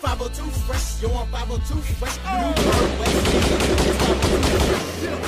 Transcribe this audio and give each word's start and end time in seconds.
502 0.00 0.42
fresh, 0.66 1.02
you 1.02 1.08
want 1.08 1.30
502 1.30 1.74
fresh? 1.94 2.16
New 2.18 2.54
Bird 2.54 2.98
West. 3.00 3.16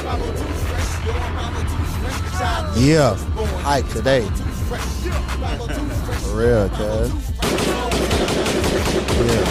502 0.04 0.44
fresh, 0.69 0.90
you 1.06 1.12
want 1.12 1.33
502 1.37 1.85
fresh? 2.01 2.76
Yeah, 2.76 3.15
hype 3.62 3.88
today. 3.88 4.22
Fresh, 4.69 4.83
502 4.83 5.88
fresh. 6.04 6.22
For 6.22 6.37
real, 6.37 6.69
cuz. 6.69 7.10
Yeah. 9.26 9.44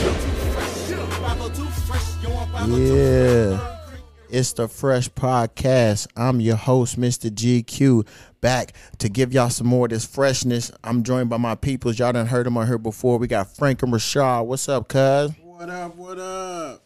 502 1.19 1.65
fresh, 1.65 2.07
you 2.21 2.29
want 2.29 2.51
502 2.51 2.95
Yeah. 2.95 3.76
It's 4.29 4.51
the 4.53 4.67
Fresh 4.67 5.09
Podcast. 5.09 6.07
I'm 6.17 6.41
your 6.41 6.57
host, 6.57 6.99
Mr. 6.99 7.29
GQ, 7.29 8.05
back 8.41 8.73
to 8.97 9.07
give 9.07 9.31
y'all 9.33 9.49
some 9.49 9.67
more 9.67 9.85
of 9.85 9.91
this 9.91 10.05
freshness. 10.05 10.69
I'm 10.83 11.03
joined 11.03 11.29
by 11.29 11.37
my 11.37 11.55
peoples. 11.55 11.97
Y'all 11.97 12.11
done 12.11 12.27
heard 12.27 12.45
them 12.45 12.57
on 12.57 12.67
here 12.67 12.77
before. 12.77 13.17
We 13.19 13.27
got 13.27 13.55
Frank 13.55 13.81
and 13.83 13.93
Rashad. 13.93 14.45
What's 14.45 14.67
up, 14.67 14.89
cuz? 14.89 15.31
What 15.41 15.69
up? 15.69 15.95
What 15.95 16.19
up? 16.19 16.83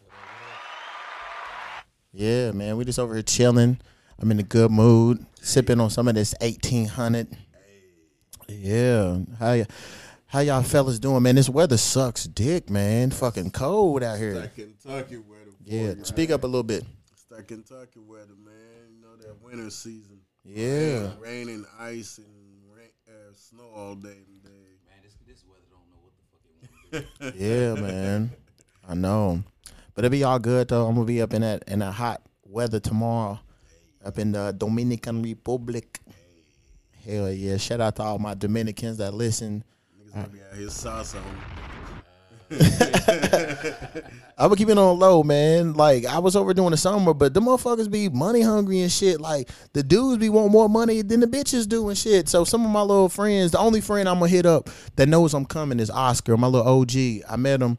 Yeah, 2.13 2.51
man. 2.51 2.77
We 2.77 2.85
just 2.85 2.99
over 2.99 3.13
here 3.15 3.23
chilling. 3.23 3.79
I'm 4.19 4.29
in 4.29 4.39
a 4.39 4.43
good 4.43 4.69
mood, 4.69 5.25
sipping 5.41 5.79
on 5.79 5.89
some 5.89 6.07
of 6.07 6.13
this 6.13 6.35
1800. 6.41 7.27
Yeah. 8.47 9.17
How, 9.39 9.51
y- 9.51 9.65
how 10.27 10.39
y'all 10.41 10.61
fellas 10.61 10.99
doing, 10.99 11.23
man? 11.23 11.35
This 11.35 11.49
weather 11.49 11.77
sucks 11.77 12.25
dick, 12.25 12.69
man. 12.69 13.09
Fucking 13.09 13.49
cold 13.51 14.03
out 14.03 14.19
here. 14.19 14.35
That 14.35 14.53
Kentucky 14.55 15.17
weather. 15.17 15.51
Yeah. 15.65 15.93
Speak 16.03 16.29
up 16.29 16.43
a 16.43 16.47
little 16.47 16.63
bit. 16.63 16.85
It's 17.41 17.47
Kentucky 17.47 17.99
weather, 17.99 18.35
man. 18.43 18.53
You 18.93 19.01
know 19.01 19.15
that 19.17 19.41
winter 19.41 19.69
season. 19.71 20.19
Yeah. 20.43 21.09
Rain 21.19 21.49
and 21.49 21.65
ice 21.79 22.19
and 22.19 22.27
rain, 22.75 22.89
uh, 23.07 23.33
snow 23.33 23.67
all 23.75 23.95
day 23.95 24.09
and 24.27 24.43
day. 24.43 24.49
Man, 24.85 24.99
this 25.03 25.15
this 25.27 25.43
weather 25.47 25.63
don't 25.71 25.89
know 25.89 26.01
what 26.03 26.13
the 26.17 26.23
fuck 26.29 26.43
it 26.93 27.07
want 27.19 27.31
to 27.31 27.31
do. 27.31 27.43
Yeah, 27.43 27.73
man. 27.81 28.31
I 28.87 28.93
know. 28.93 29.43
But 29.95 30.05
it'll 30.05 30.11
be 30.11 30.23
all 30.23 30.37
good 30.37 30.67
though. 30.67 30.85
I'm 30.85 30.93
gonna 30.93 31.05
be 31.05 31.21
up 31.21 31.33
in 31.33 31.41
that 31.41 31.63
in 31.67 31.79
that 31.79 31.93
hot 31.93 32.21
weather 32.43 32.79
tomorrow. 32.79 33.39
Up 34.05 34.19
in 34.19 34.33
the 34.33 34.53
Dominican 34.55 35.23
Republic. 35.23 35.99
Hell 37.05 37.31
yeah. 37.31 37.57
Shout 37.57 37.81
out 37.81 37.95
to 37.95 38.03
all 38.03 38.19
my 38.19 38.35
Dominicans 38.35 38.97
that 38.97 39.15
listen. 39.15 39.63
Niggas 39.99 40.13
gonna 40.13 40.27
be 40.27 40.41
out 40.41 40.57
here 40.57 40.69
sauce 40.69 41.15
on. 41.15 41.80
I 44.37 44.45
would 44.47 44.57
keep 44.57 44.67
it 44.67 44.77
on 44.77 44.99
low, 44.99 45.23
man. 45.23 45.73
Like 45.73 46.05
I 46.05 46.19
was 46.19 46.35
over 46.35 46.53
doing 46.53 46.71
the 46.71 46.77
summer, 46.77 47.13
but 47.13 47.33
the 47.33 47.39
motherfuckers 47.39 47.89
be 47.89 48.09
money 48.09 48.41
hungry 48.41 48.81
and 48.81 48.91
shit. 48.91 49.21
Like 49.21 49.49
the 49.73 49.83
dudes 49.83 50.17
be 50.19 50.27
want 50.27 50.51
more 50.51 50.67
money 50.67 51.01
than 51.01 51.21
the 51.21 51.27
bitches 51.27 51.67
do 51.67 51.87
and 51.87 51.97
shit. 51.97 52.27
So 52.27 52.43
some 52.43 52.65
of 52.65 52.71
my 52.71 52.81
little 52.81 53.07
friends, 53.07 53.51
the 53.51 53.59
only 53.59 53.79
friend 53.79 54.09
I'm 54.09 54.19
gonna 54.19 54.27
hit 54.27 54.45
up 54.45 54.69
that 54.97 55.07
knows 55.07 55.33
I'm 55.33 55.45
coming 55.45 55.79
is 55.79 55.89
Oscar, 55.89 56.35
my 56.35 56.47
little 56.47 56.67
OG. 56.81 57.23
I 57.29 57.37
met 57.37 57.61
him. 57.61 57.77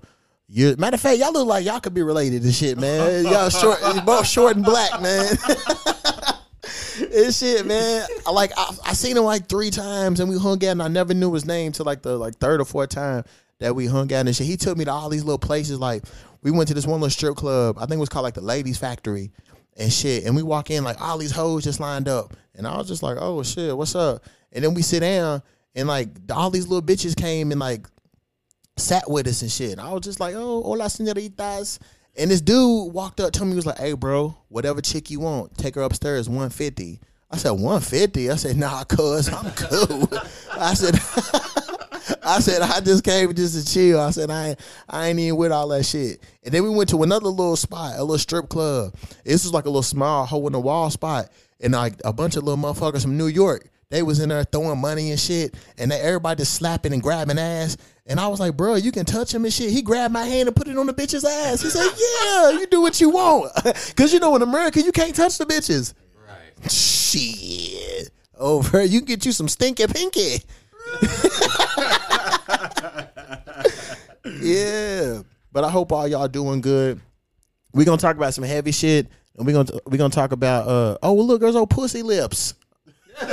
Matter 0.48 0.95
of 0.95 1.00
fact, 1.00 1.19
y'all 1.19 1.33
look 1.33 1.47
like 1.47 1.67
y'all 1.67 1.81
could 1.81 1.95
be 1.95 2.03
related 2.03 2.43
to 2.43 2.53
shit, 2.53 2.78
man. 2.78 3.25
Y'all 3.25 3.50
short, 3.50 3.78
both 4.06 4.27
short 4.27 4.56
and 4.56 4.65
black, 4.65 5.03
man. 5.03 5.37
It's 6.95 7.39
shit, 7.39 7.67
man. 7.67 8.06
I 8.27 8.31
like 8.31 8.53
I, 8.56 8.75
I 8.87 8.93
seen 8.93 9.17
him 9.17 9.25
like 9.25 9.48
three 9.48 9.70
times 9.70 10.20
and 10.20 10.31
we 10.31 10.39
hung 10.39 10.65
out 10.65 10.73
and 10.73 10.83
I 10.83 10.89
never 10.89 11.15
knew 11.15 11.33
his 11.33 11.45
name 11.45 11.73
till 11.73 11.84
like 11.84 12.03
the 12.03 12.17
like 12.17 12.37
third 12.37 12.61
or 12.61 12.65
fourth 12.65 12.91
time 12.91 13.25
that 13.62 13.74
we 13.74 13.86
hung 13.86 14.12
out 14.12 14.27
and 14.27 14.36
shit. 14.36 14.46
He 14.46 14.56
took 14.56 14.77
me 14.77 14.84
to 14.84 14.92
all 14.92 15.08
these 15.08 15.24
little 15.24 15.38
places. 15.38 15.78
Like 15.78 16.05
we 16.42 16.50
went 16.50 16.68
to 16.68 16.74
this 16.74 16.86
one 16.86 17.00
little 17.00 17.10
strip 17.10 17.36
club. 17.36 17.77
I 17.78 17.86
think 17.86 17.92
it 17.92 18.00
was 18.00 18.08
called 18.08 18.24
like 18.24 18.34
the 18.34 18.41
Ladies 18.41 18.78
Factory 18.78 19.32
and 19.77 19.92
shit. 19.92 20.24
And 20.24 20.36
we 20.36 20.42
walk 20.42 20.70
in 20.70 20.84
like 20.84 21.00
all 21.00 21.19
these 21.19 21.32
hoes 21.32 21.64
just 21.64 21.80
lined 21.80 22.08
up. 22.08 22.34
And 22.54 22.66
I 22.66 22.77
was 22.77 22.88
just 22.88 23.02
like, 23.02 23.16
oh 23.20 23.42
shit, 23.42 23.77
what's 23.77 23.94
up? 23.94 24.24
And 24.52 24.64
then 24.64 24.74
we 24.74 24.82
sit 24.82 25.00
down 25.00 25.42
and 25.74 25.88
like 25.88 26.08
all 26.30 26.50
these 26.50 26.66
little 26.66 26.86
bitches 26.86 27.16
came 27.16 27.50
and 27.50 27.60
like 27.60 27.86
sat 28.77 29.08
with 29.10 29.27
us 29.27 29.42
and 29.42 29.50
shit. 29.50 29.78
I 29.78 29.92
was 29.92 30.02
just 30.02 30.20
like, 30.20 30.34
oh, 30.34 30.62
hola, 30.62 30.91
senoritas. 30.91 31.78
And 32.16 32.30
this 32.30 32.41
dude 32.41 32.92
walked 32.92 33.20
up 33.20 33.32
to 33.32 33.44
me, 33.44 33.50
he 33.50 33.56
was 33.56 33.66
like, 33.66 33.78
hey, 33.78 33.94
bro, 33.94 34.36
whatever 34.48 34.82
chick 34.82 35.10
you 35.10 35.20
want, 35.20 35.56
take 35.56 35.76
her 35.76 35.82
upstairs, 35.82 36.28
150. 36.28 37.00
I 37.31 37.37
said, 37.38 37.53
150? 37.53 38.31
I 38.31 38.37
said, 38.37 38.56
nah, 38.58 38.84
cuz, 38.84 39.32
I'm 39.32 39.50
cool. 39.53 40.08
I 40.53 40.75
said, 40.75 40.94
I 42.22 42.40
said, 42.40 42.62
I 42.62 42.80
just 42.80 43.04
came 43.04 43.34
just 43.34 43.66
to 43.66 43.72
chill. 43.72 44.00
I 44.00 44.10
said, 44.10 44.30
I 44.30 44.50
ain't, 44.50 44.60
I 44.88 45.08
ain't 45.08 45.18
even 45.18 45.36
with 45.36 45.52
all 45.52 45.68
that 45.68 45.84
shit. 45.84 46.22
And 46.44 46.52
then 46.52 46.62
we 46.62 46.70
went 46.70 46.90
to 46.90 47.02
another 47.02 47.28
little 47.28 47.56
spot, 47.56 47.94
a 47.96 48.00
little 48.00 48.18
strip 48.18 48.48
club. 48.48 48.94
This 49.24 49.44
was 49.44 49.52
like 49.52 49.64
a 49.64 49.68
little 49.68 49.82
small 49.82 50.26
hole 50.26 50.46
in 50.46 50.52
the 50.52 50.60
wall 50.60 50.90
spot. 50.90 51.30
And 51.60 51.74
like 51.74 51.94
a 52.04 52.12
bunch 52.12 52.36
of 52.36 52.42
little 52.42 52.62
motherfuckers 52.62 53.02
from 53.02 53.16
New 53.16 53.28
York, 53.28 53.68
they 53.88 54.02
was 54.02 54.20
in 54.20 54.30
there 54.30 54.42
throwing 54.42 54.80
money 54.80 55.10
and 55.10 55.20
shit. 55.20 55.54
And 55.78 55.90
they, 55.90 56.00
everybody 56.00 56.38
just 56.38 56.54
slapping 56.54 56.92
and 56.92 57.02
grabbing 57.02 57.38
ass. 57.38 57.76
And 58.06 58.19
I 58.19 58.26
was 58.26 58.40
like, 58.40 58.56
bro, 58.56 58.74
you 58.74 58.90
can 58.90 59.04
touch 59.04 59.32
him 59.32 59.44
and 59.44 59.52
shit. 59.52 59.70
He 59.70 59.80
grabbed 59.80 60.12
my 60.12 60.24
hand 60.24 60.48
and 60.48 60.56
put 60.56 60.66
it 60.66 60.76
on 60.76 60.86
the 60.86 60.94
bitch's 60.94 61.24
ass. 61.24 61.62
He 61.62 61.70
said, 61.70 61.88
yeah, 61.96 62.50
you 62.58 62.66
do 62.66 62.80
what 62.80 63.00
you 63.00 63.10
want. 63.10 63.52
Because 63.88 64.12
you 64.12 64.19
know, 64.19 64.34
in 64.34 64.42
America, 64.42 64.82
you 64.82 64.90
can't 64.92 65.14
touch 65.14 65.38
the 65.38 65.44
bitches. 65.44 65.94
Right. 66.26 66.70
Shit. 66.70 68.10
Over, 68.36 68.82
you 68.82 69.00
can 69.00 69.06
get 69.06 69.24
you 69.24 69.32
some 69.32 69.46
stinky 69.46 69.86
pinky. 69.86 70.42
Yeah. 74.41 75.22
But 75.53 75.64
I 75.64 75.70
hope 75.70 75.92
all 75.92 76.08
y'all 76.08 76.28
doing 76.28 76.60
good. 76.60 77.00
we 77.72 77.84
gonna 77.84 77.98
talk 77.98 78.16
about 78.16 78.34
some 78.34 78.44
heavy 78.44 78.72
shit. 78.72 79.08
And 79.36 79.47
we're 79.47 79.52
gonna 79.52 79.81
we 79.86 79.98
gonna 79.98 80.10
talk 80.10 80.32
about 80.32 80.69
uh 80.69 80.98
oh 81.02 81.14
look, 81.14 81.41
there's 81.41 81.56
old 81.56 81.70
pussy 81.70 82.02
lips. 82.02 82.54
yeah. 83.20 83.28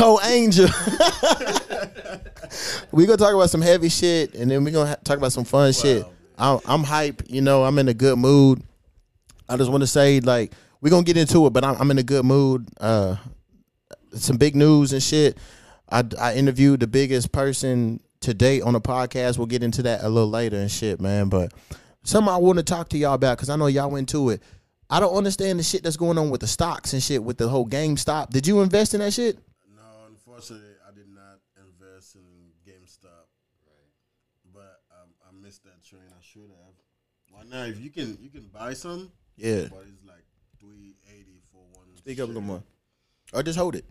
Oh 0.00 0.20
angel. 0.24 0.68
we 2.92 3.06
gonna 3.06 3.16
talk 3.16 3.34
about 3.34 3.50
some 3.50 3.62
heavy 3.62 3.88
shit 3.88 4.34
and 4.34 4.50
then 4.50 4.64
we 4.64 4.70
gonna 4.70 4.90
ha- 4.90 4.96
talk 5.04 5.18
about 5.18 5.32
some 5.32 5.44
fun 5.44 5.72
shit. 5.72 6.04
I'm, 6.36 6.58
I'm 6.66 6.82
hype, 6.82 7.22
you 7.28 7.40
know, 7.40 7.64
I'm 7.64 7.78
in 7.78 7.88
a 7.88 7.94
good 7.94 8.18
mood. 8.18 8.62
I 9.48 9.56
just 9.56 9.70
want 9.70 9.82
to 9.82 9.86
say, 9.86 10.20
like, 10.20 10.52
we're 10.80 10.90
gonna 10.90 11.04
get 11.04 11.16
into 11.16 11.46
it, 11.46 11.50
but 11.50 11.64
I'm, 11.64 11.76
I'm 11.80 11.90
in 11.90 11.98
a 11.98 12.02
good 12.02 12.24
mood. 12.24 12.68
Uh, 12.80 13.16
some 14.16 14.36
big 14.36 14.56
news 14.56 14.92
and 14.92 15.02
shit. 15.02 15.38
I, 15.90 16.04
I 16.20 16.34
interviewed 16.34 16.80
the 16.80 16.86
biggest 16.86 17.32
person 17.32 18.00
to 18.20 18.34
date 18.34 18.62
on 18.62 18.72
the 18.72 18.80
podcast. 18.80 19.38
We'll 19.38 19.46
get 19.46 19.62
into 19.62 19.82
that 19.82 20.02
a 20.02 20.08
little 20.08 20.30
later 20.30 20.56
and 20.56 20.70
shit, 20.70 21.00
man. 21.00 21.28
But 21.28 21.52
something 22.02 22.32
I 22.32 22.38
want 22.38 22.58
to 22.58 22.62
talk 22.64 22.88
to 22.90 22.98
y'all 22.98 23.14
about 23.14 23.36
because 23.36 23.50
I 23.50 23.56
know 23.56 23.66
y'all 23.66 23.90
went 23.90 24.08
to 24.10 24.30
it. 24.30 24.42
I 24.90 25.00
don't 25.00 25.14
understand 25.14 25.58
the 25.58 25.62
shit 25.62 25.82
that's 25.82 25.96
going 25.96 26.18
on 26.18 26.30
with 26.30 26.40
the 26.40 26.46
stocks 26.46 26.92
and 26.92 27.02
shit 27.02 27.22
with 27.22 27.38
the 27.38 27.48
whole 27.48 27.66
GameStop. 27.66 28.30
Did 28.30 28.46
you 28.46 28.60
invest 28.60 28.94
in 28.94 29.00
that 29.00 29.12
shit? 29.12 29.38
No, 29.74 29.82
unfortunately, 30.08 30.68
I 30.86 30.94
did 30.94 31.08
not 31.08 31.40
invest 31.56 32.16
in 32.16 32.22
GameStop. 32.70 33.26
Right. 33.66 34.52
But 34.52 34.80
um, 34.90 35.10
I 35.26 35.44
missed 35.44 35.64
that 35.64 35.82
train. 35.82 36.02
I 36.08 36.22
should 36.22 36.42
have. 36.42 36.74
Why 37.30 37.42
not? 37.44 37.68
If 37.70 37.80
you 37.80 37.90
can, 37.90 38.18
you 38.20 38.30
can 38.30 38.48
buy 38.52 38.74
some. 38.74 39.10
Yeah. 39.36 39.66
But 39.70 39.84
it's 39.90 40.04
like 40.06 40.24
three 40.60 40.96
eighty 41.12 41.40
for 41.50 41.62
one. 41.72 41.96
Speak 41.96 42.20
up 42.20 42.24
a 42.24 42.28
little 42.28 42.42
more, 42.42 42.62
or 43.32 43.42
just 43.42 43.58
hold 43.58 43.74
it. 43.74 43.84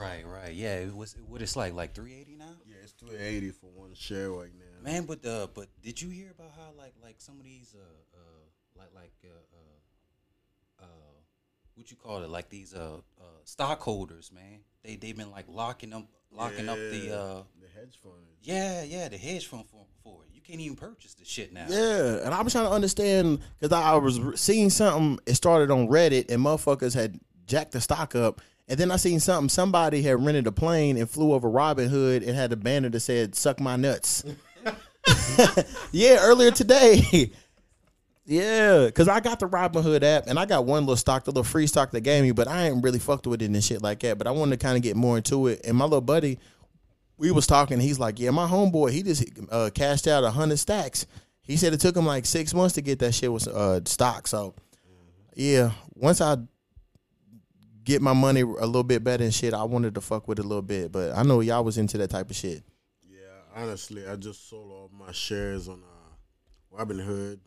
Right, 0.00 0.26
right. 0.26 0.54
Yeah, 0.54 0.76
it 0.76 0.94
was 0.94 1.14
what 1.28 1.42
it's 1.42 1.56
like, 1.56 1.74
like 1.74 1.94
three 1.94 2.14
eighty 2.14 2.34
now. 2.36 2.56
Yeah, 2.66 2.76
it's 2.82 2.92
three 2.92 3.18
eighty 3.18 3.50
for 3.50 3.66
one 3.74 3.94
share 3.94 4.30
right 4.30 4.50
now. 4.58 4.90
Man, 4.90 5.04
but 5.04 5.24
uh, 5.26 5.48
but 5.54 5.68
did 5.82 6.00
you 6.00 6.08
hear 6.08 6.30
about 6.30 6.52
how 6.56 6.72
like 6.78 6.94
like 7.02 7.16
some 7.18 7.38
of 7.38 7.44
these 7.44 7.74
uh 7.74 8.16
uh 8.16 8.78
like 8.78 8.88
like 8.94 9.12
uh 9.24 9.28
uh, 10.82 10.84
uh 10.84 10.86
what 11.74 11.90
you 11.90 11.96
call 11.96 12.22
it 12.22 12.30
like 12.30 12.48
these 12.48 12.74
uh 12.74 12.98
uh 13.20 13.24
stockholders, 13.44 14.32
man. 14.32 14.60
They 14.82 14.96
they've 14.96 15.16
been 15.16 15.30
like 15.30 15.46
locking 15.48 15.92
up 15.92 16.06
locking 16.32 16.68
up 16.68 16.78
the 16.78 17.10
uh 17.14 17.42
the 17.60 17.68
hedge 17.78 17.98
fund. 18.02 18.14
yeah 18.42 18.82
yeah 18.84 19.08
the 19.08 19.18
hedge 19.18 19.46
fund 19.46 19.66
for, 19.66 19.84
for 20.02 20.22
it. 20.24 20.30
You 20.34 20.40
can't 20.40 20.60
even 20.60 20.76
purchase 20.76 21.14
the 21.14 21.24
shit 21.26 21.52
now. 21.52 21.66
Yeah, 21.68 22.24
and 22.24 22.32
I 22.32 22.40
was 22.40 22.52
trying 22.52 22.64
to 22.64 22.70
understand 22.70 23.40
because 23.58 23.72
I, 23.76 23.92
I 23.92 23.96
was 23.96 24.18
seeing 24.40 24.70
something. 24.70 25.18
It 25.26 25.34
started 25.34 25.70
on 25.70 25.88
Reddit, 25.88 26.30
and 26.30 26.42
motherfuckers 26.42 26.94
had 26.94 27.20
jacked 27.46 27.72
the 27.72 27.80
stock 27.80 28.14
up. 28.14 28.40
And 28.70 28.78
then 28.78 28.92
I 28.92 28.96
seen 28.96 29.18
something. 29.18 29.48
Somebody 29.48 30.00
had 30.00 30.24
rented 30.24 30.46
a 30.46 30.52
plane 30.52 30.96
and 30.96 31.10
flew 31.10 31.32
over 31.32 31.50
Robinhood 31.50 32.24
and 32.24 32.36
had 32.36 32.52
a 32.52 32.56
banner 32.56 32.88
that 32.88 33.00
said 33.00 33.34
"Suck 33.34 33.58
my 33.58 33.74
nuts." 33.74 34.24
yeah, 35.92 36.18
earlier 36.20 36.52
today. 36.52 37.32
yeah, 38.24 38.86
because 38.86 39.08
I 39.08 39.18
got 39.18 39.40
the 39.40 39.48
Robinhood 39.48 40.04
app 40.04 40.28
and 40.28 40.38
I 40.38 40.46
got 40.46 40.66
one 40.66 40.84
little 40.84 40.94
stock, 40.94 41.24
the 41.24 41.32
little 41.32 41.42
free 41.42 41.66
stock 41.66 41.90
they 41.90 42.00
gave 42.00 42.22
me, 42.22 42.30
but 42.30 42.46
I 42.46 42.68
ain't 42.68 42.84
really 42.84 43.00
fucked 43.00 43.26
with 43.26 43.42
it 43.42 43.46
and 43.46 43.64
shit 43.64 43.82
like 43.82 43.98
that. 44.00 44.18
But 44.18 44.28
I 44.28 44.30
wanted 44.30 44.60
to 44.60 44.64
kind 44.64 44.76
of 44.76 44.84
get 44.84 44.94
more 44.94 45.16
into 45.16 45.48
it. 45.48 45.62
And 45.64 45.76
my 45.76 45.84
little 45.84 46.00
buddy, 46.00 46.38
we 47.18 47.32
was 47.32 47.48
talking. 47.48 47.80
He's 47.80 47.98
like, 47.98 48.20
"Yeah, 48.20 48.30
my 48.30 48.46
homeboy, 48.46 48.92
he 48.92 49.02
just 49.02 49.24
uh, 49.50 49.70
cashed 49.74 50.06
out 50.06 50.22
a 50.22 50.30
hundred 50.30 50.58
stacks." 50.58 51.06
He 51.42 51.56
said 51.56 51.74
it 51.74 51.80
took 51.80 51.96
him 51.96 52.06
like 52.06 52.24
six 52.24 52.54
months 52.54 52.76
to 52.76 52.82
get 52.82 53.00
that 53.00 53.16
shit 53.16 53.32
with 53.32 53.48
uh, 53.48 53.80
stock. 53.84 54.28
So, 54.28 54.54
yeah, 55.34 55.72
once 55.96 56.20
I 56.20 56.36
get 57.84 58.02
my 58.02 58.12
money 58.12 58.40
a 58.42 58.44
little 58.44 58.82
bit 58.82 59.02
better 59.04 59.24
and 59.24 59.34
shit, 59.34 59.54
I 59.54 59.64
wanted 59.64 59.94
to 59.94 60.00
fuck 60.00 60.28
with 60.28 60.38
it 60.38 60.44
a 60.44 60.48
little 60.48 60.62
bit. 60.62 60.92
But 60.92 61.16
I 61.16 61.22
know 61.22 61.40
y'all 61.40 61.64
was 61.64 61.78
into 61.78 61.98
that 61.98 62.10
type 62.10 62.30
of 62.30 62.36
shit. 62.36 62.62
Yeah, 63.08 63.18
honestly, 63.54 64.06
I 64.06 64.16
just 64.16 64.48
sold 64.48 64.70
all 64.70 64.90
my 64.96 65.12
shares 65.12 65.68
on 65.68 65.82
uh, 65.82 66.76
Robinhood 66.84 67.38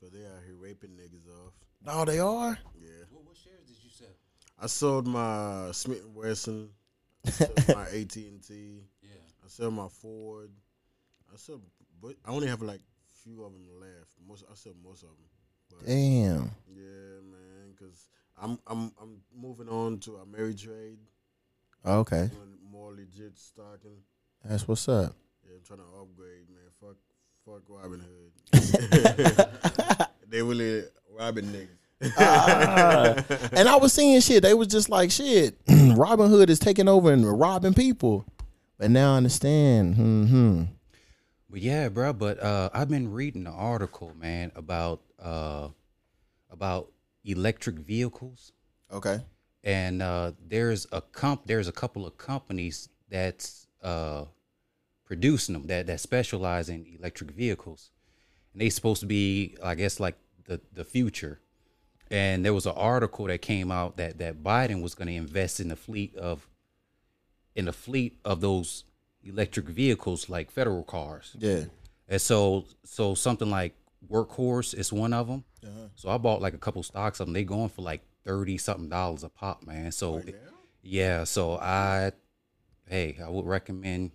because 0.00 0.12
they 0.12 0.24
out 0.26 0.42
here 0.46 0.56
raping 0.58 0.90
niggas 0.90 1.28
off. 1.28 1.52
Oh, 1.86 2.04
they 2.04 2.18
are. 2.18 2.58
Yeah, 2.80 2.88
What, 3.10 3.24
what 3.26 3.36
shares 3.36 3.64
did 3.66 3.76
you 3.82 3.90
sell? 3.90 4.08
I 4.58 4.66
sold 4.66 5.06
my 5.06 5.70
Smith 5.72 6.02
and 6.04 6.14
Wesson, 6.14 6.70
my 7.68 7.82
AT 7.82 8.16
and 8.16 8.42
T. 8.42 8.82
Yeah. 9.02 9.10
I 9.44 9.48
sell 9.48 9.70
my 9.70 9.88
Ford. 9.88 10.50
I 11.32 11.36
sell, 11.36 11.60
but 12.00 12.14
I 12.24 12.30
only 12.30 12.48
have 12.48 12.62
like 12.62 12.80
few 13.22 13.42
of 13.44 13.52
them 13.52 13.66
left. 13.80 14.12
Most 14.26 14.44
I 14.50 14.54
sell 14.54 14.72
most 14.82 15.02
of 15.02 15.08
them. 15.10 15.28
But 15.70 15.86
Damn. 15.86 16.50
yeah, 16.68 16.84
man, 16.84 17.13
because 17.13 17.13
I'm 18.44 18.58
I'm 18.66 18.92
I'm 19.00 19.16
moving 19.34 19.68
on 19.70 19.98
to 20.00 20.16
a 20.16 20.26
married 20.26 20.58
trade, 20.58 20.98
Okay. 21.86 22.28
doing 22.30 22.58
more 22.70 22.92
legit 22.92 23.38
stocking. 23.38 23.96
That's 24.44 24.68
what's 24.68 24.86
up. 24.86 25.14
Yeah, 25.46 25.54
I'm 25.56 25.62
trying 25.64 25.78
to 25.78 25.84
upgrade, 25.98 26.50
man. 26.50 26.68
Fuck, 26.78 26.96
fuck 27.46 27.62
Robin 27.68 28.00
Hood. 28.00 28.32
they 30.28 30.42
really 30.42 30.82
robbing 31.18 31.46
niggas. 31.46 32.12
Ah. 32.18 33.14
and 33.52 33.66
I 33.66 33.76
was 33.76 33.94
seeing 33.94 34.20
shit. 34.20 34.42
They 34.42 34.52
was 34.52 34.68
just 34.68 34.90
like 34.90 35.10
shit. 35.10 35.64
Robinhood 35.66 36.50
is 36.50 36.58
taking 36.58 36.86
over 36.86 37.10
and 37.10 37.26
robbing 37.40 37.72
people. 37.72 38.26
But 38.76 38.90
now 38.90 39.14
I 39.14 39.16
understand. 39.16 39.94
Hmm. 39.94 40.62
But 41.48 41.62
yeah, 41.62 41.88
bro. 41.88 42.12
But 42.12 42.42
uh, 42.42 42.68
I've 42.74 42.90
been 42.90 43.10
reading 43.10 43.46
an 43.46 43.54
article, 43.54 44.12
man, 44.20 44.52
about 44.54 45.00
uh, 45.22 45.68
about 46.50 46.90
electric 47.24 47.76
vehicles, 47.76 48.52
Okay. 48.92 49.20
and 49.62 50.02
uh, 50.02 50.32
there's 50.46 50.86
a 50.92 51.00
comp. 51.00 51.46
There's 51.46 51.68
a 51.68 51.72
couple 51.72 52.06
of 52.06 52.16
companies 52.18 52.88
that's 53.08 53.66
uh, 53.82 54.24
producing 55.04 55.52
them 55.54 55.66
that 55.68 55.86
that 55.86 56.00
specialize 56.00 56.68
in 56.68 56.86
electric 56.98 57.30
vehicles, 57.32 57.90
and 58.52 58.60
they 58.62 58.70
supposed 58.70 59.00
to 59.00 59.06
be, 59.06 59.56
I 59.62 59.74
guess, 59.74 59.98
like 60.00 60.16
the 60.44 60.60
the 60.72 60.84
future. 60.84 61.40
And 62.10 62.44
there 62.44 62.52
was 62.54 62.66
an 62.66 62.74
article 62.76 63.26
that 63.26 63.40
came 63.42 63.72
out 63.72 63.96
that 63.96 64.18
that 64.18 64.42
Biden 64.42 64.82
was 64.82 64.94
going 64.94 65.08
to 65.08 65.14
invest 65.14 65.58
in 65.60 65.68
the 65.68 65.76
fleet 65.76 66.14
of 66.16 66.48
in 67.54 67.64
the 67.64 67.72
fleet 67.72 68.18
of 68.24 68.40
those 68.40 68.84
electric 69.22 69.66
vehicles 69.68 70.28
like 70.28 70.50
federal 70.50 70.82
cars. 70.82 71.34
Yeah. 71.38 71.64
And 72.06 72.20
so, 72.20 72.66
so 72.84 73.14
something 73.14 73.48
like 73.48 73.74
Workhorse 74.08 74.74
is 74.74 74.92
one 74.92 75.12
of 75.12 75.28
them. 75.28 75.44
Uh-huh. 75.62 75.88
So 75.94 76.10
I 76.10 76.18
bought 76.18 76.42
like 76.42 76.54
a 76.54 76.58
couple 76.58 76.82
stocks 76.82 77.20
of 77.20 77.26
them. 77.26 77.34
They 77.34 77.44
going 77.44 77.68
for 77.68 77.82
like 77.82 78.02
thirty 78.24 78.58
something 78.58 78.88
dollars 78.88 79.24
a 79.24 79.28
pop, 79.28 79.66
man. 79.66 79.92
So 79.92 80.22
yeah, 80.82 81.24
so 81.24 81.58
I, 81.58 82.12
hey, 82.88 83.18
I 83.24 83.28
would 83.28 83.46
recommend 83.46 84.12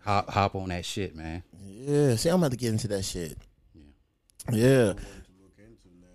hop 0.00 0.30
hop 0.30 0.54
on 0.54 0.70
that 0.70 0.84
shit, 0.84 1.14
man. 1.14 1.42
Yeah. 1.64 2.16
See, 2.16 2.28
I'm 2.28 2.38
about 2.38 2.50
to 2.52 2.56
get 2.56 2.70
into 2.70 2.88
that 2.88 3.04
shit. 3.04 3.38
Yeah. 4.50 4.52
Yeah. 4.52 4.86
look 5.40 5.56
into 5.58 5.88
now. 6.00 6.06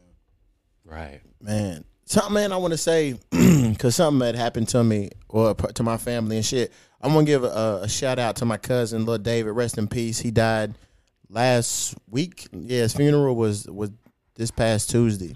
Right. 0.85 1.21
man. 1.41 1.85
Something, 2.05 2.35
man, 2.35 2.53
I 2.53 2.57
want 2.57 2.71
to 2.71 2.77
say 2.77 3.15
because 3.31 3.95
something 3.95 4.25
had 4.25 4.35
happened 4.35 4.69
to 4.69 4.81
me 4.81 5.09
or 5.27 5.53
to 5.53 5.83
my 5.83 5.97
family 5.97 6.37
and 6.37 6.45
shit. 6.45 6.71
I'm 7.01 7.13
gonna 7.13 7.25
give 7.25 7.43
a, 7.43 7.81
a 7.83 7.89
shout 7.89 8.17
out 8.17 8.37
to 8.37 8.45
my 8.45 8.57
cousin, 8.57 9.05
little 9.05 9.17
David. 9.21 9.51
Rest 9.51 9.77
in 9.77 9.87
peace. 9.87 10.19
He 10.19 10.31
died 10.31 10.77
last 11.29 11.95
week. 12.09 12.47
Yeah, 12.51 12.81
his 12.81 12.93
funeral 12.93 13.35
was 13.35 13.65
was 13.67 13.91
this 14.35 14.51
past 14.51 14.89
Tuesday. 14.89 15.35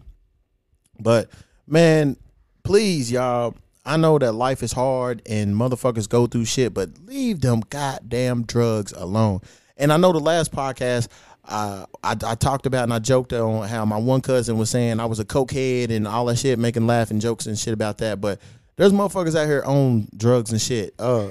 But 1.00 1.30
man, 1.68 2.18
please, 2.64 3.12
y'all. 3.12 3.56
I 3.84 3.98
know 3.98 4.20
that 4.20 4.34
life 4.34 4.62
is 4.62 4.72
hard 4.72 5.24
and 5.26 5.56
motherfuckers 5.56 6.08
go 6.08 6.28
through 6.28 6.46
shit, 6.46 6.72
but 6.72 6.90
leave 7.04 7.42
them 7.42 7.62
goddamn 7.68 8.44
drugs 8.44 8.92
alone. 8.92 9.42
And 9.76 9.92
I 9.92 9.98
know 9.98 10.12
the 10.12 10.20
last 10.20 10.52
podcast 10.52 11.08
uh, 11.46 11.86
I, 12.04 12.16
I 12.24 12.36
talked 12.36 12.66
about 12.66 12.84
and 12.84 12.94
I 12.94 13.00
joked 13.00 13.34
on 13.34 13.68
how 13.68 13.84
my 13.86 13.98
one 13.98 14.22
cousin 14.22 14.58
was 14.58 14.70
saying 14.70 15.00
I 15.00 15.06
was 15.06 15.20
a 15.20 15.26
cokehead 15.26 15.90
and 15.90 16.08
all 16.08 16.26
that 16.26 16.38
shit, 16.38 16.60
making 16.60 16.88
laughing 16.88 17.20
jokes 17.20 17.48
and 17.48 17.58
shit 17.58 17.74
about 17.74 17.98
that. 18.00 18.22
But 18.22 18.40
there's 18.76 18.94
motherfuckers 18.94 19.36
out 19.36 19.48
here 19.48 19.64
on 19.66 20.08
drugs 20.16 20.52
and 20.52 20.62
shit. 20.62 20.94
Uh, 21.00 21.30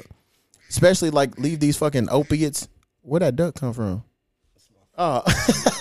especially 0.69 1.11
like 1.11 1.39
leave 1.39 1.61
these 1.61 1.77
fucking 1.77 2.09
opiates. 2.11 2.69
Where 3.03 3.21
that 3.21 3.37
duck 3.37 3.55
come 3.55 3.73
from? 3.73 4.05
Oh. 4.97 5.23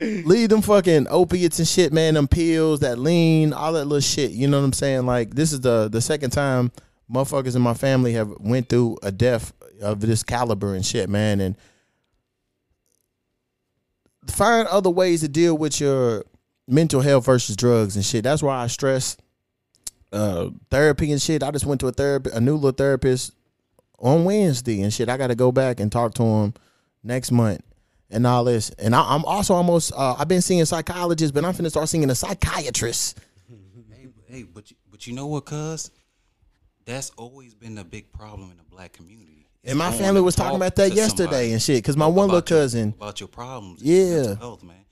leave 0.00 0.48
them 0.48 0.62
fucking 0.62 1.06
opiates 1.10 1.58
and 1.58 1.68
shit, 1.68 1.92
man. 1.92 2.14
Them 2.14 2.28
pills, 2.28 2.80
that 2.80 2.98
lean, 2.98 3.52
all 3.52 3.72
that 3.72 3.86
little 3.86 4.00
shit. 4.00 4.30
You 4.30 4.48
know 4.48 4.58
what 4.58 4.66
I'm 4.66 4.72
saying? 4.72 5.06
Like 5.06 5.34
this 5.34 5.52
is 5.52 5.60
the 5.60 5.88
the 5.90 6.00
second 6.00 6.30
time 6.30 6.70
motherfuckers 7.10 7.56
in 7.56 7.62
my 7.62 7.74
family 7.74 8.12
have 8.12 8.32
went 8.38 8.68
through 8.68 8.98
a 9.02 9.10
death 9.10 9.52
of 9.80 10.00
this 10.00 10.22
caliber 10.22 10.74
and 10.74 10.84
shit, 10.84 11.08
man. 11.08 11.40
And 11.40 11.56
find 14.26 14.68
other 14.68 14.90
ways 14.90 15.20
to 15.20 15.28
deal 15.28 15.56
with 15.56 15.80
your 15.80 16.24
mental 16.66 17.00
health 17.00 17.24
versus 17.24 17.56
drugs 17.56 17.96
and 17.96 18.04
shit. 18.04 18.24
That's 18.24 18.42
why 18.42 18.62
I 18.62 18.66
stress 18.66 19.16
uh 20.12 20.50
therapy 20.70 21.12
and 21.12 21.20
shit. 21.20 21.42
I 21.42 21.50
just 21.50 21.66
went 21.66 21.80
to 21.80 21.88
a 21.88 21.92
therapy, 21.92 22.30
a 22.32 22.40
new 22.40 22.54
little 22.54 22.72
therapist 22.72 23.32
on 23.98 24.24
Wednesday 24.24 24.82
and 24.82 24.92
shit. 24.92 25.08
I 25.08 25.16
got 25.16 25.26
to 25.28 25.34
go 25.34 25.50
back 25.50 25.80
and 25.80 25.90
talk 25.90 26.14
to 26.14 26.22
him 26.22 26.54
next 27.08 27.32
month 27.32 27.62
and 28.10 28.26
all 28.26 28.44
this. 28.44 28.70
And 28.78 28.94
I, 28.94 29.14
I'm 29.14 29.24
also 29.24 29.54
almost. 29.54 29.92
Uh, 29.96 30.14
I've 30.18 30.28
been 30.28 30.42
seeing 30.42 30.64
psychologists, 30.64 31.32
but 31.32 31.44
I'm 31.44 31.54
finna 31.54 31.70
start 31.70 31.88
seeing 31.88 32.08
a 32.08 32.14
psychiatrist. 32.14 33.18
Hey, 33.90 34.06
hey, 34.28 34.42
but 34.44 34.70
you, 34.70 34.76
but 34.90 35.06
you 35.08 35.14
know 35.14 35.26
what, 35.26 35.46
cuz? 35.46 35.90
That's 36.84 37.10
always 37.16 37.54
been 37.54 37.76
a 37.78 37.84
big 37.84 38.12
problem 38.12 38.50
in 38.52 38.56
the 38.58 38.62
black 38.62 38.92
community. 38.92 39.46
It's 39.62 39.70
And 39.70 39.78
my 39.78 39.90
family 39.90 40.20
was 40.20 40.36
talking 40.36 40.54
about 40.56 40.76
that 40.76 40.92
yesterday 40.94 41.50
and 41.52 41.60
shit. 41.60 41.82
Cause 41.82 41.96
my 41.96 42.06
one 42.06 42.26
little 42.28 42.36
about 42.36 42.50
your- 42.50 42.58
cousin, 42.60 42.94
about 42.96 43.18
your 43.20 43.28
problems, 43.28 43.82
Yeah. 43.82 43.96
yeah, 44.04 44.14
mental 44.16 44.36
health, 44.36 44.62
man. 44.62 44.84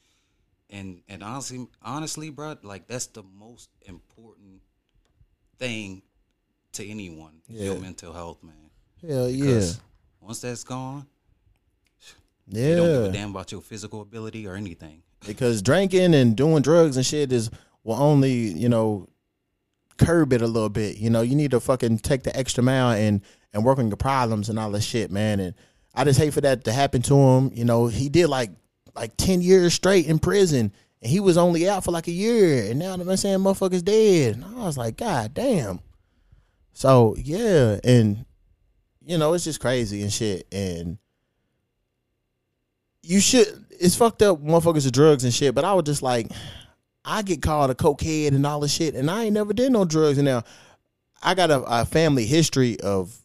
And 0.71 1.03
and 1.09 1.23
honestly, 1.23 1.67
honestly, 1.83 2.31
bro, 2.31 2.57
like 2.63 2.89
that's 2.89 3.07
the 3.07 3.23
most 3.23 3.69
important 3.87 4.61
thing 5.59 6.03
to 6.73 6.85
anyone. 6.87 7.41
is 7.49 7.61
Your 7.61 7.75
Yeah. 7.75 7.81
mental 7.81 8.13
health, 8.13 8.43
man. 8.43 8.71
hell 9.07 9.29
yeah, 9.31 9.45
'Cause 9.55 9.81
Once 10.21 10.41
that's 10.41 10.65
gone, 10.65 11.07
you 12.49 12.77
don't 12.77 12.87
give 12.87 13.03
yeah. 13.03 13.09
a 13.09 13.13
damn 13.13 13.31
about 13.31 13.53
your 13.53 13.61
physical 13.61 14.01
ability 14.01 14.47
or 14.47 14.55
anything. 14.55 15.03
because 15.27 15.63
drinking 15.63 16.15
and 16.15 16.37
doing 16.37 16.63
drugs 16.63 16.97
and 16.97 17.05
shit 17.05 17.33
is 17.33 17.51
will 17.85 17.95
only 17.95 18.33
you 18.33 18.69
know 18.69 19.09
curb 19.97 20.33
it 20.33 20.43
a 20.43 20.47
little 20.47 20.69
bit. 20.69 20.99
You 20.99 21.11
know, 21.11 21.23
you 21.23 21.35
need 21.35 21.53
to 21.53 21.61
fucking 21.61 21.99
take 21.99 22.23
the 22.23 22.37
extra 22.37 22.63
mile 22.63 22.91
and 22.91 23.23
and 23.53 23.65
work 23.65 23.79
on 23.79 23.89
your 23.89 23.97
problems 23.97 24.49
and 24.49 24.59
all 24.59 24.71
that 24.71 24.83
shit, 24.83 25.11
man. 25.11 25.41
And 25.41 25.55
I 25.95 26.05
just 26.05 26.21
hate 26.21 26.35
for 26.35 26.43
that 26.43 26.65
to 26.65 26.73
happen 26.73 27.03
to 27.03 27.15
him. 27.15 27.51
You 27.55 27.65
know, 27.65 27.87
he 27.87 28.09
did 28.09 28.29
like 28.29 28.51
like 28.95 29.17
ten 29.17 29.41
years 29.41 29.75
straight 29.75 30.07
in 30.07 30.19
prison, 30.19 30.73
and 31.03 31.11
he 31.11 31.21
was 31.21 31.37
only 31.37 31.69
out 31.69 31.85
for 31.85 31.91
like 31.91 32.09
a 32.09 32.13
year, 32.13 32.71
and 32.71 32.79
now 32.79 32.93
I'm 32.93 33.17
saying 33.17 33.39
motherfuckers 33.39 33.85
dead. 33.85 34.37
And 34.37 34.45
I 34.45 34.67
was 34.67 34.79
like, 34.79 34.97
God 34.97 35.35
damn. 35.35 35.81
So 36.73 37.17
yeah, 37.19 37.79
and 37.83 38.27
you 39.05 39.19
know, 39.19 39.33
it's 39.33 39.45
just 39.45 39.61
crazy 39.61 40.03
and 40.03 40.13
shit, 40.13 40.47
and 40.53 40.99
you 43.07 43.21
should. 43.21 43.65
It's 43.71 43.97
fucked 43.97 44.23
up, 44.23 44.43
motherfuckers, 44.43 44.87
are 44.87 44.91
drugs 44.91 45.25
and 45.25 45.33
shit. 45.33 45.55
But 45.55 45.65
I 45.65 45.75
was 45.75 45.85
just 45.85 46.03
like, 46.03 46.31
I 47.05 47.23
get 47.23 47.43
called 47.43 47.71
a 47.71 47.75
cokehead 47.75 48.29
and 48.29 48.45
all 48.47 48.61
this 48.61 48.73
shit, 48.73 48.95
and 48.95 49.11
I 49.11 49.25
ain't 49.25 49.35
never 49.35 49.53
did 49.53 49.73
no 49.73 49.85
drugs. 49.85 50.19
And 50.19 50.27
now 50.27 50.43
I 51.23 51.35
got 51.35 51.51
a, 51.51 51.63
a 51.63 51.85
family 51.85 52.27
history 52.27 52.81
of 52.81 53.17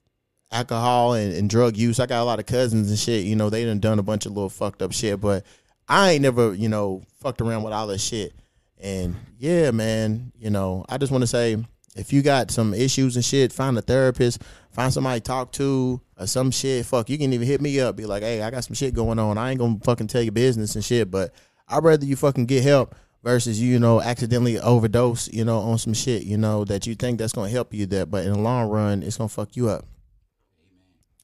alcohol 0.52 1.14
and, 1.14 1.34
and 1.34 1.50
drug 1.50 1.78
use. 1.78 2.00
I 2.00 2.06
got 2.06 2.22
a 2.22 2.26
lot 2.26 2.40
of 2.40 2.46
cousins 2.46 2.90
and 2.90 3.00
shit. 3.00 3.26
You 3.26 3.36
know, 3.36 3.50
they 3.50 3.66
done 3.66 3.80
done 3.80 4.00
a 4.00 4.04
bunch 4.04 4.26
of 4.26 4.34
little 4.34 4.50
fucked 4.50 4.82
up 4.82 4.92
shit, 4.92 5.20
but 5.20 5.46
I 5.88 6.12
ain't 6.12 6.22
never, 6.22 6.54
you 6.54 6.70
know, 6.70 7.02
fucked 7.20 7.42
around 7.42 7.64
with 7.64 7.74
all 7.74 7.88
this 7.88 8.04
shit. 8.04 8.34
And 8.80 9.16
yeah, 9.38 9.72
man, 9.72 10.32
you 10.38 10.50
know, 10.50 10.86
I 10.90 10.98
just 10.98 11.12
want 11.12 11.22
to 11.22 11.28
say 11.28 11.58
if 11.96 12.14
you 12.14 12.22
got 12.22 12.52
some 12.52 12.74
issues 12.74 13.16
and 13.16 13.26
shit, 13.26 13.52
find 13.52 13.78
a 13.78 13.82
therapist, 13.82 14.42
find 14.72 14.94
somebody 14.94 15.20
to 15.20 15.24
talk 15.24 15.52
to 15.54 16.02
or 16.18 16.28
some 16.28 16.52
shit. 16.52 16.86
Fuck, 16.86 17.10
you 17.10 17.18
can 17.18 17.34
even 17.34 17.48
hit 17.48 17.62
me 17.62 17.80
up, 17.80 17.96
be 17.96 18.06
like, 18.06 18.24
hey, 18.24 18.42
I 18.42 18.50
got 18.50 18.64
some 18.64 18.76
shit 18.76 18.94
going 18.94 19.20
on. 19.20 19.38
I 19.38 19.52
ain't 19.52 19.60
gonna 19.60 19.80
fucking 19.84 20.08
tell 20.08 20.22
your 20.22 20.32
business 20.32 20.76
and 20.76 20.84
shit, 20.84 21.12
but 21.12 21.34
I'd 21.68 21.84
rather 21.84 22.06
you 22.06 22.16
fucking 22.16 22.46
get 22.46 22.64
help 22.64 22.96
versus 23.24 23.62
you, 23.62 23.74
you 23.74 23.80
know, 23.80 24.02
accidentally 24.02 24.60
overdose, 24.60 25.32
you 25.32 25.44
know, 25.46 25.60
on 25.60 25.78
some 25.78 25.94
shit, 25.94 26.24
you 26.24 26.38
know, 26.38 26.64
that 26.66 26.88
you 26.88 26.96
think 26.96 27.20
that's 27.20 27.34
gonna 27.34 27.50
help 27.50 27.74
you 27.74 27.86
that, 27.88 28.10
but 28.10 28.26
in 28.26 28.34
the 28.34 28.40
long 28.40 28.70
run, 28.70 29.04
it's 29.04 29.18
gonna 29.18 29.28
fuck 29.28 29.56
you 29.56 29.70
up. 29.70 29.86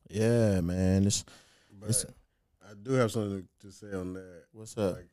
Yeah, 0.09 0.61
man. 0.61 1.05
It's, 1.05 1.25
But 1.79 2.05
I 2.63 2.73
do 2.81 2.93
have 2.93 3.11
something 3.11 3.47
to 3.61 3.71
say 3.71 3.93
on 3.93 4.13
that. 4.13 4.43
what's 4.51 4.77
up? 4.77 4.95
Like, 4.97 5.09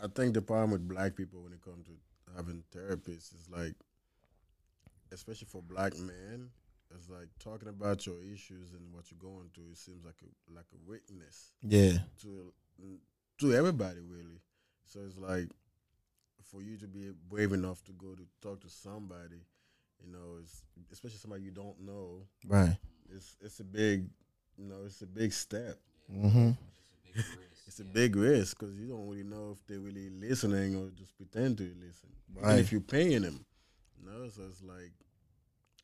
I 0.00 0.06
think 0.06 0.34
the 0.34 0.42
problem 0.42 0.70
with 0.70 0.88
black 0.88 1.16
people 1.16 1.42
when 1.42 1.52
it 1.52 1.62
comes 1.62 1.86
to 1.86 1.92
having 2.36 2.62
therapists 2.74 3.34
is 3.34 3.48
like, 3.50 3.74
especially 5.12 5.46
for 5.50 5.62
black 5.62 5.96
men, 5.98 6.50
it's 6.94 7.08
like 7.08 7.28
talking 7.38 7.68
about 7.68 8.06
your 8.06 8.16
issues 8.22 8.72
and 8.72 8.92
what 8.92 9.10
you're 9.10 9.18
going 9.20 9.50
through. 9.54 9.70
It 9.72 9.78
seems 9.78 10.04
like 10.04 10.16
a 10.22 10.54
like 10.54 10.66
a 10.74 10.90
weakness 10.90 11.52
Yeah. 11.62 11.98
to 12.22 12.52
to 13.38 13.54
everybody 13.54 14.00
really. 14.00 14.40
So 14.86 15.00
it's 15.06 15.18
like 15.18 15.48
for 16.50 16.62
you 16.62 16.76
to 16.78 16.86
be 16.86 17.10
brave 17.28 17.52
enough 17.52 17.84
to 17.84 17.92
go 17.92 18.14
to 18.14 18.26
talk 18.40 18.60
to 18.62 18.70
somebody, 18.70 19.42
you 20.04 20.10
know, 20.10 20.38
it's, 20.42 20.62
especially 20.90 21.18
somebody 21.18 21.42
you 21.42 21.50
don't 21.50 21.78
know. 21.80 22.22
Right. 22.46 22.76
It's 23.14 23.36
it's 23.40 23.60
a 23.60 23.64
big, 23.64 24.08
you 24.56 24.64
know, 24.66 24.76
it's 24.86 25.02
a 25.02 25.06
big 25.06 25.32
step. 25.32 25.76
Mm-hmm. 26.12 26.50
It's 27.66 27.80
a 27.80 27.84
big 27.84 28.16
risk 28.16 28.58
because 28.58 28.78
you 28.78 28.86
don't 28.86 29.06
really 29.08 29.24
know 29.24 29.50
if 29.52 29.66
they're 29.66 29.78
really 29.78 30.08
listening 30.08 30.74
or 30.76 30.88
just 30.90 31.14
pretend 31.16 31.58
to 31.58 31.64
listen. 31.64 32.08
Right. 32.34 32.58
if 32.58 32.72
you're 32.72 32.80
paying 32.80 33.22
them, 33.22 33.44
know. 34.04 34.28
So 34.28 34.42
it's 34.48 34.62
like, 34.62 34.92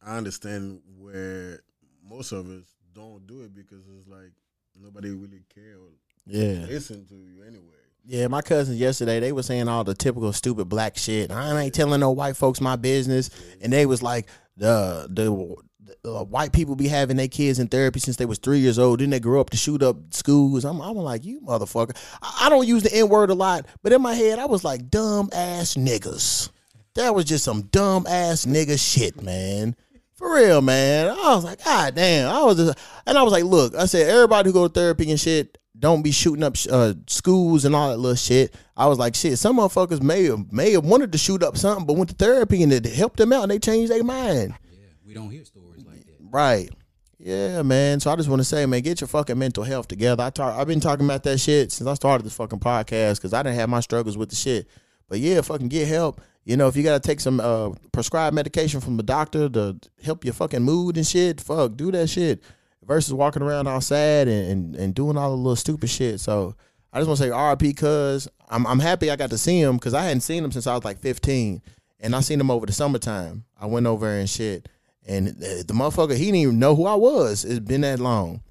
I 0.04 0.16
understand 0.16 0.80
where 0.98 1.60
most 2.08 2.32
of 2.32 2.48
us 2.48 2.64
don't 2.94 3.26
do 3.26 3.42
it 3.42 3.54
because 3.54 3.84
it's 3.98 4.06
like 4.08 4.32
nobody 4.80 5.10
really 5.10 5.42
care 5.54 5.76
or 5.78 5.90
Yeah. 6.26 6.66
listen 6.66 7.06
to 7.06 7.14
you 7.14 7.42
anyway. 7.42 7.64
Yeah, 8.06 8.26
my 8.28 8.42
cousins 8.42 8.78
yesterday, 8.78 9.18
they 9.18 9.32
were 9.32 9.42
saying 9.42 9.66
all 9.66 9.82
the 9.82 9.94
typical 9.94 10.30
stupid 10.34 10.68
black 10.68 10.98
shit. 10.98 11.30
I 11.30 11.58
ain't 11.58 11.74
telling 11.74 12.00
no 12.00 12.10
white 12.10 12.36
folks 12.36 12.60
my 12.60 12.76
business. 12.76 13.30
And 13.62 13.72
they 13.72 13.86
was 13.86 14.02
like, 14.02 14.28
the 14.58 15.06
the, 15.10 15.56
the 16.02 16.18
uh, 16.18 16.24
white 16.24 16.52
people 16.52 16.76
be 16.76 16.86
having 16.86 17.16
their 17.16 17.28
kids 17.28 17.58
in 17.58 17.68
therapy 17.68 17.98
since 18.00 18.16
they 18.16 18.26
was 18.26 18.38
three 18.38 18.58
years 18.58 18.78
old. 18.78 19.00
Then 19.00 19.08
they 19.10 19.20
grew 19.20 19.40
up 19.40 19.50
to 19.50 19.56
shoot 19.56 19.82
up 19.82 19.96
schools. 20.10 20.64
I'm, 20.66 20.80
I'm 20.82 20.96
like, 20.96 21.24
you 21.24 21.40
motherfucker. 21.40 21.96
I, 22.20 22.42
I 22.46 22.48
don't 22.50 22.68
use 22.68 22.82
the 22.82 22.94
N 22.94 23.08
word 23.08 23.30
a 23.30 23.34
lot, 23.34 23.66
but 23.82 23.92
in 23.94 24.02
my 24.02 24.14
head, 24.14 24.38
I 24.38 24.44
was 24.44 24.64
like, 24.64 24.90
dumb 24.90 25.30
ass 25.32 25.74
niggas. 25.74 26.50
That 26.94 27.14
was 27.14 27.24
just 27.24 27.44
some 27.44 27.62
dumb 27.62 28.06
ass 28.06 28.46
nigga 28.46 28.78
shit, 28.78 29.20
man. 29.22 29.74
For 30.14 30.32
real, 30.32 30.62
man. 30.62 31.08
I 31.08 31.34
was 31.34 31.44
like, 31.44 31.64
God 31.64 31.96
damn. 31.96 32.32
I 32.32 32.44
was 32.44 32.56
just, 32.56 32.78
and 33.04 33.18
I 33.18 33.22
was 33.22 33.32
like, 33.32 33.44
look, 33.44 33.74
I 33.74 33.86
said, 33.86 34.08
everybody 34.08 34.48
who 34.48 34.52
go 34.52 34.68
to 34.68 34.72
therapy 34.72 35.10
and 35.10 35.18
shit, 35.18 35.58
don't 35.76 36.02
be 36.02 36.12
shooting 36.12 36.44
up 36.44 36.54
uh, 36.70 36.94
schools 37.08 37.64
and 37.64 37.74
all 37.74 37.90
that 37.90 37.96
little 37.96 38.14
shit. 38.14 38.54
I 38.76 38.86
was 38.86 38.98
like, 38.98 39.16
shit, 39.16 39.38
some 39.38 39.56
motherfuckers 39.56 40.00
may 40.00 40.24
have 40.24 40.52
may 40.52 40.70
have 40.72 40.84
wanted 40.84 41.10
to 41.12 41.18
shoot 41.18 41.42
up 41.42 41.56
something, 41.56 41.84
but 41.84 41.96
went 41.96 42.10
to 42.10 42.16
therapy 42.16 42.62
and 42.62 42.72
it 42.72 42.86
helped 42.86 43.16
them 43.16 43.32
out 43.32 43.42
and 43.42 43.50
they 43.50 43.58
changed 43.58 43.90
their 43.90 44.04
mind. 44.04 44.54
Yeah, 44.70 44.86
we 45.04 45.14
don't 45.14 45.30
hear 45.30 45.44
stories 45.44 45.84
like 45.84 46.06
that. 46.06 46.14
Right. 46.30 46.70
Yeah, 47.18 47.62
man. 47.62 47.98
So 48.00 48.10
I 48.12 48.16
just 48.16 48.28
want 48.28 48.40
to 48.40 48.44
say, 48.44 48.66
man, 48.66 48.82
get 48.82 49.00
your 49.00 49.08
fucking 49.08 49.38
mental 49.38 49.64
health 49.64 49.88
together. 49.88 50.22
I 50.22 50.30
talk, 50.30 50.56
I've 50.56 50.68
been 50.68 50.80
talking 50.80 51.06
about 51.06 51.24
that 51.24 51.38
shit 51.38 51.72
since 51.72 51.88
I 51.88 51.94
started 51.94 52.24
this 52.24 52.36
fucking 52.36 52.60
podcast 52.60 53.16
because 53.16 53.34
I 53.34 53.42
didn't 53.42 53.56
have 53.56 53.68
my 53.68 53.80
struggles 53.80 54.16
with 54.16 54.30
the 54.30 54.36
shit. 54.36 54.68
But 55.08 55.18
yeah, 55.18 55.40
fucking 55.40 55.68
get 55.68 55.88
help. 55.88 56.20
You 56.44 56.56
know, 56.56 56.68
if 56.68 56.76
you 56.76 56.82
gotta 56.82 57.00
take 57.00 57.20
some 57.20 57.40
uh, 57.40 57.70
prescribed 57.92 58.34
medication 58.34 58.80
from 58.80 58.96
the 58.96 59.02
doctor 59.02 59.48
to 59.48 59.78
help 60.02 60.24
your 60.24 60.34
fucking 60.34 60.62
mood 60.62 60.96
and 60.96 61.06
shit, 61.06 61.40
fuck, 61.40 61.76
do 61.76 61.90
that 61.92 62.08
shit. 62.08 62.42
Versus 62.84 63.14
walking 63.14 63.42
around 63.42 63.66
all 63.66 63.80
sad 63.80 64.28
and, 64.28 64.50
and, 64.50 64.76
and 64.76 64.94
doing 64.94 65.16
all 65.16 65.30
the 65.30 65.36
little 65.36 65.56
stupid 65.56 65.88
shit. 65.88 66.20
So 66.20 66.54
I 66.92 66.98
just 66.98 67.08
want 67.08 67.18
to 67.18 67.24
say 67.24 67.30
RIP 67.30 67.76
cuz 67.76 68.28
I'm 68.50 68.66
I'm 68.66 68.78
happy 68.78 69.10
I 69.10 69.16
got 69.16 69.30
to 69.30 69.38
see 69.38 69.58
him 69.58 69.76
because 69.76 69.94
I 69.94 70.02
hadn't 70.02 70.20
seen 70.20 70.44
him 70.44 70.52
since 70.52 70.66
I 70.66 70.74
was 70.74 70.84
like 70.84 70.98
15. 70.98 71.62
And 72.00 72.14
I 72.14 72.20
seen 72.20 72.38
him 72.38 72.50
over 72.50 72.66
the 72.66 72.72
summertime. 72.72 73.44
I 73.58 73.64
went 73.64 73.86
over 73.86 74.06
and 74.06 74.28
shit. 74.28 74.68
And 75.06 75.28
the, 75.28 75.64
the 75.66 75.72
motherfucker, 75.72 76.16
he 76.16 76.26
didn't 76.26 76.36
even 76.36 76.58
know 76.58 76.74
who 76.74 76.84
I 76.84 76.94
was. 76.94 77.46
It's 77.46 77.60
been 77.60 77.80
that 77.80 78.00
long. 78.00 78.42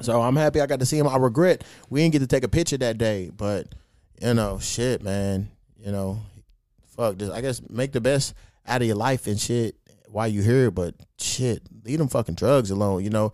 So 0.00 0.22
I'm 0.22 0.36
happy 0.36 0.60
I 0.60 0.66
got 0.66 0.80
to 0.80 0.86
see 0.86 0.98
him. 0.98 1.06
I 1.06 1.16
regret 1.16 1.64
we 1.90 2.00
didn't 2.00 2.12
get 2.12 2.18
to 2.20 2.26
take 2.26 2.44
a 2.44 2.48
picture 2.48 2.78
that 2.78 2.96
day, 2.96 3.30
but 3.36 3.66
you 4.20 4.32
know, 4.32 4.58
shit, 4.58 5.02
man. 5.02 5.50
You 5.78 5.92
know, 5.92 6.20
fuck 6.96 7.18
this. 7.18 7.30
I 7.30 7.40
guess 7.40 7.60
make 7.68 7.92
the 7.92 8.00
best 8.00 8.34
out 8.66 8.82
of 8.82 8.86
your 8.86 8.96
life 8.96 9.26
and 9.26 9.40
shit 9.40 9.76
while 10.08 10.28
you 10.28 10.42
here, 10.42 10.70
but 10.70 10.94
shit, 11.18 11.62
leave 11.84 11.98
them 11.98 12.08
fucking 12.08 12.34
drugs 12.34 12.70
alone. 12.70 13.02
You 13.02 13.10
know, 13.10 13.32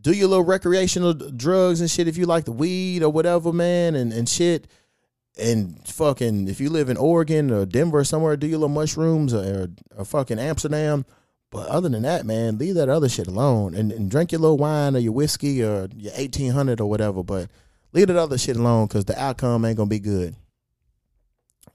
do 0.00 0.12
your 0.12 0.28
little 0.28 0.44
recreational 0.44 1.14
drugs 1.14 1.80
and 1.80 1.90
shit 1.90 2.08
if 2.08 2.16
you 2.16 2.26
like 2.26 2.44
the 2.44 2.52
weed 2.52 3.02
or 3.02 3.10
whatever, 3.10 3.52
man, 3.52 3.94
and 3.94 4.12
and 4.12 4.28
shit. 4.28 4.68
And 5.38 5.78
fucking, 5.88 6.48
if 6.48 6.60
you 6.60 6.68
live 6.68 6.90
in 6.90 6.98
Oregon 6.98 7.50
or 7.50 7.64
Denver 7.64 8.00
or 8.00 8.04
somewhere, 8.04 8.36
do 8.36 8.46
your 8.46 8.58
little 8.58 8.68
mushrooms 8.68 9.32
or, 9.32 9.68
or 9.96 10.04
fucking 10.04 10.38
Amsterdam. 10.38 11.06
But 11.50 11.68
other 11.68 11.88
than 11.88 12.02
that, 12.02 12.26
man, 12.26 12.58
leave 12.58 12.74
that 12.74 12.88
other 12.88 13.08
shit 13.08 13.28
alone 13.28 13.74
and, 13.74 13.92
and 13.92 14.10
drink 14.10 14.32
your 14.32 14.40
little 14.40 14.58
wine 14.58 14.94
or 14.94 14.98
your 14.98 15.12
whiskey 15.12 15.62
or 15.62 15.88
your 15.96 16.12
1800 16.12 16.80
or 16.80 16.88
whatever. 16.88 17.22
But 17.22 17.48
leave 17.92 18.08
that 18.08 18.16
other 18.16 18.38
shit 18.38 18.56
alone 18.56 18.86
because 18.86 19.06
the 19.06 19.18
outcome 19.18 19.64
ain't 19.64 19.76
going 19.76 19.88
to 19.88 19.94
be 19.94 20.00
good. 20.00 20.34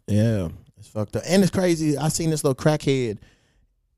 Yeah, 0.07 0.49
it's 0.87 0.93
fucked 0.93 1.15
up. 1.17 1.23
And 1.27 1.43
it's 1.43 1.51
crazy. 1.51 1.97
I 1.97 2.07
seen 2.09 2.29
this 2.29 2.43
little 2.43 2.55
crackhead 2.55 3.19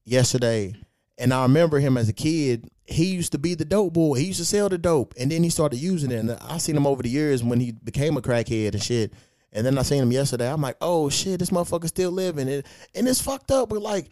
yesterday, 0.06 0.76
and 1.18 1.34
I 1.34 1.44
remember 1.44 1.80
him 1.80 1.98
as 1.98 2.10
a 2.10 2.14
kid. 2.14 2.70
He 2.86 3.06
used 3.06 3.32
to 3.34 3.38
be 3.38 3.54
the 3.54 3.66
dope 3.66 3.94
boy. 3.94 4.16
He 4.16 4.26
used 4.26 4.40
to 4.40 4.46
sell 4.46 4.70
the 4.70 4.78
dope, 4.78 5.14
and 5.20 5.32
then 5.32 5.44
he 5.44 5.50
started 5.50 5.78
using 5.78 6.12
it. 6.12 6.20
And 6.20 6.32
I 6.32 6.58
seen 6.58 6.76
him 6.76 6.88
over 6.88 7.04
the 7.04 7.10
years 7.10 7.44
when 7.44 7.60
he 7.60 7.72
became 7.72 8.18
a 8.18 8.22
crackhead 8.22 8.74
and 8.74 8.82
shit. 8.82 9.14
And 9.52 9.66
then 9.66 9.78
I 9.78 9.84
seen 9.84 10.02
him 10.02 10.12
yesterday. 10.12 10.52
I'm 10.52 10.62
like, 10.62 10.78
oh 10.82 11.10
shit, 11.10 11.40
this 11.40 11.50
motherfucker 11.50 11.88
still 11.88 12.12
living. 12.12 12.50
And, 12.50 12.64
and 12.94 13.08
it's 13.08 13.22
fucked 13.22 13.52
up. 13.52 13.70
But 13.70 13.82
like, 13.82 14.10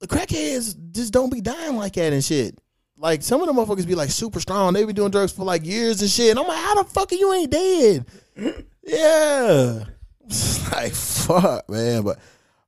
the 0.00 0.06
crackheads 0.06 0.74
just 0.92 1.12
don't 1.12 1.32
be 1.32 1.40
dying 1.40 1.76
like 1.76 1.94
that 1.94 2.12
and 2.12 2.24
shit. 2.24 2.58
Like 2.96 3.22
some 3.22 3.40
of 3.40 3.46
the 3.46 3.52
motherfuckers 3.52 3.86
be 3.86 3.94
like 3.94 4.10
super 4.10 4.40
strong. 4.40 4.72
They 4.72 4.84
be 4.84 4.92
doing 4.92 5.10
drugs 5.10 5.32
for 5.32 5.44
like 5.44 5.64
years 5.64 6.00
and 6.00 6.10
shit. 6.10 6.30
And 6.30 6.38
I'm 6.38 6.46
like, 6.46 6.62
how 6.62 6.82
the 6.82 6.88
fuck 6.88 7.12
are 7.12 7.14
you 7.14 7.32
ain't 7.32 7.50
dead? 7.50 8.06
yeah. 8.82 9.84
It's 10.30 10.72
like 10.72 10.92
fuck, 10.92 11.68
man. 11.68 12.02
But 12.02 12.18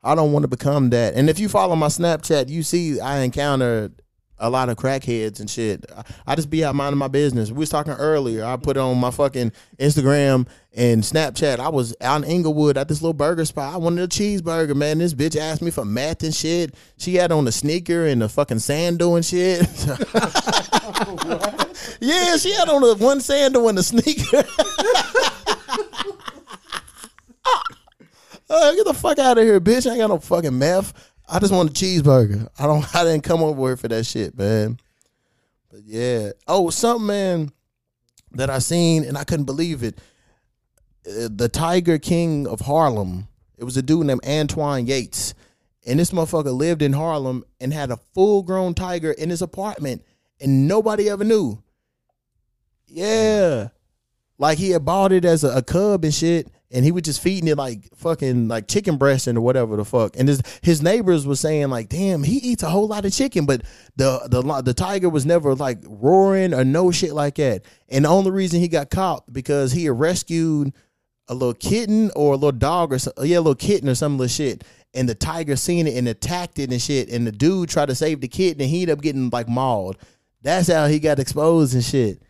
I 0.02 0.14
don't 0.14 0.33
want 0.33 0.42
to 0.42 0.49
become 0.49 0.90
that. 0.90 1.14
And 1.14 1.31
if 1.31 1.38
you 1.38 1.49
follow 1.49 1.76
my 1.76 1.87
Snapchat, 1.87 2.49
you 2.49 2.62
see 2.62 3.00
I 3.00 3.21
encountered 3.21 3.95
a 4.38 4.50
lot 4.50 4.69
of 4.69 4.76
crackheads 4.76 5.38
and 5.38 5.49
shit. 5.49 5.85
I, 5.97 6.02
I 6.26 6.35
just 6.35 6.50
be 6.50 6.64
out 6.64 6.75
minding 6.75 6.99
my 6.99 7.07
business. 7.07 7.52
We 7.52 7.59
was 7.59 7.71
talking 7.71 7.92
earlier. 7.92 8.45
I 8.45 8.57
put 8.57 8.76
on 8.76 8.99
my 8.99 9.12
fucking 9.12 9.52
Instagram 9.78 10.49
and 10.75 11.04
Snapchat. 11.04 11.61
I 11.61 11.69
was 11.69 11.95
out 12.00 12.25
in 12.25 12.28
Inglewood 12.28 12.76
at 12.76 12.88
this 12.88 13.00
little 13.00 13.12
burger 13.12 13.45
spot. 13.45 13.75
I 13.75 13.76
wanted 13.76 14.02
a 14.02 14.09
cheeseburger, 14.09 14.75
man. 14.75 14.99
This 14.99 15.14
bitch 15.14 15.37
asked 15.37 15.62
me 15.62 15.71
for 15.71 15.85
math 15.85 16.25
and 16.25 16.35
shit. 16.35 16.75
She 16.97 17.14
had 17.14 17.31
on 17.31 17.47
a 17.47 17.52
sneaker 17.52 18.07
and 18.07 18.23
the 18.23 18.28
fucking 18.28 18.59
sandal 18.59 19.14
and 19.14 19.25
shit. 19.25 19.61
yeah, 22.00 22.37
she 22.37 22.52
had 22.54 22.69
on 22.69 22.83
the 22.83 22.97
one 22.99 23.21
sandal 23.21 23.69
and 23.69 23.78
a 23.78 23.85
sneaker. 23.85 24.42
Uh, 28.53 28.75
get 28.75 28.85
the 28.85 28.93
fuck 28.93 29.19
out 29.19 29.39
of 29.39 29.45
here, 29.45 29.59
bitch. 29.61 29.87
I 29.87 29.93
ain't 29.93 30.01
got 30.01 30.09
no 30.09 30.19
fucking 30.19 30.59
meth. 30.59 30.93
I 31.27 31.39
just 31.39 31.55
want 31.55 31.71
a 31.71 31.73
cheeseburger. 31.73 32.49
I 32.59 32.67
don't. 32.67 32.95
I 32.95 33.03
didn't 33.03 33.25
come 33.25 33.43
over 33.43 33.69
here 33.69 33.77
for 33.79 33.89
that 33.89 34.05
shit, 34.05 34.37
man. 34.37 34.79
But 35.71 35.81
yeah. 35.85 36.33
Oh, 36.47 36.69
something, 36.69 37.07
man, 37.07 37.53
that 38.33 38.51
I 38.51 38.59
seen 38.59 39.05
and 39.05 39.17
I 39.17 39.25
couldn't 39.25 39.47
believe 39.47 39.83
it. 39.83 39.99
Uh, 41.07 41.29
the 41.35 41.49
Tiger 41.49 41.99
King 41.99 42.47
of 42.47 42.61
Harlem. 42.61 43.27
It 43.57 43.65
was 43.65 43.79
a 43.79 43.83
dude 43.83 44.07
named 44.07 44.27
Antoine 44.27 44.87
Yates, 44.87 45.33
and 45.87 45.99
this 45.99 46.11
motherfucker 46.11 46.55
lived 46.55 46.83
in 46.83 46.93
Harlem 46.93 47.45
and 47.59 47.73
had 47.73 47.91
a 47.91 47.97
full 48.13 48.43
grown 48.43 48.75
tiger 48.75 49.13
in 49.13 49.31
his 49.31 49.41
apartment, 49.41 50.05
and 50.41 50.69
nobody 50.69 51.09
ever 51.09 51.25
knew. 51.25 51.63
Yeah. 52.87 53.69
Like 54.37 54.59
he 54.59 54.71
had 54.71 54.85
bought 54.85 55.13
it 55.13 55.25
as 55.25 55.43
a, 55.43 55.59
a 55.59 55.63
cub 55.63 56.05
and 56.05 56.13
shit, 56.13 56.49
and 56.73 56.85
he 56.85 56.93
was 56.93 57.02
just 57.02 57.23
feeding 57.23 57.49
it 57.49 57.57
like 57.57 57.88
fucking 57.95 58.49
like 58.49 58.67
chicken 58.67 58.97
breast 58.97 59.26
and 59.26 59.43
whatever 59.43 59.76
the 59.76 59.85
fuck. 59.85 60.17
And 60.19 60.29
his 60.29 60.43
his 60.62 60.83
neighbors 60.83 61.26
was 61.26 61.41
saying 61.41 61.69
like, 61.69 61.88
"Damn, 61.88 62.23
he 62.23 62.37
eats 62.37 62.62
a 62.62 62.71
whole 62.71 62.88
lot 62.88 63.05
of 63.05 63.12
chicken," 63.12 63.47
but 63.47 63.62
the 63.97 64.21
the 64.29 64.62
the 64.62 64.75
tiger 64.75 65.09
was 65.09 65.26
never 65.26 65.55
like 65.55 65.79
roaring 65.87 66.55
or 66.55 66.64
no 66.64 66.91
shit 66.91 67.12
like 67.12 67.37
that. 67.37 67.62
And 67.88 68.05
the 68.05 68.09
only 68.09 68.31
reason 68.31 68.61
he 68.61 68.69
got 68.69 68.91
caught 68.91 69.31
because 69.33 69.73
he 69.73 69.85
had 69.85 69.99
rescued 69.99 70.73
a 71.29 71.35
little 71.35 71.55
kitten 71.55 72.11
or 72.17 72.35
a 72.35 72.37
little 72.37 72.52
dog 72.52 72.93
or 72.93 72.99
some, 72.99 73.12
yeah, 73.23 73.38
a 73.38 73.41
little 73.41 73.55
kitten 73.55 73.88
or 73.88 73.95
some 73.95 74.19
little 74.19 74.29
shit. 74.29 74.64
And 74.95 75.09
the 75.09 75.14
tiger 75.14 75.57
seen 75.57 75.87
it 75.87 75.97
and 75.97 76.07
attacked 76.09 76.59
it 76.59 76.71
and 76.71 76.81
shit. 76.81 77.09
And 77.09 77.26
the 77.26 77.33
dude 77.33 77.69
tried 77.69 77.88
to 77.88 77.95
save 77.95 78.21
the 78.21 78.29
kitten 78.29 78.61
and 78.61 78.71
he 78.71 78.83
ended 78.83 78.99
up 78.99 79.02
getting 79.02 79.31
like 79.31 79.49
mauled. 79.49 79.97
That's 80.43 80.69
how 80.69 80.87
he 80.87 80.99
got 80.99 81.19
exposed 81.19 81.75
and 81.75 81.85
shit. 81.85 82.23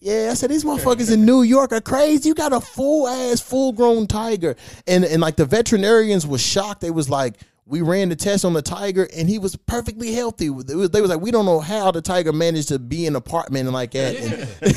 Yeah, 0.00 0.28
I 0.30 0.34
said 0.34 0.50
these 0.50 0.64
motherfuckers 0.64 1.12
in 1.12 1.26
New 1.26 1.42
York 1.42 1.72
are 1.72 1.80
crazy. 1.82 2.28
You 2.30 2.34
got 2.34 2.54
a 2.54 2.60
full 2.60 3.06
ass, 3.06 3.40
full 3.40 3.72
grown 3.72 4.06
tiger, 4.06 4.56
and 4.86 5.04
and 5.04 5.20
like 5.20 5.36
the 5.36 5.44
veterinarians 5.44 6.26
was 6.26 6.40
shocked. 6.40 6.80
They 6.80 6.90
was 6.90 7.10
like, 7.10 7.36
we 7.66 7.82
ran 7.82 8.08
the 8.08 8.16
test 8.16 8.46
on 8.46 8.54
the 8.54 8.62
tiger, 8.62 9.06
and 9.14 9.28
he 9.28 9.38
was 9.38 9.56
perfectly 9.56 10.14
healthy. 10.14 10.48
They 10.48 10.74
was, 10.74 10.88
they 10.90 11.02
was 11.02 11.10
like, 11.10 11.20
we 11.20 11.30
don't 11.30 11.44
know 11.44 11.60
how 11.60 11.90
the 11.90 12.00
tiger 12.00 12.32
managed 12.32 12.68
to 12.68 12.78
be 12.78 13.04
in 13.04 13.12
an 13.12 13.16
apartment 13.16 13.66
and 13.66 13.74
like 13.74 13.90
that. 13.92 14.16
And 14.16 14.48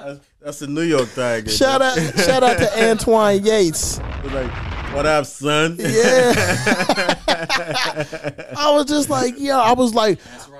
That's, 0.00 0.20
that's 0.40 0.58
the 0.60 0.66
New 0.66 0.80
York 0.82 1.10
Tiger. 1.14 1.50
shout 1.50 1.82
out, 1.82 1.94
shout 2.16 2.42
out 2.42 2.56
to 2.56 2.82
Antoine 2.90 3.44
Yates. 3.44 3.98
Like, 4.24 4.50
what 4.94 5.04
up, 5.04 5.26
son? 5.26 5.76
Yeah, 5.78 5.86
I 8.56 8.70
was 8.72 8.86
just 8.86 9.10
like, 9.10 9.34
yeah, 9.36 9.58
I 9.58 9.74
was 9.74 9.94
like, 9.94 10.18
That's 10.24 10.48
right, 10.48 10.59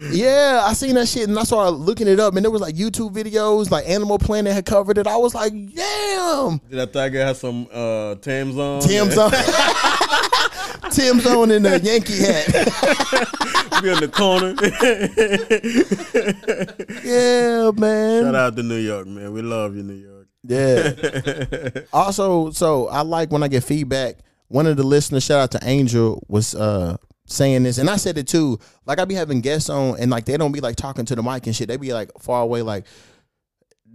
Yeah, 0.00 0.62
I 0.64 0.74
seen 0.74 0.94
that 0.94 1.08
shit 1.08 1.28
and 1.28 1.36
I 1.38 1.42
started 1.42 1.70
looking 1.72 2.06
it 2.06 2.20
up 2.20 2.36
and 2.36 2.44
there 2.44 2.50
was 2.52 2.60
like 2.60 2.76
YouTube 2.76 3.12
videos, 3.14 3.70
like 3.70 3.88
Animal 3.88 4.18
Planet 4.18 4.52
had 4.52 4.64
covered 4.64 4.96
it. 4.98 5.06
I 5.06 5.16
was 5.16 5.34
like, 5.34 5.52
damn. 5.52 6.58
Did 6.58 6.78
that 6.78 6.92
tiger 6.92 7.24
have 7.24 7.36
some 7.36 7.66
uh, 7.72 8.14
Tim's 8.16 8.56
on? 8.56 8.80
Tim's 8.82 9.18
on 9.18 9.30
Tim's 10.92 11.26
on 11.26 11.50
in 11.50 11.64
the 11.64 11.80
Yankee 11.82 12.18
hat. 12.18 12.46
Be 13.82 13.90
in 13.90 14.00
the 14.00 14.08
corner. 14.08 14.54
Yeah, 17.04 17.70
man. 17.76 18.24
Shout 18.24 18.34
out 18.34 18.56
to 18.56 18.62
New 18.62 18.76
York, 18.76 19.06
man. 19.06 19.32
We 19.32 19.42
love 19.42 19.76
you, 19.76 19.82
New 19.82 19.94
York. 19.94 20.28
Yeah. 20.44 21.82
also, 21.92 22.50
so 22.50 22.88
I 22.88 23.02
like 23.02 23.30
when 23.30 23.42
I 23.42 23.48
get 23.48 23.64
feedback. 23.64 24.18
One 24.48 24.66
of 24.66 24.76
the 24.76 24.82
listeners, 24.82 25.24
shout 25.24 25.40
out 25.40 25.50
to 25.52 25.60
Angel, 25.68 26.22
was 26.28 26.54
uh 26.54 26.96
saying 27.28 27.62
this, 27.62 27.78
and 27.78 27.88
I 27.88 27.96
said 27.96 28.18
it 28.18 28.26
too. 28.26 28.58
Like 28.86 28.98
I 28.98 29.04
be 29.04 29.14
having 29.14 29.40
guests 29.40 29.70
on, 29.70 29.98
and 30.00 30.10
like 30.10 30.24
they 30.24 30.36
don't 30.36 30.52
be 30.52 30.60
like 30.60 30.76
talking 30.76 31.04
to 31.04 31.14
the 31.14 31.22
mic 31.22 31.46
and 31.46 31.54
shit. 31.54 31.68
They 31.68 31.76
be 31.76 31.92
like 31.92 32.10
far 32.20 32.42
away, 32.42 32.62
like 32.62 32.84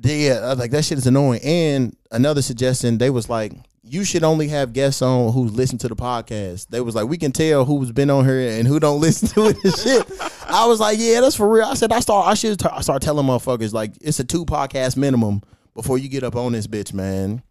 yeah, 0.02 0.40
I 0.44 0.50
was 0.50 0.60
like 0.60 0.72
that 0.72 0.86
shit 0.86 0.98
is 0.98 1.08
annoying. 1.08 1.42
And 1.44 1.96
another 2.12 2.42
suggestion, 2.42 2.98
they 2.98 3.10
was 3.10 3.30
like, 3.30 3.54
you 3.84 4.04
should 4.04 4.24
only 4.24 4.48
have 4.48 4.74
guests 4.74 5.02
on 5.02 5.34
who 5.34 5.44
listen 5.46 5.78
to 5.80 5.88
the 5.88 5.96
podcast. 5.96 6.68
They 6.68 6.82
was 6.82 6.96
like, 6.96 7.08
we 7.08 7.18
can 7.18 7.32
tell 7.32 7.66
who's 7.66 7.92
been 7.92 8.10
on 8.10 8.26
here 8.26 8.58
and 8.58 8.68
who 8.68 8.80
don't 8.80 9.02
listen 9.02 9.28
to 9.30 9.50
it 9.50 9.64
and 9.64 9.76
shit. 9.76 10.06
I 10.48 10.66
was 10.66 10.80
like, 10.80 10.98
yeah, 11.00 11.22
that's 11.22 11.36
for 11.36 11.50
real. 11.50 11.66
I 11.66 11.74
said 11.74 11.92
I 11.92 12.00
start 12.00 12.28
I 12.28 12.34
should 12.34 12.66
I 12.66 12.82
start 12.82 13.02
telling 13.02 13.26
motherfuckers 13.26 13.74
like 13.74 13.94
it's 14.02 14.20
a 14.20 14.24
two 14.24 14.46
podcast 14.46 14.98
minimum 14.98 15.42
before 15.74 15.98
you 15.98 16.10
get 16.10 16.24
up 16.24 16.36
on 16.36 16.52
this 16.52 16.68
bitch, 16.68 16.94
man. 16.94 17.44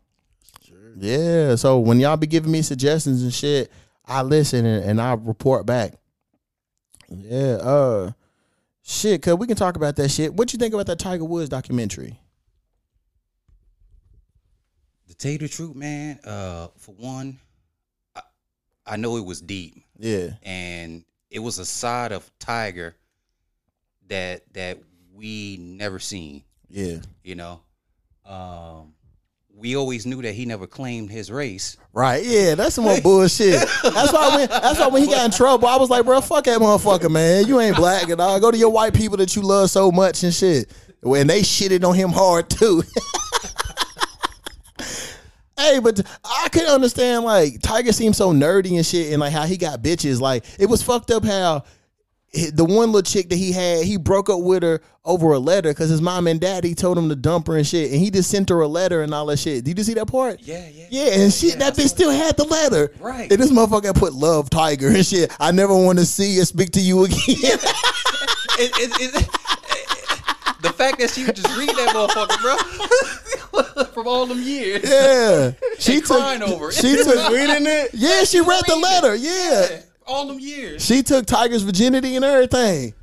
Yeah. 0.96 1.56
So 1.56 1.78
when 1.78 2.00
y'all 2.00 2.16
be 2.16 2.26
giving 2.26 2.52
me 2.52 2.62
suggestions 2.62 3.22
and 3.22 3.32
shit, 3.32 3.70
I 4.06 4.22
listen 4.22 4.64
and, 4.66 4.84
and 4.84 5.00
I 5.00 5.14
report 5.14 5.66
back. 5.66 5.94
Yeah. 7.08 7.58
Uh 7.60 8.12
shit, 8.82 9.22
cause 9.22 9.36
we 9.36 9.46
can 9.46 9.56
talk 9.56 9.76
about 9.76 9.96
that 9.96 10.10
shit. 10.10 10.34
What 10.34 10.52
you 10.52 10.58
think 10.58 10.74
about 10.74 10.86
that 10.86 10.98
Tiger 10.98 11.24
Woods 11.24 11.48
documentary? 11.48 12.18
To 15.08 15.14
tell 15.14 15.32
you 15.32 15.38
the 15.38 15.48
truth, 15.48 15.74
man, 15.74 16.18
uh, 16.24 16.68
for 16.78 16.92
one, 16.92 17.38
I, 18.16 18.22
I 18.86 18.96
know 18.96 19.16
it 19.16 19.24
was 19.24 19.40
deep. 19.40 19.84
Yeah. 19.98 20.30
and 20.42 21.04
it 21.30 21.38
was 21.38 21.58
a 21.58 21.64
side 21.64 22.12
of 22.12 22.30
Tiger 22.38 22.94
that 24.08 24.42
that 24.54 24.78
we 25.14 25.56
never 25.60 25.98
seen. 25.98 26.42
Yeah. 26.68 26.98
You 27.22 27.36
know, 27.36 27.60
um, 28.26 28.94
we 29.62 29.76
always 29.76 30.04
knew 30.06 30.20
that 30.22 30.32
he 30.32 30.44
never 30.44 30.66
claimed 30.66 31.08
his 31.08 31.30
race. 31.30 31.76
Right, 31.92 32.24
yeah, 32.24 32.56
that's 32.56 32.74
some 32.74 32.84
more 32.84 33.00
bullshit. 33.00 33.52
That's 33.84 34.12
why 34.12 34.34
when 34.34 34.48
that's 34.48 34.80
why 34.80 34.88
when 34.88 35.02
he 35.02 35.08
got 35.08 35.24
in 35.24 35.30
trouble, 35.30 35.68
I 35.68 35.76
was 35.76 35.88
like, 35.88 36.04
bro, 36.04 36.20
fuck 36.20 36.44
that 36.44 36.58
motherfucker, 36.58 37.08
man. 37.08 37.46
You 37.46 37.60
ain't 37.60 37.76
black 37.76 38.10
at 38.10 38.18
all. 38.18 38.40
Go 38.40 38.50
to 38.50 38.58
your 38.58 38.70
white 38.70 38.92
people 38.92 39.16
that 39.18 39.36
you 39.36 39.42
love 39.42 39.70
so 39.70 39.92
much 39.92 40.24
and 40.24 40.34
shit. 40.34 40.68
When 41.00 41.28
they 41.28 41.42
shitted 41.42 41.88
on 41.88 41.94
him 41.94 42.10
hard 42.10 42.50
too. 42.50 42.82
hey, 45.56 45.78
but 45.78 46.00
I 46.24 46.48
could 46.50 46.66
understand 46.66 47.24
like 47.24 47.62
Tiger 47.62 47.92
seems 47.92 48.16
so 48.16 48.32
nerdy 48.32 48.74
and 48.76 48.84
shit, 48.84 49.12
and 49.12 49.20
like 49.20 49.32
how 49.32 49.44
he 49.44 49.56
got 49.56 49.80
bitches. 49.80 50.20
Like 50.20 50.44
it 50.58 50.66
was 50.66 50.82
fucked 50.82 51.12
up 51.12 51.24
how 51.24 51.62
the 52.32 52.64
one 52.64 52.92
little 52.92 53.02
chick 53.02 53.28
that 53.28 53.36
he 53.36 53.52
had, 53.52 53.84
he 53.84 53.98
broke 53.98 54.30
up 54.30 54.40
with 54.40 54.62
her 54.62 54.80
over 55.04 55.32
a 55.32 55.38
letter 55.38 55.70
because 55.70 55.90
his 55.90 56.00
mom 56.00 56.26
and 56.26 56.40
daddy 56.40 56.74
told 56.74 56.96
him 56.96 57.08
to 57.10 57.16
dump 57.16 57.46
her 57.46 57.56
and 57.56 57.66
shit, 57.66 57.90
and 57.90 58.00
he 58.00 58.10
just 58.10 58.30
sent 58.30 58.48
her 58.48 58.60
a 58.60 58.68
letter 58.68 59.02
and 59.02 59.12
all 59.12 59.26
that 59.26 59.38
shit. 59.38 59.64
Did 59.64 59.76
you 59.76 59.84
see 59.84 59.94
that 59.94 60.06
part? 60.06 60.40
Yeah, 60.40 60.66
yeah. 60.72 60.86
Yeah, 60.90 61.20
and 61.20 61.32
shit, 61.32 61.58
that 61.58 61.74
bitch 61.74 61.88
still 61.88 62.10
had 62.10 62.36
the 62.38 62.44
letter. 62.44 62.90
Right. 63.00 63.30
And 63.30 63.40
this 63.40 63.50
motherfucker 63.52 63.94
put 63.94 64.14
love 64.14 64.48
Tiger 64.48 64.88
and 64.88 65.04
shit. 65.04 65.30
I 65.38 65.50
never 65.52 65.74
want 65.74 65.98
to 65.98 66.06
see 66.06 66.40
or 66.40 66.44
speak 66.46 66.70
to 66.72 66.80
you 66.80 67.04
again. 67.04 67.18
It, 68.58 68.70
it, 68.76 69.14
it, 69.16 69.28
the 70.62 70.72
fact 70.74 70.98
that 71.00 71.10
she 71.10 71.24
would 71.24 71.34
just 71.34 71.56
read 71.56 71.70
that 71.70 71.94
motherfucker, 71.94 73.72
bro, 73.72 73.84
from 73.94 74.06
all 74.06 74.26
them 74.26 74.40
years. 74.42 74.82
yeah. 74.88 75.52
She 75.78 76.00
took 76.00 76.20
over 76.42 76.68
it. 76.68 76.74
She 76.74 76.94
took 76.96 77.30
reading 77.30 77.66
it. 77.66 77.90
Yeah, 77.94 78.24
she 78.24 78.40
read 78.40 78.62
the 78.68 78.76
letter. 78.76 79.14
Yeah. 79.16 79.66
Yeah, 79.70 79.80
all 80.06 80.26
them 80.26 80.40
years. 80.40 80.84
She 80.84 81.02
took 81.02 81.26
Tiger's 81.26 81.62
virginity 81.62 82.16
and 82.16 82.24
everything. 82.24 82.94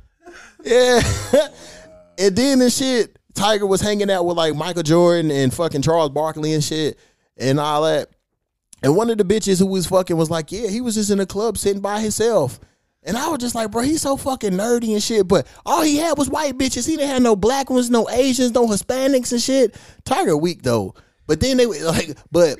Yeah. 0.64 1.00
and 2.18 2.36
then 2.36 2.60
and 2.60 2.72
shit, 2.72 3.18
Tiger 3.34 3.66
was 3.66 3.80
hanging 3.80 4.10
out 4.10 4.26
with 4.26 4.36
like 4.36 4.54
Michael 4.54 4.82
Jordan 4.82 5.30
and 5.30 5.52
fucking 5.52 5.82
Charles 5.82 6.10
Barkley 6.10 6.52
and 6.52 6.62
shit 6.62 6.98
and 7.36 7.58
all 7.58 7.82
that. 7.82 8.08
And 8.82 8.96
one 8.96 9.10
of 9.10 9.18
the 9.18 9.24
bitches 9.24 9.58
who 9.58 9.66
was 9.66 9.86
fucking 9.86 10.16
was 10.16 10.30
like, 10.30 10.52
yeah, 10.52 10.68
he 10.68 10.80
was 10.80 10.94
just 10.94 11.10
in 11.10 11.20
a 11.20 11.26
club 11.26 11.58
sitting 11.58 11.82
by 11.82 12.00
himself. 12.00 12.58
And 13.02 13.16
I 13.16 13.28
was 13.28 13.38
just 13.38 13.54
like, 13.54 13.70
bro, 13.70 13.82
he's 13.82 14.02
so 14.02 14.16
fucking 14.16 14.52
nerdy 14.52 14.92
and 14.92 15.02
shit. 15.02 15.26
But 15.26 15.46
all 15.64 15.82
he 15.82 15.96
had 15.96 16.18
was 16.18 16.28
white 16.28 16.58
bitches. 16.58 16.86
He 16.86 16.96
didn't 16.96 17.10
have 17.10 17.22
no 17.22 17.36
black 17.36 17.70
ones, 17.70 17.90
no 17.90 18.08
Asians, 18.10 18.52
no 18.52 18.66
Hispanics 18.66 19.32
and 19.32 19.40
shit. 19.40 19.74
Tiger 20.04 20.36
weak 20.36 20.62
though. 20.62 20.94
But 21.26 21.40
then 21.40 21.56
they 21.56 21.66
like, 21.66 22.16
but 22.30 22.58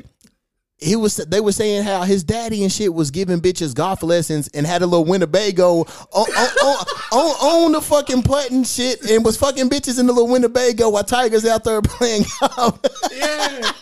he 0.81 0.97
was 0.97 1.17
they 1.17 1.41
were 1.41 1.53
saying 1.53 1.83
how 1.85 2.03
his 2.03 2.25
daddy 2.25 2.63
and 2.63 2.73
shit 2.73 2.93
was 2.95 3.11
giving 3.11 3.41
bitches 3.41 3.75
golf 3.75 4.03
lessons 4.03 4.49
and 4.55 4.67
had 4.67 4.81
a 4.81 4.87
little 4.87 5.05
Winnebago 5.05 5.81
on 5.81 5.87
on, 6.13 6.49
on, 6.65 6.87
on, 7.13 7.65
on 7.67 7.73
the 7.73 7.83
fucking 7.83 8.23
putting 8.23 8.65
shit 8.65 9.03
and 9.11 9.25
was 9.25 9.37
fucking 9.37 9.69
bitches 9.69 10.01
in 10.01 10.07
the 10.07 10.13
little 10.13 10.31
Winnebago 10.31 10.89
while 10.89 11.05
Tiger's 11.05 11.45
out 11.45 11.65
there 11.65 11.83
playing 11.85 12.25
golf. 12.41 12.81
Yeah. 13.13 13.73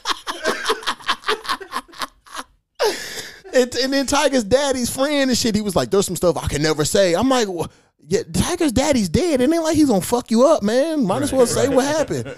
and, 3.54 3.74
and 3.76 3.92
then 3.92 4.06
Tiger's 4.06 4.44
daddy's 4.44 4.90
friend 4.90 5.30
and 5.30 5.38
shit, 5.38 5.54
he 5.54 5.60
was 5.60 5.76
like, 5.76 5.90
"There's 5.90 6.06
some 6.06 6.16
stuff 6.16 6.36
I 6.36 6.48
can 6.48 6.62
never 6.62 6.84
say." 6.84 7.14
I'm 7.14 7.28
like, 7.28 7.48
"Wha- 7.48 7.68
"Yeah, 8.06 8.22
Tiger's 8.32 8.72
daddy's 8.72 9.08
dead. 9.08 9.40
And 9.40 9.52
it 9.52 9.56
ain't 9.56 9.64
like 9.64 9.76
he's 9.76 9.88
gonna 9.88 10.00
fuck 10.00 10.30
you 10.30 10.46
up, 10.46 10.62
man. 10.62 11.06
Might 11.06 11.22
as 11.22 11.32
well 11.32 11.46
say 11.46 11.68
what 11.68 11.84
happened." 11.84 12.34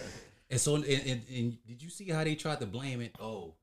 And 0.51 0.61
so, 0.61 0.75
and, 0.77 0.85
and, 0.85 1.23
and 1.35 1.59
did 1.67 1.83
you 1.83 1.91
see 1.91 2.09
how 2.11 2.25
they 2.25 2.35
tried 2.35 2.61
to 2.61 2.67
blame 2.67 3.01
it? 3.01 3.15
Oh, 3.21 3.55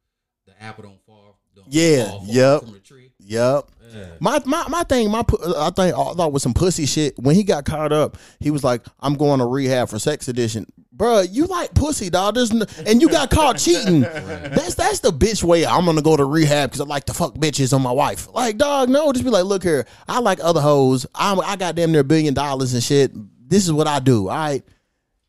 the 0.58 0.64
apple 0.64 0.84
don't 0.84 1.02
fall. 1.06 1.38
Don't 1.56 1.66
Yeah, 1.70 2.10
fall 2.10 2.24
yep. 2.28 2.62
from 2.64 2.74
the 2.74 2.80
tree. 2.80 3.12
Yep. 3.20 3.66
Yeah. 3.94 4.06
My 4.20 4.40
my 4.46 4.66
my 4.70 4.84
thing, 4.84 5.10
my 5.10 5.24
I 5.58 5.70
think 5.72 5.96
I 5.96 6.14
thought 6.14 6.32
was 6.32 6.44
some 6.44 6.54
pussy 6.54 6.86
shit. 6.86 7.18
When 7.18 7.36
he 7.36 7.44
got 7.44 7.66
caught 7.66 7.92
up, 7.92 8.18
he 8.40 8.52
was 8.52 8.64
like, 8.64 8.86
"I'm 9.00 9.16
going 9.16 9.40
to 9.40 9.46
rehab 9.46 9.90
for 9.90 9.98
sex 9.98 10.28
addiction." 10.28 10.66
Bruh, 10.96 11.28
you 11.32 11.46
like 11.46 11.74
pussy, 11.74 12.10
dog. 12.10 12.36
There's 12.36 12.52
n- 12.52 12.66
and 12.86 13.02
you 13.02 13.10
got 13.10 13.30
caught 13.30 13.58
cheating. 13.58 14.02
That's 14.02 14.76
that's 14.76 15.00
the 15.00 15.12
bitch 15.12 15.44
way. 15.44 15.66
I'm 15.66 15.86
gonna 15.86 16.02
go 16.02 16.18
to 16.18 16.26
rehab 16.26 16.70
because 16.70 16.82
I 16.82 16.86
like 16.86 17.06
to 17.06 17.14
fuck 17.14 17.36
bitches 17.36 17.74
on 17.74 17.82
my 17.82 17.92
wife. 17.92 18.28
Like, 18.34 18.58
dog, 18.58 18.90
no, 18.90 19.12
just 19.14 19.24
be 19.26 19.32
like, 19.32 19.46
look 19.46 19.64
here. 19.64 19.86
I 20.08 20.20
like 20.20 20.40
other 20.44 20.62
hoes. 20.62 21.06
I'm 21.16 21.40
I 21.40 21.56
got 21.56 21.76
damn 21.76 21.92
near 21.92 22.02
a 22.02 22.04
billion 22.04 22.34
dollars 22.34 22.74
and 22.74 22.84
shit. 22.84 23.12
This 23.50 23.64
is 23.66 23.72
what 23.72 23.88
I 23.88 24.00
do. 24.00 24.28
All 24.30 24.36
right. 24.36 24.64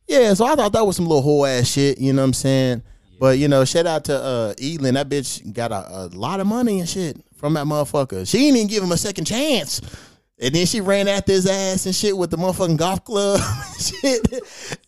Yeah, 0.08 0.32
so 0.34 0.46
I 0.46 0.56
thought 0.56 0.72
that 0.72 0.86
was 0.86 0.96
some 0.96 1.06
little 1.06 1.22
whole 1.22 1.44
ass 1.46 1.68
shit. 1.68 1.98
You 1.98 2.12
know 2.14 2.22
what 2.22 2.28
I'm 2.28 2.32
saying? 2.34 2.82
But 3.18 3.38
you 3.38 3.48
know, 3.48 3.64
shout 3.64 3.86
out 3.86 4.04
to 4.04 4.16
uh 4.16 4.54
Elin. 4.62 4.94
That 4.94 5.08
bitch 5.08 5.52
got 5.52 5.72
a, 5.72 5.88
a 5.90 6.06
lot 6.08 6.40
of 6.40 6.46
money 6.46 6.80
and 6.80 6.88
shit 6.88 7.16
from 7.36 7.54
that 7.54 7.66
motherfucker. 7.66 8.28
She 8.28 8.38
didn't 8.38 8.56
even 8.56 8.68
give 8.68 8.82
him 8.82 8.92
a 8.92 8.96
second 8.96 9.24
chance. 9.24 9.80
And 10.40 10.54
then 10.54 10.66
she 10.66 10.80
ran 10.80 11.08
after 11.08 11.32
his 11.32 11.46
ass 11.46 11.84
and 11.86 11.94
shit 11.94 12.16
with 12.16 12.30
the 12.30 12.36
motherfucking 12.36 12.76
golf 12.76 13.04
club 13.04 13.40
and 13.74 13.82
shit. 13.82 14.32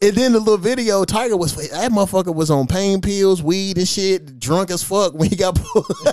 And 0.01 0.15
then 0.15 0.33
the 0.33 0.39
little 0.39 0.57
video, 0.57 1.05
Tiger 1.05 1.37
was 1.37 1.57
that 1.71 1.91
motherfucker 1.91 2.33
was 2.33 2.53
on 2.53 2.69
pain 2.69 3.01
pills, 3.01 3.43
weed 3.43 3.77
and 3.77 3.89
shit, 3.89 4.39
drunk 4.39 4.71
as 4.71 4.85
fuck 4.85 5.13
when 5.13 5.29
he 5.29 5.35
got 5.35 5.57
pulled. 5.57 5.87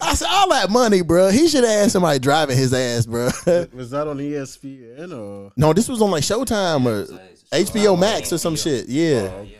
I 0.00 0.14
said, 0.14 0.28
all 0.30 0.48
that 0.48 0.68
money, 0.70 1.02
bro. 1.02 1.28
He 1.28 1.46
should 1.46 1.64
have 1.64 1.78
had 1.82 1.90
somebody 1.90 2.18
driving 2.18 2.56
his 2.56 2.72
ass, 2.72 3.04
bro. 3.04 3.26
Was 3.74 3.90
that 3.90 4.08
on 4.08 4.16
ESPN 4.16 5.12
or? 5.14 5.52
no, 5.56 5.74
this 5.74 5.86
was 5.86 6.00
on 6.00 6.10
like 6.10 6.22
Showtime 6.22 6.86
or 6.86 7.04
HBO 7.52 7.98
Max 7.98 8.32
or 8.32 8.38
some 8.38 8.56
shit. 8.56 8.88
Yeah. 8.88 9.42
Yeah, 9.42 9.58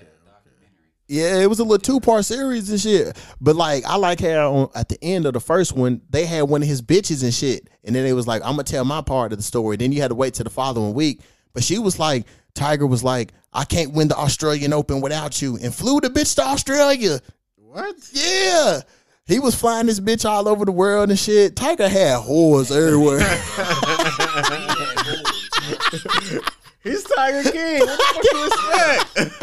it 1.10 1.48
was 1.48 1.58
a 1.58 1.64
little 1.64 1.78
two 1.78 2.00
part 2.00 2.24
series 2.24 2.70
and 2.70 2.80
shit. 2.80 3.16
But 3.40 3.56
like, 3.56 3.84
I 3.84 3.96
like 3.96 4.20
how 4.20 4.52
on, 4.52 4.70
at 4.74 4.88
the 4.88 4.98
end 5.02 5.26
of 5.26 5.32
the 5.32 5.40
first 5.40 5.74
one, 5.74 6.02
they 6.08 6.24
had 6.24 6.42
one 6.42 6.62
of 6.62 6.68
his 6.68 6.82
bitches 6.82 7.22
and 7.22 7.34
shit. 7.34 7.68
And 7.84 7.96
then 7.96 8.06
it 8.06 8.12
was 8.12 8.26
like, 8.26 8.42
I'm 8.42 8.52
gonna 8.52 8.64
tell 8.64 8.84
my 8.84 9.02
part 9.02 9.32
of 9.32 9.38
the 9.38 9.42
story. 9.42 9.76
Then 9.76 9.92
you 9.92 10.00
had 10.00 10.08
to 10.08 10.14
wait 10.14 10.34
till 10.34 10.44
the 10.44 10.50
following 10.50 10.94
week. 10.94 11.20
But 11.52 11.64
she 11.64 11.78
was 11.78 11.98
like, 11.98 12.26
Tiger 12.54 12.86
was 12.86 13.02
like, 13.02 13.32
I 13.52 13.64
can't 13.64 13.92
win 13.92 14.08
the 14.08 14.16
Australian 14.16 14.72
Open 14.72 15.00
without 15.00 15.42
you, 15.42 15.56
and 15.56 15.74
flew 15.74 16.00
the 16.00 16.08
bitch 16.08 16.36
to 16.36 16.42
Australia. 16.42 17.20
What? 17.56 17.96
Yeah. 18.12 18.80
He 19.26 19.38
was 19.38 19.54
flying 19.54 19.86
this 19.86 20.00
bitch 20.00 20.24
all 20.24 20.48
over 20.48 20.64
the 20.64 20.72
world 20.72 21.10
and 21.10 21.18
shit. 21.18 21.56
Tiger 21.56 21.88
had 21.88 22.20
whores 22.20 22.70
everywhere. 22.70 23.20
He's 26.82 27.04
Tiger 27.04 27.50
King. 27.50 27.80
What 27.80 27.98
the 27.98 28.04
fuck 28.04 28.24
you 28.32 28.44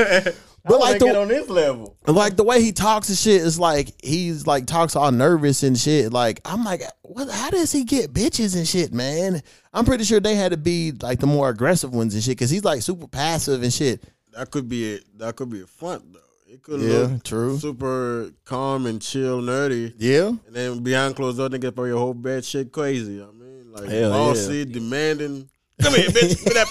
expect? 0.04 0.38
But 0.68 0.80
like 0.80 1.00
the- 1.00 1.20
on 1.20 1.28
this 1.28 1.50
level. 1.50 1.96
like 2.08 2.36
the 2.36 2.44
way 2.44 2.62
he 2.62 2.72
talks 2.72 3.10
and 3.10 3.18
shit 3.18 3.42
is 3.42 3.60
like 3.60 3.94
he's 4.04 4.46
like 4.46 4.66
talks 4.66 4.96
all 4.96 5.12
nervous 5.12 5.64
and 5.64 5.78
shit. 5.78 6.12
Like 6.14 6.42
I'm 6.46 6.64
like, 6.64 6.82
what? 7.04 7.30
How 7.30 7.50
does 7.50 7.72
he 7.72 7.84
get 7.84 8.14
bitches 8.14 8.56
and 8.56 8.68
shit, 8.68 8.94
man? 8.94 9.42
I'm 9.74 9.86
pretty 9.86 10.04
sure 10.04 10.20
they 10.20 10.36
had 10.36 10.52
to 10.52 10.58
be 10.58 10.92
like 11.02 11.20
the 11.20 11.28
more 11.28 11.50
aggressive 11.50 11.94
ones 11.94 12.14
and 12.14 12.24
shit 12.24 12.32
because 12.38 12.50
he's 12.50 12.64
like 12.66 12.82
super 12.82 13.08
passive 13.08 13.64
and 13.64 13.72
shit. 13.74 14.04
That 14.34 14.52
could 14.52 14.68
be 14.70 14.96
a, 14.96 15.00
that 15.18 15.36
could 15.36 15.50
be 15.50 15.62
a 15.62 15.68
front 15.68 16.14
though. 16.14 16.20
It 16.50 16.64
could 16.64 16.80
Yeah, 16.82 16.98
look 17.00 17.24
true. 17.24 17.58
super 17.58 18.32
calm 18.46 18.86
and 18.86 19.02
chill, 19.02 19.42
nerdy, 19.42 19.94
Yeah, 19.98 20.28
and 20.28 20.40
then 20.52 20.80
behind 20.84 21.16
closed 21.16 21.38
doors, 21.38 21.50
nigga, 21.50 21.74
probably 21.76 21.90
your 21.90 22.00
whole 22.00 22.14
bad 22.14 22.46
shit 22.46 22.72
crazy. 22.72 23.22
I 23.22 23.26
mean, 23.38 23.72
like 23.74 23.90
Hell 23.90 24.12
bossy, 24.12 24.64
demanding. 24.66 25.50
Come 25.82 25.94
here, 25.94 26.08
bitch. 26.10 26.44
Give 26.44 26.46
me 26.46 26.54
that 26.54 26.68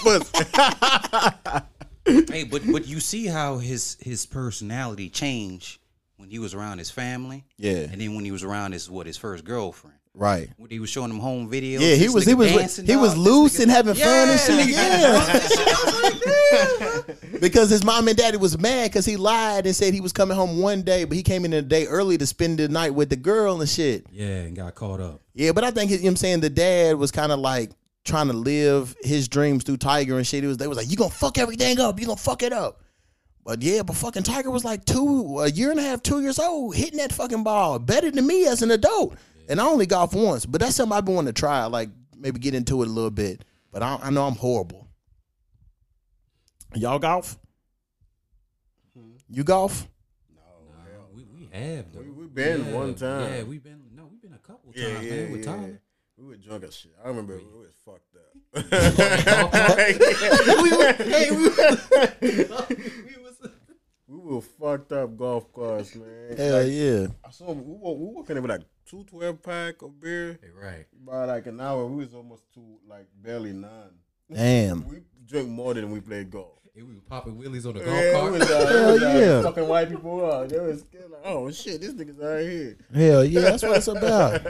pussy. 1.57 1.63
Hey, 2.07 2.43
but 2.43 2.61
but 2.71 2.87
you 2.87 2.99
see 2.99 3.25
how 3.27 3.57
his 3.57 3.97
his 3.99 4.25
personality 4.25 5.09
changed 5.09 5.79
when 6.17 6.29
he 6.29 6.39
was 6.39 6.53
around 6.53 6.77
his 6.79 6.89
family, 6.89 7.43
yeah, 7.57 7.71
and 7.91 7.99
then 8.01 8.15
when 8.15 8.25
he 8.25 8.31
was 8.31 8.43
around 8.43 8.71
his 8.71 8.89
what 8.89 9.05
his 9.05 9.17
first 9.17 9.43
girlfriend. 9.45 9.97
right. 10.15 10.49
When 10.57 10.69
he 10.71 10.79
was 10.79 10.89
showing 10.89 11.09
them 11.09 11.19
home 11.19 11.49
videos. 11.51 11.79
Yeah, 11.81 11.95
he 11.95 12.09
was 12.09 12.25
he 12.25 12.33
was 12.33 12.51
dancing, 12.51 12.85
he 12.85 12.95
was 12.95 13.13
dog. 13.13 13.17
This 13.23 13.25
loose 13.27 13.57
nigga- 13.57 13.61
and 13.63 13.71
having 13.71 13.93
fun 13.93 14.29
and 14.29 14.39
shit. 14.39 14.67
Yeah. 14.75 15.47
Yeah, 16.51 17.01
because 17.41 17.69
his 17.69 17.83
mom 17.83 18.07
and 18.07 18.17
daddy 18.17 18.37
was 18.37 18.57
mad 18.57 18.89
because 18.89 19.05
he 19.05 19.17
lied 19.17 19.65
and 19.65 19.75
said 19.75 19.93
he 19.93 20.01
was 20.01 20.13
coming 20.13 20.35
home 20.35 20.59
one 20.59 20.81
day, 20.81 21.03
but 21.03 21.15
he 21.17 21.23
came 21.23 21.45
in 21.45 21.53
a 21.53 21.61
day 21.61 21.85
early 21.85 22.17
to 22.17 22.25
spend 22.25 22.59
the 22.59 22.67
night 22.67 22.91
with 22.93 23.09
the 23.09 23.15
girl 23.15 23.59
and 23.61 23.69
shit. 23.69 24.05
Yeah, 24.11 24.25
and 24.43 24.55
got 24.55 24.75
caught 24.75 24.99
up. 24.99 25.21
Yeah, 25.33 25.51
but 25.51 25.63
I 25.63 25.71
think 25.71 25.91
you 25.91 25.97
know 25.97 26.03
what 26.03 26.09
I'm 26.09 26.15
saying 26.15 26.39
the 26.41 26.49
dad 26.49 26.95
was 26.95 27.11
kind 27.11 27.31
of 27.31 27.39
like 27.39 27.71
trying 28.07 28.27
to 28.27 28.33
live 28.33 28.95
his 29.01 29.27
dreams 29.27 29.63
through 29.63 29.77
Tiger 29.77 30.17
and 30.17 30.25
shit. 30.25 30.43
It 30.43 30.47
was 30.47 30.57
they 30.57 30.67
was 30.67 30.77
like, 30.77 30.89
You 30.89 30.97
gonna 30.97 31.11
fuck 31.11 31.37
everything 31.37 31.79
up, 31.79 31.99
you 31.99 32.05
gonna 32.07 32.17
fuck 32.17 32.41
it 32.41 32.53
up. 32.53 32.81
But 33.43 33.61
yeah, 33.61 33.83
but 33.83 33.95
fucking 33.95 34.23
Tiger 34.23 34.49
was 34.49 34.65
like 34.65 34.83
two, 34.83 35.39
a 35.39 35.49
year 35.49 35.71
and 35.71 35.79
a 35.79 35.83
half, 35.83 36.01
two 36.03 36.21
years 36.21 36.39
old, 36.39 36.75
hitting 36.75 36.97
that 36.97 37.13
fucking 37.13 37.43
ball 37.43 37.79
better 37.79 38.11
than 38.11 38.25
me 38.27 38.45
as 38.45 38.61
an 38.61 38.71
adult. 38.71 39.15
And 39.47 39.61
I 39.61 39.65
only 39.65 39.85
golf 39.85 40.13
once, 40.13 40.45
but 40.45 40.59
that's 40.59 40.75
something 40.75 40.97
I've 40.97 41.05
been 41.05 41.15
wanting 41.15 41.33
to 41.33 41.39
try. 41.39 41.63
Like 41.65 41.89
maybe 42.17 42.39
get 42.39 42.55
into 42.55 42.81
it 42.81 42.87
a 42.87 42.91
little 42.91 43.11
bit. 43.11 43.45
But 43.71 43.83
I, 43.83 43.99
I 44.03 44.09
know 44.09 44.25
I'm 44.25 44.35
horrible. 44.35 44.87
Y'all 46.75 46.99
golf? 46.99 47.37
You 49.29 49.43
golf? 49.43 49.87
No, 50.33 50.41
we, 51.13 51.23
we 51.25 51.49
have 51.51 51.91
though. 51.93 51.99
We, 52.01 52.09
we 52.09 52.27
been 52.27 52.73
one 52.73 52.95
time. 52.95 53.33
Yeah, 53.33 53.43
we've 53.43 53.63
been 53.63 53.81
no, 53.93 54.05
we've 54.11 54.21
been 54.21 54.33
a 54.33 54.37
couple 54.37 54.71
Yeah, 54.75 54.93
times, 54.93 55.05
yeah, 55.05 55.11
man, 55.11 55.31
with 55.31 55.45
yeah. 55.45 55.51
Tyler. 55.55 55.81
We 56.17 56.25
were 56.25 56.37
drunk 56.37 56.63
as 56.63 56.75
shit. 56.75 56.93
I 57.03 57.09
remember 57.09 57.37
we 57.37 57.43
was 57.59 57.75
fucked 57.85 58.15
up. 58.15 58.33
hey, 59.77 61.29
we, 61.31 61.37
we 61.37 63.17
was 63.23 63.37
we 64.07 64.17
were 64.17 64.41
fucked 64.41 64.91
up 64.93 65.15
golf 65.15 65.51
course, 65.51 65.93
man. 65.95 66.35
Hell 66.37 66.57
Like, 66.63 66.71
yeah. 66.71 67.07
I 67.23 67.29
saw 67.29 67.51
we 67.51 67.61
were, 67.61 67.93
we 67.93 68.15
were 68.15 68.23
kind 68.23 68.39
of 68.39 68.45
like 68.45 68.61
two 68.89 69.03
12 69.03 69.43
pack 69.43 69.81
of 69.83 69.99
beer. 70.01 70.39
Hey, 70.41 70.49
right. 70.59 70.85
By 71.05 71.25
like 71.25 71.45
an 71.45 71.61
hour, 71.61 71.85
we 71.85 71.97
was 71.97 72.13
almost 72.15 72.51
to 72.55 72.61
like 72.89 73.05
barely 73.21 73.53
none. 73.53 73.91
Damn. 74.33 74.87
We 74.87 75.01
drank 75.25 75.49
more 75.49 75.73
than 75.75 75.91
we 75.91 75.99
played 75.99 76.31
golf. 76.31 76.57
Hey, 76.73 76.81
we 76.81 76.95
were 76.95 77.01
popping 77.01 77.35
wheelies 77.37 77.65
on 77.67 77.73
the 77.75 77.81
golf 77.81 77.95
Yeah, 77.95 78.11
cart. 78.13 78.27
it 78.27 78.31
was, 78.39 78.41
uh, 78.49 78.67
Hell 78.67 78.93
was, 78.93 79.03
uh, 79.03 79.17
yeah. 79.19 79.41
fucking 79.43 79.67
white 79.67 79.89
people 79.89 80.25
up. 80.31 80.49
They 80.49 80.59
was 80.59 80.83
like, 80.93 81.21
oh 81.25 81.51
shit, 81.51 81.79
this 81.81 81.93
nigga's 81.93 82.19
out 82.21 82.39
here. 82.41 82.77
Hell 82.93 83.23
yeah, 83.23 83.41
that's 83.41 83.61
what 83.63 83.77
it's 83.77 83.87
about. 83.87 84.41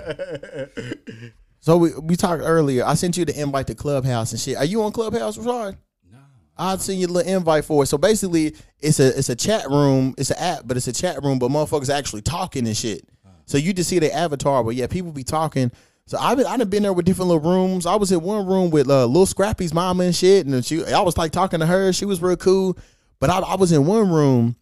So 1.59 1.77
we 1.77 1.91
we 2.01 2.15
talked 2.15 2.41
earlier. 2.43 2.85
I 2.85 2.93
sent 2.93 3.17
you 3.17 3.25
the 3.25 3.39
invite 3.39 3.67
to 3.67 3.75
Clubhouse 3.75 4.31
and 4.31 4.39
shit. 4.39 4.57
Are 4.57 4.65
you 4.65 4.83
on 4.83 4.91
Clubhouse, 4.91 5.37
Rashard? 5.37 5.77
nah. 6.11 6.17
I'd 6.57 6.81
send 6.81 6.99
you 6.99 7.07
a 7.07 7.09
little 7.09 7.31
invite 7.31 7.65
for 7.65 7.83
it. 7.83 7.87
So 7.87 7.97
basically, 7.97 8.55
it's 8.79 8.99
a 8.99 9.17
it's 9.17 9.29
a 9.29 9.35
chat 9.35 9.69
room. 9.69 10.15
It's 10.17 10.31
an 10.31 10.37
app, 10.37 10.61
but 10.65 10.77
it's 10.77 10.87
a 10.87 10.93
chat 10.93 11.21
room. 11.23 11.39
But 11.39 11.49
motherfuckers 11.51 11.93
actually 11.93 12.21
talking 12.21 12.67
and 12.67 12.77
shit. 12.77 13.07
So 13.45 13.57
you 13.57 13.73
just 13.73 13.89
see 13.89 13.99
the 13.99 14.13
avatar, 14.13 14.61
but 14.63 14.75
yeah, 14.75 14.87
people 14.87 15.11
be 15.11 15.23
talking. 15.23 15.71
So 16.05 16.17
I've 16.17 16.37
been 16.37 16.45
I 16.45 16.57
done 16.57 16.69
been 16.69 16.83
there 16.83 16.93
with 16.93 17.05
different 17.05 17.29
little 17.29 17.49
rooms. 17.49 17.85
I 17.85 17.95
was 17.95 18.11
in 18.11 18.21
one 18.21 18.45
room 18.45 18.71
with 18.71 18.89
uh, 18.89 19.05
Lil 19.05 19.25
Scrappy's 19.25 19.73
mama 19.73 20.03
and 20.03 20.15
shit, 20.15 20.45
and 20.45 20.63
she 20.65 20.85
I 20.85 21.01
was 21.01 21.17
like 21.17 21.31
talking 21.31 21.59
to 21.59 21.65
her. 21.65 21.91
She 21.93 22.05
was 22.05 22.21
real 22.21 22.37
cool. 22.37 22.77
But 23.19 23.29
I, 23.29 23.39
I 23.39 23.55
was 23.55 23.71
in 23.71 23.85
one 23.85 24.09
room, 24.11 24.55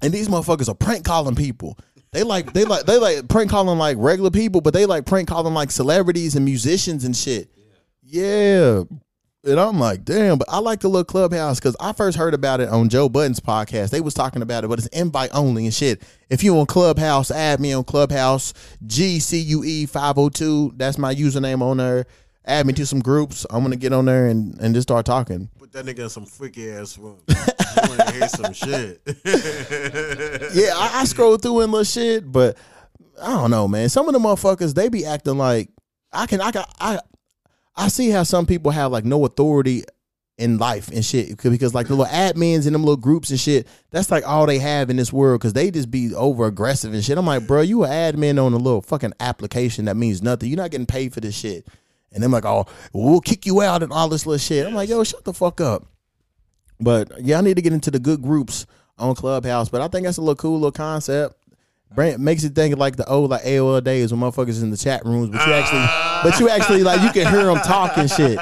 and 0.00 0.12
these 0.12 0.28
motherfuckers 0.28 0.68
are 0.68 0.74
prank 0.74 1.04
calling 1.04 1.34
people. 1.34 1.78
They 2.12 2.24
like 2.24 2.52
they 2.52 2.64
like 2.64 2.86
they 2.86 2.98
like 2.98 3.28
prank 3.28 3.50
calling 3.50 3.78
like 3.78 3.96
regular 4.00 4.30
people, 4.30 4.60
but 4.60 4.74
they 4.74 4.86
like 4.86 5.06
prank 5.06 5.28
calling 5.28 5.54
like 5.54 5.70
celebrities 5.70 6.34
and 6.34 6.44
musicians 6.44 7.04
and 7.04 7.16
shit. 7.16 7.48
Yeah. 8.02 8.82
And 9.42 9.58
I'm 9.58 9.80
like, 9.80 10.04
damn, 10.04 10.36
but 10.36 10.48
I 10.50 10.58
like 10.58 10.80
the 10.80 10.88
little 10.88 11.04
clubhouse 11.04 11.58
because 11.58 11.74
I 11.80 11.94
first 11.94 12.18
heard 12.18 12.34
about 12.34 12.60
it 12.60 12.68
on 12.68 12.90
Joe 12.90 13.08
Budden's 13.08 13.40
podcast. 13.40 13.88
They 13.88 14.02
was 14.02 14.12
talking 14.12 14.42
about 14.42 14.64
it, 14.64 14.68
but 14.68 14.78
it's 14.78 14.88
invite 14.88 15.30
only 15.32 15.64
and 15.64 15.72
shit. 15.72 16.02
If 16.28 16.44
you 16.44 16.58
on 16.58 16.66
Clubhouse, 16.66 17.30
add 17.30 17.58
me 17.58 17.72
on 17.72 17.84
Clubhouse, 17.84 18.52
GCUE 18.86 19.88
502. 19.88 20.74
That's 20.76 20.98
my 20.98 21.14
username 21.14 21.62
on 21.62 21.78
there. 21.78 22.04
Add 22.44 22.66
me 22.66 22.74
to 22.74 22.84
some 22.84 23.00
groups. 23.00 23.46
I'm 23.48 23.62
gonna 23.62 23.76
get 23.76 23.94
on 23.94 24.04
there 24.04 24.26
and, 24.26 24.60
and 24.60 24.74
just 24.74 24.88
start 24.88 25.06
talking. 25.06 25.48
Put 25.70 25.84
that 25.84 25.96
nigga 25.96 26.04
in 26.04 26.08
some 26.08 26.26
freaky 26.26 26.70
ass 26.72 26.98
room. 26.98 27.18
you 27.28 27.36
want 27.76 28.00
to 28.00 28.12
hear 28.12 28.28
some 28.28 28.52
shit? 28.52 29.00
yeah, 30.54 30.72
I, 30.74 30.90
I 30.94 31.04
scroll 31.04 31.36
through 31.36 31.60
and 31.60 31.70
little 31.70 31.84
shit, 31.84 32.30
but 32.30 32.56
I 33.22 33.28
don't 33.28 33.52
know, 33.52 33.68
man. 33.68 33.88
Some 33.88 34.08
of 34.08 34.12
the 34.12 34.18
motherfuckers 34.18 34.74
they 34.74 34.88
be 34.88 35.04
acting 35.04 35.38
like 35.38 35.70
I 36.12 36.26
can, 36.26 36.40
I 36.40 36.50
can, 36.50 36.64
I, 36.80 36.98
I 37.76 37.86
see 37.86 38.10
how 38.10 38.24
some 38.24 38.46
people 38.46 38.72
have 38.72 38.90
like 38.90 39.04
no 39.04 39.24
authority 39.24 39.84
in 40.38 40.58
life 40.58 40.88
and 40.88 41.04
shit 41.04 41.40
because 41.40 41.74
like 41.74 41.86
the 41.86 41.94
little 41.94 42.12
admins 42.12 42.66
and 42.66 42.74
them 42.74 42.82
little 42.82 42.96
groups 42.96 43.30
and 43.30 43.38
shit. 43.38 43.68
That's 43.90 44.10
like 44.10 44.26
all 44.26 44.46
they 44.46 44.58
have 44.58 44.90
in 44.90 44.96
this 44.96 45.12
world 45.12 45.40
because 45.40 45.52
they 45.52 45.70
just 45.70 45.90
be 45.90 46.12
over 46.16 46.46
aggressive 46.46 46.92
and 46.92 47.04
shit. 47.04 47.16
I'm 47.16 47.26
like, 47.26 47.46
bro, 47.46 47.60
you 47.60 47.84
an 47.84 47.90
admin 47.90 48.44
on 48.44 48.54
a 48.54 48.58
little 48.58 48.82
fucking 48.82 49.12
application 49.20 49.84
that 49.84 49.96
means 49.96 50.20
nothing. 50.20 50.48
You're 50.48 50.56
not 50.56 50.72
getting 50.72 50.86
paid 50.86 51.14
for 51.14 51.20
this 51.20 51.36
shit. 51.36 51.68
And 52.12 52.22
them 52.22 52.32
like, 52.32 52.44
oh, 52.44 52.66
we'll 52.92 53.20
kick 53.20 53.46
you 53.46 53.62
out 53.62 53.82
and 53.82 53.92
all 53.92 54.08
this 54.08 54.26
little 54.26 54.38
shit. 54.38 54.66
I'm 54.66 54.74
like, 54.74 54.88
yo, 54.88 55.04
shut 55.04 55.24
the 55.24 55.32
fuck 55.32 55.60
up. 55.60 55.86
But 56.80 57.12
yeah, 57.20 57.38
I 57.38 57.40
need 57.40 57.56
to 57.56 57.62
get 57.62 57.72
into 57.72 57.90
the 57.90 57.98
good 57.98 58.22
groups 58.22 58.66
on 58.98 59.14
Clubhouse. 59.14 59.68
But 59.68 59.80
I 59.80 59.88
think 59.88 60.06
that's 60.06 60.16
a 60.16 60.20
little 60.22 60.34
cool 60.34 60.54
little 60.54 60.72
concept. 60.72 61.36
Brand 61.94 62.22
makes 62.22 62.44
it 62.44 62.54
think 62.54 62.76
like 62.76 62.96
the 62.96 63.06
old 63.06 63.30
like 63.30 63.42
AOL 63.42 63.82
days 63.82 64.12
when 64.12 64.20
motherfuckers 64.20 64.62
in 64.62 64.70
the 64.70 64.76
chat 64.76 65.04
rooms, 65.04 65.28
but 65.30 65.44
you 65.44 65.52
actually, 65.52 66.30
but 66.30 66.40
you 66.40 66.48
actually 66.48 66.82
like 66.84 67.02
you 67.02 67.10
can 67.10 67.32
hear 67.32 67.46
them 67.46 67.58
talking 67.58 68.06
shit. 68.06 68.38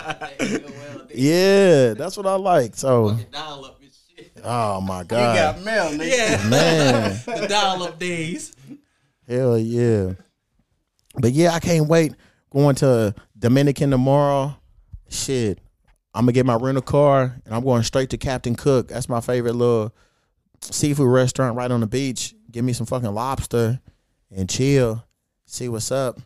Yeah, 1.14 1.94
that's 1.94 2.16
what 2.18 2.26
I 2.26 2.34
like. 2.34 2.76
So, 2.76 3.16
dial 3.32 3.64
up 3.64 3.80
and 3.80 3.90
shit. 3.90 4.32
oh 4.44 4.82
my 4.82 5.02
god! 5.02 5.34
You 5.34 5.40
got 5.40 5.64
mail, 5.64 5.98
nigga. 5.98 6.16
Yeah, 6.16 6.48
man, 6.48 7.20
the 7.40 7.46
dial 7.48 7.82
up 7.84 7.98
days. 7.98 8.54
hell 9.26 9.58
yeah. 9.58 10.12
But 11.14 11.32
yeah, 11.32 11.52
I 11.52 11.60
can't 11.60 11.88
wait 11.88 12.12
going 12.50 12.74
to 12.76 13.14
Dominican 13.38 13.90
tomorrow. 13.90 14.56
Shit, 15.08 15.60
I'm 16.14 16.24
gonna 16.24 16.32
get 16.32 16.46
my 16.46 16.56
rental 16.56 16.82
car 16.82 17.40
and 17.44 17.54
I'm 17.54 17.62
going 17.62 17.82
straight 17.82 18.10
to 18.10 18.18
Captain 18.18 18.54
Cook. 18.54 18.88
That's 18.88 19.08
my 19.08 19.20
favorite 19.20 19.54
little 19.54 19.94
seafood 20.60 21.08
restaurant 21.08 21.56
right 21.56 21.70
on 21.70 21.80
the 21.80 21.86
beach. 21.86 22.34
Give 22.50 22.64
me 22.64 22.72
some 22.72 22.86
fucking 22.86 23.12
lobster 23.12 23.80
and 24.34 24.48
chill. 24.48 25.04
See 25.46 25.68
what's 25.68 25.90
up. 25.90 26.18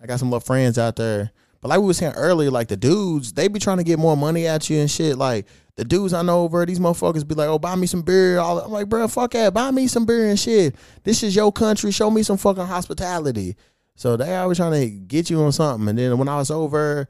I 0.00 0.06
got 0.06 0.18
some 0.18 0.30
little 0.30 0.40
friends 0.40 0.78
out 0.78 0.96
there. 0.96 1.32
But 1.60 1.68
like 1.68 1.80
we 1.80 1.86
were 1.86 1.94
saying 1.94 2.12
earlier, 2.14 2.50
like 2.50 2.68
the 2.68 2.76
dudes, 2.76 3.32
they 3.32 3.48
be 3.48 3.58
trying 3.58 3.78
to 3.78 3.84
get 3.84 3.98
more 3.98 4.16
money 4.16 4.46
at 4.46 4.70
you 4.70 4.78
and 4.78 4.90
shit. 4.90 5.18
Like 5.18 5.46
the 5.74 5.84
dudes 5.84 6.12
I 6.12 6.22
know 6.22 6.42
over, 6.42 6.64
these 6.64 6.78
motherfuckers 6.78 7.26
be 7.26 7.34
like, 7.34 7.48
"Oh, 7.48 7.58
buy 7.58 7.74
me 7.74 7.86
some 7.86 8.02
beer." 8.02 8.38
I'm 8.38 8.70
like, 8.70 8.88
bro, 8.88 9.08
fuck 9.08 9.32
that, 9.32 9.54
buy 9.54 9.70
me 9.70 9.88
some 9.88 10.06
beer 10.06 10.28
and 10.28 10.38
shit. 10.38 10.76
This 11.02 11.22
is 11.22 11.34
your 11.34 11.50
country. 11.52 11.90
Show 11.90 12.10
me 12.10 12.22
some 12.22 12.36
fucking 12.36 12.66
hospitality. 12.66 13.56
So 13.98 14.16
they 14.16 14.36
always 14.36 14.58
trying 14.58 14.80
to 14.80 14.88
get 14.88 15.28
you 15.28 15.42
on 15.42 15.50
something. 15.50 15.88
And 15.88 15.98
then 15.98 16.18
when 16.18 16.28
I 16.28 16.36
was 16.36 16.52
over, 16.52 17.08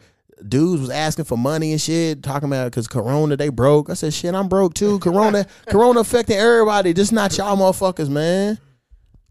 dudes 0.48 0.80
was 0.80 0.88
asking 0.88 1.26
for 1.26 1.36
money 1.36 1.72
and 1.72 1.80
shit, 1.80 2.22
talking 2.22 2.48
about 2.48 2.70
because 2.70 2.88
Corona 2.88 3.36
they 3.36 3.50
broke. 3.50 3.90
I 3.90 3.92
said, 3.92 4.14
shit, 4.14 4.34
I'm 4.34 4.48
broke 4.48 4.72
too. 4.72 4.98
Corona, 5.00 5.46
Corona 5.68 6.00
affecting 6.00 6.38
everybody, 6.38 6.94
just 6.94 7.12
not 7.12 7.36
y'all 7.36 7.58
motherfuckers, 7.58 8.08
man. 8.08 8.58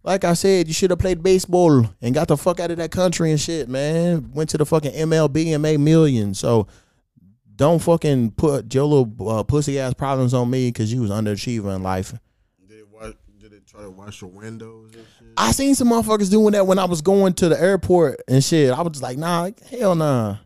Like 0.03 0.23
I 0.23 0.33
said, 0.33 0.67
you 0.67 0.73
should 0.75 0.91
have 0.91 0.99
played 0.99 1.23
baseball 1.23 1.89
and 1.99 2.13
got 2.13 2.27
the 2.27 2.37
fuck 2.37 2.59
out 2.59 2.69
of 2.69 2.77
that 2.77 2.91
country 2.91 3.31
and 3.31 3.41
shit, 3.41 3.67
man. 3.67 4.31
Went 4.33 4.51
to 4.51 4.59
the 4.59 4.65
fucking 4.65 4.91
MLB 4.91 5.47
and 5.47 5.63
made 5.63 5.79
millions. 5.79 6.37
So 6.37 6.67
don't 7.55 7.79
fucking 7.79 8.31
put 8.31 8.71
your 8.71 8.85
little 8.85 9.29
uh, 9.29 9.41
pussy 9.41 9.79
ass 9.79 9.95
problems 9.95 10.35
on 10.35 10.47
me 10.51 10.69
because 10.69 10.93
you 10.93 11.01
was 11.01 11.09
underachieving 11.09 11.75
in 11.75 11.81
life. 11.81 12.13
Did 12.67 12.77
it, 12.81 12.87
wa- 12.87 13.13
did 13.39 13.53
it 13.53 13.65
try 13.77 13.85
to 13.85 13.91
wash 13.91 14.21
your 14.21 14.29
windows 14.29 14.93
and 14.93 15.05
shit? 15.17 15.27
I 15.37 15.51
seen 15.51 15.75
some 15.75 15.89
motherfuckers 15.89 16.31
doing 16.31 16.53
that 16.53 16.65
when 16.65 16.79
I 16.79 16.85
was 16.85 17.01
going 17.01 17.33
to 17.33 17.49
the 17.49 17.59
airport 17.59 18.21
and 18.27 18.43
shit. 18.43 18.71
I 18.71 18.81
was 18.81 18.93
just 18.93 19.03
like, 19.03 19.17
nah, 19.17 19.51
hell 19.69 19.95
nah. 19.95 20.37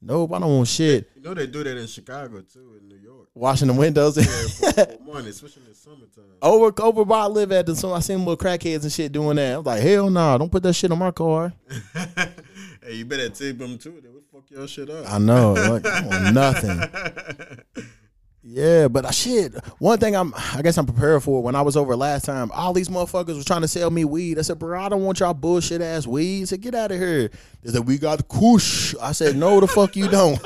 Nope, 0.00 0.32
I 0.32 0.38
don't 0.38 0.56
want 0.56 0.68
shit. 0.68 1.10
You 1.16 1.22
know 1.22 1.34
they 1.34 1.48
do 1.48 1.64
that 1.64 1.76
in 1.76 1.86
Chicago 1.88 2.40
too, 2.42 2.78
in 2.80 2.88
New 2.88 2.96
York. 2.96 3.28
Washing 3.34 3.66
the 3.66 3.74
windows. 3.74 4.16
Yeah, 4.16 4.22
for, 4.24 4.72
for 4.72 5.02
money, 5.12 5.30
especially 5.30 5.62
in 5.62 5.68
the 5.70 5.74
summertime. 5.74 6.36
over 6.40 6.72
over 6.82 7.02
where 7.02 7.18
I 7.18 7.26
live 7.26 7.50
at, 7.50 7.66
the 7.66 7.74
so 7.74 7.92
I 7.92 7.98
seen 7.98 8.18
little 8.20 8.36
crackheads 8.36 8.82
and 8.82 8.92
shit 8.92 9.10
doing 9.10 9.36
that. 9.36 9.54
I 9.54 9.56
was 9.56 9.66
like, 9.66 9.82
hell 9.82 10.08
nah, 10.08 10.38
don't 10.38 10.52
put 10.52 10.62
that 10.62 10.74
shit 10.74 10.92
on 10.92 10.98
my 10.98 11.10
car. 11.10 11.52
hey, 11.94 12.94
you 12.94 13.04
better 13.06 13.28
tip 13.28 13.58
them 13.58 13.76
too. 13.76 14.00
They 14.00 14.08
would 14.08 14.24
fuck 14.32 14.48
your 14.50 14.68
shit 14.68 14.88
up. 14.88 15.12
I 15.12 15.18
know, 15.18 15.54
like, 15.54 15.84
I 15.84 16.06
want 16.06 16.34
nothing. 16.34 17.84
Yeah, 18.42 18.88
but 18.88 19.04
I 19.04 19.10
shit. 19.10 19.54
One 19.78 19.98
thing 19.98 20.14
I'm, 20.14 20.32
I 20.54 20.62
guess 20.62 20.78
I'm 20.78 20.86
prepared 20.86 21.22
for. 21.22 21.42
When 21.42 21.54
I 21.54 21.62
was 21.62 21.76
over 21.76 21.96
last 21.96 22.24
time, 22.24 22.50
all 22.52 22.72
these 22.72 22.88
motherfuckers 22.88 23.34
was 23.36 23.44
trying 23.44 23.62
to 23.62 23.68
sell 23.68 23.90
me 23.90 24.04
weed. 24.04 24.38
I 24.38 24.42
said, 24.42 24.58
bro, 24.58 24.80
I 24.80 24.88
don't 24.88 25.04
want 25.04 25.20
y'all 25.20 25.34
bullshit 25.34 25.82
ass 25.82 26.06
weed. 26.06 26.42
I 26.42 26.44
said, 26.44 26.60
get 26.60 26.74
out 26.74 26.92
of 26.92 26.98
here. 26.98 27.30
They 27.62 27.72
said, 27.72 27.86
we 27.86 27.98
got 27.98 28.18
the 28.18 28.24
kush. 28.24 28.94
I 29.02 29.12
said, 29.12 29.36
no, 29.36 29.60
the 29.60 29.66
fuck 29.66 29.96
you 29.96 30.08
don't. 30.08 30.40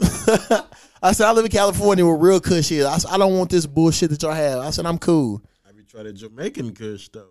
I 1.02 1.12
said, 1.12 1.26
I 1.26 1.32
live 1.32 1.44
in 1.44 1.50
California 1.50 2.04
with 2.06 2.20
real 2.20 2.40
kush 2.40 2.68
here. 2.68 2.86
I 2.86 2.98
said, 2.98 3.10
I 3.10 3.18
don't 3.18 3.36
want 3.36 3.50
this 3.50 3.66
bullshit 3.66 4.10
that 4.10 4.22
y'all 4.22 4.32
have. 4.32 4.58
I 4.58 4.70
said, 4.70 4.84
I'm 4.84 4.98
cool. 4.98 5.42
Have 5.66 5.76
you 5.76 5.84
tried 5.84 6.06
a 6.06 6.12
Jamaican 6.12 6.74
Kush 6.74 7.08
though? 7.08 7.30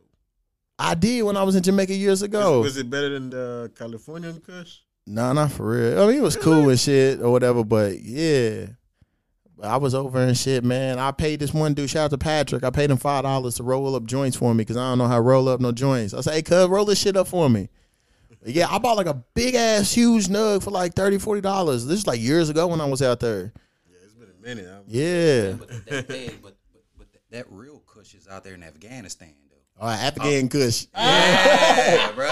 I 0.80 0.96
did 0.96 1.24
when 1.24 1.38
I 1.38 1.44
was 1.44 1.56
in 1.56 1.64
Jamaica 1.64 1.94
years 1.94 2.22
ago. 2.22 2.62
Was 2.62 2.78
it 2.78 2.90
better 2.90 3.10
than 3.10 3.30
the 3.30 3.72
Californian 3.78 4.40
Kush? 4.40 4.80
Nah, 5.06 5.34
not 5.34 5.52
for 5.52 5.70
real. 5.70 6.04
I 6.04 6.08
mean, 6.08 6.18
it 6.18 6.22
was 6.22 6.36
cool 6.36 6.70
and 6.70 6.80
shit 6.80 7.22
or 7.22 7.32
whatever, 7.32 7.64
but 7.64 8.00
yeah. 8.00 8.68
I 9.62 9.78
was 9.78 9.96
over 9.96 10.22
and 10.22 10.38
shit, 10.38 10.64
man. 10.64 11.00
I 11.00 11.12
paid 11.12 11.40
this 11.40 11.54
one 11.54 11.74
dude, 11.74 11.90
shout 11.90 12.06
out 12.06 12.12
to 12.12 12.18
Patrick. 12.18 12.64
I 12.64 12.70
paid 12.70 12.92
him 12.92 12.98
five 12.98 13.24
dollars 13.24 13.56
to 13.56 13.64
roll 13.64 13.96
up 13.96 14.06
joints 14.06 14.38
for 14.38 14.54
me 14.54 14.60
because 14.60 14.78
I 14.78 14.90
don't 14.90 15.00
know 15.00 15.08
how 15.08 15.16
to 15.16 15.22
roll 15.22 15.50
up 15.50 15.60
no 15.60 15.72
joints. 15.72 16.14
I 16.14 16.22
said, 16.22 16.34
hey, 16.34 16.42
cuz, 16.44 16.68
roll 16.68 16.86
this 16.86 17.00
shit 17.00 17.18
up 17.18 17.28
for 17.28 17.50
me. 17.50 17.70
But 18.44 18.54
yeah, 18.54 18.68
I 18.70 18.78
bought 18.78 18.98
like 18.98 19.08
a 19.08 19.24
big 19.34 19.56
ass 19.56 19.94
huge 19.94 20.28
nug 20.28 20.64
for 20.64 20.72
like 20.72 20.94
30 20.94 21.42
dollars. 21.42 21.86
This 21.86 22.00
is 22.00 22.08
like 22.08 22.20
years 22.20 22.50
ago 22.50 22.68
when 22.68 22.82
I 22.82 22.86
was 22.86 23.02
out 23.02 23.20
there. 23.20 23.52
Yeah, 23.90 23.98
it's 24.04 24.14
been 24.14 24.30
a 24.30 24.48
minute. 24.48 24.70
I'm, 24.70 24.84
Yeah. 24.88 25.54
But 25.54 25.86
that, 25.86 26.12
hey, 26.12 26.32
but, 26.42 26.56
but, 26.72 26.84
but 26.98 27.12
that, 27.14 27.22
that 27.32 27.46
real 27.50 27.82
Kush 27.86 28.14
is 28.14 28.28
out 28.28 28.44
there 28.44 28.54
in 28.54 28.64
Afghanistan, 28.64 29.34
though. 29.47 29.47
All 29.80 29.88
right, 29.88 29.98
after 30.00 30.22
getting 30.22 30.50
Kush. 30.50 30.88
Yeah, 30.96 32.12
bro. 32.14 32.30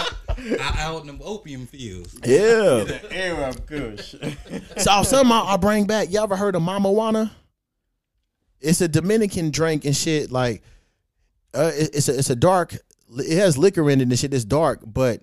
Out, 0.60 0.76
out 0.78 1.02
in 1.02 1.08
them 1.08 1.20
opium 1.24 1.66
fields. 1.68 2.18
Yeah. 2.26 3.00
Arab 3.12 3.66
Kush. 3.68 4.16
So 4.78 5.04
something 5.04 5.32
I, 5.32 5.54
I 5.54 5.58
bring 5.58 5.86
back. 5.86 6.12
Y'all 6.12 6.24
ever 6.24 6.36
heard 6.36 6.56
of 6.56 6.62
Mamajuana? 6.62 7.32
it's 8.62 8.82
a 8.82 8.88
Dominican 8.88 9.52
drink 9.52 9.86
and 9.86 9.96
shit. 9.96 10.32
Like, 10.32 10.64
uh, 11.54 11.72
it- 11.76 11.92
it's 11.94 12.10
a 12.10 12.18
it's 12.18 12.30
a 12.30 12.36
dark. 12.36 12.76
It 13.18 13.38
has 13.38 13.58
liquor 13.58 13.90
in 13.92 14.02
it 14.02 14.04
and 14.10 14.18
shit. 14.20 14.34
It's 14.34 14.44
dark, 14.46 14.82
but 14.86 15.22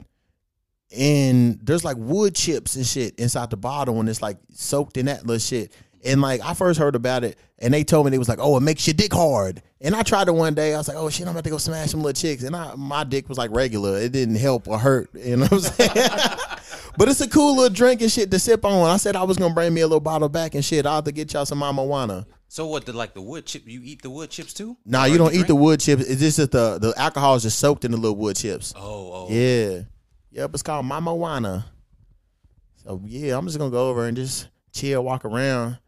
and 0.96 1.58
there's 1.62 1.84
like 1.84 1.96
wood 1.98 2.34
chips 2.34 2.76
and 2.76 2.86
shit 2.86 3.16
inside 3.18 3.50
the 3.50 3.56
bottle, 3.56 3.98
and 4.00 4.08
it's 4.08 4.22
like 4.22 4.38
soaked 4.52 4.96
in 4.96 5.06
that 5.06 5.26
little 5.26 5.38
shit. 5.40 5.72
And 6.04 6.20
like 6.20 6.40
I 6.42 6.54
first 6.54 6.78
heard 6.80 6.96
about 6.96 7.22
it, 7.22 7.38
and 7.58 7.72
they 7.72 7.84
told 7.84 8.06
me 8.06 8.10
they 8.10 8.18
was 8.18 8.28
like, 8.28 8.40
"Oh, 8.40 8.56
it 8.56 8.60
makes 8.60 8.86
your 8.86 8.94
dick 8.94 9.12
hard." 9.12 9.62
And 9.80 9.94
I 9.94 10.02
tried 10.02 10.26
it 10.28 10.34
one 10.34 10.54
day. 10.54 10.74
I 10.74 10.78
was 10.78 10.88
like, 10.88 10.96
"Oh 10.96 11.08
shit, 11.10 11.26
I'm 11.26 11.32
about 11.32 11.44
to 11.44 11.50
go 11.50 11.58
smash 11.58 11.90
some 11.90 12.02
little 12.02 12.20
chicks." 12.20 12.42
And 12.42 12.56
I, 12.56 12.74
my 12.74 13.04
dick 13.04 13.28
was 13.28 13.38
like 13.38 13.52
regular. 13.52 13.98
It 13.98 14.10
didn't 14.10 14.34
help 14.36 14.66
or 14.66 14.78
hurt. 14.78 15.10
You 15.22 15.36
know 15.36 15.46
what 15.46 15.52
I'm 15.52 15.60
saying? 15.60 15.90
but 16.98 17.08
it's 17.08 17.20
a 17.20 17.28
cool 17.28 17.54
little 17.56 17.72
drink 17.72 18.02
and 18.02 18.10
shit 18.10 18.30
to 18.32 18.38
sip 18.40 18.64
on. 18.64 18.90
I 18.90 18.96
said 18.96 19.14
I 19.14 19.22
was 19.22 19.36
gonna 19.36 19.54
bring 19.54 19.72
me 19.72 19.80
a 19.82 19.86
little 19.86 20.00
bottle 20.00 20.28
back 20.28 20.54
and 20.56 20.64
shit. 20.64 20.86
I'll 20.86 20.96
have 20.96 21.04
to 21.04 21.12
get 21.12 21.32
y'all 21.32 21.46
some 21.46 21.60
mamajuana. 21.60 22.26
So 22.48 22.66
what? 22.66 22.84
The 22.84 22.92
like 22.92 23.14
the 23.14 23.22
wood 23.22 23.46
chip? 23.46 23.62
You 23.66 23.80
eat 23.84 24.02
the 24.02 24.10
wood 24.10 24.30
chips 24.30 24.52
too? 24.52 24.76
Nah, 24.84 25.04
Or 25.04 25.08
you 25.08 25.18
don't 25.18 25.34
eat 25.34 25.46
the 25.46 25.54
wood 25.54 25.78
chips. 25.78 26.02
It's 26.02 26.20
just 26.20 26.38
that 26.38 26.50
the 26.50 26.78
the 26.80 26.94
alcohol 27.00 27.36
is 27.36 27.44
just 27.44 27.60
soaked 27.60 27.84
in 27.84 27.92
the 27.92 27.96
little 27.96 28.16
wood 28.16 28.34
chips. 28.34 28.74
Oh, 28.76 28.82
oh. 29.12 29.26
Yeah. 29.30 29.82
Yep, 30.32 30.50
it's 30.54 30.62
called 30.62 30.84
Mamajuana. 30.86 31.64
So 32.82 33.00
yeah, 33.04 33.38
I'm 33.38 33.46
just 33.46 33.58
gonna 33.58 33.70
go 33.70 33.88
over 33.88 34.06
and 34.06 34.16
just 34.16 34.48
chill, 34.72 35.04
walk 35.04 35.24
around 35.24 35.78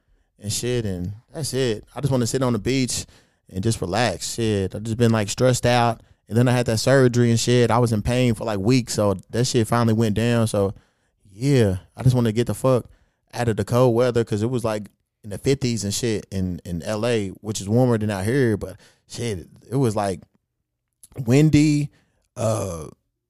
and 0.45 0.53
shit, 0.53 0.85
and 0.85 1.15
that's 1.33 1.55
it. 1.55 1.85
I 1.95 2.03
just 2.03 2.11
want 2.11 2.21
to 2.21 2.27
sit 2.27 2.43
on 2.43 2.53
the 2.53 2.59
beach 2.59 3.07
and 3.49 3.65
just 3.65 3.81
relax. 3.81 4.35
Shit. 4.35 4.75
I've 4.75 4.83
just 4.83 4.99
been 4.99 5.11
like 5.11 5.31
stressed 5.31 5.65
out. 5.65 6.03
And 6.29 6.37
then 6.37 6.49
I 6.49 6.53
had 6.53 6.67
that 6.67 6.79
surgery 6.79 7.31
and 7.31 7.41
shit. 7.41 7.71
I 7.71 7.79
was 7.79 7.93
in 7.93 8.03
pain 8.03 8.35
for 8.35 8.45
like 8.45 8.59
weeks. 8.59 8.93
So 8.95 9.15
that 9.31 9.47
shit 9.47 9.67
finally 9.67 9.95
went 9.95 10.17
down. 10.17 10.47
So 10.47 10.75
yeah, 11.33 11.79
I 11.97 12.03
just 12.03 12.15
want 12.15 12.27
to 12.27 12.33
get 12.33 12.47
the 12.47 12.55
fuck 12.55 12.85
out 13.33 13.49
of 13.49 13.57
the 13.57 13.65
cold 13.65 13.95
weather 13.95 14.23
because 14.23 14.43
it 14.43 14.51
was 14.51 14.65
like 14.65 14.89
in 15.23 15.31
the 15.31 15.39
50s 15.39 15.83
and 15.83 15.95
shit 15.95 16.27
in, 16.31 16.61
in 16.67 16.81
LA, 16.81 17.33
which 17.41 17.63
is 17.63 17.69
warmer 17.69 17.97
than 17.97 18.11
out 18.11 18.25
here. 18.27 18.59
But 18.59 18.79
shit, 19.09 19.49
it 19.71 19.77
was 19.77 19.97
like 19.97 20.21
windy, 21.25 21.91
uh, 22.37 22.89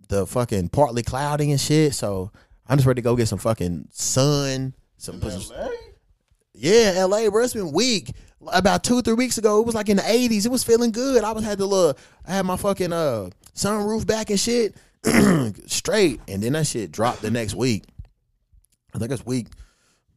the 0.08 0.26
fucking 0.26 0.70
partly 0.70 1.04
cloudy 1.04 1.52
and 1.52 1.60
shit. 1.60 1.94
So 1.94 2.32
I'm 2.66 2.76
just 2.76 2.88
ready 2.88 3.02
to 3.02 3.04
go 3.04 3.14
get 3.14 3.28
some 3.28 3.38
fucking 3.38 3.88
sun. 3.92 4.74
Some- 4.96 5.20
yeah, 6.54 7.04
LA, 7.04 7.28
bro. 7.30 7.42
It's 7.44 7.54
been 7.54 7.72
weak. 7.72 8.12
About 8.52 8.84
two, 8.84 9.00
three 9.02 9.14
weeks 9.14 9.38
ago, 9.38 9.60
it 9.60 9.66
was 9.66 9.74
like 9.74 9.88
in 9.88 9.96
the 9.96 10.02
80s. 10.02 10.44
It 10.44 10.50
was 10.50 10.62
feeling 10.64 10.92
good. 10.92 11.24
I 11.24 11.32
was 11.32 11.44
had 11.44 11.58
the 11.58 11.66
little, 11.66 11.96
I 12.26 12.32
had 12.34 12.44
my 12.44 12.56
fucking 12.56 12.92
uh 12.92 13.30
sunroof 13.54 14.06
back 14.06 14.30
and 14.30 14.38
shit 14.38 14.74
straight, 15.66 16.20
and 16.28 16.42
then 16.42 16.52
that 16.52 16.66
shit 16.66 16.92
dropped 16.92 17.22
the 17.22 17.30
next 17.30 17.54
week. 17.54 17.84
I 18.94 18.98
think 18.98 19.10
it's 19.10 19.24
week. 19.24 19.48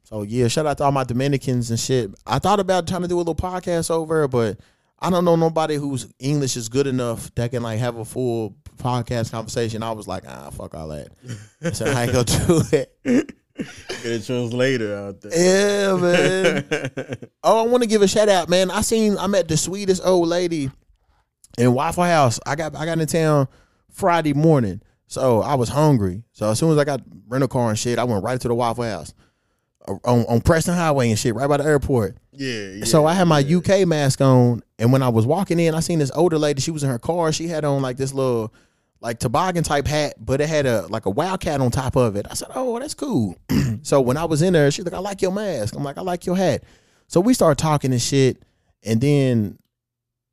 So 0.03 0.23
yeah, 0.23 0.47
shout 0.47 0.65
out 0.65 0.77
to 0.77 0.83
all 0.85 0.91
my 0.91 1.03
Dominicans 1.03 1.69
and 1.69 1.79
shit. 1.79 2.11
I 2.25 2.39
thought 2.39 2.59
about 2.59 2.87
trying 2.87 3.01
to 3.01 3.07
do 3.07 3.15
a 3.17 3.19
little 3.19 3.35
podcast 3.35 3.89
over, 3.91 4.27
but 4.27 4.59
I 4.99 5.09
don't 5.09 5.25
know 5.25 5.35
nobody 5.35 5.75
whose 5.75 6.07
English 6.19 6.57
is 6.57 6.69
good 6.69 6.87
enough 6.87 7.33
that 7.35 7.51
can 7.51 7.63
like 7.63 7.79
have 7.79 7.97
a 7.97 8.05
full 8.05 8.55
podcast 8.77 9.31
conversation. 9.31 9.83
I 9.83 9.91
was 9.91 10.07
like, 10.07 10.23
ah, 10.27 10.49
fuck 10.51 10.75
all 10.75 10.89
that. 10.89 11.09
So 11.73 11.85
I 11.85 12.03
ain't 12.03 12.13
gonna 12.13 12.45
do 12.47 12.61
it. 12.71 13.35
Get 14.03 14.05
a 14.21 14.25
translator 14.25 14.95
out 14.95 15.21
there. 15.21 15.31
Yeah, 15.35 15.95
man. 15.95 17.17
Oh, 17.43 17.63
I 17.63 17.67
want 17.67 17.83
to 17.83 17.87
give 17.89 18.01
a 18.01 18.07
shout 18.07 18.27
out, 18.29 18.49
man. 18.49 18.69
I 18.71 18.81
seen 18.81 19.17
I 19.17 19.27
met 19.27 19.47
the 19.47 19.55
sweetest 19.57 20.01
old 20.03 20.27
lady 20.27 20.69
in 21.57 21.73
Waffle 21.73 22.03
House. 22.03 22.39
I 22.45 22.55
got 22.55 22.75
I 22.75 22.85
got 22.85 22.99
in 22.99 23.07
town 23.07 23.47
Friday 23.89 24.33
morning, 24.33 24.81
so 25.07 25.41
I 25.41 25.55
was 25.55 25.69
hungry. 25.69 26.23
So 26.33 26.49
as 26.49 26.59
soon 26.59 26.71
as 26.71 26.77
I 26.77 26.83
got 26.83 27.01
rental 27.27 27.47
car 27.47 27.69
and 27.69 27.79
shit, 27.79 27.99
I 27.99 28.03
went 28.03 28.23
right 28.23 28.39
to 28.41 28.47
the 28.47 28.53
Waffle 28.55 28.83
House 28.83 29.13
uh, 29.87 29.93
on 30.03 30.25
on 30.25 30.41
Preston 30.41 30.75
Highway 30.75 31.09
and 31.09 31.17
shit, 31.17 31.35
right 31.35 31.47
by 31.47 31.57
the 31.57 31.63
airport. 31.65 32.17
yeah, 32.33 32.69
yeah. 32.71 32.85
So 32.85 33.05
I 33.05 33.13
had 33.13 33.25
my 33.29 33.39
UK 33.39 33.87
mask 33.87 34.19
on, 34.19 34.61
and 34.77 34.91
when 34.91 35.01
I 35.01 35.09
was 35.09 35.25
walking 35.25 35.59
in, 35.59 35.73
I 35.73 35.79
seen 35.79 35.99
this 35.99 36.11
older 36.13 36.37
lady. 36.37 36.61
She 36.61 36.71
was 36.71 36.83
in 36.83 36.89
her 36.89 36.99
car. 36.99 37.31
She 37.31 37.47
had 37.47 37.63
on 37.63 37.81
like 37.81 37.95
this 37.97 38.13
little, 38.13 38.53
like 38.99 39.19
toboggan 39.19 39.63
type 39.63 39.87
hat, 39.87 40.15
but 40.19 40.41
it 40.41 40.49
had 40.49 40.65
a 40.65 40.87
like 40.87 41.05
a 41.05 41.09
wildcat 41.09 41.61
on 41.61 41.71
top 41.71 41.95
of 41.95 42.15
it. 42.15 42.25
I 42.29 42.33
said, 42.33 42.49
"Oh, 42.55 42.79
that's 42.79 42.93
cool." 42.93 43.35
so 43.83 44.01
when 44.01 44.17
I 44.17 44.25
was 44.25 44.41
in 44.41 44.53
there, 44.53 44.69
she's 44.71 44.85
like, 44.85 44.93
"I 44.93 44.99
like 44.99 45.21
your 45.21 45.31
mask." 45.31 45.75
I'm 45.75 45.83
like, 45.83 45.97
"I 45.97 46.01
like 46.01 46.25
your 46.25 46.35
hat." 46.35 46.63
So 47.07 47.21
we 47.21 47.33
started 47.33 47.61
talking 47.61 47.91
and 47.91 48.01
shit, 48.01 48.41
and 48.83 48.99
then 48.99 49.59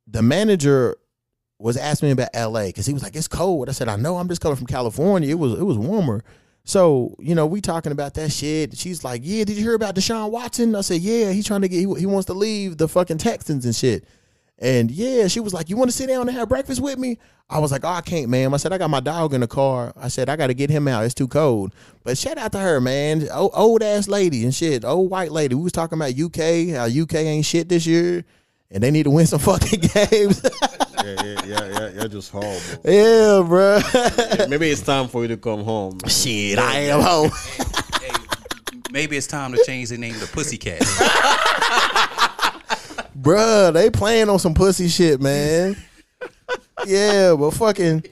the 0.07 0.21
manager 0.21 0.97
was 1.57 1.77
asking 1.77 2.07
me 2.09 2.13
about 2.13 2.29
LA 2.35 2.67
because 2.67 2.85
he 2.85 2.93
was 2.93 3.03
like, 3.03 3.15
"It's 3.15 3.27
cold." 3.27 3.69
I 3.69 3.71
said, 3.71 3.87
"I 3.87 3.95
know. 3.95 4.17
I'm 4.17 4.27
just 4.27 4.41
coming 4.41 4.57
from 4.57 4.67
California. 4.67 5.29
It 5.29 5.39
was 5.39 5.53
it 5.53 5.63
was 5.63 5.77
warmer." 5.77 6.23
So 6.63 7.15
you 7.19 7.35
know, 7.35 7.45
we 7.45 7.61
talking 7.61 7.91
about 7.91 8.15
that 8.15 8.31
shit. 8.31 8.75
She's 8.75 9.03
like, 9.03 9.21
"Yeah, 9.23 9.43
did 9.43 9.57
you 9.57 9.63
hear 9.63 9.75
about 9.75 9.95
Deshaun 9.95 10.31
Watson?" 10.31 10.75
I 10.75 10.81
said, 10.81 11.01
"Yeah, 11.01 11.31
he's 11.31 11.45
trying 11.45 11.61
to 11.61 11.67
get 11.67 11.77
he, 11.77 11.93
he 11.99 12.05
wants 12.07 12.25
to 12.25 12.33
leave 12.33 12.77
the 12.77 12.87
fucking 12.87 13.19
Texans 13.19 13.65
and 13.65 13.75
shit." 13.75 14.05
And 14.57 14.89
yeah, 14.89 15.27
she 15.27 15.41
was 15.41 15.53
like, 15.53 15.69
"You 15.69 15.75
want 15.75 15.91
to 15.91 15.95
sit 15.95 16.07
down 16.07 16.27
and 16.27 16.37
have 16.37 16.47
breakfast 16.47 16.81
with 16.81 16.97
me?" 16.97 17.17
I 17.49 17.59
was 17.59 17.71
like, 17.73 17.83
"Oh, 17.83 17.89
I 17.89 18.01
can't, 18.01 18.29
ma'am." 18.29 18.53
I 18.53 18.57
said, 18.57 18.71
"I 18.71 18.77
got 18.77 18.89
my 18.89 19.01
dog 19.01 19.33
in 19.33 19.41
the 19.41 19.47
car." 19.47 19.91
I 19.97 20.07
said, 20.07 20.29
"I 20.29 20.37
got 20.37 20.47
to 20.47 20.53
get 20.53 20.69
him 20.69 20.87
out. 20.87 21.03
It's 21.03 21.13
too 21.13 21.27
cold." 21.27 21.73
But 22.03 22.17
shout 22.17 22.37
out 22.37 22.53
to 22.53 22.59
her, 22.59 22.79
man, 22.79 23.27
old, 23.33 23.51
old 23.53 23.83
ass 23.83 24.07
lady 24.07 24.43
and 24.45 24.55
shit, 24.55 24.85
old 24.85 25.11
white 25.11 25.31
lady. 25.31 25.55
We 25.55 25.63
was 25.63 25.73
talking 25.73 25.97
about 25.97 26.17
UK, 26.17 26.69
how 26.75 26.85
UK 26.85 27.15
ain't 27.15 27.45
shit 27.45 27.67
this 27.67 27.85
year, 27.85 28.23
and 28.71 28.81
they 28.81 28.91
need 28.91 29.03
to 29.03 29.09
win 29.09 29.27
some 29.27 29.39
fucking 29.39 29.79
games. 29.93 30.41
yeah, 30.41 31.15
yeah, 31.21 31.41
yeah, 31.45 31.67
yeah, 31.67 31.89
you're 31.89 32.07
just 32.07 32.31
horrible. 32.31 32.55
yeah, 32.85 33.43
bruh. 33.43 34.47
Maybe 34.49 34.69
it's 34.69 34.81
time 34.81 35.09
for 35.09 35.21
you 35.23 35.27
to 35.27 35.37
come 35.37 35.65
home. 35.65 35.99
shit, 36.07 36.57
I 36.59 36.77
am 36.79 37.01
home. 37.01 37.29
Hey, 38.01 38.11
maybe 38.89 39.17
it's 39.17 39.27
time 39.27 39.51
to 39.51 39.61
change 39.65 39.89
the 39.89 39.97
name 39.97 40.13
to 40.15 40.27
Pussycat. 40.27 40.81
Bruh, 43.19 43.73
they 43.73 43.89
playing 43.89 44.29
on 44.29 44.39
some 44.39 44.53
pussy 44.53 44.87
shit, 44.87 45.21
man. 45.21 45.77
yeah, 46.85 47.35
but 47.37 47.51
fucking 47.51 48.03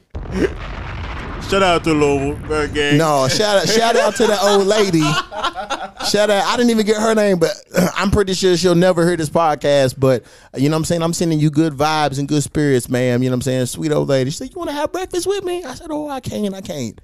Shout 1.50 1.62
out 1.62 1.84
to 1.84 1.94
Louisville 1.94 2.68
gang. 2.70 2.98
no. 2.98 3.28
Shout 3.28 3.58
out, 3.58 3.68
shout 3.70 3.96
out 3.96 4.16
to 4.16 4.26
the 4.26 4.40
old 4.42 4.66
lady. 4.66 5.02
Shout 6.10 6.30
out. 6.30 6.46
I 6.46 6.56
didn't 6.58 6.72
even 6.72 6.86
get 6.86 6.98
her 6.98 7.14
name, 7.14 7.38
but 7.38 7.52
I'm 7.96 8.12
pretty 8.12 8.34
sure 8.34 8.56
she'll 8.58 8.76
never 8.76 9.06
hear 9.06 9.18
this 9.18 9.30
podcast. 9.30 10.00
But 10.00 10.24
you 10.56 10.70
know 10.70 10.76
what 10.76 10.80
I'm 10.80 10.86
saying? 10.86 11.04
I'm 11.04 11.14
sending 11.14 11.40
you 11.40 11.50
good 11.50 11.74
vibes 11.74 12.18
and 12.18 12.28
good 12.28 12.44
spirits, 12.44 12.90
ma'am. 12.90 13.22
You 13.22 13.30
know 13.30 13.34
what 13.34 13.38
I'm 13.38 13.42
saying? 13.42 13.66
Sweet 13.68 13.92
old 13.92 14.08
lady. 14.08 14.32
She 14.32 14.38
said, 14.38 14.50
"You 14.52 14.58
want 14.58 14.70
to 14.70 14.76
have 14.76 14.92
breakfast 14.92 15.28
with 15.28 15.44
me?" 15.44 15.64
I 15.64 15.76
said, 15.76 15.88
"Oh, 15.92 16.10
I 16.10 16.22
can't. 16.22 16.56
I 16.56 16.62
can't." 16.62 17.00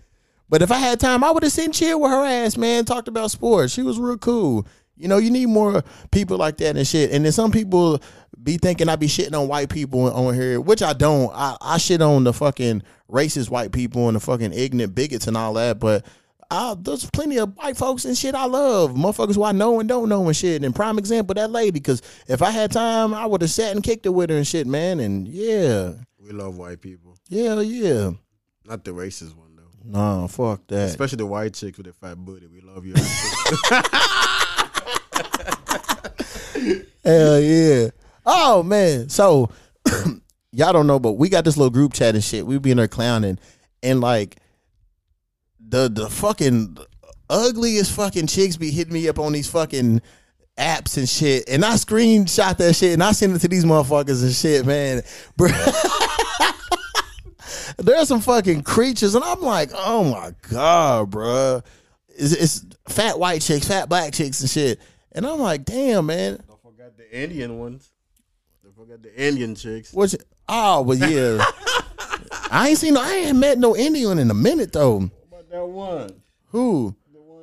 But 0.48 0.62
if 0.64 0.72
I 0.72 0.78
had 0.78 1.00
time, 1.00 1.24
I 1.24 1.30
would 1.32 1.44
have 1.44 1.52
sat 1.52 1.66
and 1.66 1.74
chill 1.74 2.00
with 2.02 2.10
her 2.10 2.26
ass, 2.26 2.58
man. 2.58 2.86
Talked 2.86 3.08
about 3.08 3.30
sports. 3.30 3.72
She 3.74 3.84
was 3.84 4.00
real 4.00 4.18
cool. 4.18 4.66
You 5.00 5.08
know, 5.08 5.18
you 5.18 5.32
need 5.32 5.48
more 5.48 5.82
people 6.12 6.38
like 6.38 6.58
that 6.58 6.76
and 6.78 6.86
shit. 6.88 7.12
And 7.12 7.24
then 7.26 7.32
some 7.32 7.52
people 7.52 8.02
be 8.44 8.58
thinking 8.58 8.90
I 8.90 8.96
be 8.98 9.08
shitting 9.08 9.34
on 9.40 9.48
white 9.48 9.70
people 9.70 10.12
on 10.12 10.34
here, 10.36 10.60
which 10.62 10.84
I 10.84 10.94
don't. 10.94 11.32
I, 11.34 11.56
I 11.62 11.78
shit 11.78 12.02
on 12.02 12.26
the 12.26 12.34
fucking 12.34 12.84
racist 13.10 13.50
white 13.50 13.72
people 13.72 14.08
and 14.08 14.16
the 14.16 14.20
fucking 14.20 14.54
ignorant 14.54 14.94
bigots 14.96 15.26
and 15.28 15.38
all 15.38 15.54
that. 15.54 15.80
But 15.80 16.06
I, 16.52 16.76
there's 16.78 17.10
plenty 17.12 17.38
of 17.40 17.56
white 17.56 17.78
folks 17.78 18.04
and 18.06 18.18
shit 18.18 18.36
I 18.36 18.46
love. 18.46 18.92
Motherfuckers 18.92 19.36
who 19.36 19.44
I 19.44 19.52
know 19.54 19.80
and 19.80 19.88
don't 19.88 20.10
know 20.10 20.26
and 20.28 20.36
shit. 20.36 20.64
And 20.64 20.76
prime 20.76 20.98
example, 21.00 21.34
that 21.36 21.50
lady. 21.52 21.72
Because 21.72 22.02
if 22.28 22.42
I 22.42 22.52
had 22.52 22.72
time, 22.72 23.14
I 23.14 23.26
would 23.26 23.42
have 23.42 23.52
sat 23.52 23.72
and 23.74 23.84
kicked 23.84 24.06
it 24.06 24.10
with 24.10 24.30
her 24.30 24.36
and 24.38 24.46
shit, 24.48 24.68
man. 24.68 25.00
And 25.00 25.28
yeah, 25.28 25.94
We 26.20 26.32
love 26.32 26.58
white 26.58 26.82
people. 26.82 27.18
yeah, 27.30 27.60
yeah. 27.62 28.12
Not 28.66 28.84
the 28.84 28.92
racist 28.92 29.36
one 29.36 29.56
though. 29.56 29.64
Nah, 29.84 30.28
fuck 30.28 30.68
that. 30.68 30.90
Especially 30.90 31.18
the 31.18 31.26
white 31.26 31.54
chicks 31.54 31.78
with 31.78 31.88
the 31.88 31.94
fat 31.94 32.18
booty. 32.18 32.48
We 32.48 32.62
love 32.62 32.86
you. 32.86 32.94
Hell 37.04 37.40
yeah. 37.40 37.90
Oh 38.26 38.64
man. 38.64 39.10
So 39.10 39.50
y'all 40.52 40.74
don't 40.74 40.88
know, 40.88 41.00
but 41.00 41.14
we 41.14 41.30
got 41.30 41.46
this 41.46 41.58
little 41.58 41.72
group 41.72 41.94
chat 41.94 42.16
and 42.16 42.24
shit. 42.24 42.46
We 42.46 42.58
be 42.60 42.72
in 42.72 42.78
there 42.78 42.88
clowning 42.88 43.40
and 43.84 44.02
like 44.02 44.38
the 45.60 45.90
the 45.90 46.10
fucking 46.10 46.78
ugliest 47.30 47.94
fucking 47.94 48.28
chicks 48.28 48.58
be 48.58 48.72
hitting 48.72 48.94
me 48.94 49.08
up 49.08 49.20
on 49.20 49.34
these 49.34 49.50
fucking 49.50 50.02
apps 50.58 50.98
and 50.98 51.08
shit. 51.08 51.48
And 51.48 51.64
I 51.64 51.74
screenshot 51.74 52.58
that 52.58 52.76
shit 52.76 52.94
and 52.94 53.04
I 53.04 53.12
send 53.14 53.36
it 53.36 53.40
to 53.40 53.48
these 53.48 53.66
motherfuckers 53.66 54.24
and 54.24 54.34
shit, 54.34 54.66
man. 54.66 55.02
Bro. 55.38 55.50
There's 57.78 58.10
some 58.10 58.20
fucking 58.20 58.64
creatures, 58.64 59.16
and 59.16 59.24
I'm 59.24 59.42
like, 59.42 59.72
oh 59.74 60.04
my 60.04 60.34
god, 60.50 61.12
bruh. 61.12 61.64
It's, 62.10 62.34
it's 62.34 62.66
fat 62.90 63.18
white 63.18 63.42
chicks, 63.42 63.68
fat 63.68 63.88
black 63.88 64.12
chicks, 64.14 64.42
and 64.42 64.50
shit. 64.50 64.80
And 65.14 65.26
I'm 65.26 65.40
like, 65.40 65.64
damn, 65.64 66.08
man. 66.08 66.44
Don't 67.10 67.22
forget 67.22 67.30
the 67.30 67.36
Indian 67.36 67.60
ones. 67.60 67.92
Don't 68.64 68.76
forget 68.76 69.04
the 69.04 69.16
Indian 69.16 69.56
chicks. 69.56 69.94
What's 69.94 70.16
oh, 70.48 70.82
well, 70.82 70.98
yeah. 70.98 71.44
I 72.52 72.70
ain't 72.70 72.78
seen 72.78 72.94
no. 72.94 73.02
I 73.02 73.14
ain't 73.14 73.38
met 73.38 73.58
no 73.58 73.76
Indian 73.76 74.20
in 74.20 74.30
a 74.30 74.34
minute 74.34 74.72
though. 74.72 75.00
What 75.00 75.12
about 75.28 75.50
that 75.50 75.66
one? 75.66 76.22
Who? 76.48 76.96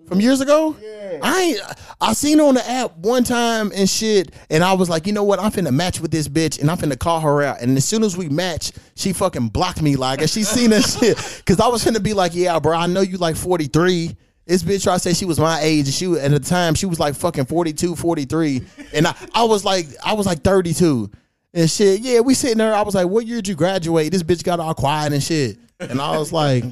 From 0.07 0.21
years 0.21 0.41
ago? 0.41 0.77
Yeah. 0.81 1.19
I 1.21 1.41
ain't, 1.41 1.61
I 2.01 2.13
seen 2.13 2.39
her 2.39 2.45
on 2.45 2.55
the 2.55 2.71
app 2.71 2.97
one 2.99 3.25
time 3.25 3.73
and 3.75 3.91
shit, 3.91 4.33
and 4.51 4.63
I 4.63 4.73
was 4.75 4.89
like, 4.89 5.05
you 5.05 5.13
know 5.13 5.25
what? 5.25 5.41
I'm 5.41 5.51
finna 5.51 5.75
match 5.75 5.99
with 5.99 6.13
this 6.13 6.29
bitch, 6.29 6.61
and 6.61 6.71
I'm 6.71 6.77
finna 6.77 6.97
call 6.97 7.19
her 7.21 7.43
out. 7.43 7.61
And 7.61 7.77
as 7.77 7.85
soon 7.85 8.05
as 8.05 8.17
we 8.17 8.29
match, 8.29 8.71
she 8.95 9.13
fucking 9.13 9.49
blocked 9.49 9.83
me 9.83 9.97
like, 9.97 10.21
and 10.21 10.31
she 10.31 10.45
seen 10.45 10.71
that 10.71 10.83
shit, 11.01 11.17
cause 11.45 11.59
I 11.59 11.67
was 11.67 11.85
finna 11.85 12.01
be 12.01 12.15
like, 12.15 12.37
yeah, 12.37 12.57
bro, 12.61 12.79
I 12.79 12.87
know 12.87 13.01
you 13.01 13.17
like 13.17 13.35
43, 13.35 14.17
This 14.47 14.63
bitch 14.63 14.85
tried 14.85 14.95
to 14.95 15.01
say 15.01 15.13
she 15.13 15.25
was 15.25 15.41
my 15.41 15.61
age, 15.61 15.87
and 15.87 15.95
she 15.95 16.07
at 16.19 16.31
the 16.31 16.39
time 16.39 16.75
she 16.75 16.87
was 16.87 17.01
like 17.01 17.17
fucking 17.17 17.47
42, 17.47 17.97
43. 17.97 18.63
and 18.95 19.09
I, 19.09 19.15
I 19.35 19.45
was 19.45 19.65
like, 19.65 19.87
I 20.05 20.13
was 20.13 20.25
like 20.25 20.43
32 20.43 21.11
and 21.53 21.71
shit. 21.71 22.01
Yeah, 22.01 22.21
we 22.21 22.35
sitting 22.35 22.59
there. 22.59 22.75
I 22.75 22.83
was 22.83 22.95
like, 22.95 23.09
what 23.09 23.27
year 23.27 23.37
did 23.37 23.49
you 23.49 23.57
graduate? 23.57 24.13
This 24.13 24.23
bitch 24.23 24.45
got 24.45 24.61
all 24.61 24.75
quiet 24.75 25.13
and 25.13 25.23
shit. 25.23 25.59
And 25.81 26.01
I 26.01 26.17
was 26.17 26.33
like, 26.33 26.65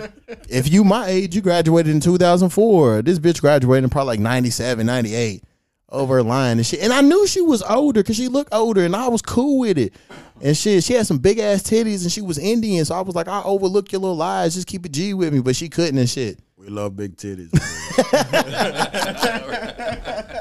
if 0.49 0.73
you 0.73 0.85
my 0.85 1.07
age, 1.07 1.35
you 1.35 1.43
graduated 1.43 1.93
in 1.93 2.01
2004. 2.01 3.03
This 3.03 3.19
bitch 3.19 3.41
graduated 3.41 3.85
in 3.85 3.91
probably 3.91 4.13
like 4.15 4.21
97, 4.21 4.87
98 4.87 5.43
over 5.91 6.17
her 6.17 6.23
line 6.23 6.59
and 6.59 6.67
shit. 6.67 6.81
And 6.81 6.93
I 6.93 7.01
knew 7.01 7.27
she 7.27 7.41
was 7.41 7.63
older 7.63 8.03
because 8.03 8.17
she 8.17 8.29
looked 8.29 8.53
older 8.53 8.85
and 8.85 8.95
I 8.95 9.09
was 9.09 9.23
cool 9.23 9.61
with 9.61 9.79
it. 9.79 9.95
And 10.43 10.57
shit, 10.57 10.85
she 10.85 10.95
had 10.95 11.07
some 11.07 11.19
big 11.19 11.39
ass 11.39 11.63
titties 11.63 12.03
and 12.03 12.13
she 12.13 12.21
was 12.21 12.39
Indian. 12.39 12.85
So 12.85 12.95
I 12.95 13.01
was 13.01 13.15
like, 13.15 13.29
I 13.29 13.43
overlook 13.43 13.93
your 13.93 14.01
little 14.01 14.17
lies. 14.17 14.55
Just 14.55 14.67
keep 14.67 14.85
a 14.85 14.89
G 14.89 15.15
with 15.15 15.33
me. 15.33 15.41
But 15.41 15.57
she 15.57 15.69
couldn't 15.69 15.99
and 15.99 16.09
shit. 16.09 16.39
We 16.65 16.71
love 16.71 16.97
big 16.97 17.17
titties. 17.17 17.53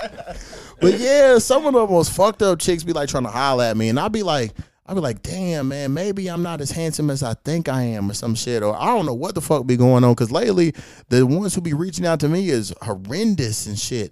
But 0.82 1.00
yeah, 1.00 1.38
some 1.38 1.66
of 1.66 1.74
the 1.74 1.88
most 1.88 2.12
fucked 2.12 2.42
up 2.42 2.60
chicks 2.60 2.84
be 2.84 2.92
like 2.92 3.08
trying 3.08 3.24
to 3.24 3.30
holler 3.30 3.64
at 3.64 3.78
me, 3.78 3.88
and 3.88 3.98
I'll 3.98 4.10
be 4.10 4.22
like, 4.22 4.52
I'll 4.86 4.96
be 4.96 5.00
like, 5.00 5.24
damn 5.24 5.70
man, 5.70 5.94
maybe 5.94 6.28
I'm 6.28 6.44
not 6.44 6.60
as 6.60 6.72
handsome 6.72 7.10
as 7.10 7.24
I 7.24 7.36
think 7.36 7.70
I 7.70 7.84
am, 7.84 8.12
or 8.12 8.14
some 8.14 8.36
shit, 8.36 8.64
or 8.64 8.76
I 8.76 8.88
don't 8.88 9.06
know 9.06 9.14
what 9.14 9.34
the 9.34 9.40
fuck 9.40 9.66
be 9.66 9.78
going 9.78 10.04
on. 10.04 10.14
Cause 10.14 10.30
lately, 10.30 10.74
the 11.08 11.26
ones 11.26 11.56
who 11.56 11.62
be 11.62 11.74
reaching 11.74 12.06
out 12.06 12.20
to 12.20 12.28
me 12.28 12.50
is 12.50 12.74
horrendous 12.82 13.66
and 13.66 13.80
shit. 13.80 14.12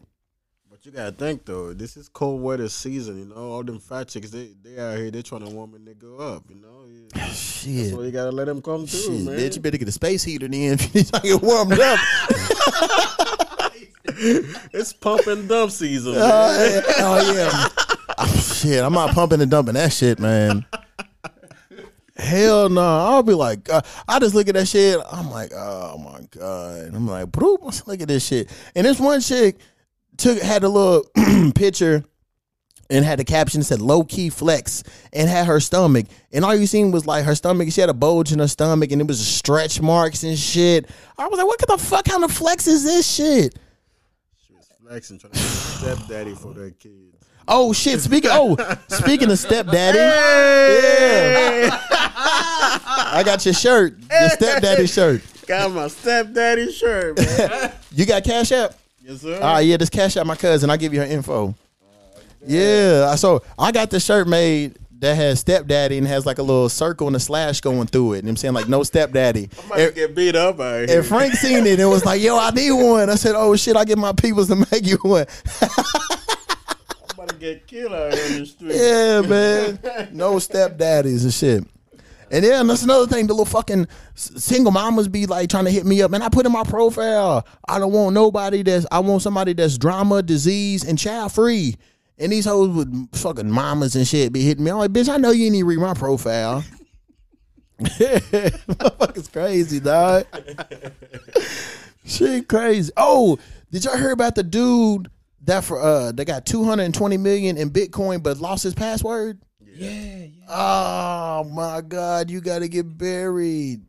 but 0.70 0.86
you 0.86 0.94
gotta 0.94 1.12
think 1.12 1.44
though, 1.44 1.74
this 1.74 1.98
is 1.98 2.08
cold 2.08 2.42
weather 2.42 2.70
season. 2.70 3.20
You 3.20 3.26
know, 3.26 3.36
all 3.36 3.64
them 3.64 3.80
fat 3.80 4.08
chicks, 4.08 4.30
they 4.30 4.52
they 4.64 4.80
out 4.80 4.98
here, 4.98 5.12
they 5.12 5.24
trying 5.24 5.46
to 5.46 5.54
warm 5.54 5.74
a 5.74 5.78
nigga 5.78 6.38
up. 6.38 6.44
You 6.50 6.56
know, 6.56 6.81
Shit. 7.34 7.92
so 7.92 8.02
you 8.02 8.12
gotta 8.12 8.32
let 8.32 8.46
them 8.46 8.62
come 8.62 8.86
through, 8.88 9.00
Shit, 9.18 9.26
man. 9.26 9.38
bitch, 9.38 9.56
you 9.56 9.62
better 9.62 9.78
get 9.78 9.88
a 9.88 9.92
space 9.92 10.24
heater 10.24 10.48
then 10.48 10.74
if 10.80 10.96
you 10.96 11.04
get 11.22 11.42
warmed 11.42 11.80
up. 11.80 12.00
It's 14.74 14.94
pump 14.94 15.26
and 15.28 15.48
dump 15.50 15.72
season. 15.72 16.14
man. 16.14 16.22
oh, 17.00 17.34
yeah. 17.36 17.68
Oh. 18.18 18.28
Shit, 18.28 18.84
I'm 18.84 18.94
not 18.94 19.16
pumping 19.16 19.42
and 19.42 19.50
dumping 19.50 19.74
that 19.76 19.92
shit, 19.94 20.20
man. 20.20 20.64
Hell 22.18 22.70
no. 22.70 22.82
I'll 22.82 23.24
be 23.24 23.34
like, 23.34 23.68
uh, 23.72 23.82
I 24.08 24.20
just 24.20 24.36
look 24.36 24.48
at 24.48 24.54
that 24.54 24.68
shit. 24.68 25.00
I'm 25.12 25.32
like, 25.32 25.52
oh 25.56 25.98
my 25.98 26.20
God. 26.30 26.94
I'm 26.94 27.08
like, 27.08 27.32
broop, 27.32 27.62
look 27.88 28.02
at 28.02 28.08
this 28.08 28.28
shit. 28.28 28.50
And 28.76 28.86
this 28.86 29.00
one 29.00 29.22
chick 29.22 29.58
took 30.18 30.40
had 30.40 30.64
a 30.64 30.70
little 30.70 31.10
picture 31.56 32.04
and 32.92 33.06
had 33.06 33.18
the 33.18 33.24
caption 33.24 33.62
that 33.62 33.66
said 33.66 33.82
low 33.82 34.04
key 34.04 34.30
flex 34.30 34.84
and 35.14 35.30
had 35.30 35.48
her 35.48 35.60
stomach. 35.60 36.06
And 36.32 36.46
all 36.46 36.54
you 36.54 36.68
seen 36.68 36.92
was 36.92 37.08
like 37.08 37.26
her 37.26 37.34
stomach. 37.36 37.72
She 37.72 37.82
had 37.82 37.90
a 37.90 37.94
bulge 37.94 38.32
in 38.32 38.40
her 38.40 38.48
stomach 38.48 38.92
and 38.92 39.02
it 39.02 39.08
was 39.08 39.26
stretch 39.26 39.82
marks 39.82 40.24
and 40.24 40.38
shit. 40.38 40.90
I 41.18 41.28
was 41.28 41.38
like, 41.38 41.48
what 41.48 41.60
the 41.60 41.78
fuck 41.78 42.06
kind 42.06 42.24
of 42.24 42.32
flex 42.32 42.68
is 42.68 42.84
this 42.84 43.10
shit? 43.10 43.58
She 44.46 44.54
was 44.54 44.70
flexing, 44.86 45.20
trying 45.20 45.34
to 45.34 45.40
stepdaddy 45.40 46.36
for 46.36 46.54
their 46.54 46.72
kids. 46.72 47.16
Oh 47.48 47.74
shit! 47.74 48.00
Speaking 48.00 48.30
oh, 48.32 48.56
speaking 48.88 49.32
of 49.32 49.40
stepdaddy, 49.40 49.98
yeah, 49.98 51.70
I 51.92 53.24
got 53.26 53.44
your 53.44 53.54
shirt, 53.56 53.98
your 53.98 54.30
stepdaddy 54.30 54.86
shirt. 54.86 55.24
Got 55.48 55.72
my 55.72 55.88
stepdaddy 55.88 56.72
shirt, 56.72 57.18
man. 57.18 57.72
You 57.94 58.06
got 58.06 58.24
cash 58.24 58.54
app? 58.54 58.76
yes, 59.04 59.20
sir. 59.20 59.40
Ah, 59.42 59.58
yeah, 59.58 59.76
just 59.76 59.92
cash 59.92 60.16
out 60.16 60.26
my 60.26 60.36
cousin. 60.36 60.70
I'll 60.70 60.78
give 60.78 60.94
you 60.94 61.02
her 61.02 61.06
info. 61.06 61.54
Yeah, 62.46 63.16
so 63.16 63.44
I 63.58 63.72
got 63.72 63.90
the 63.90 64.00
shirt 64.00 64.28
made 64.28 64.78
that 65.02 65.16
has 65.16 65.40
stepdaddy 65.40 65.98
and 65.98 66.08
has 66.08 66.26
like 66.26 66.38
a 66.38 66.44
little 66.44 66.70
circle 66.70 67.08
and 67.08 67.16
a 67.16 67.20
slash 67.20 67.60
going 67.60 67.88
through 67.88 68.14
it. 68.14 68.20
And 68.20 68.30
I'm 68.30 68.36
saying 68.38 68.54
like 68.54 68.70
no 68.70 68.84
stepdaddy. 68.84 69.50
I 69.64 69.68
might 69.68 69.96
get 69.96 70.16
beat 70.16 70.36
up 70.36 70.60
out 70.60 70.88
here. 70.88 71.00
And 71.00 71.08
Franck 71.08 71.34
seen 71.34 71.66
it 71.66 71.80
and 71.80 71.90
was 71.90 72.06
like, 72.06 72.22
"Yo, 72.22 72.38
I 72.38 72.52
need 72.52 72.72
one." 72.72 73.10
I 73.10 73.16
said, 73.16 73.34
"Oh 73.36 73.56
shit, 73.56 73.76
I 73.76 73.84
get 73.84 73.98
my 73.98 74.14
peoples 74.14 74.48
to 74.48 74.56
make 74.72 74.86
you 74.86 74.98
one." 75.02 75.26
I'm 75.62 75.70
about 77.14 77.30
to 77.30 77.36
get 77.36 77.68
killed 77.68 77.94
out 77.94 78.14
here 78.14 78.26
in 78.28 78.40
the 78.40 78.46
street. 78.46 78.76
Yeah, 78.76 79.22
man. 79.22 80.16
No 80.16 80.36
stepdaddies 80.36 81.24
and 81.24 81.34
shit. 81.34 81.64
And 82.32 82.46
then 82.46 82.68
that's 82.68 82.84
another 82.84 83.08
thing. 83.08 83.28
The 83.28 83.34
little 83.34 83.46
fucking 83.46 83.88
single 84.16 84.72
mamas 84.72 85.10
be 85.10 85.26
like 85.26 85.50
trying 85.50 85.66
to 85.66 85.72
hit 85.72 85.86
me 85.86 86.02
up, 86.02 86.14
and 86.14 86.24
I 86.24 86.30
put 86.30 86.46
in 86.46 86.52
my 86.52 86.64
profile. 86.64 87.46
I 87.68 87.78
don't 87.80 87.92
want 87.92 88.14
nobody 88.14 88.62
that's. 88.62 88.86
I 88.92 89.00
want 89.00 89.22
somebody 89.24 89.54
that's 89.54 89.78
drama, 89.78 90.22
disease, 90.22 90.84
and 90.86 90.98
child 90.98 91.34
free. 91.34 91.76
And 92.22 92.32
these 92.32 92.46
hoes 92.46 92.70
with 92.70 93.16
fucking 93.16 93.50
mamas 93.50 93.96
and 93.96 94.08
shit 94.08 94.32
be 94.32 94.44
hitting 94.44 94.64
me. 94.64 94.70
I'm 94.70 94.78
like, 94.78 94.92
bitch, 94.92 95.10
I 95.10 95.18
know 95.18 95.32
you 95.32 95.50
need 95.50 95.62
to 95.62 95.66
read 95.66 95.80
my 95.80 95.96
profile. 95.96 96.64
Motherfucker's 97.82 99.28
crazy, 99.28 99.80
dog. 99.80 100.28
Shit, 102.06 102.48
crazy. 102.48 102.92
Oh, 102.96 103.40
did 103.72 103.86
y'all 103.86 103.98
hear 103.98 104.12
about 104.12 104.36
the 104.36 104.44
dude 104.44 105.10
that 105.46 105.64
for 105.64 105.82
uh 105.82 106.12
they 106.12 106.24
got 106.24 106.46
220 106.46 107.18
million 107.18 107.58
in 107.58 107.72
Bitcoin 107.72 108.22
but 108.22 108.38
lost 108.38 108.64
his 108.64 108.76
password? 108.76 109.42
Yeah, 109.60 109.90
yeah. 109.90 110.28
Oh 110.48 111.44
my 111.46 111.82
God, 111.82 112.30
you 112.30 112.40
gotta 112.40 112.68
get 112.68 112.98
buried. 112.98 113.82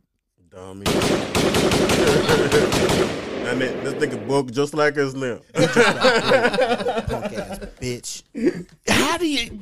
Dummy. 0.51 0.87
and 3.53 3.61
then 3.61 3.85
this 3.85 3.95
nigga 3.95 4.27
book 4.27 4.51
just 4.51 4.75
like 4.75 4.97
us 4.97 5.15
now. 5.15 5.39
Punk 5.55 7.33
ass 7.33 7.59
bitch. 7.81 8.23
How 8.89 9.19
do 9.19 9.29
you 9.29 9.61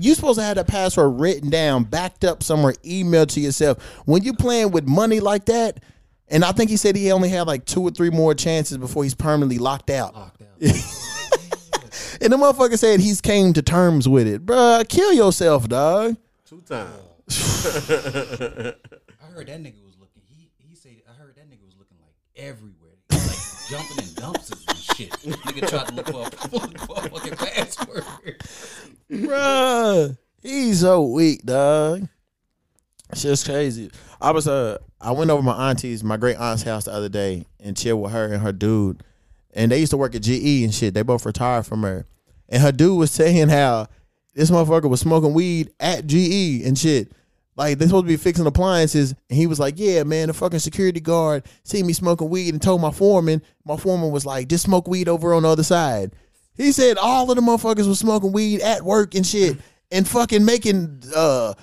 you 0.00 0.14
supposed 0.14 0.38
to 0.38 0.44
have 0.44 0.56
that 0.56 0.68
password 0.68 1.18
written 1.20 1.50
down, 1.50 1.84
backed 1.84 2.24
up 2.24 2.42
somewhere, 2.42 2.74
emailed 2.84 3.28
to 3.30 3.40
yourself. 3.40 3.82
When 4.04 4.22
you 4.22 4.32
playing 4.32 4.70
with 4.70 4.86
money 4.86 5.20
like 5.20 5.46
that, 5.46 5.80
and 6.28 6.44
I 6.44 6.52
think 6.52 6.70
he 6.70 6.76
said 6.76 6.96
he 6.96 7.10
only 7.12 7.28
had 7.28 7.46
like 7.46 7.64
two 7.64 7.82
or 7.82 7.90
three 7.90 8.10
more 8.10 8.34
chances 8.34 8.78
before 8.78 9.02
he's 9.02 9.14
permanently 9.14 9.58
locked 9.58 9.90
out. 9.90 10.14
Locked 10.14 10.42
out. 10.42 10.48
And 12.20 12.32
the 12.32 12.36
motherfucker 12.36 12.78
said 12.78 13.00
he's 13.00 13.20
came 13.20 13.52
to 13.52 13.62
terms 13.62 14.08
with 14.08 14.26
it. 14.26 14.46
Bruh, 14.46 14.88
kill 14.88 15.12
yourself, 15.12 15.68
dog. 15.68 16.16
Two 16.46 16.62
times. 16.62 16.90
Oh. 16.98 17.12
I 19.20 19.26
heard 19.32 19.48
that 19.48 19.60
nigga 19.60 19.84
was 19.84 19.96
looking. 19.98 20.22
He 20.26 20.50
he 20.58 20.74
said 20.74 20.92
I 21.08 21.12
heard 21.12 21.34
that 21.36 21.50
nigga 21.50 21.64
was 21.64 21.76
looking 21.78 21.98
like 22.00 22.14
everywhere. 22.36 22.75
Jumping 23.68 23.98
in 23.98 24.10
dumpsters 24.14 24.68
and 24.68 24.78
shit. 24.78 25.10
Nigga 25.10 25.68
tried 25.68 25.88
to 25.88 25.94
look 25.96 26.08
for 26.08 26.96
a, 26.98 27.08
fucking 27.08 27.36
password. 27.36 28.04
Bruh. 29.10 30.16
He's 30.42 30.80
so 30.80 31.02
weak, 31.02 31.42
dog. 31.42 32.08
It's 33.10 33.22
just 33.22 33.44
crazy. 33.46 33.90
I 34.20 34.30
was 34.30 34.46
uh 34.46 34.78
I 35.00 35.12
went 35.12 35.30
over 35.30 35.42
my 35.42 35.70
auntie's, 35.70 36.04
my 36.04 36.16
great 36.16 36.36
aunt's 36.36 36.62
house 36.62 36.84
the 36.84 36.92
other 36.92 37.08
day 37.08 37.44
and 37.60 37.76
chilled 37.76 38.02
with 38.02 38.12
her 38.12 38.32
and 38.32 38.42
her 38.42 38.52
dude. 38.52 39.02
And 39.52 39.72
they 39.72 39.80
used 39.80 39.90
to 39.90 39.96
work 39.96 40.14
at 40.14 40.22
GE 40.22 40.62
and 40.62 40.74
shit. 40.74 40.94
They 40.94 41.02
both 41.02 41.26
retired 41.26 41.66
from 41.66 41.82
her. 41.82 42.06
And 42.48 42.62
her 42.62 42.72
dude 42.72 42.98
was 42.98 43.10
saying 43.10 43.48
how 43.48 43.88
this 44.34 44.50
motherfucker 44.50 44.88
was 44.88 45.00
smoking 45.00 45.34
weed 45.34 45.70
at 45.80 46.06
GE 46.06 46.62
and 46.64 46.78
shit. 46.78 47.10
Like 47.56 47.78
they 47.78 47.86
supposed 47.86 48.04
to 48.04 48.08
be 48.08 48.18
fixing 48.18 48.46
appliances, 48.46 49.14
and 49.30 49.38
he 49.38 49.46
was 49.46 49.58
like, 49.58 49.78
"Yeah, 49.78 50.04
man, 50.04 50.28
the 50.28 50.34
fucking 50.34 50.58
security 50.58 51.00
guard 51.00 51.44
seen 51.64 51.86
me 51.86 51.94
smoking 51.94 52.28
weed 52.28 52.52
and 52.52 52.60
told 52.60 52.82
my 52.82 52.90
foreman. 52.90 53.40
My 53.64 53.78
foreman 53.78 54.10
was 54.10 54.26
like, 54.26 54.48
just 54.48 54.64
smoke 54.64 54.86
weed 54.86 55.08
over 55.08 55.32
on 55.32 55.44
the 55.44 55.48
other 55.48 55.62
side." 55.62 56.12
He 56.54 56.72
said 56.72 56.98
all 56.98 57.30
of 57.30 57.36
the 57.36 57.42
motherfuckers 57.42 57.88
was 57.88 57.98
smoking 57.98 58.32
weed 58.32 58.60
at 58.60 58.82
work 58.82 59.14
and 59.14 59.26
shit, 59.26 59.56
and 59.90 60.06
fucking 60.06 60.44
making 60.44 61.02
uh 61.14 61.54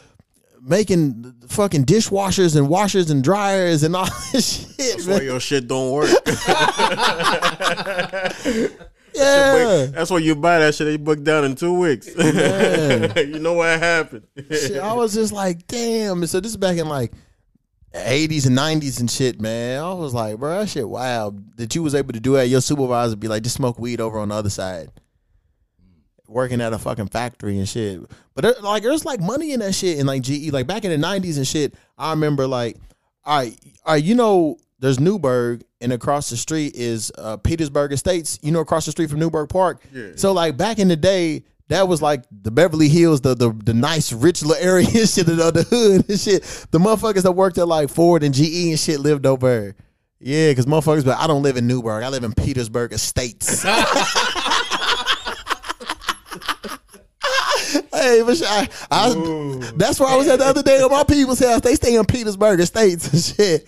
making 0.66 1.34
fucking 1.48 1.86
dishwashers 1.86 2.56
and 2.56 2.70
washers 2.70 3.12
and 3.12 3.24
dryers 3.24 3.84
and 3.84 3.96
all 3.96 4.08
this 4.32 4.76
shit, 4.76 4.78
That's 4.78 5.08
why 5.08 5.22
your 5.22 5.40
shit 5.40 5.68
don't 5.68 5.92
work. 5.92 6.10
Yeah. 9.16 9.86
That's 9.92 10.10
why 10.10 10.20
you 10.20 10.36
buy 10.36 10.60
that 10.60 10.76
shit. 10.76 10.88
They 10.88 10.98
book 10.98 11.24
down 11.24 11.46
in 11.46 11.56
two 11.56 11.78
weeks. 11.78 12.08
you 12.16 13.40
know 13.40 13.54
what 13.54 13.80
happened. 13.80 14.28
shit, 14.50 14.78
I 14.78 14.94
was 14.94 15.14
just 15.14 15.32
like, 15.34 15.68
damn. 15.68 16.22
And 16.22 16.30
so 16.30 16.40
this 16.40 16.52
is 16.52 16.58
back 16.58 16.78
in 16.78 16.88
like 16.88 17.12
80s 17.94 18.48
and 18.48 18.58
90s 18.58 19.00
and 19.00 19.10
shit, 19.10 19.40
man. 19.40 19.84
I 19.84 19.94
was 19.94 20.14
like, 20.14 20.38
bro, 20.38 20.60
that 20.60 20.70
shit 20.70 20.88
wild. 20.88 21.58
That 21.58 21.76
you 21.76 21.84
was 21.84 21.96
able 21.96 22.14
to 22.14 22.20
do 22.20 22.34
that. 22.34 22.48
Your 22.48 22.62
supervisor 22.62 23.16
be 23.16 23.28
like, 23.28 23.44
just 23.44 23.56
smoke 23.56 23.78
weed 23.80 24.02
over 24.02 24.20
on 24.20 24.30
the 24.30 24.36
other 24.36 24.50
side. 24.50 24.90
Working 26.28 26.62
at 26.62 26.74
a 26.74 26.80
fucking 26.80 27.10
factory 27.10 27.58
and 27.60 27.70
shit. 27.70 28.02
But 28.34 28.44
there, 28.44 28.56
like 28.62 28.82
there's 28.82 29.06
like 29.06 29.20
money 29.20 29.52
in 29.52 29.60
that 29.60 29.74
shit 29.74 30.00
in 30.00 30.08
like 30.08 30.24
GE. 30.24 30.52
Like 30.52 30.66
back 30.66 30.84
in 30.86 30.90
the 31.00 31.08
90s 31.08 31.38
and 31.38 31.48
shit, 31.48 31.76
I 31.98 32.12
remember 32.12 32.48
like, 32.48 32.78
all 33.26 33.38
right, 33.38 33.58
all 33.86 33.94
right, 33.94 34.04
you 34.04 34.16
know, 34.16 34.58
there's 34.84 35.00
Newburg 35.00 35.64
and 35.80 35.94
across 35.94 36.30
the 36.30 36.36
street 36.36 36.76
is 36.76 37.10
uh, 37.18 37.38
Petersburg 37.38 37.94
Estates, 37.94 38.38
you 38.42 38.52
know, 38.52 38.60
across 38.60 38.86
the 38.86 38.92
street 38.92 39.10
from 39.10 39.18
Newburg 39.18 39.48
Park. 39.48 39.82
Yeah. 39.94 40.10
So 40.18 40.34
like 40.34 40.58
back 40.58 40.78
in 40.78 40.90
the 40.90 40.98
day, 40.98 41.46
that 41.70 41.88
was 41.88 42.02
like 42.02 42.26
the 42.30 42.52
Beverly 42.52 42.90
Hills, 42.90 43.22
the 43.22 43.34
the, 43.34 43.54
the 43.64 43.74
nice 43.74 44.12
rich 44.12 44.44
little 44.44 44.62
area 44.70 44.86
and 44.86 45.08
shit, 45.08 45.26
the, 45.26 45.36
the 45.52 45.64
hood 45.64 46.10
and 46.10 46.20
shit. 46.20 46.44
The 46.72 46.80
motherfuckers 46.80 47.24
that 47.24 47.32
worked 47.32 47.58
at 47.60 47.68
like 47.70 47.92
Ford 47.92 48.24
and 48.24 48.36
GE 48.36 48.72
and 48.72 48.80
shit 48.80 49.00
lived 49.00 49.26
over 49.26 49.48
there. 49.48 49.76
Yeah, 50.20 50.52
because 50.52 50.66
motherfuckers, 50.66 51.06
but 51.06 51.18
I 51.18 51.28
don't 51.28 51.44
live 51.44 51.56
in 51.56 51.66
Newburg. 51.66 52.04
I 52.04 52.10
live 52.10 52.26
in 52.26 52.34
Petersburg 52.34 52.92
Estates. 52.92 53.64
hey, 57.94 58.24
but 58.26 58.42
I, 58.46 58.70
I, 58.92 59.72
that's 59.76 60.00
where 60.00 60.10
I 60.10 60.16
was 60.16 60.28
at 60.28 60.40
the 60.40 60.46
other 60.46 60.64
day 60.64 60.84
at 60.84 60.90
my 60.90 61.04
people's 61.04 61.40
house. 61.40 61.62
They 61.62 61.76
stay 61.76 61.96
in 61.96 62.06
Petersburg 62.06 62.60
Estates 62.60 63.12
and 63.14 63.22
shit. 63.22 63.68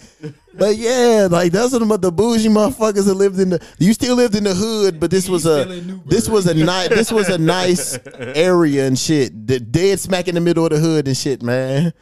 But 0.58 0.78
yeah, 0.78 1.28
like 1.30 1.52
those 1.52 1.74
are 1.74 1.80
the, 1.80 1.98
the 1.98 2.12
bougie 2.12 2.48
motherfuckers 2.50 3.06
that 3.06 3.14
lived 3.14 3.40
in 3.40 3.50
the. 3.50 3.66
You 3.78 3.94
still 3.94 4.16
lived 4.16 4.36
in 4.36 4.46
the 4.46 4.54
hood, 4.54 5.00
but 5.00 5.12
this 5.12 5.28
was 5.28 5.46
a 5.46 5.64
still 5.64 5.72
in 5.74 5.88
Newburg. 5.88 6.10
this 6.10 6.30
was 6.30 6.48
a 6.48 6.54
nice 6.54 6.90
this 6.90 7.12
was 7.12 7.30
a 7.30 7.38
nice 7.38 8.00
area 8.18 8.88
and 8.88 8.98
shit. 8.98 9.48
The 9.48 9.60
dead 9.60 10.00
smack 10.00 10.28
in 10.28 10.36
the 10.36 10.42
middle 10.42 10.66
of 10.66 10.72
the 10.72 10.80
hood 10.80 11.08
and 11.08 11.18
shit, 11.18 11.44
man. 11.44 11.94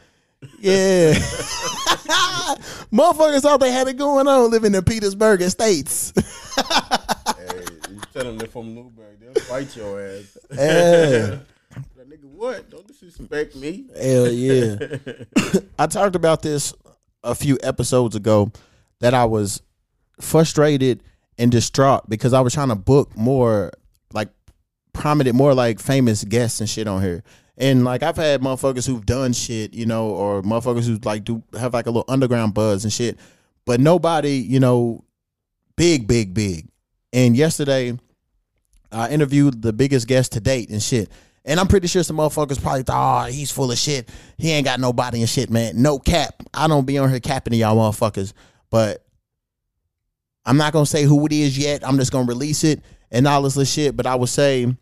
Yeah, 0.60 1.14
motherfuckers 2.92 3.40
thought 3.40 3.60
they 3.60 3.72
had 3.72 3.88
it 3.88 3.96
going 3.96 4.28
on 4.28 4.50
living 4.50 4.74
in 4.74 4.84
Petersburg 4.84 5.40
Estates. 5.40 6.12
hey, 6.14 7.64
you 7.90 8.00
tell 8.12 8.24
them 8.24 8.38
they're 8.38 8.46
from 8.46 8.74
Newburg, 8.74 9.20
they'll 9.20 9.42
fight 9.44 9.74
your 9.74 10.00
ass. 10.00 10.36
Yeah. 10.52 11.38
What? 12.36 12.70
Don't 12.70 12.86
disrespect 12.86 13.56
me. 13.56 13.84
Hell 13.96 14.30
yeah. 14.30 14.76
I 15.78 15.86
talked 15.86 16.16
about 16.16 16.42
this 16.42 16.74
a 17.22 17.34
few 17.34 17.58
episodes 17.62 18.16
ago 18.16 18.50
that 19.00 19.14
I 19.14 19.24
was 19.24 19.62
frustrated 20.20 21.02
and 21.38 21.50
distraught 21.50 22.08
because 22.08 22.32
I 22.32 22.40
was 22.40 22.54
trying 22.54 22.68
to 22.68 22.76
book 22.76 23.16
more 23.16 23.72
like 24.12 24.28
prominent, 24.92 25.36
more 25.36 25.54
like 25.54 25.80
famous 25.80 26.24
guests 26.24 26.60
and 26.60 26.68
shit 26.68 26.86
on 26.86 27.02
here. 27.02 27.22
And 27.56 27.84
like 27.84 28.02
I've 28.02 28.16
had 28.16 28.40
motherfuckers 28.40 28.86
who've 28.86 29.06
done 29.06 29.32
shit, 29.32 29.74
you 29.74 29.86
know, 29.86 30.08
or 30.08 30.42
motherfuckers 30.42 30.86
who 30.86 30.98
like 31.04 31.24
do 31.24 31.42
have 31.58 31.72
like 31.72 31.86
a 31.86 31.90
little 31.90 32.04
underground 32.08 32.54
buzz 32.54 32.84
and 32.84 32.92
shit. 32.92 33.18
But 33.64 33.80
nobody, 33.80 34.36
you 34.36 34.60
know, 34.60 35.04
big, 35.76 36.06
big, 36.06 36.34
big. 36.34 36.68
And 37.12 37.36
yesterday 37.36 37.96
I 38.90 39.10
interviewed 39.10 39.62
the 39.62 39.72
biggest 39.72 40.08
guest 40.08 40.32
to 40.32 40.40
date 40.40 40.68
and 40.70 40.82
shit. 40.82 41.10
And 41.44 41.60
I'm 41.60 41.68
pretty 41.68 41.88
sure 41.88 42.02
some 42.02 42.16
motherfuckers 42.16 42.60
probably 42.60 42.84
thought, 42.84 43.26
oh, 43.26 43.30
he's 43.30 43.50
full 43.50 43.70
of 43.70 43.76
shit. 43.76 44.08
He 44.38 44.50
ain't 44.50 44.64
got 44.64 44.80
nobody 44.80 45.20
and 45.20 45.28
shit, 45.28 45.50
man. 45.50 45.80
No 45.80 45.98
cap. 45.98 46.42
I 46.54 46.68
don't 46.68 46.86
be 46.86 46.96
on 46.96 47.10
here 47.10 47.20
capping 47.20 47.50
to 47.50 47.56
y'all 47.56 47.76
motherfuckers. 47.76 48.32
But 48.70 49.04
I'm 50.46 50.56
not 50.56 50.72
gonna 50.72 50.86
say 50.86 51.04
who 51.04 51.24
it 51.26 51.32
is 51.32 51.58
yet. 51.58 51.86
I'm 51.86 51.98
just 51.98 52.12
gonna 52.12 52.26
release 52.26 52.64
it 52.64 52.82
and 53.10 53.26
all 53.28 53.42
this 53.42 53.56
little 53.56 53.70
shit. 53.70 53.96
But 53.96 54.06
I 54.06 54.14
would 54.14 54.30
say 54.30 54.74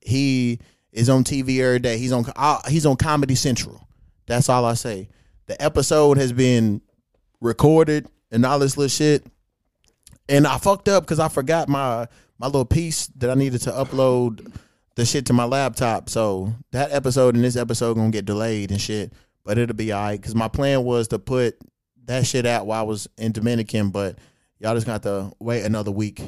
he 0.00 0.58
is 0.92 1.10
on 1.10 1.24
TV 1.24 1.60
every 1.60 1.78
day. 1.78 1.98
He's 1.98 2.12
on 2.12 2.24
uh, 2.36 2.60
he's 2.68 2.86
on 2.86 2.96
Comedy 2.96 3.34
Central. 3.34 3.86
That's 4.26 4.48
all 4.48 4.64
I 4.64 4.74
say. 4.74 5.08
The 5.46 5.60
episode 5.62 6.18
has 6.18 6.32
been 6.32 6.80
recorded 7.40 8.08
and 8.30 8.44
all 8.44 8.58
this 8.58 8.76
little 8.76 8.88
shit. 8.88 9.26
And 10.28 10.46
I 10.46 10.58
fucked 10.58 10.88
up 10.88 11.04
because 11.04 11.20
I 11.20 11.28
forgot 11.28 11.68
my 11.68 12.08
my 12.38 12.46
little 12.46 12.64
piece 12.64 13.08
that 13.16 13.30
I 13.30 13.34
needed 13.34 13.60
to 13.62 13.70
upload 13.70 14.52
the 14.98 15.06
shit 15.06 15.26
to 15.26 15.32
my 15.32 15.44
laptop. 15.44 16.10
So 16.10 16.52
that 16.72 16.90
episode 16.90 17.36
and 17.36 17.44
this 17.44 17.54
episode 17.54 17.94
gonna 17.94 18.10
get 18.10 18.24
delayed 18.24 18.72
and 18.72 18.80
shit. 18.80 19.12
But 19.44 19.56
it'll 19.56 19.76
be 19.76 19.92
alright. 19.92 20.20
Cause 20.20 20.34
my 20.34 20.48
plan 20.48 20.82
was 20.82 21.08
to 21.08 21.20
put 21.20 21.56
that 22.06 22.26
shit 22.26 22.44
out 22.44 22.66
while 22.66 22.80
I 22.80 22.82
was 22.82 23.06
in 23.16 23.30
Dominican, 23.30 23.90
but 23.90 24.18
y'all 24.58 24.74
just 24.74 24.86
got 24.86 25.04
to 25.04 25.30
wait 25.38 25.64
another 25.64 25.92
week 25.92 26.20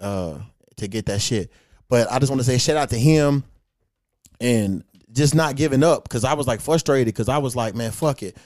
uh 0.00 0.38
to 0.76 0.86
get 0.86 1.06
that 1.06 1.20
shit. 1.20 1.50
But 1.88 2.10
I 2.10 2.20
just 2.20 2.30
want 2.30 2.40
to 2.40 2.44
say 2.44 2.58
shout 2.58 2.76
out 2.76 2.90
to 2.90 2.98
him 2.98 3.42
and 4.40 4.84
just 5.10 5.34
not 5.34 5.56
giving 5.56 5.82
up 5.82 6.04
because 6.04 6.22
I 6.22 6.34
was 6.34 6.46
like 6.46 6.60
frustrated 6.60 7.12
because 7.12 7.28
I 7.28 7.38
was 7.38 7.56
like, 7.56 7.74
man, 7.74 7.90
fuck 7.90 8.22
it. 8.22 8.36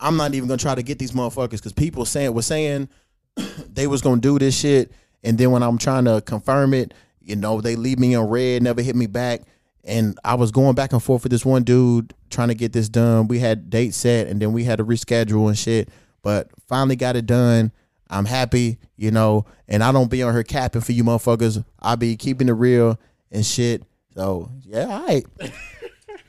I'm 0.00 0.16
not 0.16 0.34
even 0.34 0.48
gonna 0.48 0.58
try 0.58 0.74
to 0.74 0.82
get 0.82 0.98
these 0.98 1.12
motherfuckers 1.12 1.50
because 1.52 1.72
people 1.72 2.06
saying 2.06 2.34
was 2.34 2.46
saying 2.46 2.88
they 3.72 3.86
was 3.86 4.02
gonna 4.02 4.20
do 4.20 4.36
this 4.40 4.58
shit, 4.58 4.90
and 5.22 5.38
then 5.38 5.52
when 5.52 5.62
I'm 5.62 5.78
trying 5.78 6.06
to 6.06 6.20
confirm 6.22 6.74
it, 6.74 6.92
you 7.26 7.36
know, 7.36 7.60
they 7.60 7.76
leave 7.76 7.98
me 7.98 8.14
in 8.14 8.20
red, 8.20 8.62
never 8.62 8.80
hit 8.80 8.96
me 8.96 9.06
back. 9.06 9.42
And 9.84 10.18
I 10.24 10.34
was 10.34 10.50
going 10.50 10.74
back 10.74 10.92
and 10.92 11.02
forth 11.02 11.24
with 11.24 11.32
this 11.32 11.44
one 11.44 11.62
dude 11.62 12.14
trying 12.30 12.48
to 12.48 12.54
get 12.54 12.72
this 12.72 12.88
done. 12.88 13.28
We 13.28 13.38
had 13.38 13.70
dates 13.70 13.96
set, 13.96 14.26
and 14.26 14.40
then 14.40 14.52
we 14.52 14.64
had 14.64 14.78
to 14.78 14.84
reschedule 14.84 15.48
and 15.48 15.58
shit. 15.58 15.88
But 16.22 16.50
finally 16.66 16.96
got 16.96 17.16
it 17.16 17.26
done. 17.26 17.72
I'm 18.08 18.24
happy, 18.24 18.78
you 18.96 19.10
know, 19.10 19.46
and 19.68 19.82
I 19.82 19.92
don't 19.92 20.10
be 20.10 20.22
on 20.22 20.32
her 20.32 20.42
capping 20.42 20.80
for 20.80 20.92
you 20.92 21.04
motherfuckers. 21.04 21.64
I 21.80 21.96
be 21.96 22.16
keeping 22.16 22.48
it 22.48 22.52
real 22.52 22.98
and 23.30 23.44
shit. 23.44 23.82
So 24.14 24.50
yeah, 24.62 24.86
all 24.86 25.06
right. 25.06 25.26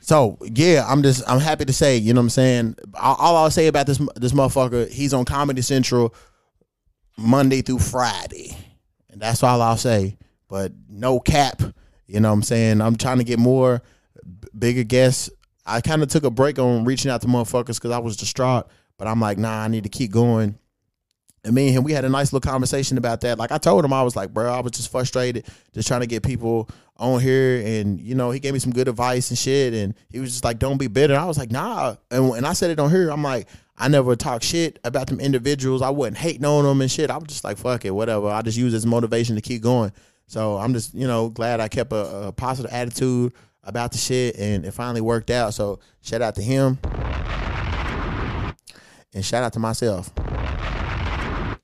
So 0.00 0.38
yeah, 0.40 0.86
I'm 0.88 1.02
just 1.02 1.28
I'm 1.28 1.38
happy 1.38 1.66
to 1.66 1.72
say, 1.74 1.98
you 1.98 2.14
know 2.14 2.20
what 2.20 2.26
I'm 2.26 2.30
saying. 2.30 2.76
All, 2.94 3.16
all 3.16 3.36
I'll 3.36 3.50
say 3.50 3.66
about 3.66 3.86
this 3.86 3.98
this 4.16 4.32
motherfucker, 4.32 4.90
he's 4.90 5.12
on 5.12 5.26
Comedy 5.26 5.60
Central 5.60 6.14
Monday 7.18 7.60
through 7.60 7.80
Friday, 7.80 8.56
and 9.10 9.20
that's 9.20 9.42
all 9.42 9.60
I'll 9.60 9.76
say. 9.76 10.16
But 10.48 10.72
no 10.88 11.20
cap, 11.20 11.62
you 12.06 12.20
know 12.20 12.28
what 12.28 12.34
I'm 12.34 12.42
saying. 12.42 12.80
I'm 12.80 12.96
trying 12.96 13.18
to 13.18 13.24
get 13.24 13.38
more 13.38 13.82
bigger 14.58 14.84
guests. 14.84 15.30
I 15.66 15.80
kind 15.80 16.02
of 16.02 16.08
took 16.08 16.24
a 16.24 16.30
break 16.30 16.58
on 16.58 16.84
reaching 16.84 17.10
out 17.10 17.20
to 17.22 17.28
motherfuckers 17.28 17.76
because 17.76 17.90
I 17.90 17.98
was 17.98 18.16
distraught. 18.16 18.66
But 18.96 19.06
I'm 19.06 19.20
like, 19.20 19.38
nah, 19.38 19.62
I 19.62 19.68
need 19.68 19.84
to 19.84 19.90
keep 19.90 20.10
going. 20.10 20.58
And 21.44 21.54
me 21.54 21.68
and 21.68 21.76
him, 21.76 21.84
we 21.84 21.92
had 21.92 22.04
a 22.04 22.08
nice 22.08 22.32
little 22.32 22.50
conversation 22.50 22.98
about 22.98 23.20
that. 23.20 23.38
Like 23.38 23.52
I 23.52 23.58
told 23.58 23.84
him, 23.84 23.92
I 23.92 24.02
was 24.02 24.16
like, 24.16 24.34
bro, 24.34 24.52
I 24.52 24.60
was 24.60 24.72
just 24.72 24.90
frustrated, 24.90 25.46
just 25.72 25.86
trying 25.86 26.00
to 26.00 26.06
get 26.06 26.22
people 26.22 26.68
on 26.96 27.20
here. 27.20 27.62
And 27.64 28.00
you 28.00 28.14
know, 28.14 28.30
he 28.30 28.40
gave 28.40 28.54
me 28.54 28.58
some 28.58 28.72
good 28.72 28.88
advice 28.88 29.30
and 29.30 29.38
shit. 29.38 29.72
And 29.72 29.94
he 30.10 30.18
was 30.18 30.30
just 30.32 30.44
like, 30.44 30.58
don't 30.58 30.78
be 30.78 30.88
bitter. 30.88 31.16
I 31.16 31.26
was 31.26 31.38
like, 31.38 31.52
nah. 31.52 31.96
And 32.10 32.32
and 32.32 32.46
I 32.46 32.54
said 32.54 32.70
it 32.70 32.80
on 32.80 32.90
here. 32.90 33.10
I'm 33.10 33.22
like, 33.22 33.46
I 33.76 33.88
never 33.88 34.16
talk 34.16 34.42
shit 34.42 34.80
about 34.82 35.06
them 35.06 35.20
individuals. 35.20 35.80
I 35.80 35.90
wasn't 35.90 36.18
hating 36.18 36.44
on 36.44 36.64
them 36.64 36.80
and 36.80 36.90
shit. 36.90 37.10
I 37.10 37.16
was 37.16 37.28
just 37.28 37.44
like, 37.44 37.56
fuck 37.56 37.84
it, 37.84 37.90
whatever. 37.90 38.28
I 38.28 38.42
just 38.42 38.58
use 38.58 38.74
as 38.74 38.84
motivation 38.84 39.36
to 39.36 39.42
keep 39.42 39.62
going. 39.62 39.92
So 40.28 40.58
I'm 40.58 40.74
just, 40.74 40.94
you 40.94 41.06
know, 41.06 41.30
glad 41.30 41.58
I 41.58 41.68
kept 41.68 41.90
a, 41.90 42.28
a 42.28 42.32
positive 42.32 42.70
attitude 42.70 43.32
about 43.64 43.92
the 43.92 43.98
shit, 43.98 44.36
and 44.36 44.64
it 44.64 44.72
finally 44.72 45.00
worked 45.00 45.30
out. 45.30 45.54
So 45.54 45.80
shout 46.02 46.20
out 46.20 46.34
to 46.34 46.42
him, 46.42 46.78
and 49.14 49.24
shout 49.24 49.42
out 49.42 49.54
to 49.54 49.58
myself. 49.58 50.14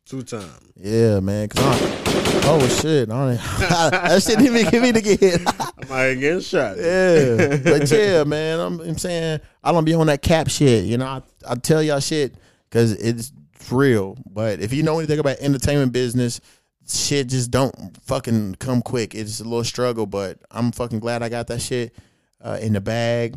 Two 0.06 0.22
times. 0.22 0.60
Yeah, 0.76 1.20
man. 1.20 1.48
Oh 1.56 2.66
shit, 2.80 3.08
that 3.10 4.22
shit 4.22 4.38
didn't 4.38 4.56
even 4.56 4.70
give 4.70 4.82
me 4.82 4.92
to 4.92 5.00
get 5.00 5.20
hit. 5.20 5.40
I 5.46 5.70
might 5.88 6.14
get 6.14 6.42
shot. 6.42 6.78
yeah, 6.78 7.58
but 7.62 7.90
yeah, 7.90 8.24
man. 8.24 8.60
I'm, 8.60 8.80
I'm 8.80 8.98
saying 8.98 9.40
I 9.62 9.72
don't 9.72 9.84
be 9.84 9.94
on 9.94 10.06
that 10.06 10.22
cap 10.22 10.48
shit. 10.48 10.84
You 10.84 10.96
know, 10.96 11.06
I, 11.06 11.22
I 11.46 11.54
tell 11.56 11.82
y'all 11.82 12.00
shit 12.00 12.34
because 12.70 12.92
it's 12.92 13.30
real. 13.70 14.16
But 14.26 14.60
if 14.60 14.72
you 14.72 14.82
know 14.82 14.98
anything 14.98 15.18
about 15.18 15.36
entertainment 15.40 15.92
business, 15.92 16.40
shit 16.86 17.28
just 17.28 17.50
don't 17.50 17.96
fucking 18.02 18.56
come 18.56 18.82
quick. 18.82 19.14
It's 19.14 19.40
a 19.40 19.44
little 19.44 19.64
struggle, 19.64 20.06
but 20.06 20.38
I'm 20.50 20.72
fucking 20.72 21.00
glad 21.00 21.22
I 21.22 21.28
got 21.28 21.46
that 21.48 21.60
shit 21.60 21.94
uh, 22.40 22.58
in 22.60 22.72
the 22.74 22.80
bag. 22.80 23.36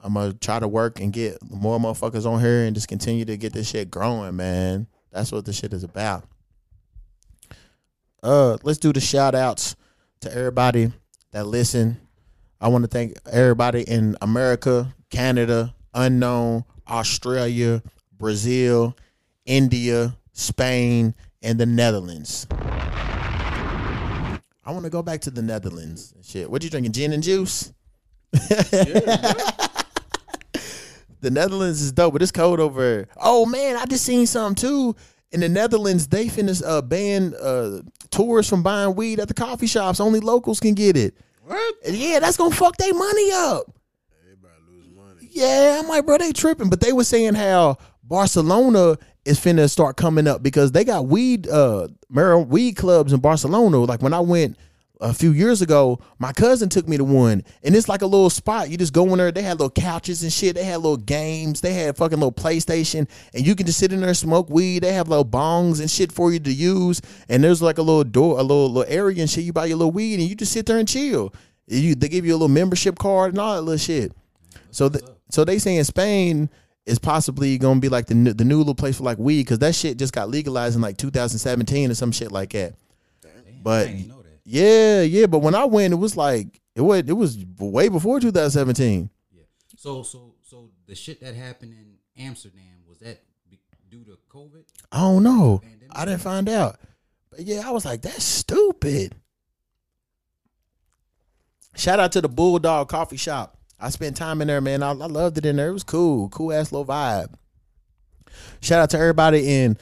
I'm 0.00 0.14
gonna 0.14 0.34
try 0.34 0.58
to 0.58 0.68
work 0.68 1.00
and 1.00 1.12
get 1.12 1.38
more 1.50 1.78
motherfuckers 1.78 2.26
on 2.26 2.40
here 2.40 2.64
and 2.64 2.74
just 2.74 2.88
continue 2.88 3.24
to 3.24 3.36
get 3.36 3.52
this 3.52 3.70
shit 3.70 3.90
growing, 3.90 4.36
man. 4.36 4.86
That's 5.10 5.32
what 5.32 5.44
this 5.44 5.58
shit 5.58 5.72
is 5.72 5.82
about. 5.82 6.24
Uh, 8.22 8.58
let's 8.62 8.78
do 8.78 8.92
the 8.92 9.00
shout 9.00 9.34
outs 9.34 9.76
to 10.20 10.34
everybody 10.34 10.92
that 11.32 11.46
listen. 11.46 11.98
I 12.60 12.68
want 12.68 12.84
to 12.84 12.88
thank 12.88 13.16
everybody 13.30 13.82
in 13.82 14.16
America, 14.20 14.94
Canada, 15.10 15.74
unknown, 15.92 16.64
Australia, 16.88 17.82
Brazil, 18.12 18.96
India, 19.46 20.16
Spain, 20.32 21.14
and 21.42 21.58
the 21.58 21.66
Netherlands. 21.66 22.46
I 24.66 24.72
want 24.72 24.84
to 24.84 24.90
go 24.90 25.02
back 25.02 25.20
to 25.22 25.30
the 25.30 25.42
Netherlands. 25.42 26.12
and 26.14 26.24
Shit, 26.24 26.50
what 26.50 26.62
you 26.64 26.70
drinking? 26.70 26.92
Gin 26.92 27.12
and 27.12 27.22
juice? 27.22 27.72
the 28.32 29.70
Netherlands 31.22 31.82
is 31.82 31.92
dope, 31.92 32.14
but 32.14 32.22
it's 32.22 32.32
cold 32.32 32.60
over. 32.60 33.06
Oh 33.16 33.46
man, 33.46 33.76
I 33.76 33.84
just 33.84 34.04
seen 34.04 34.26
something 34.26 34.68
too. 34.68 34.96
In 35.32 35.40
the 35.40 35.48
Netherlands, 35.48 36.06
they 36.06 36.28
finished 36.28 36.62
uh, 36.64 36.80
ban 36.80 37.34
uh, 37.40 37.82
tourists 38.10 38.48
from 38.48 38.62
buying 38.62 38.94
weed 38.94 39.20
at 39.20 39.28
the 39.28 39.34
coffee 39.34 39.66
shops. 39.66 40.00
Only 40.00 40.20
locals 40.20 40.60
can 40.60 40.74
get 40.74 40.96
it. 40.96 41.14
What? 41.44 41.74
Yeah, 41.86 42.20
that's 42.20 42.36
gonna 42.36 42.54
fuck 42.54 42.76
their 42.76 42.94
money 42.94 43.32
up. 43.32 43.66
Everybody 44.22 44.54
lose 44.68 44.86
money. 44.96 45.28
Yeah, 45.30 45.80
I'm 45.82 45.88
like, 45.88 46.06
bro, 46.06 46.18
they 46.18 46.32
tripping. 46.32 46.70
But 46.70 46.80
they 46.80 46.92
were 46.92 47.04
saying 47.04 47.34
how 47.34 47.76
Barcelona 48.02 48.96
is 49.24 49.40
finna 49.40 49.70
start 49.70 49.96
coming 49.96 50.26
up 50.26 50.42
because 50.42 50.72
they 50.72 50.84
got 50.84 51.06
weed, 51.06 51.48
uh, 51.48 51.88
marijuana 52.12 52.46
weed 52.46 52.76
clubs 52.76 53.12
in 53.12 53.20
Barcelona. 53.20 53.78
Like 53.78 54.02
when 54.02 54.14
I 54.14 54.20
went 54.20 54.56
a 55.00 55.12
few 55.12 55.32
years 55.32 55.60
ago, 55.60 55.98
my 56.18 56.32
cousin 56.32 56.68
took 56.68 56.86
me 56.86 56.96
to 56.96 57.04
one, 57.04 57.42
and 57.62 57.74
it's 57.74 57.88
like 57.88 58.02
a 58.02 58.06
little 58.06 58.30
spot. 58.30 58.70
You 58.70 58.76
just 58.76 58.92
go 58.92 59.10
in 59.12 59.18
there. 59.18 59.32
They 59.32 59.42
had 59.42 59.58
little 59.58 59.70
couches 59.70 60.22
and 60.22 60.32
shit. 60.32 60.54
They 60.54 60.64
had 60.64 60.76
little 60.76 60.96
games. 60.96 61.60
They 61.60 61.74
had 61.74 61.90
a 61.90 61.94
fucking 61.94 62.18
little 62.18 62.32
PlayStation, 62.32 63.08
and 63.32 63.46
you 63.46 63.54
can 63.54 63.66
just 63.66 63.78
sit 63.78 63.92
in 63.92 64.00
there 64.00 64.14
smoke 64.14 64.48
weed. 64.50 64.82
They 64.82 64.92
have 64.92 65.08
little 65.08 65.24
bongs 65.24 65.80
and 65.80 65.90
shit 65.90 66.12
for 66.12 66.32
you 66.32 66.38
to 66.40 66.52
use, 66.52 67.00
and 67.28 67.42
there's 67.42 67.62
like 67.62 67.78
a 67.78 67.82
little 67.82 68.04
door, 68.04 68.38
a 68.38 68.42
little 68.42 68.70
little 68.70 68.92
area 68.92 69.20
and 69.20 69.30
shit. 69.30 69.44
You 69.44 69.52
buy 69.52 69.66
your 69.66 69.78
little 69.78 69.92
weed, 69.92 70.20
and 70.20 70.28
you 70.28 70.34
just 70.34 70.52
sit 70.52 70.66
there 70.66 70.78
and 70.78 70.88
chill. 70.88 71.32
You, 71.66 71.94
they 71.94 72.08
give 72.08 72.26
you 72.26 72.32
a 72.32 72.36
little 72.36 72.48
membership 72.48 72.98
card 72.98 73.32
and 73.32 73.40
all 73.40 73.54
that 73.54 73.62
little 73.62 73.78
shit. 73.78 74.12
So, 74.70 74.90
so 75.30 75.44
they 75.44 75.58
saying 75.58 75.84
Spain 75.84 76.50
is 76.86 76.98
possibly 76.98 77.56
gonna 77.58 77.80
be 77.80 77.88
like 77.88 78.06
the 78.06 78.14
new, 78.14 78.32
the 78.32 78.44
new 78.44 78.58
little 78.58 78.74
place 78.74 78.98
for 78.98 79.04
like 79.04 79.18
weed 79.18 79.42
because 79.42 79.60
that 79.60 79.74
shit 79.74 79.96
just 79.96 80.12
got 80.12 80.28
legalized 80.28 80.76
in 80.76 80.82
like 80.82 80.96
2017 80.96 81.90
or 81.90 81.94
some 81.94 82.12
shit 82.12 82.30
like 82.30 82.50
that. 82.50 82.74
But 83.62 83.86
didn't 83.86 84.08
know 84.08 84.22
that. 84.22 84.40
yeah, 84.44 85.02
yeah. 85.02 85.26
But 85.26 85.38
when 85.38 85.54
I 85.54 85.64
went, 85.64 85.94
it 85.94 85.96
was 85.96 86.16
like 86.16 86.60
it 86.74 86.82
was 86.82 87.00
it 87.00 87.12
was 87.12 87.44
way 87.58 87.88
before 87.88 88.20
2017. 88.20 89.08
Yeah. 89.32 89.42
So 89.76 90.02
so 90.02 90.34
so 90.42 90.70
the 90.86 90.94
shit 90.94 91.20
that 91.20 91.34
happened 91.34 91.72
in 91.72 92.24
Amsterdam 92.24 92.84
was 92.86 92.98
that 92.98 93.22
due 93.90 94.04
to 94.04 94.18
COVID? 94.28 94.64
I 94.92 95.00
don't 95.00 95.22
know. 95.22 95.60
Pandemic? 95.62 95.88
I 95.92 96.04
didn't 96.04 96.20
find 96.20 96.48
out. 96.48 96.78
But 97.30 97.40
yeah, 97.40 97.62
I 97.66 97.70
was 97.70 97.84
like, 97.84 98.02
that's 98.02 98.24
stupid. 98.24 99.14
Shout 101.76 101.98
out 101.98 102.12
to 102.12 102.20
the 102.20 102.28
Bulldog 102.28 102.88
Coffee 102.88 103.16
Shop. 103.16 103.58
I 103.78 103.90
spent 103.90 104.16
time 104.16 104.40
in 104.40 104.48
there, 104.48 104.60
man. 104.60 104.82
I, 104.82 104.90
I 104.90 104.92
loved 104.92 105.38
it 105.38 105.46
in 105.46 105.56
there. 105.56 105.68
It 105.68 105.72
was 105.72 105.84
cool. 105.84 106.28
Cool 106.28 106.52
ass 106.52 106.72
little 106.72 106.86
vibe. 106.86 107.34
Shout 108.60 108.80
out 108.80 108.90
to 108.90 108.98
everybody 108.98 109.62
in 109.62 109.76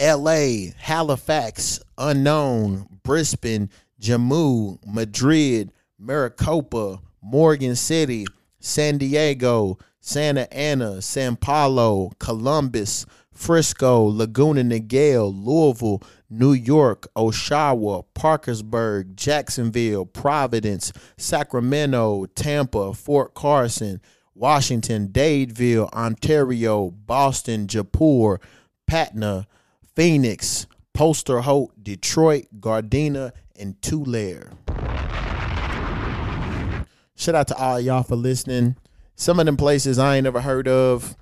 LA, 0.00 0.70
Halifax, 0.76 1.80
Unknown, 1.98 2.86
Brisbane, 3.02 3.70
Jammu, 4.00 4.78
Madrid, 4.86 5.72
Maricopa, 5.98 7.00
Morgan 7.20 7.74
City, 7.74 8.26
San 8.60 8.98
Diego, 8.98 9.78
Santa 10.00 10.52
Ana, 10.54 11.02
San 11.02 11.36
Paulo, 11.36 12.12
Columbus, 12.18 13.06
Frisco, 13.38 14.02
Laguna 14.02 14.62
Niguel, 14.62 15.32
Louisville, 15.32 16.02
New 16.28 16.52
York, 16.52 17.06
Oshawa, 17.16 18.04
Parkersburg, 18.12 19.16
Jacksonville, 19.16 20.04
Providence, 20.04 20.92
Sacramento, 21.16 22.26
Tampa, 22.34 22.92
Fort 22.92 23.34
Carson, 23.34 24.00
Washington, 24.34 25.08
Dadeville, 25.08 25.88
Ontario, 25.92 26.90
Boston, 26.90 27.68
Jaipur, 27.68 28.40
Patna, 28.88 29.46
Phoenix, 29.94 30.66
Port 30.92 31.28
Hope, 31.28 31.72
Detroit, 31.80 32.46
Gardena, 32.58 33.30
and 33.56 33.80
Tulare. 33.80 34.50
Shout 37.14 37.36
out 37.36 37.48
to 37.48 37.56
all 37.56 37.78
y'all 37.78 38.02
for 38.02 38.16
listening. 38.16 38.74
Some 39.14 39.38
of 39.38 39.46
them 39.46 39.56
places 39.56 39.96
I 39.96 40.16
ain't 40.16 40.24
never 40.24 40.40
heard 40.40 40.66
of. 40.66 41.16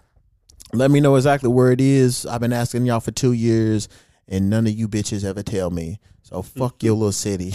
Let 0.73 0.91
me 0.91 1.01
know 1.01 1.17
exactly 1.17 1.49
where 1.49 1.71
it 1.73 1.81
is. 1.81 2.27
I've 2.27 2.41
been 2.41 2.53
asking 2.53 2.87
y'all 2.87 3.01
for 3.01 3.13
two 3.13 3.33
years, 3.33 3.89
and 4.29 4.51
none 4.51 4.67
of 4.67 4.73
you 4.73 4.89
bitches 4.89 5.25
ever 5.25 5.43
tell 5.43 5.71
me. 5.71 6.01
So 6.23 6.43
fuck 6.43 6.83
your 6.83 6.95
little 6.95 7.13
city. 7.13 7.51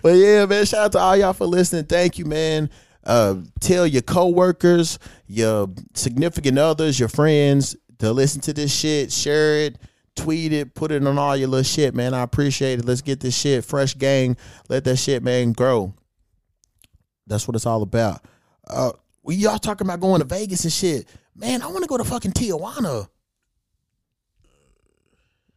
But 0.00 0.10
yeah, 0.10 0.46
man, 0.46 0.64
shout 0.64 0.84
out 0.84 0.92
to 0.92 0.98
all 0.98 1.16
y'all 1.16 1.32
for 1.32 1.46
listening. 1.46 1.86
Thank 1.86 2.18
you, 2.18 2.24
man. 2.24 2.70
Uh, 3.02 3.36
tell 3.60 3.84
your 3.86 4.02
coworkers, 4.02 4.98
your 5.26 5.68
significant 5.94 6.58
others, 6.58 7.00
your 7.00 7.08
friends 7.08 7.74
to 7.98 8.12
listen 8.12 8.40
to 8.42 8.52
this 8.52 8.72
shit. 8.72 9.10
Share 9.10 9.56
it, 9.56 9.78
tweet 10.14 10.52
it, 10.52 10.74
put 10.74 10.92
it 10.92 11.04
on 11.06 11.18
all 11.18 11.36
your 11.36 11.48
little 11.48 11.64
shit, 11.64 11.94
man. 11.94 12.14
I 12.14 12.22
appreciate 12.22 12.78
it. 12.78 12.84
Let's 12.84 13.00
get 13.02 13.20
this 13.20 13.36
shit 13.36 13.64
fresh, 13.64 13.94
gang. 13.94 14.36
Let 14.68 14.84
that 14.84 14.96
shit, 14.96 15.22
man, 15.22 15.52
grow. 15.52 15.94
That's 17.26 17.46
what 17.48 17.54
it's 17.56 17.66
all 17.66 17.82
about. 17.82 18.22
Uh, 18.66 18.92
we 19.22 19.36
y'all 19.36 19.58
talking 19.58 19.86
about 19.86 20.00
going 20.00 20.20
to 20.20 20.26
Vegas 20.26 20.64
and 20.64 20.72
shit, 20.72 21.08
man. 21.34 21.62
I 21.62 21.66
want 21.66 21.82
to 21.82 21.88
go 21.88 21.96
to 21.96 22.04
fucking 22.04 22.32
Tijuana. 22.32 23.08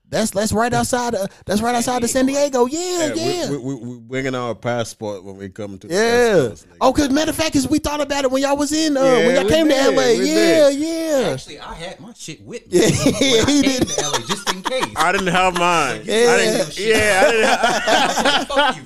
That's 0.09 0.31
that's 0.31 0.53
right 0.53 0.71
outside. 0.73 1.15
Of, 1.15 1.29
that's 1.45 1.59
right 1.61 1.75
outside 1.75 2.01
of 2.01 2.09
San 2.09 2.27
Diego. 2.27 2.65
Yeah, 2.65 3.13
yeah. 3.13 3.49
We, 3.49 3.57
we, 3.57 3.75
we, 3.75 3.85
we 3.95 3.99
bringing 3.99 4.35
our 4.35 4.55
passport 4.55 5.25
when 5.25 5.35
we 5.35 5.49
come 5.49 5.77
to 5.79 5.87
Yeah. 5.89 6.47
West 6.47 6.63
Coast. 6.63 6.67
Oh, 6.79 6.93
cause 6.93 7.09
matter 7.09 7.31
of 7.31 7.35
fact, 7.35 7.57
is 7.57 7.67
we 7.67 7.79
thought 7.79 7.99
about 7.99 8.23
it 8.23 8.31
when 8.31 8.41
y'all 8.41 8.55
was 8.55 8.71
in 8.71 8.95
uh 8.95 9.01
when 9.01 9.35
y'all 9.35 9.43
we 9.43 9.49
came 9.49 9.67
to 9.67 9.73
LA. 9.75 10.03
Yeah, 10.03 10.69
did. 10.69 10.79
yeah. 10.79 11.29
Actually, 11.33 11.59
I 11.59 11.73
had 11.73 11.99
my 11.99 12.13
shit 12.13 12.41
with 12.41 12.71
me. 12.71 12.79
Yeah, 12.79 12.85
when 12.87 13.47
I 13.47 13.51
he 13.51 13.61
came 13.63 13.79
did. 13.79 13.87
to 13.89 14.01
LA 14.09 14.17
just 14.19 14.49
in 14.53 14.61
case. 14.63 14.93
I 14.95 15.11
didn't 15.11 15.27
have 15.27 15.53
mine. 15.59 16.01
Yeah. 16.05 16.13
I 16.15 16.37
didn't, 16.37 16.79
yeah, 16.79 17.23
I 17.25 17.31
didn't 17.31 17.47
have, 18.29 18.47
Fuck 18.47 18.75
you, 18.77 18.83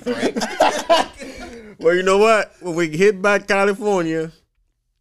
Franck. 1.12 1.48
Well, 1.82 1.94
you 1.96 2.02
know 2.02 2.18
what? 2.18 2.52
When 2.60 2.74
we 2.74 2.88
hit 2.96 3.20
back 3.20 3.48
California 3.48 4.30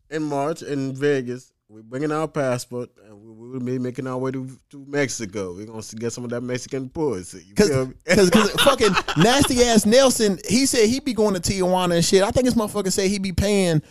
in 0.09 0.23
March 0.23 0.61
in 0.63 0.95
Vegas, 0.95 1.51
we're 1.69 1.83
bringing 1.83 2.11
our 2.11 2.27
passport 2.27 2.89
and 3.05 3.21
we 3.21 3.49
will 3.49 3.59
be 3.59 3.79
making 3.79 4.07
our 4.07 4.17
way 4.17 4.31
to, 4.31 4.49
to 4.71 4.85
Mexico. 4.87 5.53
We're 5.53 5.67
gonna 5.67 5.81
get 5.97 6.11
some 6.11 6.23
of 6.23 6.31
that 6.31 6.41
Mexican 6.41 6.89
pussy. 6.89 7.43
You 7.47 7.53
Cause, 7.55 7.69
feel 7.69 7.85
me? 7.85 7.93
cause, 8.07 8.29
'cause 8.29 8.51
fucking 8.63 8.93
nasty 9.17 9.63
ass 9.63 9.85
Nelson, 9.85 10.39
he 10.47 10.65
said 10.65 10.89
he'd 10.89 11.05
be 11.05 11.13
going 11.13 11.33
to 11.33 11.39
Tijuana 11.39 11.95
and 11.95 12.05
shit. 12.05 12.23
I 12.23 12.31
think 12.31 12.45
this 12.45 12.55
motherfucker 12.55 12.91
said 12.91 13.09
he'd 13.09 13.21
be 13.21 13.31
paying 13.31 13.81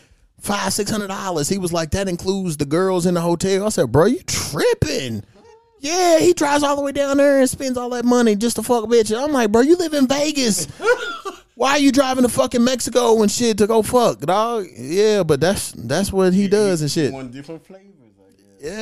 five, 0.41 0.73
six 0.73 0.91
hundred 0.91 1.09
dollars. 1.09 1.49
He 1.49 1.59
was 1.59 1.73
like, 1.73 1.93
that 1.93 2.09
includes 2.09 2.57
the 2.57 2.67
girls 2.67 3.07
in 3.07 3.15
the 3.15 3.21
hotel. 3.21 3.65
I 3.67 3.69
said, 3.71 3.93
bro, 3.93 4.07
you 4.07 4.21
tripping. 4.27 5.23
Yeah, 5.79 6.19
he 6.19 6.35
drives 6.35 6.63
all 6.63 6.77
the 6.77 6.83
way 6.83 6.93
down 6.93 7.17
there 7.17 7.39
and 7.41 7.49
spends 7.49 7.79
all 7.79 7.89
that 7.91 8.05
money 8.05 8.37
just 8.37 8.57
to 8.57 8.63
fuck 8.63 8.85
a 8.85 8.87
bitch. 8.87 9.17
I'm 9.17 9.33
like, 9.33 9.51
bro, 9.51 9.63
you 9.63 9.77
live 9.77 9.95
in 9.95 10.07
Vegas. 10.07 10.67
Why 11.61 11.73
are 11.73 11.79
you 11.79 11.93
driving 11.93 12.23
to 12.23 12.31
fucking 12.31 12.65
Mexico 12.65 13.21
and 13.21 13.31
shit 13.31 13.59
to 13.59 13.67
go 13.67 13.83
fuck, 13.83 14.21
dog? 14.21 14.65
Yeah, 14.75 15.25
but 15.25 15.43
that's 15.43 15.73
that's 15.73 16.11
what 16.11 16.33
he 16.33 16.49
does 16.49 16.81
and 16.81 16.91
shit. 16.91 17.13
Want 17.13 17.33
different 17.33 17.67
flavors, 17.67 18.15
I 18.19 18.31
guess. 18.33 18.73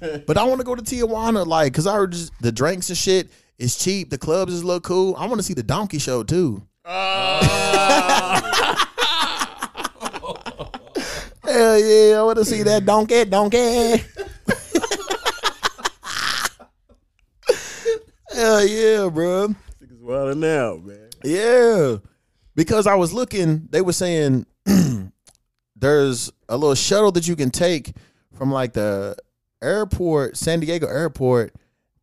Yeah, 0.00 0.18
but 0.28 0.38
I 0.38 0.44
want 0.44 0.60
to 0.60 0.64
go 0.64 0.76
to 0.76 0.82
Tijuana, 0.82 1.44
like, 1.44 1.74
cause 1.74 1.84
I 1.84 1.96
heard 1.96 2.12
just, 2.12 2.32
the 2.40 2.52
drinks 2.52 2.90
and 2.90 2.96
shit 2.96 3.28
is 3.58 3.76
cheap. 3.76 4.10
The 4.10 4.18
clubs 4.18 4.52
is 4.54 4.62
look 4.62 4.84
cool. 4.84 5.16
I 5.16 5.26
want 5.26 5.40
to 5.40 5.42
see 5.42 5.54
the 5.54 5.64
donkey 5.64 5.98
show 5.98 6.22
too. 6.22 6.62
Ah. 6.84 8.38
Hell 11.42 11.78
yeah, 11.80 12.20
I 12.20 12.22
want 12.22 12.38
to 12.38 12.44
see 12.44 12.62
that 12.62 12.86
donkey, 12.86 13.24
donkey. 13.24 13.58
Hell 18.32 18.64
yeah, 18.64 19.08
bro. 19.08 19.48
Niggas 19.82 20.00
wilding 20.00 20.44
out, 20.44 20.84
man. 20.84 21.08
Yeah, 21.24 21.96
because 22.54 22.86
I 22.86 22.94
was 22.94 23.12
looking, 23.12 23.68
they 23.70 23.80
were 23.80 23.92
saying 23.92 24.46
there's 25.76 26.32
a 26.48 26.56
little 26.56 26.74
shuttle 26.74 27.12
that 27.12 27.26
you 27.26 27.36
can 27.36 27.50
take 27.50 27.92
from 28.34 28.50
like 28.50 28.72
the 28.72 29.16
airport, 29.62 30.36
San 30.36 30.60
Diego 30.60 30.86
airport, 30.86 31.54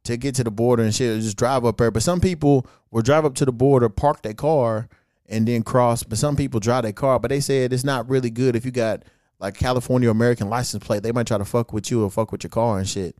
to 0.04 0.18
get 0.18 0.36
to 0.36 0.44
the 0.44 0.52
border 0.52 0.84
and 0.84 0.94
shit. 0.94 1.22
Just 1.22 1.38
drive 1.38 1.66
up 1.66 1.78
there. 1.78 1.92
But 1.92 2.04
some 2.04 2.20
people 2.20 2.66
will 2.92 3.02
drive 3.02 3.26
up 3.26 3.36
to 3.36 3.46
the 3.46 3.52
border, 3.52 3.90
park 3.90 4.22
their 4.22 4.34
car, 4.34 4.88
and 5.28 5.48
then 5.48 5.64
cross. 5.64 6.04
But 6.04 6.18
some 6.18 6.36
people 6.36 6.60
drive 6.60 6.84
their 6.84 6.94
car. 6.94 7.20
But 7.20 7.30
they 7.30 7.40
said 7.40 7.74
it's 7.74 7.84
not 7.84 8.10
really 8.10 8.30
good 8.30 8.56
if 8.56 8.66
you 8.66 8.72
got 8.72 9.04
like 9.40 9.56
California 9.56 10.10
American 10.10 10.50
license 10.50 10.84
plate. 10.84 11.04
They 11.04 11.12
might 11.12 11.28
try 11.28 11.38
to 11.38 11.46
fuck 11.46 11.74
with 11.74 11.92
you 11.92 12.04
or 12.04 12.10
fuck 12.10 12.32
with 12.32 12.44
your 12.44 12.50
car 12.50 12.80
and 12.80 12.88
shit. 12.88 13.16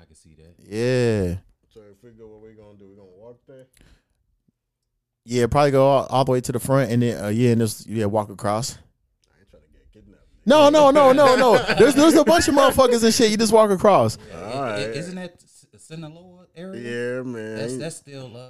I 0.00 0.04
can 0.04 0.14
see 0.14 0.34
that. 0.36 0.54
Yeah. 0.66 1.36
So 1.68 1.80
if 1.90 2.02
we 2.02 2.10
go, 2.10 2.26
what 2.28 2.42
we 2.42 2.54
gonna 2.54 2.78
do? 2.78 2.88
We 2.88 2.96
gonna 2.96 3.08
walk 3.08 3.40
there? 3.46 3.66
Yeah, 5.28 5.46
probably 5.48 5.72
go 5.72 5.84
all, 5.86 6.06
all 6.06 6.24
the 6.24 6.30
way 6.30 6.40
to 6.40 6.52
the 6.52 6.60
front 6.60 6.92
and 6.92 7.02
then 7.02 7.22
uh, 7.24 7.28
yeah, 7.28 7.50
and 7.50 7.60
just 7.60 7.86
yeah, 7.88 8.04
walk 8.04 8.30
across. 8.30 8.74
I 8.74 9.40
ain't 9.40 9.50
trying 9.50 9.62
to 9.62 9.68
get 9.72 9.92
kidnapped. 9.92 10.22
No, 10.46 10.70
no, 10.70 10.92
no, 10.92 11.12
no, 11.12 11.34
no. 11.34 11.58
There's 11.74 11.94
there's 11.96 12.14
a 12.14 12.24
bunch 12.24 12.46
of 12.46 12.54
motherfuckers 12.54 13.02
and 13.02 13.12
shit. 13.12 13.32
You 13.32 13.36
just 13.36 13.52
walk 13.52 13.70
across. 13.70 14.18
All 14.32 14.44
I- 14.44 14.60
right. 14.60 14.80
Isn't 14.82 15.16
that 15.16 15.34
S- 15.42 15.66
Sinaloa 15.78 16.46
area? 16.54 17.16
Yeah, 17.16 17.22
man. 17.22 17.56
That's 17.56 17.76
that's 17.76 17.96
still 17.96 18.36
uh, 18.36 18.40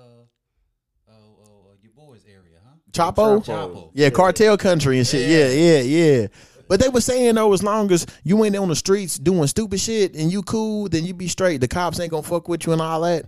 uh, 1.08 1.12
uh 1.12 1.74
your 1.82 1.92
boy's 1.96 2.24
area, 2.26 2.58
huh? 2.62 2.74
Chapo. 2.92 3.42
Chapo. 3.42 3.90
Yeah, 3.94 4.10
cartel 4.10 4.58
country 4.58 4.98
and 4.98 5.06
shit. 5.06 5.28
Yeah, 5.30 5.48
yeah, 5.48 5.80
yeah. 5.80 6.26
But 6.68 6.80
they 6.80 6.88
were 6.90 7.00
saying 7.00 7.36
though, 7.36 7.52
as 7.54 7.62
long 7.62 7.90
as 7.90 8.04
you 8.22 8.44
ain't 8.44 8.56
on 8.56 8.68
the 8.68 8.76
streets 8.76 9.18
doing 9.18 9.46
stupid 9.46 9.80
shit 9.80 10.14
and 10.14 10.30
you 10.30 10.42
cool, 10.42 10.88
then 10.90 11.06
you 11.06 11.14
be 11.14 11.28
straight. 11.28 11.62
The 11.62 11.68
cops 11.68 12.00
ain't 12.00 12.10
gonna 12.10 12.22
fuck 12.22 12.48
with 12.48 12.66
you 12.66 12.72
and 12.72 12.82
all 12.82 13.00
that. 13.02 13.24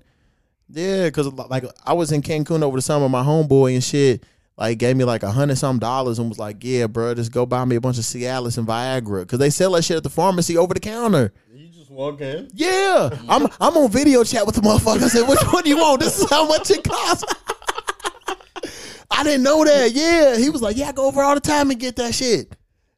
Yeah, 0.71 1.09
cause 1.11 1.27
like 1.33 1.65
I 1.85 1.95
was 1.95 2.13
in 2.13 2.23
Cancun 2.23 2.63
over 2.63 2.77
the 2.77 2.83
summer, 2.83 3.09
my 3.09 3.23
homeboy 3.23 3.75
and 3.75 3.83
shit 3.83 4.25
like 4.59 4.79
gave 4.79 4.97
me 4.97 5.05
like 5.05 5.23
a 5.23 5.31
hundred 5.31 5.57
some 5.57 5.79
dollars 5.79 6.19
and 6.19 6.29
was 6.29 6.39
like, 6.39 6.57
"Yeah, 6.63 6.89
bro, 6.89 7.15
just 7.15 7.33
go 7.33 7.47
buy 7.47 7.65
me 7.65 7.77
a 7.77 7.81
bunch 7.81 7.97
of 7.97 8.05
Cialis 8.05 8.59
and 8.59 8.67
Viagra, 8.67 9.27
cause 9.27 9.39
they 9.39 9.51
sell 9.51 9.73
that 9.73 9.83
shit 9.83 9.97
at 9.97 10.03
the 10.03 10.11
pharmacy 10.11 10.59
over 10.59 10.75
the 10.75 10.81
counter." 10.81 11.33
You 11.55 11.69
just 11.69 11.91
walk 11.91 12.21
in. 12.21 12.51
Yeah, 12.53 13.11
I'm 13.29 13.47
I'm 13.61 13.77
on 13.77 13.91
video 13.91 14.25
chat 14.25 14.45
with 14.45 14.57
the 14.57 14.61
motherfucker. 14.61 15.03
I 15.05 15.09
said, 15.09 15.29
"Which 15.29 15.41
one 15.53 15.63
do 15.63 15.71
you 15.71 15.79
want? 15.79 16.01
This 16.01 16.19
is 16.21 16.29
how 16.29 16.47
much 16.47 16.71
it 16.71 16.83
costs." 16.83 17.25
I 19.11 19.23
didn't 19.23 19.45
know 19.45 19.65
that. 19.65 19.93
Yeah, 19.93 20.37
he 20.37 20.51
was 20.51 20.61
like, 20.61 20.77
"Yeah, 20.77 20.89
I 20.89 20.93
go 20.93 21.07
over 21.07 21.23
all 21.23 21.35
the 21.35 21.41
time 21.41 21.71
and 21.71 21.79
get 21.79 21.97
that 21.97 22.15
shit." 22.15 22.55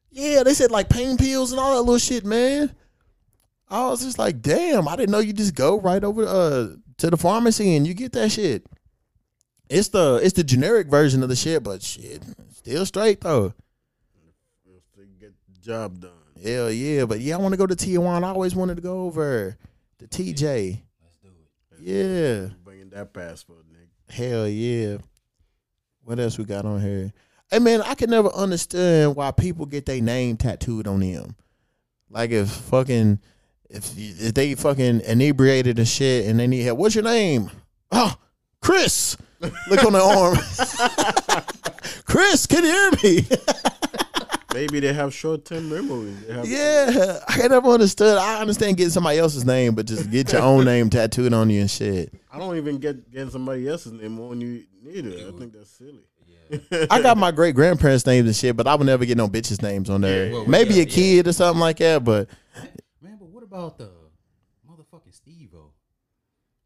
Yeah, 0.09 0.43
they 0.43 0.55
said 0.55 0.71
like 0.71 0.89
pain 0.89 1.15
pills 1.15 1.51
and 1.51 1.59
all 1.59 1.75
that 1.75 1.81
little 1.81 1.99
shit, 1.99 2.25
man. 2.25 2.75
I 3.71 3.87
was 3.87 4.03
just 4.03 4.19
like, 4.19 4.41
"Damn, 4.41 4.87
I 4.87 4.97
didn't 4.97 5.11
know 5.11 5.19
you 5.19 5.31
just 5.31 5.55
go 5.55 5.79
right 5.79 6.03
over 6.03 6.25
uh 6.25 6.75
to 6.97 7.09
the 7.09 7.17
pharmacy 7.17 7.75
and 7.75 7.87
you 7.87 7.93
get 7.93 8.11
that 8.11 8.31
shit." 8.31 8.65
It's 9.69 9.87
the 9.87 10.19
it's 10.21 10.33
the 10.33 10.43
generic 10.43 10.87
version 10.87 11.23
of 11.23 11.29
the 11.29 11.35
shit, 11.35 11.63
but 11.63 11.81
shit, 11.81 12.21
still 12.53 12.85
straight 12.85 13.21
though. 13.21 13.53
Just 14.65 14.93
to 14.95 15.05
get 15.17 15.33
the 15.47 15.59
job 15.61 16.01
done. 16.01 16.11
Hell 16.43 16.69
yeah, 16.69 17.05
but 17.05 17.21
yeah, 17.21 17.35
I 17.35 17.37
want 17.39 17.53
to 17.53 17.57
go 17.57 17.65
to 17.65 17.75
Tijuana. 17.75 18.25
I 18.25 18.29
always 18.31 18.55
wanted 18.55 18.75
to 18.75 18.81
go 18.81 19.03
over 19.03 19.57
to 19.99 20.07
TJ. 20.07 20.81
Let's 21.01 21.17
do 21.23 21.29
it. 21.29 21.79
Yeah. 21.79 22.49
Bringing 22.65 22.89
that 22.89 23.13
passport, 23.13 23.63
nigga. 23.71 24.13
Hell 24.13 24.47
yeah. 24.49 24.97
What 26.03 26.19
else 26.19 26.37
we 26.37 26.43
got 26.43 26.65
on 26.65 26.81
here? 26.81 27.13
Hey 27.49 27.59
man, 27.59 27.81
I 27.83 27.95
can 27.95 28.09
never 28.09 28.29
understand 28.33 29.15
why 29.15 29.31
people 29.31 29.65
get 29.65 29.85
their 29.85 30.01
name 30.01 30.35
tattooed 30.35 30.87
on 30.87 30.99
them. 30.99 31.35
Like 32.09 32.31
if 32.31 32.49
fucking 32.49 33.19
if 33.71 33.97
if 33.97 34.33
they 34.33 34.55
fucking 34.55 35.01
inebriated 35.01 35.79
and 35.79 35.87
shit 35.87 36.27
and 36.27 36.39
they 36.39 36.47
need 36.47 36.61
help. 36.61 36.77
What's 36.77 36.95
your 36.95 37.03
name? 37.03 37.49
Oh, 37.91 38.15
Chris. 38.61 39.17
Look 39.41 39.83
on 39.83 39.93
the 39.93 40.01
arm. 40.01 40.37
Chris, 42.05 42.45
can 42.45 42.63
you 42.63 42.69
hear 42.69 42.91
me? 43.03 43.27
Maybe 44.53 44.81
they 44.81 44.93
have 44.93 45.13
short 45.13 45.45
term 45.45 45.69
memory. 45.69 46.13
Have 46.29 46.45
Yeah, 46.45 47.19
I 47.27 47.47
never 47.47 47.69
understood. 47.69 48.17
I 48.17 48.41
understand 48.41 48.77
getting 48.77 48.91
somebody 48.91 49.17
else's 49.17 49.45
name, 49.45 49.73
but 49.73 49.85
just 49.87 50.11
get 50.11 50.33
your 50.33 50.41
own 50.41 50.65
name 50.65 50.89
tattooed 50.89 51.33
on 51.33 51.49
you 51.49 51.61
and 51.61 51.71
shit. 51.71 52.13
I 52.31 52.37
don't 52.37 52.57
even 52.57 52.77
get 52.77 53.09
getting 53.09 53.29
somebody 53.29 53.67
else's 53.67 53.93
name 53.93 54.19
on 54.19 54.41
you 54.41 54.63
neither. 54.83 55.09
I 55.09 55.39
think 55.39 55.53
that's 55.53 55.71
silly. 55.71 56.03
I 56.91 57.01
got 57.01 57.17
my 57.17 57.31
great 57.31 57.55
grandparents' 57.55 58.05
names 58.05 58.27
and 58.27 58.35
shit, 58.35 58.57
but 58.57 58.67
I 58.67 58.75
would 58.75 58.85
never 58.85 59.05
get 59.05 59.17
no 59.17 59.29
bitches' 59.29 59.61
names 59.61 59.89
on 59.89 60.01
there. 60.01 60.31
Well, 60.31 60.45
Maybe 60.45 60.75
yeah, 60.75 60.83
a 60.83 60.85
kid 60.85 61.27
or 61.27 61.33
something 61.33 61.61
like 61.61 61.77
that, 61.77 62.03
but 62.03 62.27
Man, 62.53 62.67
but 62.67 62.69
what 62.73 62.89
about 63.51 63.77
the 63.77 63.89
motherfucking 64.69 65.13
Steve 65.13 65.49
O? 65.53 65.71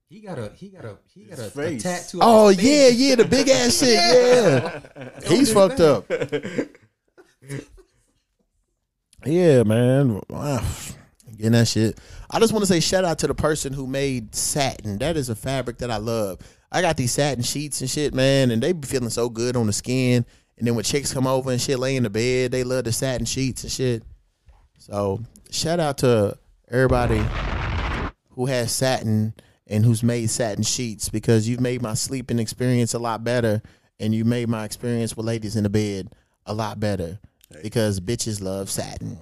He 0.08 0.22
got 0.22 0.38
a 0.38 0.52
he 0.56 0.70
got 0.70 0.86
a 0.86 0.98
he 1.12 1.24
got 1.24 1.40
a, 1.40 1.60
a 1.60 1.80
tattoo. 1.80 2.20
oh 2.22 2.48
on 2.48 2.54
his 2.54 2.64
yeah, 2.64 2.90
face. 2.90 3.00
yeah, 3.00 3.16
the 3.16 3.26
big 3.26 3.50
ass 3.50 3.80
shit, 3.80 3.96
yeah. 3.96 5.10
He's 5.28 5.52
fucked 5.52 5.80
up. 5.80 6.06
Yeah, 9.26 9.64
man. 9.64 10.22
Wow. 10.30 10.64
Getting 11.36 11.54
that 11.54 11.68
shit. 11.68 12.00
I 12.30 12.40
just 12.40 12.54
want 12.54 12.62
to 12.62 12.68
say 12.68 12.80
shout 12.80 13.04
out 13.04 13.18
to 13.20 13.28
the 13.28 13.34
person 13.34 13.74
who 13.74 13.88
made 13.88 14.36
satin. 14.36 15.00
That 15.00 15.18
is 15.18 15.30
a 15.30 15.36
fabric 15.36 15.80
that 15.80 15.90
I 15.90 15.98
love. 15.98 16.40
I 16.72 16.82
got 16.82 16.98
these 16.98 17.12
satin 17.12 17.44
sheets 17.44 17.82
and 17.82 17.90
shit, 17.90 18.14
man, 18.14 18.52
and 18.52 18.62
they 18.62 18.74
be 18.74 18.88
feeling 18.88 19.10
so 19.10 19.28
good 19.30 19.56
on 19.56 19.66
the 19.66 19.74
skin. 19.74 20.24
And 20.58 20.68
then 20.68 20.76
when 20.76 20.84
chicks 20.84 21.12
come 21.12 21.26
over 21.26 21.52
and 21.52 21.60
shit, 21.60 21.80
lay 21.80 21.96
in 21.96 22.04
the 22.04 22.10
bed, 22.12 22.52
they 22.52 22.64
love 22.64 22.84
the 22.84 22.92
satin 22.92 23.26
sheets 23.26 23.64
and 23.64 23.72
shit. 23.72 24.04
So 24.78 25.22
shout 25.50 25.80
out 25.80 25.98
to 26.00 26.38
everybody 26.76 27.24
who 28.32 28.48
has 28.48 28.70
satin 28.70 29.34
and 29.66 29.86
who's 29.86 30.04
made 30.04 30.30
satin 30.30 30.62
sheets 30.62 31.08
because 31.08 31.48
you've 31.48 31.62
made 31.62 31.82
my 31.82 31.94
sleeping 31.94 32.38
experience 32.38 32.94
a 32.94 33.00
lot 33.00 33.24
better 33.24 33.62
and 33.98 34.14
you 34.14 34.26
made 34.26 34.50
my 34.50 34.66
experience 34.66 35.16
with 35.16 35.26
ladies 35.26 35.56
in 35.56 35.64
the 35.64 35.70
bed 35.70 36.10
a 36.46 36.54
lot 36.54 36.78
better 36.78 37.18
because 37.64 38.02
bitches 38.02 38.42
love 38.42 38.70
satin. 38.70 39.18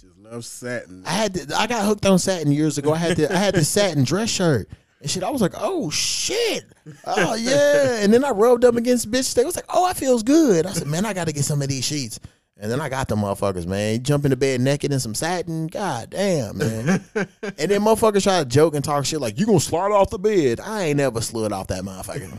Just 0.00 0.16
love 0.16 0.46
satin. 0.46 1.04
I 1.04 1.10
had 1.10 1.34
to, 1.34 1.54
I 1.54 1.66
got 1.66 1.84
hooked 1.84 2.06
on 2.06 2.18
satin 2.18 2.50
years 2.50 2.78
ago. 2.78 2.94
I 2.94 2.96
had 2.96 3.18
the 3.18 3.30
I 3.30 3.36
had 3.36 3.54
the 3.54 3.64
satin 3.64 4.04
dress 4.04 4.30
shirt 4.30 4.70
and 5.02 5.10
shit. 5.10 5.22
I 5.22 5.30
was 5.30 5.42
like, 5.42 5.54
oh 5.58 5.90
shit, 5.90 6.64
oh 7.04 7.34
yeah. 7.34 8.02
And 8.02 8.14
then 8.14 8.24
I 8.24 8.30
rubbed 8.30 8.64
up 8.64 8.76
against 8.76 9.10
bitch. 9.10 9.34
They 9.34 9.44
was 9.44 9.56
like, 9.56 9.66
oh, 9.68 9.84
I 9.84 9.92
feels 9.92 10.22
good. 10.22 10.64
I 10.64 10.72
said, 10.72 10.88
man, 10.88 11.04
I 11.04 11.12
got 11.12 11.26
to 11.26 11.34
get 11.34 11.44
some 11.44 11.60
of 11.60 11.68
these 11.68 11.84
sheets. 11.84 12.18
And 12.64 12.72
then 12.72 12.80
I 12.80 12.88
got 12.88 13.08
the 13.08 13.14
motherfuckers, 13.14 13.66
man. 13.66 14.02
Jump 14.02 14.24
into 14.24 14.38
bed 14.38 14.58
naked 14.58 14.90
in 14.90 14.98
some 14.98 15.14
satin. 15.14 15.66
God 15.66 16.08
damn, 16.08 16.56
man. 16.56 17.04
and 17.14 17.28
then 17.70 17.82
motherfuckers 17.82 18.22
try 18.22 18.38
to 18.38 18.46
joke 18.46 18.74
and 18.74 18.82
talk 18.82 19.04
shit 19.04 19.20
like, 19.20 19.38
you 19.38 19.44
gonna 19.44 19.60
slide 19.60 19.92
off 19.92 20.08
the 20.08 20.18
bed. 20.18 20.60
I 20.60 20.84
ain't 20.84 20.96
never 20.96 21.20
slid 21.20 21.52
off 21.52 21.66
that 21.66 21.82
motherfucker. 21.82 22.32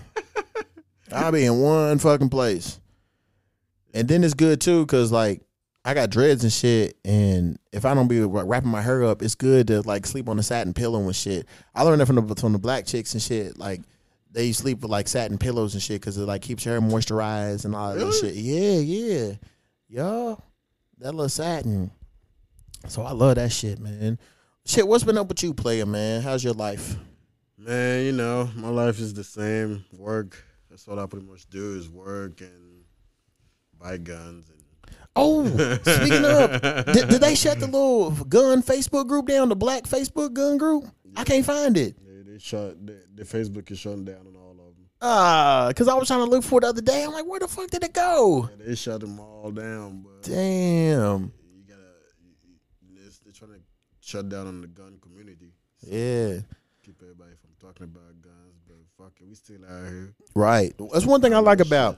I'll 1.12 1.32
be 1.32 1.46
in 1.46 1.60
one 1.60 2.00
fucking 2.00 2.30
place. 2.30 2.80
And 3.94 4.08
then 4.08 4.24
it's 4.24 4.34
good 4.34 4.62
too, 4.62 4.88
cause 4.88 5.12
like 5.12 5.44
I 5.86 5.94
got 5.94 6.10
dreads 6.10 6.44
and 6.44 6.52
shit, 6.52 6.98
and 7.06 7.60
if 7.72 7.86
I 7.86 7.94
don't 7.94 8.08
be 8.08 8.22
wrapping 8.22 8.72
my 8.72 8.82
hair 8.82 9.04
up, 9.04 9.22
it's 9.22 9.36
good 9.36 9.68
to 9.68 9.82
like 9.82 10.08
sleep 10.08 10.28
on 10.28 10.40
a 10.40 10.44
satin 10.44 10.74
pillow 10.74 11.04
and 11.04 11.16
shit. 11.16 11.46
I 11.76 11.84
learned 11.84 12.02
that 12.02 12.08
from 12.08 12.16
the 12.16 12.36
from 12.36 12.54
the 12.54 12.58
black 12.58 12.88
chicks 12.88 13.14
and 13.14 13.22
shit. 13.22 13.60
Like 13.60 13.82
they 14.32 14.54
sleep 14.54 14.82
with 14.82 14.90
like 14.90 15.08
satin 15.08 15.38
pillows 15.38 15.76
and 15.76 15.84
shit 15.84 16.02
because 16.02 16.18
it 16.18 16.26
like 16.26 16.42
keeps 16.42 16.66
your 16.66 16.80
hair 16.80 16.82
moisturized 16.82 17.66
and 17.66 17.76
all 17.76 17.94
that 17.94 18.14
shit. 18.20 18.34
Yeah, 18.34 18.80
yeah, 18.80 19.34
yeah. 19.96 20.36
That 21.00 21.14
little 21.14 21.30
satin. 21.30 21.92
Mm. 22.86 22.92
So 22.92 23.04
I 23.04 23.12
love 23.12 23.36
that 23.36 23.52
shit, 23.52 23.80
man. 23.80 24.20
Shit, 24.66 24.88
what's 24.88 25.04
been 25.04 25.18
up 25.18 25.30
with 25.30 25.42
you, 25.42 25.54
player, 25.54 25.86
man? 25.86 26.22
How's 26.22 26.44
your 26.44 26.54
life? 26.54 26.96
Man, 27.58 28.06
you 28.06 28.12
know, 28.12 28.50
my 28.56 28.70
life 28.70 29.00
is 29.00 29.14
the 29.14 29.24
same. 29.24 29.86
Work. 29.98 30.44
That's 30.70 30.88
all 30.88 31.00
I 31.00 31.06
pretty 31.06 31.26
much 31.26 31.50
do 31.50 31.76
is 31.78 31.90
work 31.90 32.42
and 32.42 32.84
buy 33.80 33.98
guns 33.98 34.50
and 34.50 34.62
Oh, 35.18 35.48
speaking 35.48 36.26
of, 36.26 36.62
did, 36.92 37.08
did 37.08 37.22
they 37.22 37.36
shut 37.36 37.62
the 37.62 37.68
little 37.68 38.12
gun 38.12 38.62
Facebook 38.62 39.08
group 39.08 39.28
down? 39.28 39.48
The 39.48 39.56
black 39.56 39.84
Facebook 39.84 40.34
gun 40.34 40.58
group? 40.58 40.86
I 41.16 41.24
can't 41.24 41.46
find 41.46 41.78
it. 41.78 41.96
they, 42.06 42.34
they 42.34 42.38
shut 42.38 42.86
the, 42.86 43.02
the 43.16 43.24
Facebook 43.24 43.72
is 43.72 43.80
shutting 43.80 44.04
down 44.04 44.28
on 44.28 44.36
all 44.36 44.45
Ah, 45.02 45.72
cause 45.76 45.88
I 45.88 45.94
was 45.94 46.08
trying 46.08 46.26
to 46.26 46.30
look 46.30 46.44
for 46.44 46.60
it 46.60 46.62
the 46.62 46.68
other 46.68 46.82
day. 46.82 47.04
I'm 47.04 47.12
like, 47.12 47.26
where 47.26 47.40
the 47.40 47.48
fuck 47.48 47.70
did 47.70 47.84
it 47.84 47.94
go? 47.94 48.50
Yeah, 48.60 48.66
they 48.68 48.76
shut 48.76 49.02
them 49.02 49.20
all 49.20 49.52
down, 49.52 50.04
but 50.04 50.24
Damn. 50.24 51.32
you 51.54 51.64
gotta. 51.68 51.82
You, 52.24 52.54
you, 52.90 52.96
it's- 53.02 53.20
they're 53.24 53.34
trying 53.34 53.52
to 53.52 53.60
shut 54.00 54.30
down 54.30 54.48
on 54.48 54.62
the 54.62 54.68
gun 54.68 54.98
community. 55.02 55.52
So 55.82 55.88
Yeah. 55.92 56.40
Keep 56.84 57.02
everybody 57.02 57.32
from 57.42 57.52
talking 57.60 57.84
about 57.86 58.22
guns, 58.22 58.62
but 58.68 58.78
fuck 58.98 59.12
it, 59.20 59.28
we 59.28 59.36
still 59.36 59.58
out 59.70 59.88
here. 59.90 60.14
Right. 60.36 60.74
That's 60.94 61.06
one 61.06 61.20
thing 61.22 61.34
I 61.34 61.40
like 61.40 61.60
about 61.60 61.98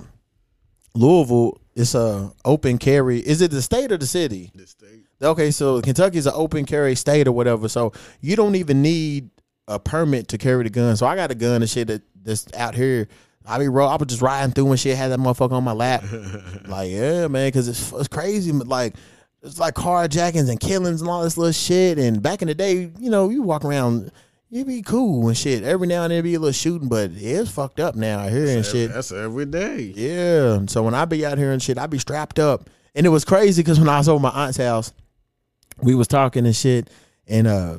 Louisville. 0.95 1.59
It's 1.75 1.93
a 1.93 2.31
open 2.43 2.77
carry. 2.79 3.19
Is 3.19 3.41
it 3.41 3.51
the 3.51 3.61
state 3.61 3.91
or 3.91 3.97
the 3.97 4.07
city? 4.07 4.51
The 4.55 4.65
state. 4.65 5.03
Okay, 5.21 5.51
so 5.51 5.81
Kentucky's 5.81 6.25
an 6.25 6.33
open 6.35 6.65
carry 6.65 6.95
state 6.95 7.27
or 7.27 7.31
whatever. 7.33 7.67
So 7.69 7.91
you 8.21 8.35
don't 8.35 8.55
even 8.55 8.81
need 8.81 9.29
a 9.67 9.77
permit 9.77 10.29
to 10.29 10.37
carry 10.37 10.63
the 10.63 10.69
gun. 10.69 10.95
So 10.95 11.05
I 11.05 11.15
got 11.15 11.29
a 11.29 11.35
gun 11.35 11.61
and 11.61 11.69
shit 11.69 11.87
that, 11.89 12.01
that's 12.27 12.45
out 12.53 12.75
here. 12.75 13.07
I 13.45 13.57
be 13.57 13.67
ro- 13.69 13.87
I 13.87 13.95
was 13.95 14.07
just 14.07 14.21
riding 14.21 14.51
through 14.53 14.69
and 14.71 14.79
shit, 14.79 14.95
had 14.97 15.09
that 15.11 15.19
motherfucker 15.19 15.53
on 15.53 15.63
my 15.63 15.71
lap. 15.71 16.03
like, 16.67 16.91
yeah, 16.91 17.27
man, 17.27 17.47
because 17.47 17.67
it's, 17.67 17.91
it's 17.93 18.07
crazy. 18.09 18.51
but, 18.51 18.67
Like, 18.67 18.95
it's 19.41 19.57
like 19.59 19.73
carjackings 19.73 20.49
and 20.49 20.59
killings 20.59 20.99
and 21.01 21.09
all 21.09 21.23
this 21.23 21.37
little 21.37 21.53
shit. 21.53 21.97
And 21.97 22.21
back 22.21 22.41
in 22.41 22.49
the 22.49 22.53
day, 22.55 22.91
you 22.99 23.09
know, 23.09 23.29
you 23.29 23.41
walk 23.41 23.63
around, 23.63 24.11
you 24.49 24.65
be 24.65 24.81
cool 24.81 25.27
and 25.29 25.37
shit. 25.37 25.63
Every 25.63 25.87
now 25.87 26.03
and 26.03 26.11
then 26.11 26.23
be 26.23 26.33
a 26.33 26.39
little 26.39 26.51
shooting, 26.51 26.89
but 26.89 27.11
it's 27.15 27.49
fucked 27.49 27.79
up 27.79 27.95
now 27.95 28.19
out 28.19 28.31
here 28.31 28.41
and 28.47 28.49
Every- 28.49 28.63
shit. 28.63 28.93
That's 28.93 29.11
every 29.13 29.45
day. 29.45 29.93
Yeah. 29.95 30.59
So 30.67 30.83
when 30.83 30.93
I 30.93 31.05
be 31.05 31.25
out 31.25 31.37
here 31.37 31.51
and 31.53 31.63
shit, 31.63 31.77
I 31.77 31.87
be 31.87 31.99
strapped 31.99 32.39
up. 32.39 32.69
And 32.95 33.05
it 33.05 33.09
was 33.09 33.23
crazy 33.23 33.61
because 33.63 33.79
when 33.79 33.87
I 33.89 33.97
was 33.99 34.09
over 34.09 34.19
my 34.21 34.29
aunt's 34.29 34.57
house, 34.57 34.91
we 35.81 35.95
was 35.95 36.07
talking 36.07 36.45
and 36.47 36.55
shit, 36.55 36.89
and 37.27 37.45
uh, 37.47 37.77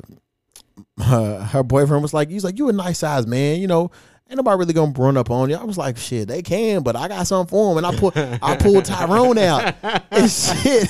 her, 1.03 1.39
her 1.51 1.63
boyfriend 1.63 2.01
was 2.01 2.13
like, 2.13 2.29
"He's 2.29 2.45
like, 2.45 2.57
you 2.57 2.69
a 2.69 2.73
nice 2.73 2.99
size 2.99 3.27
man, 3.27 3.59
you 3.59 3.67
know." 3.67 3.91
Ain't 4.29 4.37
nobody 4.37 4.59
really 4.59 4.73
gonna 4.73 4.91
run 4.95 5.17
up 5.17 5.31
on 5.31 5.49
you. 5.49 5.55
I 5.55 5.63
was 5.63 5.75
like, 5.77 5.97
shit, 5.97 6.27
they 6.27 6.43
can, 6.43 6.83
but 6.83 6.95
I 6.95 7.07
got 7.07 7.25
something 7.25 7.49
for 7.49 7.73
them. 7.73 7.83
And 7.83 7.95
I 7.95 7.99
pull, 7.99 8.11
I 8.15 8.55
pulled 8.57 8.85
Tyrone 8.85 9.39
out 9.39 9.73
and 10.11 10.29
shit. 10.29 10.87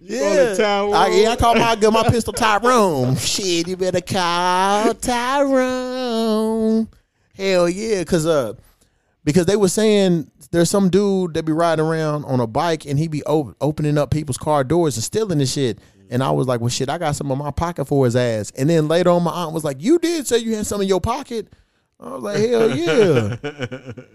yeah, 0.00 0.54
I, 0.94 1.08
yeah, 1.08 1.30
I 1.30 1.36
called 1.36 1.58
my 1.58 1.74
gun, 1.74 1.92
my 1.92 2.04
pistol 2.04 2.32
Tyrone. 2.32 3.16
shit, 3.16 3.66
you 3.66 3.76
better 3.76 4.00
call 4.00 4.94
Tyrone. 4.94 6.88
Hell 7.36 7.68
yeah, 7.68 8.04
cause 8.04 8.26
uh, 8.26 8.52
because 9.24 9.46
they 9.46 9.56
were 9.56 9.68
saying 9.68 10.30
there's 10.52 10.70
some 10.70 10.90
dude 10.90 11.34
that 11.34 11.44
be 11.44 11.50
riding 11.50 11.84
around 11.84 12.26
on 12.26 12.38
a 12.38 12.46
bike 12.46 12.86
and 12.86 12.96
he 12.96 13.08
be 13.08 13.24
op- 13.24 13.56
opening 13.60 13.98
up 13.98 14.12
people's 14.12 14.38
car 14.38 14.62
doors 14.62 14.96
and 14.96 15.02
stealing 15.02 15.38
the 15.38 15.46
shit. 15.46 15.80
And 16.10 16.22
I 16.22 16.30
was 16.30 16.46
like, 16.46 16.60
well, 16.60 16.68
shit, 16.70 16.88
I 16.88 16.98
got 16.98 17.16
some 17.16 17.32
in 17.32 17.38
my 17.38 17.50
pocket 17.50 17.86
for 17.86 18.04
his 18.04 18.14
ass. 18.14 18.52
And 18.56 18.70
then 18.70 18.86
later 18.86 19.10
on, 19.10 19.24
my 19.24 19.32
aunt 19.32 19.52
was 19.52 19.64
like, 19.64 19.78
you 19.82 19.98
did 19.98 20.28
say 20.28 20.38
you 20.38 20.54
had 20.54 20.64
some 20.66 20.80
in 20.80 20.86
your 20.86 21.00
pocket. 21.00 21.48
I 22.00 22.10
was 22.10 22.22
like, 22.22 22.38
hell 22.38 22.76
yeah. 22.76 23.36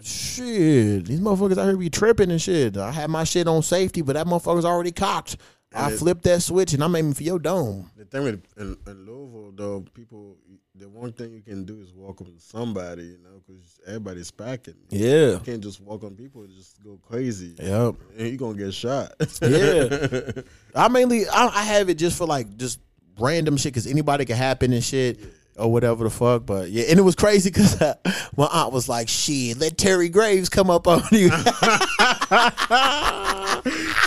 shit. 0.04 1.06
These 1.06 1.22
motherfuckers 1.22 1.58
out 1.58 1.66
here 1.66 1.78
be 1.78 1.90
tripping 1.90 2.30
and 2.32 2.42
shit. 2.42 2.78
I 2.78 2.92
had 2.92 3.10
my 3.10 3.24
shit 3.24 3.48
on 3.48 3.62
safety, 3.62 4.02
but 4.02 4.14
that 4.14 4.28
motherfucker's 4.28 4.66
already 4.66 4.92
cocked. 4.92 5.38
I 5.74 5.92
it- 5.92 5.98
flipped 5.98 6.24
that 6.24 6.42
switch 6.42 6.74
and 6.74 6.84
I'm 6.84 6.96
aiming 6.96 7.14
for 7.14 7.24
your 7.24 7.40
dome. 7.40 7.90
The 7.96 8.06
thing 8.06 8.24
with 8.24 8.44
in, 8.58 8.78
in 8.86 9.06
Louisville, 9.06 9.54
though, 9.56 9.86
people, 9.94 10.36
the 10.76 10.90
one 10.90 11.14
thing 11.14 11.32
you 11.32 11.42
can 11.42 11.64
do 11.64 11.80
is 11.80 11.94
walk 11.94 12.18
to 12.18 12.34
somebody, 12.38 13.04
you 13.04 13.18
know, 13.20 13.42
because 13.46 13.80
everybody's 13.88 14.32
packing. 14.32 14.76
Yeah. 14.90 15.32
You 15.32 15.40
can't 15.40 15.62
just 15.62 15.80
walk 15.80 16.04
on 16.04 16.16
people 16.16 16.44
and 16.44 16.54
just 16.54 16.84
go 16.84 17.00
crazy. 17.08 17.56
Yep. 17.60 17.96
And 18.18 18.28
you're 18.28 18.38
going 18.38 18.58
to 18.58 18.64
get 18.66 18.74
shot. 18.74 19.14
Yeah. 19.42 20.32
I 20.76 20.88
mainly 20.90 21.28
I, 21.28 21.48
I 21.48 21.64
have 21.64 21.90
it 21.90 21.96
just 21.96 22.18
for 22.18 22.26
like 22.26 22.58
just 22.58 22.80
random 23.20 23.58
shit 23.58 23.74
because 23.74 23.88
anybody 23.88 24.26
can 24.26 24.38
happen 24.38 24.74
and 24.74 24.84
shit 24.84 25.20
or 25.60 25.72
whatever 25.72 26.04
the 26.06 26.10
fuck. 26.10 26.46
But 26.46 26.70
yeah, 26.72 26.86
and 26.90 27.00
it 27.00 27.04
was 27.04 27.16
crazy 27.16 27.50
because 27.50 27.82
uh, 27.82 27.96
my 28.38 28.46
aunt 28.46 28.74
was 28.74 28.90
like, 28.90 29.10
"Shit, 29.10 29.58
let 29.58 29.78
Terry 29.78 30.10
Graves 30.10 30.50
come 30.50 30.70
up 30.70 30.88
on 30.88 31.02
you." 31.12 31.30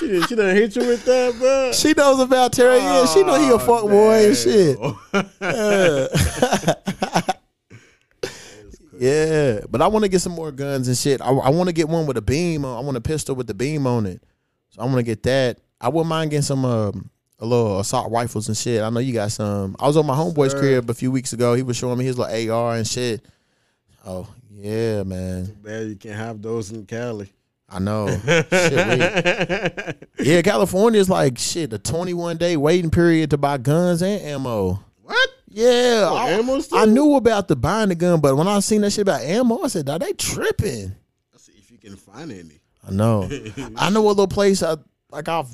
she, 0.00 0.22
she 0.22 0.34
done 0.34 0.56
hit 0.56 0.76
you 0.76 0.86
with 0.86 1.04
that, 1.04 1.34
bro. 1.38 1.72
she 1.72 1.92
knows 1.92 2.20
about 2.20 2.52
Terry. 2.52 2.78
Yeah, 2.78 3.06
she 3.06 3.22
know 3.22 3.34
he 3.34 3.50
a 3.50 3.58
fuck 3.58 3.82
boy 3.82 4.26
and 4.26 4.36
shit. 4.36 4.78
Yeah, 9.02 9.62
but 9.68 9.82
I 9.82 9.88
want 9.88 10.04
to 10.04 10.08
get 10.08 10.20
some 10.20 10.34
more 10.34 10.52
guns 10.52 10.86
and 10.86 10.96
shit. 10.96 11.20
I, 11.20 11.30
I 11.30 11.48
want 11.48 11.68
to 11.68 11.72
get 11.72 11.88
one 11.88 12.06
with 12.06 12.16
a 12.16 12.22
beam. 12.22 12.64
On, 12.64 12.76
I 12.76 12.80
want 12.86 12.96
a 12.96 13.00
pistol 13.00 13.34
with 13.34 13.48
the 13.48 13.54
beam 13.54 13.84
on 13.84 14.06
it. 14.06 14.22
So 14.70 14.80
I 14.80 14.84
want 14.84 14.98
to 14.98 15.02
get 15.02 15.24
that. 15.24 15.58
I 15.80 15.88
wouldn't 15.88 16.08
mind 16.08 16.30
getting 16.30 16.42
some 16.42 16.64
um, 16.64 17.10
a 17.42 17.46
little 17.46 17.80
assault 17.80 18.12
rifles 18.12 18.46
and 18.46 18.56
shit. 18.56 18.82
I 18.82 18.88
know 18.90 19.00
you 19.00 19.12
got 19.12 19.32
some. 19.32 19.74
I 19.80 19.86
was 19.88 19.96
on 19.96 20.06
my 20.06 20.14
homeboy's 20.14 20.52
Sir. 20.52 20.60
crib 20.60 20.88
a 20.90 20.94
few 20.94 21.10
weeks 21.10 21.32
ago. 21.32 21.54
He 21.54 21.62
was 21.62 21.76
showing 21.76 21.98
me 21.98 22.04
his 22.04 22.16
little 22.16 22.52
AR 22.54 22.76
and 22.76 22.86
shit. 22.86 23.24
Oh 24.06 24.28
yeah, 24.50 25.02
man. 25.02 25.46
Bad 25.62 25.88
you 25.88 25.96
can't 25.96 26.14
have 26.16 26.40
those 26.40 26.70
in 26.70 26.86
Cali. 26.86 27.32
I 27.68 27.78
know. 27.78 28.06
shit, 28.26 30.08
yeah, 30.20 30.42
California 30.42 31.00
is 31.00 31.10
like 31.10 31.38
shit. 31.38 31.72
A 31.72 31.78
twenty 31.78 32.14
one 32.14 32.36
day 32.36 32.56
waiting 32.56 32.90
period 32.90 33.30
to 33.30 33.38
buy 33.38 33.58
guns 33.58 34.02
and 34.02 34.20
ammo. 34.22 34.78
What? 35.02 35.28
Yeah, 35.48 36.08
Oh, 36.10 36.16
I, 36.16 36.30
ammo 36.30 36.60
still? 36.60 36.78
I 36.78 36.84
knew 36.86 37.16
about 37.16 37.48
the 37.48 37.56
buying 37.56 37.88
the 37.90 37.94
gun, 37.94 38.20
but 38.20 38.36
when 38.36 38.48
I 38.48 38.60
seen 38.60 38.80
that 38.82 38.90
shit 38.92 39.02
about 39.02 39.22
ammo, 39.22 39.62
I 39.62 39.68
said, 39.68 39.88
"Are 39.88 39.98
they 39.98 40.12
tripping?" 40.12 40.94
Let's 41.32 41.44
see 41.44 41.52
if 41.58 41.70
you 41.70 41.78
can 41.78 41.96
find 41.96 42.30
any. 42.32 42.60
I 42.86 42.90
know. 42.92 43.28
I 43.76 43.90
know 43.90 44.06
a 44.06 44.08
little 44.08 44.28
place. 44.28 44.62
I 44.62 44.76
like 45.10 45.28
off 45.28 45.52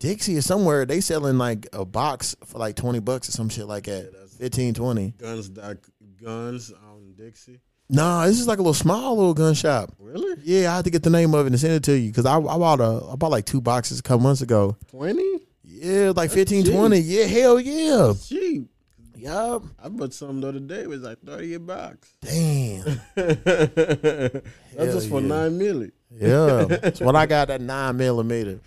Dixie 0.00 0.36
or 0.36 0.42
somewhere. 0.42 0.84
They 0.84 1.00
selling 1.00 1.38
like 1.38 1.68
a 1.72 1.84
box 1.84 2.34
for 2.44 2.58
like 2.58 2.74
twenty 2.74 2.98
bucks 2.98 3.28
or 3.28 3.32
some 3.32 3.48
shit 3.48 3.66
like 3.66 3.84
that. 3.84 4.12
that's- 4.12 4.30
15, 4.40 4.72
20. 4.72 5.14
Guns 5.18 5.50
guns 5.50 6.72
on 6.72 7.12
Dixie. 7.14 7.60
Nah, 7.90 8.24
this 8.24 8.40
is 8.40 8.46
like 8.46 8.58
a 8.58 8.62
little 8.62 8.72
small 8.72 9.16
little 9.16 9.34
gun 9.34 9.52
shop. 9.52 9.92
Really? 9.98 10.40
Yeah, 10.44 10.72
I 10.72 10.76
had 10.76 10.84
to 10.86 10.90
get 10.90 11.02
the 11.02 11.10
name 11.10 11.34
of 11.34 11.44
it 11.44 11.50
and 11.50 11.60
send 11.60 11.74
it 11.74 11.82
to 11.84 11.98
you 11.98 12.08
because 12.10 12.24
I, 12.24 12.36
I 12.36 12.56
bought 12.56 12.80
a 12.80 13.06
I 13.12 13.16
bought 13.16 13.30
like 13.32 13.44
two 13.44 13.60
boxes 13.60 13.98
a 14.00 14.02
couple 14.02 14.22
months 14.22 14.40
ago. 14.40 14.76
Twenty? 14.88 15.40
Yeah, 15.62 16.12
like 16.16 16.30
15, 16.30 16.64
cheap. 16.64 16.74
20. 16.74 16.98
Yeah, 16.98 17.24
hell 17.24 17.60
yeah. 17.60 18.12
Cheap. 18.26 18.70
Yup. 19.16 19.64
I 19.82 19.88
bought 19.88 20.14
some 20.14 20.40
the 20.40 20.48
other 20.48 20.60
day. 20.60 20.80
It 20.82 20.88
was 20.88 21.02
like 21.02 21.18
thirty 21.20 21.52
a 21.54 21.60
box. 21.60 22.14
Damn. 22.22 22.84
That's 23.14 24.94
just 24.94 25.10
for 25.10 25.20
yeah. 25.20 25.26
nine 25.26 25.58
milli. 25.58 25.92
Yeah. 26.10 26.64
That's 26.80 27.00
what 27.00 27.14
I 27.16 27.26
got 27.26 27.48
that 27.48 27.60
nine 27.60 27.98
millimeter 27.98 28.60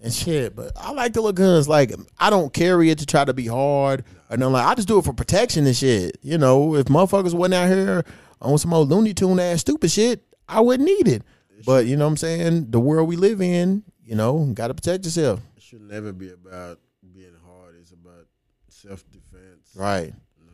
and 0.00 0.12
shit. 0.12 0.54
But 0.56 0.72
I 0.76 0.92
like 0.92 1.12
to 1.14 1.20
look 1.22 1.36
guns. 1.36 1.68
Like 1.68 1.92
I 2.18 2.30
don't 2.30 2.52
carry 2.52 2.90
it 2.90 2.98
to 2.98 3.06
try 3.06 3.24
to 3.24 3.34
be 3.34 3.46
hard 3.46 4.04
or 4.30 4.36
nothing 4.36 4.52
like 4.54 4.66
I 4.66 4.74
just 4.74 4.88
do 4.88 4.98
it 4.98 5.04
for 5.04 5.12
protection 5.12 5.66
and 5.66 5.76
shit. 5.76 6.18
You 6.22 6.38
know, 6.38 6.74
if 6.76 6.86
motherfuckers 6.86 7.34
wasn't 7.34 7.54
out 7.54 7.68
here 7.68 8.04
on 8.40 8.58
some 8.58 8.74
old 8.74 8.88
Looney 8.90 9.14
Tune 9.14 9.40
ass 9.40 9.60
stupid 9.60 9.90
shit, 9.90 10.22
I 10.48 10.60
wouldn't 10.60 10.86
need 10.86 11.08
it. 11.08 11.22
But 11.64 11.86
you 11.86 11.96
know 11.96 12.04
what 12.04 12.10
I'm 12.12 12.16
saying? 12.18 12.70
The 12.70 12.78
world 12.80 13.08
we 13.08 13.16
live 13.16 13.40
in, 13.40 13.82
you 14.04 14.14
know, 14.14 14.44
gotta 14.54 14.74
protect 14.74 15.04
yourself. 15.04 15.40
It 15.56 15.62
should 15.62 15.80
never 15.82 16.12
be 16.12 16.30
about 16.30 16.78
being 17.14 17.32
hard. 17.46 17.76
It's 17.80 17.92
about 17.92 18.26
self 18.68 19.04
defense. 19.10 19.70
Right. 19.74 20.12
You 20.38 20.44
know? 20.44 20.52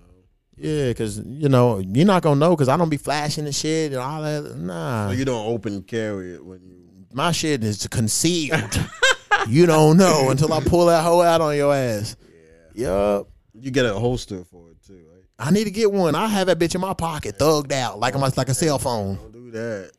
Yeah, 0.56 0.88
because 0.90 1.18
you 1.18 1.48
know 1.48 1.78
you're 1.80 2.06
not 2.06 2.22
gonna 2.22 2.38
know 2.38 2.50
because 2.54 2.68
I 2.68 2.76
don't 2.76 2.88
be 2.88 2.96
flashing 2.98 3.46
and 3.46 3.54
shit 3.54 3.92
and 3.92 4.00
all 4.00 4.22
that. 4.22 4.56
Nah, 4.56 5.08
So 5.08 5.14
you 5.14 5.24
don't 5.24 5.46
open 5.46 5.82
carry 5.82 6.34
it 6.34 6.44
when 6.44 6.60
you. 6.64 6.76
my 7.12 7.32
shit 7.32 7.64
is 7.64 7.86
concealed. 7.88 8.60
you 9.48 9.66
don't 9.66 9.96
know 9.96 10.30
until 10.30 10.52
I 10.52 10.60
pull 10.60 10.86
that 10.86 11.02
hoe 11.02 11.20
out 11.22 11.40
on 11.40 11.56
your 11.56 11.74
ass. 11.74 12.16
Yeah. 12.74 12.88
Yup. 12.88 13.28
You 13.54 13.70
get 13.70 13.84
a 13.86 13.94
holster 13.94 14.44
for 14.44 14.70
it 14.70 14.76
too, 14.86 15.04
right? 15.12 15.24
I 15.38 15.50
need 15.50 15.64
to 15.64 15.70
get 15.70 15.92
one. 15.92 16.14
I 16.14 16.26
have 16.26 16.46
that 16.46 16.58
bitch 16.58 16.74
in 16.74 16.80
my 16.80 16.94
pocket, 16.94 17.38
thugged 17.38 17.72
out, 17.72 17.98
like 18.00 18.14
I'm 18.14 18.20
like 18.20 18.48
a 18.48 18.54
cell 18.54 18.78
phone. 18.78 19.16
Don't 19.16 19.32
do 19.32 19.50
that 19.52 19.92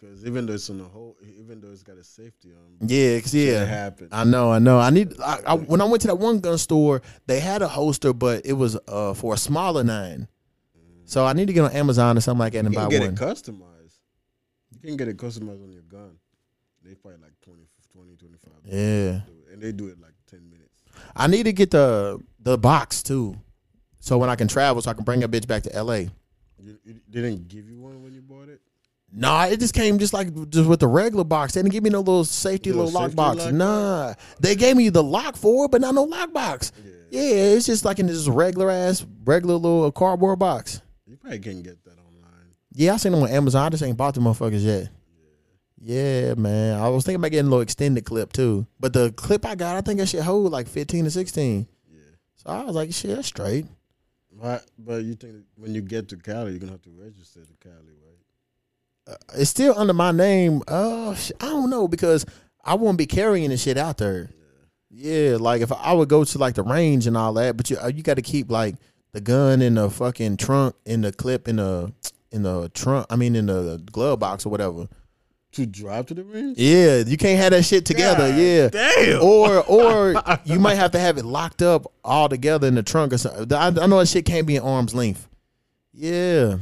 because 0.00 0.24
even 0.24 0.46
though 0.46 0.54
it's 0.54 0.70
on 0.70 0.78
the 0.78 0.84
whole, 0.84 1.16
even 1.38 1.60
though 1.60 1.70
it's 1.70 1.82
got 1.82 1.96
a 1.98 2.04
safety 2.04 2.52
on, 2.52 2.88
Yeah, 2.88 3.20
cause 3.20 3.34
it 3.34 3.48
yeah, 3.52 3.64
happens. 3.64 4.08
I 4.12 4.24
know, 4.24 4.50
I 4.50 4.58
know. 4.58 4.78
I 4.78 4.90
need. 4.90 5.12
I, 5.20 5.40
I, 5.46 5.54
when 5.54 5.80
I 5.80 5.84
went 5.84 6.00
to 6.02 6.08
that 6.08 6.16
one 6.16 6.40
gun 6.40 6.56
store, 6.58 7.02
they 7.26 7.40
had 7.40 7.60
a 7.62 7.68
holster, 7.68 8.12
but 8.12 8.46
it 8.46 8.54
was 8.54 8.78
uh 8.88 9.12
for 9.14 9.34
a 9.34 9.36
smaller 9.38 9.84
nine. 9.84 10.28
So 11.06 11.26
I 11.26 11.34
need 11.34 11.46
to 11.48 11.52
get 11.52 11.64
on 11.64 11.72
Amazon 11.72 12.16
or 12.16 12.22
something 12.22 12.38
like 12.40 12.54
that 12.54 12.60
and 12.64 12.72
You 12.72 12.78
buy 12.78 12.84
can 12.84 12.90
get 12.90 13.00
one. 13.02 13.10
it 13.10 13.16
customized. 13.16 13.98
You 14.72 14.80
can 14.80 14.96
get 14.96 15.08
it 15.08 15.18
customized 15.18 15.62
on 15.62 15.70
your 15.72 15.82
gun. 15.82 16.16
They 16.84 16.94
probably 16.94 17.20
like 17.22 17.32
20, 17.42 17.60
20 17.92 18.16
25 18.16 18.52
Yeah. 18.66 19.20
And 19.52 19.62
they 19.62 19.72
do 19.72 19.86
it 19.88 20.00
like 20.00 20.12
10 20.30 20.40
minutes. 20.50 20.68
I 21.16 21.26
need 21.26 21.44
to 21.44 21.52
get 21.52 21.70
the 21.70 22.20
the 22.40 22.56
box 22.58 23.02
too, 23.02 23.34
so 24.00 24.16
when 24.18 24.28
I 24.30 24.36
can 24.36 24.46
travel, 24.46 24.80
so 24.82 24.90
I 24.90 24.94
can 24.94 25.02
bring 25.04 25.24
a 25.24 25.28
bitch 25.28 25.46
back 25.46 25.62
to 25.64 25.74
L.A. 25.74 26.02
You, 26.62 26.78
you 26.84 26.94
they 27.08 27.22
didn't 27.22 27.48
give 27.48 27.68
you 27.68 27.78
one 27.80 28.02
when 28.02 28.12
you 28.14 28.22
bought 28.22 28.48
it? 28.48 28.60
Nah, 29.12 29.46
it 29.46 29.58
just 29.60 29.74
came 29.74 29.98
just 29.98 30.12
like 30.12 30.28
just 30.50 30.68
with 30.68 30.80
the 30.80 30.86
regular 30.86 31.24
box. 31.24 31.54
They 31.54 31.62
didn't 31.62 31.72
give 31.72 31.82
me 31.82 31.90
no 31.90 31.98
little 31.98 32.24
safety 32.24 32.70
Little 32.70 32.86
little, 32.86 33.00
lock 33.00 33.10
safety 33.10 33.16
box. 33.16 33.44
lock 33.46 33.54
nah, 33.54 34.14
they 34.40 34.54
gave 34.54 34.76
me 34.76 34.88
the 34.88 35.02
lock 35.02 35.36
for 35.36 35.64
it, 35.64 35.70
but 35.70 35.80
not 35.80 35.94
no 35.94 36.04
lock 36.04 36.32
box. 36.32 36.70
Yeah. 36.84 36.90
Yeah, 37.10 37.34
it's 37.56 37.66
just 37.66 37.84
like 37.84 37.98
in 37.98 38.06
this 38.06 38.28
regular 38.28 38.70
ass, 38.70 39.04
regular 39.24 39.54
little 39.54 39.90
cardboard 39.92 40.38
box. 40.38 40.80
You 41.06 41.16
probably 41.16 41.38
can't 41.38 41.62
get 41.62 41.82
that 41.84 41.92
online. 41.92 42.54
Yeah, 42.72 42.94
I 42.94 42.96
seen 42.96 43.12
them 43.12 43.22
on 43.22 43.30
Amazon. 43.30 43.66
I 43.66 43.68
just 43.70 43.82
ain't 43.84 43.96
bought 43.96 44.14
the 44.14 44.20
motherfuckers 44.20 44.64
yet. 44.64 44.88
Yeah, 45.86 46.32
man. 46.34 46.80
I 46.80 46.88
was 46.88 47.04
thinking 47.04 47.20
about 47.20 47.30
getting 47.30 47.48
a 47.48 47.50
little 47.50 47.60
extended 47.60 48.06
clip 48.06 48.32
too, 48.32 48.66
but 48.80 48.94
the 48.94 49.12
clip 49.12 49.44
I 49.44 49.54
got, 49.54 49.76
I 49.76 49.82
think 49.82 50.00
that 50.00 50.08
should 50.08 50.22
hold 50.22 50.50
like 50.50 50.66
fifteen 50.66 51.04
to 51.04 51.10
sixteen. 51.10 51.66
Yeah. 51.92 52.00
So 52.36 52.50
I 52.50 52.62
was 52.62 52.74
like, 52.74 52.90
shit, 52.94 53.14
that's 53.14 53.28
straight. 53.28 53.66
But, 54.32 54.64
but 54.78 55.04
you 55.04 55.14
think 55.14 55.44
when 55.56 55.74
you 55.74 55.82
get 55.82 56.08
to 56.08 56.16
Cali, 56.16 56.52
you're 56.52 56.58
going 56.58 56.68
to 56.68 56.72
have 56.72 56.82
to 56.82 56.90
register 56.90 57.40
to 57.40 57.68
Cali, 57.68 57.76
right? 59.06 59.16
It's 59.34 59.50
still 59.50 59.74
under 59.76 59.92
my 59.92 60.10
name. 60.10 60.62
Uh, 60.66 61.14
sh- 61.14 61.32
I 61.38 61.46
don't 61.46 61.68
know 61.68 61.86
because 61.86 62.24
I 62.64 62.74
won't 62.74 62.96
be 62.96 63.06
carrying 63.06 63.50
the 63.50 63.58
shit 63.58 63.76
out 63.76 63.98
there. 63.98 64.30
Yeah, 64.90 65.30
yeah 65.30 65.36
like 65.36 65.60
if 65.60 65.70
I 65.70 65.92
would 65.92 66.08
go 66.08 66.24
to 66.24 66.38
like 66.38 66.54
the 66.54 66.62
range 66.62 67.06
and 67.06 67.16
all 67.16 67.34
that, 67.34 67.58
but 67.58 67.68
you 67.68 67.76
uh, 67.76 67.88
you 67.88 68.02
got 68.02 68.14
to 68.14 68.22
keep 68.22 68.50
like 68.50 68.76
the 69.12 69.20
gun 69.20 69.60
in 69.60 69.74
the 69.74 69.90
fucking 69.90 70.38
trunk, 70.38 70.76
in 70.86 71.02
the 71.02 71.12
clip, 71.12 71.46
in 71.46 71.56
the 71.56 71.92
in 72.32 72.42
the 72.42 72.70
trunk. 72.70 73.06
I 73.10 73.16
mean, 73.16 73.36
in 73.36 73.46
the 73.46 73.82
glove 73.92 74.18
box 74.18 74.46
or 74.46 74.48
whatever. 74.48 74.88
To 75.54 75.66
drive 75.66 76.06
to 76.06 76.14
the 76.14 76.24
range? 76.24 76.58
Yeah, 76.58 76.98
you 76.98 77.16
can't 77.16 77.38
have 77.38 77.52
that 77.52 77.64
shit 77.64 77.86
together. 77.86 78.28
God 78.28 78.38
yeah, 78.38 78.68
damn. 78.68 79.22
Or 79.22 79.62
or 79.64 80.14
you 80.44 80.58
might 80.58 80.74
have 80.74 80.90
to 80.92 80.98
have 80.98 81.16
it 81.16 81.24
locked 81.24 81.62
up 81.62 81.86
all 82.02 82.28
together 82.28 82.66
in 82.66 82.74
the 82.74 82.82
trunk 82.82 83.12
or 83.12 83.18
something. 83.18 83.52
I, 83.52 83.68
I 83.68 83.86
know 83.86 83.98
that 84.00 84.08
shit 84.08 84.24
can't 84.24 84.46
be 84.46 84.56
in 84.56 84.62
arm's 84.62 84.94
length. 84.94 85.28
Yeah. 85.92 86.56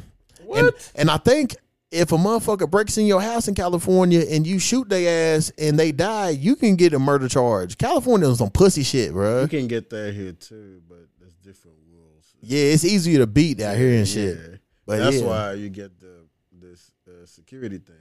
What? 0.45 0.59
And, 0.59 0.72
and 0.95 1.11
I 1.11 1.16
think 1.16 1.57
if 1.90 2.11
a 2.12 2.16
motherfucker 2.16 2.70
breaks 2.70 2.97
in 2.99 3.07
your 3.07 3.20
house 3.20 3.49
in 3.49 3.55
California 3.55 4.24
and 4.30 4.47
you 4.47 4.59
shoot 4.59 4.88
their 4.88 5.36
ass 5.36 5.53
and 5.59 5.78
they 5.78 5.93
die, 5.93 6.30
you 6.30 6.57
can 6.57 6.76
get 6.76 6.95
a 6.95 6.99
murder 6.99 7.28
charge. 7.28 7.78
California 7.78 8.28
is 8.28 8.38
some 8.38 8.51
pussy 8.51 8.82
shit, 8.82 9.12
bro. 9.12 9.43
you 9.43 9.49
can 9.49 9.68
get 9.68 9.90
that 9.90 10.14
here 10.14 10.32
too, 10.32 10.82
but 10.88 11.07
there's 11.20 11.34
different 11.34 11.76
rules. 11.90 12.34
Yeah, 12.40 12.64
it's 12.64 12.84
easier 12.84 13.18
to 13.18 13.26
beat 13.26 13.61
out 13.61 13.76
here 13.76 13.97
and 13.97 14.09
shit. 14.09 14.36
Yeah. 14.36 14.57
But 14.86 14.99
That's 14.99 15.20
yeah. 15.20 15.26
why 15.26 15.53
you 15.55 15.68
get 15.68 16.01
the 16.01 16.26
this 16.61 16.90
uh, 17.07 17.26
security 17.26 17.78
thing. 17.78 17.97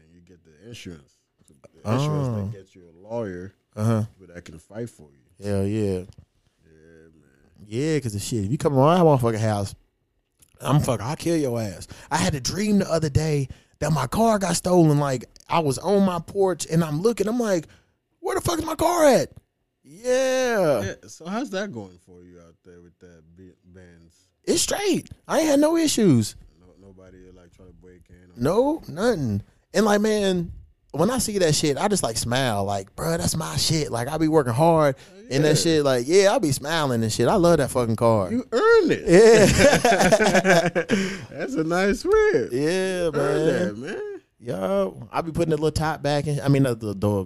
Get 0.72 0.78
insurance. 0.78 1.13
The 1.84 1.91
insurance 1.93 2.28
Oh. 2.28 2.36
that 2.45 2.51
gets 2.53 2.76
you 2.76 2.84
a 2.88 2.93
lawyer 3.07 3.53
Uh 3.76 3.84
huh. 3.84 4.03
but 4.19 4.34
that 4.34 4.45
can 4.45 4.57
fight 4.59 4.89
for 4.89 5.09
you. 5.11 5.45
Hell 5.45 5.65
yeah. 5.65 5.99
Yeah, 6.63 7.07
man. 7.13 7.65
Yeah, 7.65 7.99
cause 7.99 8.13
the 8.13 8.19
shit. 8.19 8.45
If 8.45 8.51
you 8.51 8.57
come 8.57 8.78
around 8.78 9.03
my 9.05 9.17
motherfucking 9.17 9.39
house, 9.39 9.76
I'm 10.61 10.80
fucking. 10.80 11.05
I'll 11.05 11.15
kill 11.15 11.38
your 11.38 11.59
ass. 11.59 11.88
I 12.11 12.17
had 12.17 12.36
a 12.36 12.39
dream 12.39 12.78
the 12.80 12.89
other 12.91 13.09
day 13.09 13.47
that 13.80 13.91
my 13.91 14.05
car 14.07 14.38
got 14.39 14.55
stolen. 14.55 14.99
Like 14.99 15.26
I 15.49 15.59
was 15.59 15.78
on 15.80 16.05
my 16.05 16.19
porch 16.19 16.67
and 16.72 16.84
I'm 16.84 17.01
looking. 17.01 17.28
I'm 17.28 17.39
like, 17.39 17.67
where 18.19 18.36
the 18.36 18.41
fuck 18.41 18.59
is 18.59 18.65
my 18.65 18.76
car 18.76 19.05
at? 19.07 19.30
Yeah, 19.84 20.82
Yeah. 20.84 20.93
So 21.07 21.26
how's 21.26 21.49
that 21.51 21.72
going 21.72 21.97
for 22.05 22.24
you 22.24 22.39
out 22.39 22.55
there 22.63 22.82
with 22.82 22.97
that 22.99 23.24
B- 23.36 23.53
Benz? 23.65 24.28
it's 24.43 24.61
straight. 24.61 25.09
I 25.28 25.39
ain't 25.39 25.49
had 25.49 25.59
no 25.59 25.76
issues. 25.76 26.36
No, 26.59 26.67
nobody 26.80 27.17
like 27.36 27.51
trying 27.55 27.69
to 27.69 27.74
break 27.74 28.03
in. 28.09 28.30
Or 28.32 28.34
No, 28.41 28.82
nothing. 28.88 29.41
And 29.74 29.86
like, 29.86 30.01
man, 30.01 30.51
when 30.92 31.10
I 31.10 31.18
see 31.20 31.38
that 31.39 31.56
shit, 31.56 31.78
I 31.78 31.88
just 31.88 32.04
like 32.04 32.18
smile. 32.18 32.64
Like, 32.66 32.96
bro, 32.96 33.18
that's 33.18 33.36
my 33.36 33.56
shit. 33.58 33.92
Like, 33.92 34.08
I 34.08 34.18
be 34.18 34.28
working 34.28 34.54
hard 34.54 34.96
and 35.30 35.44
yeah. 35.44 35.50
that 35.50 35.58
shit. 35.58 35.84
Like, 35.84 36.06
yeah, 36.08 36.34
I 36.34 36.39
be 36.39 36.52
smiling 36.52 37.02
and 37.04 37.12
shit. 37.12 37.28
I 37.28 37.36
love 37.36 37.58
that 37.58 37.70
fucking 37.72 37.96
car. 37.96 38.32
You 38.32 38.46
earned 38.52 38.92
it. 38.92 39.04
yeah, 39.08 39.46
That's 41.32 41.54
a 41.56 41.64
nice 41.64 42.04
whip. 42.04 42.50
yeah, 42.52 43.10
Earned 43.14 43.16
man. 43.16 43.46
that, 43.68 43.78
man. 43.78 44.22
Yo, 44.39 45.08
I 45.12 45.22
be 45.22 45.32
putting 45.32 45.52
the 45.52 45.56
little 45.58 45.72
top 45.72 46.02
back 46.02 46.28
in. 46.28 46.39
I 46.42 46.48
mean, 46.48 46.64
the 46.64 46.74
the, 46.76 46.94
the 46.94 47.26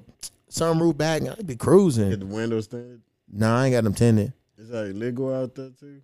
sunroof 0.51 0.97
back. 0.97 1.21
and 1.21 1.31
I 1.31 1.35
be 1.35 1.43
Get 1.53 1.59
cruising. 1.59 2.19
the 2.19 2.25
windows 2.25 2.67
tinted. 2.67 3.01
Nah, 3.31 3.61
I 3.61 3.65
ain't 3.67 3.73
got 3.73 3.83
them 3.85 3.93
tinted. 3.93 4.33
Is 4.57 4.69
that 4.69 4.87
illegal 4.87 5.33
out 5.33 5.55
there 5.55 5.69
too? 5.79 6.01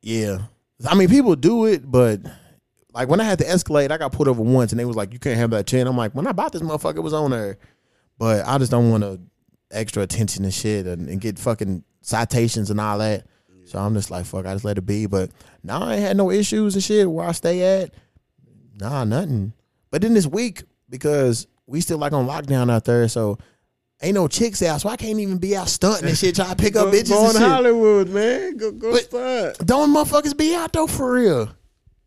Yeah, 0.00 0.38
I 0.88 0.94
mean, 0.94 1.08
people 1.08 1.34
do 1.36 1.66
it, 1.66 1.90
but 1.90 2.20
like 2.94 3.08
when 3.08 3.20
I 3.20 3.24
had 3.24 3.38
the 3.38 3.48
Escalade, 3.50 3.90
I 3.92 3.98
got 3.98 4.12
put 4.12 4.28
over 4.28 4.40
once, 4.42 4.72
and 4.72 4.78
they 4.80 4.84
was 4.84 4.96
like, 4.96 5.12
"You 5.12 5.18
can't 5.18 5.36
have 5.38 5.50
that 5.50 5.66
tint." 5.66 5.88
I'm 5.88 5.96
like, 5.96 6.14
when 6.14 6.26
I 6.26 6.32
bought 6.32 6.52
this 6.52 6.62
motherfucker, 6.62 6.96
it 6.96 7.00
was 7.00 7.12
on 7.12 7.32
there, 7.32 7.58
but 8.18 8.46
I 8.46 8.56
just 8.58 8.70
don't 8.70 8.90
want 8.90 9.02
to 9.02 9.20
extra 9.70 10.02
attention 10.02 10.44
and 10.44 10.54
shit 10.54 10.86
and, 10.86 11.08
and 11.08 11.20
get 11.20 11.38
fucking 11.38 11.82
citations 12.00 12.70
and 12.70 12.80
all 12.80 12.98
that. 12.98 13.26
So 13.66 13.78
I'm 13.78 13.94
just 13.94 14.10
like, 14.10 14.26
fuck, 14.26 14.46
I 14.46 14.52
just 14.52 14.64
let 14.64 14.78
it 14.78 14.86
be. 14.86 15.06
But 15.06 15.30
now 15.62 15.82
I 15.82 15.94
ain't 15.94 16.02
had 16.02 16.16
no 16.16 16.30
issues 16.30 16.74
and 16.74 16.84
shit 16.84 17.10
where 17.10 17.26
I 17.26 17.32
stay 17.32 17.82
at. 17.82 17.94
Nah, 18.78 19.04
nothing. 19.04 19.52
But 19.90 20.02
then 20.02 20.14
this 20.14 20.26
week, 20.26 20.62
because 20.88 21.46
we 21.66 21.80
still 21.80 21.98
like 21.98 22.12
on 22.12 22.26
lockdown 22.26 22.70
out 22.70 22.84
there, 22.84 23.08
so 23.08 23.38
ain't 24.02 24.14
no 24.14 24.28
chicks 24.28 24.62
out, 24.62 24.82
so 24.82 24.88
I 24.88 24.96
can't 24.96 25.18
even 25.18 25.38
be 25.38 25.56
out 25.56 25.68
stunting 25.68 26.08
and 26.08 26.16
shit, 26.18 26.34
trying 26.36 26.50
to 26.50 26.56
pick 26.56 26.76
up 26.76 26.86
Go, 26.86 26.92
bitches 26.92 27.08
go 27.08 27.32
shit. 27.32 27.40
Hollywood, 27.40 28.08
man. 28.10 28.56
Go 28.56 28.70
go 28.72 28.92
But- 28.92 29.04
start. 29.04 29.58
Don't 29.58 29.94
motherfuckers 29.94 30.36
be 30.36 30.54
out 30.54 30.72
though 30.72 30.86
for 30.86 31.12
real. 31.12 31.48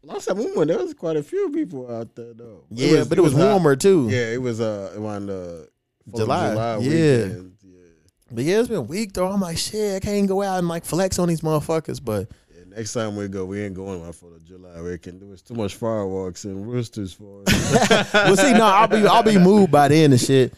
Last 0.07 0.25
time 0.25 0.37
we 0.37 0.49
went, 0.55 0.69
there 0.69 0.77
was 0.77 0.93
quite 0.93 1.17
a 1.17 1.23
few 1.23 1.49
people 1.51 1.93
out 1.93 2.15
there 2.15 2.33
though. 2.33 2.63
Yeah, 2.69 3.03
but 3.03 3.17
it 3.17 3.21
was, 3.21 3.33
hot. 3.33 3.41
warmer 3.41 3.75
too. 3.75 4.07
Yeah, 4.09 4.31
it 4.31 4.41
was 4.41 4.61
uh 4.61 4.93
around 4.97 5.29
uh, 5.29 5.65
Fourth 6.09 6.13
of 6.13 6.15
July, 6.15 6.53
yeah. 6.53 6.77
weekend. 6.77 7.57
Yeah. 7.61 7.81
But 8.31 8.43
yeah, 8.45 8.59
it's 8.59 8.69
been 8.69 8.87
weak 8.87 9.11
though. 9.11 9.27
I'm 9.27 9.41
like, 9.41 9.57
shit, 9.57 9.97
I 9.97 9.99
can't 9.99 10.25
go 10.25 10.41
out 10.41 10.59
and 10.59 10.67
like 10.69 10.85
flex 10.85 11.19
on 11.19 11.27
these 11.27 11.41
motherfuckers. 11.41 12.03
But 12.03 12.29
Yeah, 12.55 12.63
next 12.69 12.93
time 12.93 13.17
we 13.17 13.27
go, 13.27 13.43
we 13.43 13.61
ain't 13.61 13.75
going 13.75 14.01
on 14.01 14.13
Fourth 14.13 14.37
of 14.37 14.45
July 14.45 14.81
weekend. 14.81 15.21
There 15.21 15.27
was 15.27 15.41
too 15.41 15.55
much 15.55 15.75
fireworks 15.75 16.45
and 16.45 16.65
roosters 16.65 17.11
for 17.11 17.43
us. 17.45 18.13
well, 18.13 18.37
see, 18.37 18.53
no, 18.53 18.65
I'll 18.65 18.87
be 18.87 19.05
I'll 19.05 19.23
be 19.23 19.37
moved 19.43 19.73
by 19.73 19.89
then 19.89 20.13
and 20.13 20.21
shit. 20.21 20.53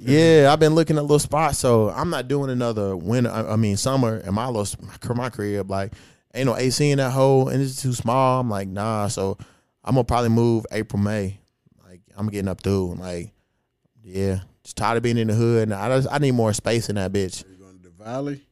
Yeah, 0.00 0.50
I've 0.52 0.58
been 0.58 0.74
looking 0.74 0.96
at 0.96 1.02
little 1.02 1.20
spots, 1.20 1.58
so 1.58 1.90
I'm 1.90 2.10
not 2.10 2.26
doing 2.26 2.50
another 2.50 2.96
winter. 2.96 3.30
I, 3.30 3.52
I 3.52 3.56
mean, 3.56 3.76
summer 3.76 4.16
in 4.16 4.34
my 4.34 4.48
little 4.48 4.66
my, 5.14 5.30
crib. 5.30 5.70
Like, 5.70 5.92
ain't 6.34 6.46
no 6.46 6.56
AC 6.56 6.90
in 6.90 6.98
that 6.98 7.10
hole, 7.10 7.48
and 7.48 7.62
it's 7.62 7.80
too 7.80 7.92
small. 7.92 8.40
I'm 8.40 8.50
like, 8.50 8.68
nah. 8.68 9.08
So 9.08 9.36
I'm 9.84 9.94
gonna 9.94 10.04
probably 10.04 10.30
move 10.30 10.66
April 10.72 11.02
May. 11.02 11.40
Like, 11.86 12.00
I'm 12.16 12.28
getting 12.28 12.48
up 12.48 12.62
through. 12.62 12.94
Like, 12.94 13.32
yeah, 14.02 14.40
Just 14.62 14.76
tired 14.76 14.96
of 14.96 15.02
being 15.02 15.18
in 15.18 15.28
the 15.28 15.34
hood. 15.34 15.64
And 15.64 15.74
I 15.74 15.88
just, 15.96 16.08
I 16.10 16.18
need 16.18 16.32
more 16.32 16.52
space 16.52 16.88
in 16.88 16.96
that 16.96 17.12
bitch. 17.12 17.44
You 17.48 17.56
going 17.56 17.78
to 17.78 17.82
the 17.84 18.04
valley? 18.04 18.42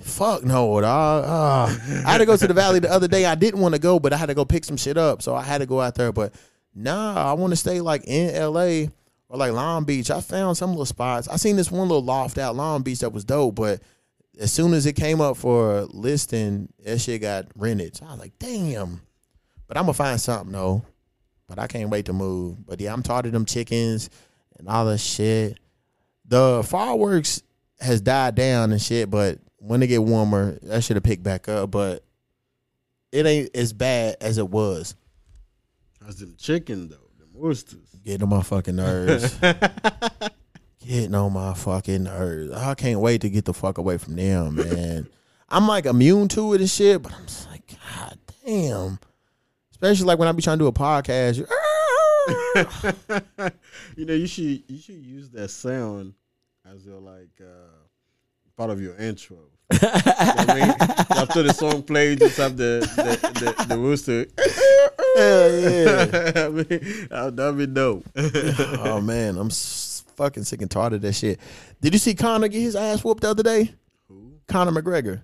Fuck 0.00 0.44
no, 0.44 0.80
dog. 0.80 1.24
Ah. 1.26 1.66
I 2.06 2.12
had 2.12 2.18
to 2.18 2.26
go 2.26 2.36
to 2.36 2.46
the 2.46 2.54
valley 2.54 2.80
the 2.80 2.90
other 2.90 3.08
day. 3.08 3.24
I 3.24 3.34
didn't 3.34 3.60
want 3.60 3.74
to 3.74 3.80
go, 3.80 3.98
but 3.98 4.12
I 4.12 4.16
had 4.16 4.26
to 4.26 4.34
go 4.34 4.44
pick 4.44 4.64
some 4.64 4.76
shit 4.76 4.98
up, 4.98 5.22
so 5.22 5.34
I 5.34 5.42
had 5.42 5.58
to 5.58 5.66
go 5.66 5.80
out 5.80 5.94
there. 5.94 6.12
But 6.12 6.34
nah, 6.74 7.30
I 7.30 7.32
want 7.32 7.52
to 7.52 7.56
stay 7.56 7.80
like 7.80 8.04
in 8.04 8.34
L.A. 8.34 8.90
or 9.28 9.38
like 9.38 9.52
Long 9.52 9.84
Beach. 9.84 10.10
I 10.10 10.20
found 10.20 10.58
some 10.58 10.70
little 10.70 10.84
spots. 10.84 11.28
I 11.28 11.36
seen 11.36 11.56
this 11.56 11.70
one 11.70 11.88
little 11.88 12.04
loft 12.04 12.36
out 12.36 12.56
Long 12.56 12.82
Beach 12.82 13.00
that 13.00 13.12
was 13.12 13.24
dope, 13.24 13.54
but 13.54 13.80
as 14.38 14.52
soon 14.52 14.74
as 14.74 14.86
it 14.86 14.94
came 14.94 15.20
up 15.20 15.36
for 15.36 15.86
listing, 15.90 16.68
that 16.84 17.00
shit 17.00 17.22
got 17.22 17.46
rented. 17.56 17.96
So 17.96 18.06
I 18.06 18.10
was 18.10 18.20
like, 18.20 18.38
damn. 18.38 19.00
But 19.66 19.76
I'm 19.76 19.84
gonna 19.84 19.94
find 19.94 20.20
something 20.20 20.52
though. 20.52 20.84
But 21.48 21.58
I 21.58 21.66
can't 21.66 21.90
wait 21.90 22.06
to 22.06 22.12
move. 22.12 22.66
But 22.66 22.80
yeah, 22.80 22.92
I'm 22.92 23.02
tired 23.02 23.26
of 23.26 23.32
them 23.32 23.44
chickens 23.44 24.10
and 24.58 24.68
all 24.68 24.86
that 24.86 24.98
shit. 24.98 25.58
The 26.26 26.64
fireworks 26.66 27.42
has 27.80 28.00
died 28.00 28.34
down 28.34 28.72
and 28.72 28.82
shit, 28.82 29.10
but 29.10 29.38
when 29.58 29.82
it 29.82 29.86
get 29.86 30.02
warmer, 30.02 30.58
that 30.62 30.82
should 30.82 30.96
have 30.96 31.04
picked 31.04 31.22
back 31.22 31.48
up. 31.48 31.70
But 31.70 32.04
it 33.12 33.26
ain't 33.26 33.54
as 33.54 33.72
bad 33.72 34.16
as 34.20 34.38
it 34.38 34.48
was. 34.48 34.94
How's 36.02 36.16
them 36.16 36.34
chicken 36.38 36.88
though? 36.88 37.10
Them 37.18 37.30
oysters. 37.42 37.88
Getting 38.04 38.24
on 38.24 38.28
my 38.28 38.42
fucking 38.42 38.76
nerves. 38.76 39.38
Getting 40.86 41.14
on 41.16 41.32
my 41.32 41.52
fucking 41.54 42.04
nerves. 42.04 42.52
I 42.52 42.74
can't 42.74 43.00
wait 43.00 43.22
to 43.22 43.30
get 43.30 43.44
the 43.44 43.52
fuck 43.54 43.78
away 43.78 43.98
from 43.98 44.14
them, 44.16 44.54
man. 44.56 45.08
I'm 45.48 45.66
like 45.66 45.84
immune 45.86 46.28
to 46.28 46.54
it 46.54 46.60
and 46.60 46.70
shit, 46.70 47.02
but 47.02 47.12
I'm 47.12 47.26
just 47.26 47.48
like, 47.50 47.62
God 47.92 48.18
damn. 48.44 48.98
Especially 49.72 50.06
like 50.06 50.18
when 50.18 50.28
I 50.28 50.32
be 50.32 50.42
trying 50.42 50.58
to 50.58 50.64
do 50.64 50.68
a 50.68 50.72
podcast. 50.72 51.38
you- 53.96 54.04
know, 54.06 54.14
you 54.14 54.26
should 54.26 54.62
you 54.68 54.78
should 54.78 54.94
use 54.96 55.30
that 55.30 55.48
sound 55.50 56.14
as 56.72 56.84
your 56.86 57.00
like 57.00 57.30
uh, 57.40 57.78
part 58.56 58.70
of 58.70 58.80
your 58.80 58.94
intro. 58.96 59.38
You 59.72 59.78
know 59.82 59.90
I 59.98 60.54
mean, 60.54 60.74
after 61.18 61.42
the 61.42 61.52
song 61.52 61.82
plays, 61.82 62.18
just 62.20 62.36
have 62.36 62.56
the 62.56 62.88
the, 62.96 63.54
the, 63.56 63.74
the 63.74 63.78
rooster. 63.78 64.26
Hell 65.16 65.50
yeah. 65.60 66.46
I 66.46 66.48
mean, 66.48 67.08
that- 67.10 67.34
that'd 67.36 67.58
be 67.58 67.66
dope. 67.66 68.04
oh 68.16 69.00
man, 69.00 69.36
I'm 69.36 69.48
s- 69.48 69.95
fucking 70.16 70.44
sick 70.44 70.62
and 70.62 70.70
tired 70.70 70.94
of 70.94 71.02
that 71.02 71.12
shit. 71.14 71.38
Did 71.80 71.92
you 71.92 71.98
see 71.98 72.14
Conor 72.14 72.48
get 72.48 72.60
his 72.60 72.76
ass 72.76 73.04
whooped 73.04 73.22
the 73.22 73.30
other 73.30 73.42
day? 73.42 73.72
Who? 74.08 74.32
Conor 74.48 74.72
McGregor. 74.72 75.22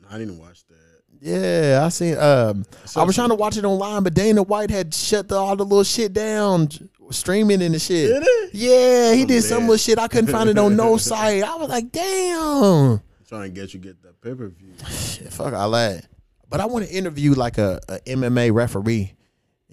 No, 0.00 0.08
I 0.10 0.18
didn't 0.18 0.38
watch 0.38 0.64
that. 0.68 0.76
Yeah, 1.20 1.82
I 1.84 1.88
seen. 1.88 2.16
Um, 2.18 2.64
saw 2.84 3.00
I 3.00 3.04
was 3.04 3.14
trying 3.14 3.30
to 3.30 3.34
watch 3.34 3.56
it 3.56 3.64
online, 3.64 4.02
but 4.02 4.12
Dana 4.14 4.42
White 4.42 4.70
had 4.70 4.92
shut 4.94 5.28
the, 5.28 5.36
all 5.36 5.56
the 5.56 5.64
little 5.64 5.82
shit 5.82 6.12
down, 6.12 6.68
streaming 7.10 7.62
and 7.62 7.74
the 7.74 7.78
shit. 7.78 8.08
Did 8.08 8.22
it? 8.24 8.50
Yeah, 8.54 9.14
he 9.14 9.22
Oh, 9.24 9.26
did 9.26 9.42
some 9.42 9.60
man. 9.60 9.68
little 9.68 9.78
shit. 9.78 9.98
I 9.98 10.08
couldn't 10.08 10.30
find 10.30 10.50
it 10.50 10.58
on 10.58 10.76
no 10.76 10.96
site. 10.98 11.42
I 11.42 11.56
was 11.56 11.70
like, 11.70 11.90
damn. 11.90 13.00
trying 13.28 13.42
to 13.42 13.60
get 13.60 13.72
you 13.72 13.80
get 13.80 14.02
that 14.02 14.20
pay 14.20 14.34
per 14.34 14.48
view. 14.48 14.74
Shit, 14.90 15.32
fuck 15.32 15.54
all 15.54 15.70
that. 15.70 16.06
But 16.50 16.60
I 16.60 16.66
want 16.66 16.86
to 16.86 16.92
interview 16.92 17.32
like 17.34 17.56
a, 17.58 17.80
a 17.88 17.98
MMA 18.00 18.52
referee 18.52 19.14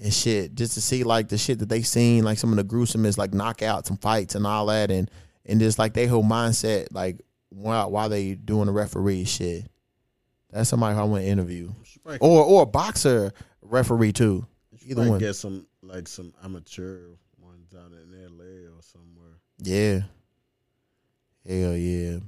and 0.02 0.14
shit, 0.14 0.56
just 0.56 0.74
to 0.74 0.82
see 0.82 1.04
like 1.04 1.30
the 1.30 1.38
shit 1.38 1.60
that 1.60 1.70
they 1.70 1.82
seen, 1.82 2.24
like 2.24 2.38
some 2.38 2.52
of 2.52 2.58
the 2.58 2.64
gruesomest 2.64 3.18
like 3.18 3.32
knockouts 3.32 3.89
and 3.89 4.02
fights 4.02 4.36
and 4.36 4.48
all 4.48 4.66
that, 4.68 4.91
and 4.91 5.10
and 5.46 5.60
just 5.60 5.78
like 5.78 5.94
their 5.94 6.08
whole 6.08 6.24
mindset, 6.24 6.88
like 6.91 7.22
why 7.50 7.86
why 7.86 8.08
they 8.08 8.34
doing 8.36 8.66
the 8.66 8.72
referee 8.72 9.26
shit. 9.26 9.68
That's 10.50 10.70
somebody 10.70 10.98
I 10.98 11.04
want 11.04 11.24
to 11.24 11.30
interview, 11.30 11.72
or 12.20 12.44
or 12.44 12.64
a 12.64 12.66
boxer 12.66 13.32
referee 13.62 14.14
too. 14.14 14.46
either 14.86 15.08
one. 15.08 15.20
Get 15.20 15.36
some 15.36 15.66
like 15.82 16.08
some 16.08 16.34
amateur 16.44 17.10
ones 17.39 17.68
down 17.68 17.94
in 17.94 18.24
L.A. 18.24 18.70
or 18.76 18.82
somewhere. 18.82 19.38
Yeah. 19.60 20.02
Hell 21.48 21.76
yeah. 21.76 22.20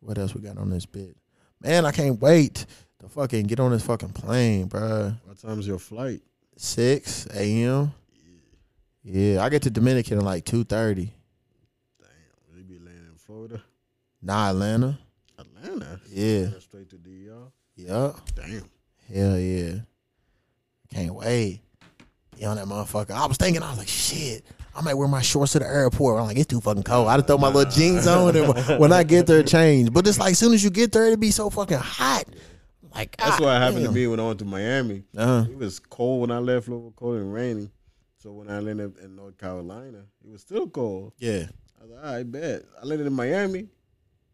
What 0.00 0.18
else 0.18 0.34
we 0.34 0.40
got 0.40 0.58
on 0.58 0.70
this 0.70 0.86
bit? 0.86 1.16
Man, 1.60 1.84
I 1.84 1.92
can't 1.92 2.20
wait 2.20 2.66
to 3.00 3.08
fucking 3.08 3.46
get 3.46 3.60
on 3.60 3.72
this 3.72 3.84
fucking 3.84 4.10
plane, 4.10 4.68
bruh. 4.68 5.16
What 5.24 5.38
time's 5.38 5.66
your 5.66 5.78
flight? 5.78 6.22
Six 6.60 7.26
a.m. 7.32 7.92
Yeah, 9.04 9.42
I 9.44 9.48
get 9.48 9.62
to 9.62 9.70
Dominican 9.70 10.18
at 10.18 10.24
like 10.24 10.44
two 10.44 10.64
thirty. 10.64 11.12
Damn, 12.00 12.56
they 12.56 12.62
be 12.62 12.78
landing 12.78 13.06
in 13.12 13.16
Florida, 13.16 13.62
Nah, 14.20 14.50
Atlanta. 14.50 14.98
Atlanta. 15.38 16.00
Yeah. 16.10 16.48
Straight 16.58 16.90
to 16.90 16.96
DR. 16.96 17.52
Yup. 17.76 18.20
Damn. 18.34 18.64
Hell 19.14 19.38
yeah. 19.38 19.74
Can't 20.92 21.14
wait. 21.14 21.60
Be 22.36 22.44
on 22.44 22.56
that 22.56 22.66
motherfucker. 22.66 23.12
I 23.12 23.26
was 23.26 23.36
thinking, 23.36 23.62
I 23.62 23.70
was 23.70 23.78
like, 23.78 23.86
shit. 23.88 24.44
I 24.74 24.80
might 24.82 24.94
wear 24.94 25.06
my 25.08 25.22
shorts 25.22 25.52
to 25.52 25.60
the 25.60 25.66
airport. 25.66 26.20
I'm 26.20 26.26
like, 26.26 26.36
it's 26.38 26.46
too 26.46 26.60
fucking 26.60 26.82
cold. 26.82 27.06
I 27.08 27.16
just 27.16 27.28
throw 27.28 27.38
my 27.38 27.48
little 27.48 27.70
jeans 27.70 28.06
on, 28.08 28.34
and 28.36 28.78
when 28.80 28.92
I 28.92 29.04
get 29.04 29.26
there, 29.28 29.42
change. 29.44 29.92
But 29.92 30.06
it's 30.08 30.18
like, 30.18 30.32
as 30.32 30.38
soon 30.38 30.52
as 30.54 30.62
you 30.64 30.70
get 30.70 30.90
there, 30.90 31.06
it'd 31.06 31.20
be 31.20 31.30
so 31.30 31.50
fucking 31.50 31.78
hot. 31.78 32.24
Like, 32.98 33.16
That's 33.16 33.38
God 33.38 33.44
what 33.44 33.62
happened 33.62 33.84
damn. 33.84 33.94
to 33.94 34.00
me 34.00 34.06
when 34.08 34.18
I 34.18 34.26
went 34.26 34.40
to 34.40 34.44
Miami. 34.44 35.04
Uh-huh. 35.16 35.44
It 35.48 35.56
was 35.56 35.78
cold 35.78 36.22
when 36.22 36.32
I 36.32 36.38
left, 36.38 36.66
a 36.66 36.72
little 36.72 36.92
cold 36.96 37.18
and 37.18 37.32
rainy. 37.32 37.70
So 38.16 38.32
when 38.32 38.50
I 38.50 38.58
landed 38.58 38.98
in 38.98 39.14
North 39.14 39.38
Carolina, 39.38 40.02
it 40.24 40.30
was 40.32 40.40
still 40.40 40.68
cold. 40.68 41.12
Yeah. 41.18 41.44
I 41.80 41.84
was 41.84 41.92
like, 41.92 42.04
I 42.04 42.22
bet. 42.24 42.64
I 42.82 42.84
landed 42.84 43.06
in 43.06 43.12
Miami. 43.12 43.68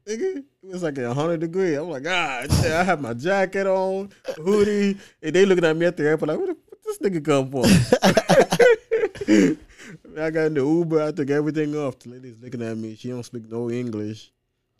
Nigga, 0.06 0.38
it 0.38 0.44
was 0.62 0.82
like 0.82 0.96
a 0.96 1.12
hundred 1.12 1.40
degrees. 1.40 1.76
I'm 1.76 1.90
like, 1.90 2.06
ah, 2.06 2.46
shit, 2.62 2.72
I 2.72 2.82
have 2.84 3.02
my 3.02 3.12
jacket 3.12 3.66
on, 3.66 4.08
hoodie, 4.36 4.96
and 5.22 5.34
they 5.34 5.44
looking 5.44 5.64
at 5.64 5.76
me 5.76 5.84
at 5.84 5.98
the 5.98 6.04
airport 6.04 6.30
like, 6.30 6.38
where 6.38 6.46
the 6.46 6.54
what 6.54 6.82
this 6.84 6.96
nigga 6.98 7.22
come 7.22 7.50
from? 7.50 7.64
I 10.18 10.30
got 10.30 10.46
in 10.46 10.54
the 10.54 10.64
Uber. 10.64 11.02
I 11.02 11.12
took 11.12 11.28
everything 11.28 11.76
off. 11.76 11.98
The 11.98 12.08
lady's 12.08 12.40
looking 12.40 12.62
at 12.62 12.78
me. 12.78 12.96
She 12.96 13.10
don't 13.10 13.24
speak 13.24 13.46
no 13.50 13.70
English. 13.70 14.32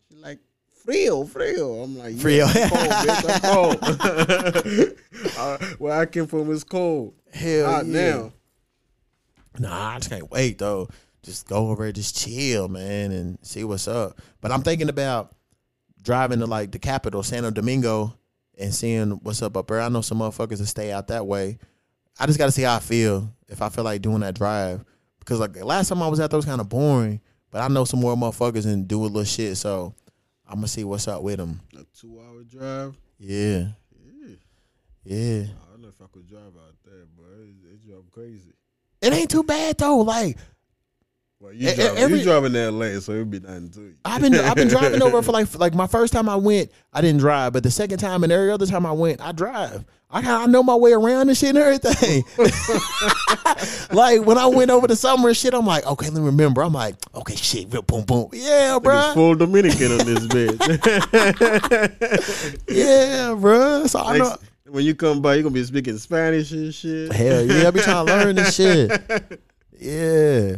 She 0.08 0.16
like, 0.16 0.38
frio, 0.84 1.24
frio. 1.24 1.82
I'm 1.82 1.98
like, 1.98 2.14
yeah, 2.14 2.20
Frio. 2.20 2.46
I'm 2.46 2.68
cold, 2.70 3.80
bitch. 3.80 4.14
I'm 4.24 4.88
cold. 4.88 4.98
Uh, 5.38 5.56
where 5.78 5.98
I 5.98 6.06
came 6.06 6.26
from 6.26 6.50
is 6.50 6.64
cold. 6.64 7.14
Hell 7.32 7.66
Hot 7.66 7.86
yeah. 7.86 8.10
now. 8.10 8.32
Nah, 9.58 9.94
I 9.94 9.98
just 9.98 10.10
can't 10.10 10.30
wait 10.30 10.58
though. 10.58 10.88
Just 11.22 11.48
go 11.48 11.68
over 11.68 11.84
there, 11.84 11.92
just 11.92 12.16
chill, 12.16 12.68
man, 12.68 13.10
and 13.10 13.38
see 13.40 13.64
what's 13.64 13.88
up. 13.88 14.20
But 14.42 14.52
I'm 14.52 14.62
thinking 14.62 14.90
about 14.90 15.34
driving 16.02 16.40
to 16.40 16.46
like 16.46 16.72
the 16.72 16.78
capital, 16.78 17.22
Santo 17.22 17.50
Domingo, 17.50 18.18
and 18.58 18.74
seeing 18.74 19.12
what's 19.22 19.40
up 19.40 19.56
up 19.56 19.68
there. 19.68 19.80
I 19.80 19.88
know 19.88 20.02
some 20.02 20.18
motherfuckers 20.18 20.58
that 20.58 20.66
stay 20.66 20.92
out 20.92 21.08
that 21.08 21.26
way. 21.26 21.58
I 22.20 22.26
just 22.26 22.38
got 22.38 22.46
to 22.46 22.52
see 22.52 22.62
how 22.62 22.76
I 22.76 22.80
feel 22.80 23.32
if 23.48 23.62
I 23.62 23.70
feel 23.70 23.84
like 23.84 24.02
doing 24.02 24.20
that 24.20 24.34
drive 24.34 24.84
because 25.24 25.40
like 25.40 25.54
the 25.54 25.64
last 25.64 25.88
time 25.88 26.02
I 26.02 26.08
was 26.08 26.20
out 26.20 26.30
there 26.30 26.38
was 26.38 26.44
kind 26.44 26.60
of 26.60 26.68
boring. 26.68 27.20
But 27.50 27.62
I 27.62 27.68
know 27.68 27.84
some 27.84 28.00
more 28.00 28.16
motherfuckers 28.16 28.66
and 28.66 28.86
do 28.88 29.00
a 29.00 29.06
little 29.06 29.24
shit, 29.24 29.56
so 29.56 29.94
I'm 30.54 30.60
gonna 30.60 30.68
see 30.68 30.84
what's 30.84 31.08
up 31.08 31.20
with 31.20 31.40
him. 31.40 31.60
A 31.76 31.84
two 31.98 32.20
hour 32.20 32.44
drive. 32.44 32.96
Yeah, 33.18 33.70
Yeah. 34.22 34.36
yeah. 35.02 35.42
I 35.50 35.70
don't 35.72 35.82
know 35.82 35.88
if 35.88 36.00
I 36.00 36.04
could 36.12 36.28
drive 36.28 36.42
out 36.56 36.76
there, 36.84 37.06
but 37.16 37.24
it, 37.40 37.72
it 37.72 37.84
drive 37.88 38.08
crazy. 38.12 38.52
It 39.02 39.12
ain't 39.12 39.30
too 39.32 39.42
bad 39.42 39.78
though. 39.78 39.96
Like 39.98 40.38
Well, 41.44 41.52
you, 41.52 41.74
drive, 41.74 41.96
every- 41.98 42.18
you 42.20 42.24
driving 42.24 42.54
to 42.54 42.70
LA, 42.70 42.98
so 43.00 43.12
it'd 43.12 43.30
be 43.30 43.38
nothing 43.38 43.68
to 43.72 43.80
you. 43.82 43.94
I've 44.02 44.22
been 44.22 44.34
I've 44.34 44.54
been 44.54 44.68
driving 44.76 45.02
over 45.02 45.20
for 45.20 45.32
like 45.32 45.54
like 45.58 45.74
my 45.74 45.86
first 45.86 46.14
time 46.14 46.26
I 46.26 46.36
went, 46.36 46.70
I 46.90 47.02
didn't 47.02 47.20
drive, 47.20 47.52
but 47.52 47.62
the 47.62 47.70
second 47.70 47.98
time 47.98 48.24
and 48.24 48.32
every 48.32 48.50
other 48.50 48.64
time 48.64 48.86
I 48.86 48.92
went, 48.92 49.20
I 49.20 49.32
drive. 49.32 49.84
I 50.10 50.22
I 50.44 50.46
know 50.46 50.62
my 50.62 50.74
way 50.74 50.92
around 50.92 51.28
and 51.28 51.36
shit 51.36 51.50
and 51.50 51.58
everything. 51.58 52.24
like 53.94 54.22
when 54.24 54.38
I 54.38 54.46
went 54.46 54.70
over 54.70 54.86
the 54.86 54.96
summer 54.96 55.28
and 55.28 55.36
shit, 55.36 55.52
I'm 55.52 55.66
like, 55.66 55.84
okay, 55.86 56.08
let 56.08 56.18
me 56.18 56.24
remember. 56.24 56.62
I'm 56.62 56.72
like, 56.72 56.94
okay, 57.14 57.36
shit, 57.36 57.70
real 57.70 57.82
boom 57.82 58.06
boom, 58.06 58.30
yeah, 58.32 58.78
bro, 58.82 59.12
full 59.12 59.34
Dominican 59.34 59.92
on 59.92 59.98
this 59.98 60.26
bitch. 60.26 60.64
yeah, 62.68 63.34
bro. 63.38 63.86
So 63.86 63.98
I 63.98 64.16
know. 64.16 64.36
When 64.68 64.82
you 64.82 64.94
come 64.94 65.20
by, 65.20 65.34
you 65.34 65.42
gonna 65.42 65.52
be 65.52 65.62
speaking 65.62 65.98
Spanish 65.98 66.52
and 66.52 66.74
shit. 66.74 67.12
Hell 67.12 67.44
yeah, 67.44 67.68
I 67.68 67.70
be 67.70 67.80
trying 67.80 68.06
to 68.06 68.12
learn 68.14 68.36
this 68.36 68.54
shit. 68.56 69.40
Yeah. 69.78 70.56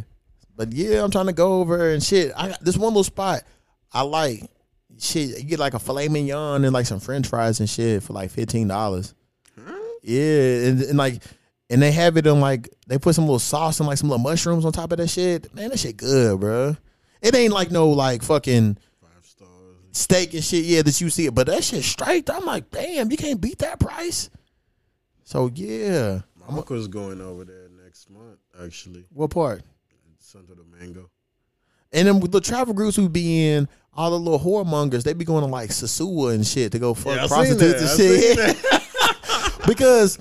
But 0.57 0.73
yeah, 0.73 1.01
I'm 1.03 1.11
trying 1.11 1.27
to 1.27 1.33
go 1.33 1.61
over 1.61 1.91
and 1.91 2.03
shit. 2.03 2.33
I 2.35 2.49
got 2.49 2.59
this 2.61 2.75
one 2.75 2.89
little 2.89 3.03
spot 3.05 3.43
I 3.93 4.01
like. 4.01 4.43
Shit, 4.99 5.37
you 5.37 5.43
get 5.43 5.59
like 5.59 5.75
a 5.75 5.79
filet 5.79 6.07
mignon 6.09 6.65
and 6.65 6.73
like 6.73 6.87
some 6.87 6.99
French 6.99 7.27
fries 7.27 7.59
and 7.61 7.69
shit 7.69 8.01
for 8.03 8.11
like 8.13 8.31
fifteen 8.31 8.67
dollars. 8.67 9.13
Yeah, 10.03 10.67
and, 10.67 10.81
and 10.81 10.97
like, 10.97 11.21
and 11.69 11.81
they 11.81 11.91
have 11.91 12.17
it 12.17 12.25
in 12.25 12.39
like 12.39 12.69
they 12.87 12.97
put 12.97 13.13
some 13.13 13.25
little 13.25 13.39
sauce 13.39 13.79
and 13.79 13.87
like 13.87 13.97
some 13.99 14.09
little 14.09 14.23
mushrooms 14.23 14.65
on 14.65 14.71
top 14.71 14.91
of 14.91 14.97
that 14.97 15.09
shit. 15.09 15.53
Man, 15.53 15.69
that 15.69 15.77
shit 15.79 15.97
good, 15.97 16.39
bro. 16.39 16.75
It 17.21 17.35
ain't 17.35 17.53
like 17.53 17.69
no 17.71 17.89
like 17.89 18.23
fucking 18.23 18.77
Five 19.01 19.25
stars. 19.25 19.49
steak 19.91 20.33
and 20.33 20.43
shit. 20.43 20.65
Yeah, 20.65 20.81
that 20.81 20.99
you 20.99 21.09
see 21.11 21.25
it, 21.27 21.35
but 21.35 21.45
that 21.47 21.63
shit 21.63 21.83
straight. 21.83 22.29
I'm 22.29 22.45
like, 22.45 22.71
damn, 22.71 23.11
you 23.11 23.17
can't 23.17 23.39
beat 23.41 23.59
that 23.59 23.79
price. 23.79 24.29
So 25.23 25.51
yeah, 25.53 26.21
My 26.49 26.57
uncle's 26.57 26.87
going 26.87 27.19
over 27.21 27.43
there 27.45 27.67
next 27.83 28.09
month, 28.09 28.39
actually. 28.63 29.05
what 29.13 29.29
part? 29.29 29.61
Santo 30.27 30.55
Domingo. 30.55 31.09
And 31.93 32.05
then 32.05 32.19
with 32.19 32.33
the 32.33 32.41
travel 32.41 32.73
groups 32.73 32.97
who 32.97 33.07
be 33.07 33.47
in, 33.47 33.69
all 33.95 34.11
the 34.11 34.19
little 34.19 34.39
whoremongers, 34.39 35.03
they 35.03 35.13
be 35.13 35.23
going 35.23 35.45
to 35.45 35.49
like 35.49 35.69
Sosúa 35.69 36.33
and 36.33 36.45
shit 36.45 36.73
to 36.73 36.79
go 36.79 36.93
fuck 36.93 37.15
Yeah, 37.15 37.27
prostitutes 37.27 37.97
and. 37.97 37.97
Shit. 37.97 38.57
because 39.65 40.19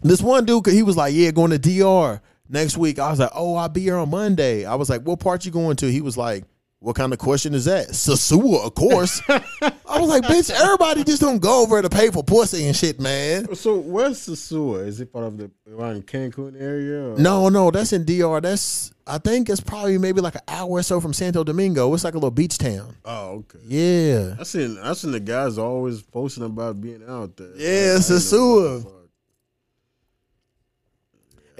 this 0.00 0.22
one 0.22 0.46
dude, 0.46 0.66
he 0.66 0.82
was 0.82 0.96
like, 0.96 1.12
yeah, 1.14 1.30
going 1.30 1.50
to 1.50 1.58
DR. 1.58 2.22
Next 2.48 2.78
week, 2.78 2.98
I 2.98 3.10
was 3.10 3.18
like, 3.18 3.30
oh, 3.34 3.54
I'll 3.56 3.68
be 3.68 3.82
here 3.82 3.96
on 3.96 4.08
Monday. 4.08 4.64
I 4.64 4.76
was 4.76 4.88
like, 4.88 5.02
what 5.02 5.20
part 5.20 5.44
you 5.44 5.52
going 5.52 5.76
to? 5.76 5.92
He 5.92 6.00
was 6.00 6.16
like, 6.16 6.44
what 6.82 6.96
kind 6.96 7.12
of 7.12 7.18
question 7.20 7.54
is 7.54 7.66
that? 7.66 7.90
Sosúa, 7.90 8.66
of 8.66 8.74
course. 8.74 9.22
I 9.28 10.00
was 10.00 10.08
like, 10.08 10.24
bitch, 10.24 10.50
everybody 10.50 11.04
just 11.04 11.20
don't 11.22 11.38
go 11.38 11.62
over 11.62 11.80
to 11.80 11.88
pay 11.88 12.10
for 12.10 12.24
pussy 12.24 12.66
and 12.66 12.74
shit, 12.76 12.98
man. 12.98 13.54
So 13.54 13.76
where's 13.78 14.18
sewer? 14.18 14.84
Is 14.84 15.00
it 15.00 15.12
part 15.12 15.26
of 15.26 15.36
the 15.38 15.50
around 15.70 16.06
Cancun 16.08 16.60
area? 16.60 17.12
Or? 17.12 17.18
No, 17.18 17.48
no, 17.48 17.70
that's 17.70 17.92
in 17.92 18.04
DR. 18.04 18.40
That's 18.40 18.92
I 19.06 19.18
think 19.18 19.48
it's 19.48 19.60
probably 19.60 19.96
maybe 19.98 20.20
like 20.20 20.34
an 20.34 20.40
hour 20.48 20.70
or 20.70 20.82
so 20.82 21.00
from 21.00 21.12
Santo 21.12 21.44
Domingo. 21.44 21.94
It's 21.94 22.02
like 22.04 22.14
a 22.14 22.18
little 22.18 22.30
beach 22.32 22.58
town. 22.58 22.96
Oh, 23.04 23.44
okay. 23.54 23.58
Yeah. 23.64 24.34
I 24.40 24.42
seen 24.42 24.76
I 24.82 24.92
seen 24.94 25.12
the 25.12 25.20
guys 25.20 25.58
always 25.58 26.02
posting 26.02 26.44
about 26.44 26.80
being 26.80 27.04
out 27.08 27.36
there. 27.36 27.52
Yeah, 27.56 27.92
I 27.92 27.96
it's 27.96 28.10
a 28.10 28.14
didn't 28.14 28.14
know 28.14 28.18
sewer. 28.18 28.74
what 28.74 28.82
the 28.82 28.82
fuck. 28.90 28.98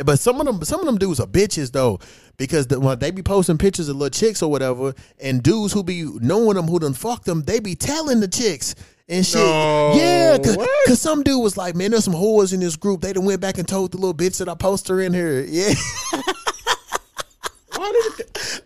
But 0.04 0.18
some 0.18 0.40
of 0.40 0.46
them, 0.46 0.62
some 0.64 0.80
of 0.80 0.86
them 0.86 0.98
dudes 0.98 1.20
are 1.20 1.26
bitches 1.26 1.72
though, 1.72 1.98
because 2.36 2.66
the, 2.66 2.80
when 2.80 2.98
they 2.98 3.10
be 3.10 3.22
posting 3.22 3.58
pictures 3.58 3.88
of 3.88 3.96
little 3.96 4.10
chicks 4.10 4.42
or 4.42 4.50
whatever, 4.50 4.94
and 5.20 5.42
dudes 5.42 5.72
who 5.72 5.82
be 5.82 6.04
knowing 6.20 6.56
them 6.56 6.66
who 6.66 6.78
done 6.78 6.94
fucked 6.94 7.24
them, 7.24 7.42
they 7.42 7.60
be 7.60 7.74
telling 7.74 8.20
the 8.20 8.28
chicks 8.28 8.74
and 9.08 9.24
shit. 9.26 9.40
No, 9.40 9.94
yeah, 9.96 10.38
cause? 10.38 10.56
'cause 10.86 11.00
some 11.00 11.22
dude 11.22 11.42
was 11.42 11.56
like, 11.56 11.74
man, 11.74 11.90
there's 11.90 12.04
some 12.04 12.14
whores 12.14 12.52
in 12.52 12.60
this 12.60 12.76
group. 12.76 13.00
They 13.00 13.12
done 13.12 13.24
went 13.24 13.40
back 13.40 13.58
and 13.58 13.66
told 13.68 13.92
the 13.92 13.98
little 13.98 14.14
bitch 14.14 14.38
that 14.38 14.48
I 14.48 14.54
post 14.54 14.88
her 14.88 15.00
in 15.00 15.12
here. 15.12 15.42
Yeah, 15.42 15.74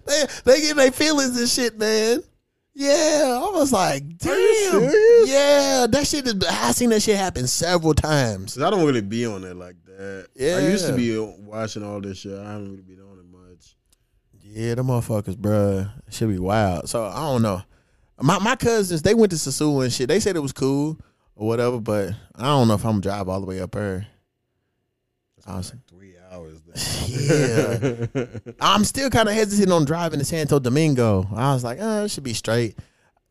they, 0.06 0.24
they 0.44 0.60
get 0.60 0.76
their 0.76 0.92
feelings 0.92 1.38
and 1.38 1.48
shit, 1.48 1.78
man. 1.78 2.22
Yeah, 2.74 3.40
I 3.42 3.50
was 3.56 3.72
like, 3.72 4.02
damn. 4.18 4.36
you 4.38 4.70
serious? 4.70 5.30
Yeah, 5.30 5.86
that 5.88 6.06
shit 6.06 6.26
is. 6.26 6.34
I 6.46 6.72
seen 6.72 6.90
that 6.90 7.02
shit 7.02 7.16
happen 7.16 7.46
several 7.46 7.94
times. 7.94 8.60
I 8.60 8.68
don't 8.68 8.84
really 8.84 9.00
be 9.00 9.24
on 9.24 9.44
it 9.44 9.56
like 9.56 9.76
that. 9.96 10.26
Yeah. 10.34 10.56
I 10.56 10.68
used 10.68 10.86
to 10.86 10.94
be 10.94 11.18
watching 11.18 11.84
all 11.84 12.00
this 12.00 12.18
shit. 12.18 12.38
I 12.38 12.52
haven't 12.52 12.70
really 12.70 12.82
been 12.82 13.00
on 13.00 13.18
it 13.18 13.26
much. 13.30 13.74
Yeah, 14.42 14.74
the 14.74 14.82
motherfuckers, 14.82 15.36
bruh, 15.36 15.90
should 16.10 16.28
be 16.28 16.38
wild. 16.38 16.88
So 16.88 17.04
I 17.04 17.20
don't 17.20 17.42
know. 17.42 17.62
My 18.20 18.38
my 18.38 18.56
cousins, 18.56 19.02
they 19.02 19.14
went 19.14 19.30
to 19.32 19.36
Sosúa 19.36 19.84
and 19.84 19.92
shit. 19.92 20.08
They 20.08 20.20
said 20.20 20.36
it 20.36 20.40
was 20.40 20.52
cool 20.52 20.98
or 21.34 21.46
whatever, 21.46 21.80
but 21.80 22.14
I 22.34 22.44
don't 22.44 22.68
know 22.68 22.74
if 22.74 22.84
I'm 22.84 22.92
gonna 22.92 23.02
drive 23.02 23.28
all 23.28 23.40
the 23.40 23.46
way 23.46 23.60
up 23.60 23.72
there. 23.72 24.06
I 25.46 25.58
was, 25.58 25.72
Like 25.72 25.86
three 25.86 26.14
hours. 26.30 26.60
yeah, 27.08 28.26
I'm 28.60 28.84
still 28.84 29.10
kind 29.10 29.28
of 29.28 29.34
hesitant 29.34 29.70
on 29.70 29.84
driving 29.84 30.18
to 30.18 30.24
Santo 30.24 30.58
Domingo. 30.58 31.26
I 31.34 31.52
was 31.52 31.62
like, 31.62 31.78
oh, 31.80 32.04
it 32.04 32.10
should 32.10 32.24
be 32.24 32.34
straight, 32.34 32.76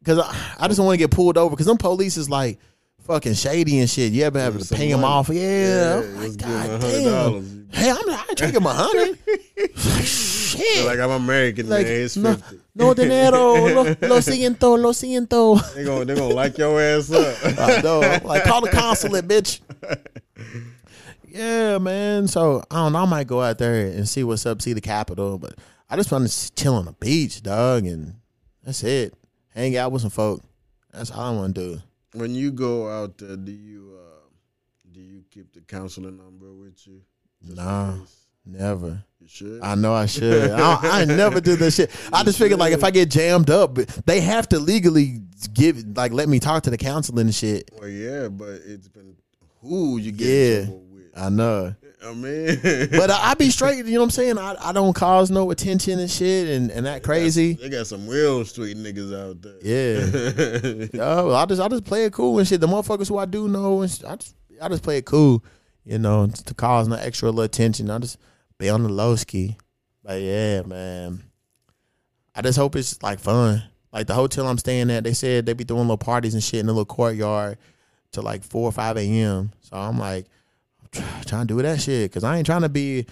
cause 0.03 0.19
I, 0.19 0.35
I 0.59 0.67
just 0.67 0.77
don't 0.77 0.85
want 0.85 0.99
to 0.99 1.03
get 1.03 1.11
pulled 1.11 1.37
over. 1.37 1.55
Cause 1.55 1.65
them 1.65 1.77
police 1.77 2.15
is 2.17 2.29
like 2.29 2.59
fucking 3.05 3.33
shady 3.35 3.79
and 3.79 3.89
shit. 3.89 4.11
You 4.11 4.23
ever 4.23 4.39
have 4.39 4.57
to 4.59 4.75
pay 4.75 4.91
money. 4.93 5.03
off? 5.03 5.29
Yeah, 5.29 5.41
Yeah, 5.41 6.01
I'm 6.01 6.17
like, 6.21 6.37
god 6.37 6.81
damn. 6.81 7.65
Hey, 7.71 7.89
I'm 7.91 7.97
I 8.09 8.25
ain't 8.29 8.37
trying 8.37 8.37
to 8.37 8.45
give 8.47 8.55
'em 8.55 8.65
a 8.67 8.73
hundred. 8.73 9.19
shit. 10.05 10.85
like 10.85 10.99
I'm 10.99 11.11
American, 11.11 11.67
Like, 11.69 11.85
man. 11.87 12.01
It's 12.01 12.15
no, 12.15 12.35
fifty. 12.35 12.59
no 12.75 12.93
dinero, 12.93 13.53
lo, 13.53 13.83
lo 13.83 13.93
siento, 14.21 14.79
lo 14.81 14.91
siento. 14.91 15.73
They 15.73 15.83
gonna 15.83 16.05
they 16.05 16.15
gonna 16.15 16.33
like 16.33 16.57
your 16.57 16.79
ass 16.81 17.11
up. 17.11 17.35
I 17.59 17.81
know. 17.81 17.99
Like, 18.23 18.43
call 18.45 18.61
the 18.61 18.69
consulate, 18.69 19.27
bitch. 19.27 19.59
Yeah, 21.27 21.77
man. 21.79 22.27
So 22.27 22.63
I 22.71 22.75
don't 22.75 22.93
know. 22.93 22.99
I 22.99 23.05
might 23.05 23.27
go 23.27 23.41
out 23.41 23.57
there 23.57 23.87
and 23.87 24.07
see 24.07 24.23
what's 24.23 24.45
up, 24.45 24.61
see 24.61 24.73
the 24.73 24.81
capital, 24.81 25.37
but 25.37 25.55
I 25.89 25.97
just 25.97 26.11
want 26.11 26.27
to 26.29 26.51
chill 26.55 26.75
on 26.75 26.85
the 26.85 26.93
beach, 26.93 27.41
dog, 27.43 27.85
and 27.85 28.15
that's 28.63 28.83
it. 28.83 29.13
Hang 29.53 29.75
out 29.75 29.91
with 29.91 30.01
some 30.01 30.11
folk. 30.11 30.41
That's 30.93 31.11
all 31.11 31.33
I 31.33 31.35
want 31.35 31.55
to 31.55 31.61
do. 31.75 31.81
When 32.15 32.33
you 32.35 32.51
go 32.51 32.89
out 32.89 33.17
there, 33.17 33.35
do 33.37 33.51
you 33.51 33.97
uh, 33.97 34.27
do 34.91 34.99
you 35.01 35.23
keep 35.31 35.53
the 35.53 35.61
counselor 35.61 36.11
number 36.11 36.53
with 36.53 36.85
you? 36.87 37.01
Just 37.43 37.57
Nah. 37.57 37.95
Never. 38.47 39.03
You 39.19 39.27
should. 39.27 39.61
I 39.63 39.73
know 39.73 39.93
I 39.95 40.05
should. 40.05 40.51
I, 40.51 41.01
I 41.01 41.05
never 41.05 41.41
did 41.41 41.57
this 41.57 41.75
shit. 41.77 41.89
I 42.13 42.23
just 42.23 42.37
figured 42.37 42.59
like 42.59 42.73
if 42.73 42.83
I 42.83 42.91
get 42.91 43.09
jammed 43.09 43.49
up, 43.49 43.73
they 44.05 44.21
have 44.21 44.47
to 44.49 44.59
legally 44.59 45.21
give 45.53 45.97
like 45.97 46.11
let 46.11 46.29
me 46.29 46.39
talk 46.39 46.61
to 46.63 46.69
the 46.69 46.77
counselor 46.77 47.21
and 47.21 47.33
shit. 47.33 47.71
well, 47.79 47.89
yeah, 47.89 48.27
but 48.27 48.61
it's 48.65 48.87
been 48.87 49.15
who 49.61 49.97
you 49.97 50.11
get 50.11 50.27
Yeah. 50.27 50.69
with. 50.69 51.11
I 51.17 51.29
know. 51.29 51.73
I 52.05 52.13
mean, 52.13 52.89
But 52.91 53.09
I, 53.09 53.31
I 53.31 53.33
be 53.33 53.49
straight, 53.49 53.77
you 53.77 53.93
know 53.93 53.99
what 53.99 54.03
I'm 54.05 54.09
saying? 54.11 54.37
I, 54.37 54.55
I 54.59 54.71
don't 54.71 54.93
cause 54.93 55.31
no 55.31 55.49
attention 55.51 55.99
and 55.99 56.09
shit 56.09 56.47
and, 56.47 56.69
and 56.71 56.85
that 56.85 57.03
crazy. 57.03 57.53
They 57.53 57.69
got 57.69 57.87
some 57.87 58.07
real 58.07 58.45
street 58.45 58.77
niggas 58.77 59.13
out 59.13 59.41
there. 59.41 59.57
Yeah. 59.61 60.87
Yo, 60.93 61.33
I 61.33 61.45
just 61.45 61.61
I 61.61 61.67
just 61.67 61.85
play 61.85 62.05
it 62.05 62.13
cool 62.13 62.37
and 62.39 62.47
shit. 62.47 62.61
The 62.61 62.67
motherfuckers 62.67 63.07
who 63.09 63.17
I 63.17 63.25
do 63.25 63.47
know, 63.47 63.81
and 63.81 63.91
sh- 63.91 64.03
I 64.03 64.15
just 64.15 64.35
I 64.61 64.69
just 64.69 64.83
play 64.83 64.97
it 64.97 65.05
cool, 65.05 65.43
you 65.83 65.97
know, 65.97 66.27
to 66.27 66.53
cause 66.53 66.87
no 66.87 66.95
extra 66.95 67.29
little 67.29 67.41
attention. 67.41 67.89
I 67.89 67.99
just 67.99 68.17
be 68.57 68.69
on 68.69 68.83
the 68.83 68.89
low 68.89 69.15
ski. 69.15 69.57
But 70.03 70.21
yeah, 70.21 70.61
man. 70.61 71.23
I 72.35 72.41
just 72.41 72.57
hope 72.57 72.75
it's 72.75 73.01
like 73.01 73.19
fun. 73.19 73.63
Like 73.91 74.07
the 74.07 74.13
hotel 74.13 74.47
I'm 74.47 74.57
staying 74.57 74.91
at, 74.91 75.05
they 75.05 75.13
said 75.13 75.45
they 75.45 75.53
be 75.53 75.63
doing 75.63 75.81
little 75.81 75.97
parties 75.97 76.33
and 76.33 76.43
shit 76.43 76.59
in 76.59 76.65
the 76.65 76.73
little 76.73 76.85
courtyard 76.85 77.57
till 78.11 78.23
like 78.23 78.43
four 78.43 78.67
or 78.67 78.71
five 78.73 78.97
a.m. 78.97 79.51
So 79.61 79.77
I'm 79.77 79.97
like 79.97 80.25
trying 81.25 81.47
to 81.47 81.53
do 81.55 81.61
that 81.61 81.81
shit 81.81 82.11
because 82.11 82.23
I 82.23 82.37
ain't 82.37 82.45
trying 82.45 82.61
to 82.61 82.69
be 82.69 83.05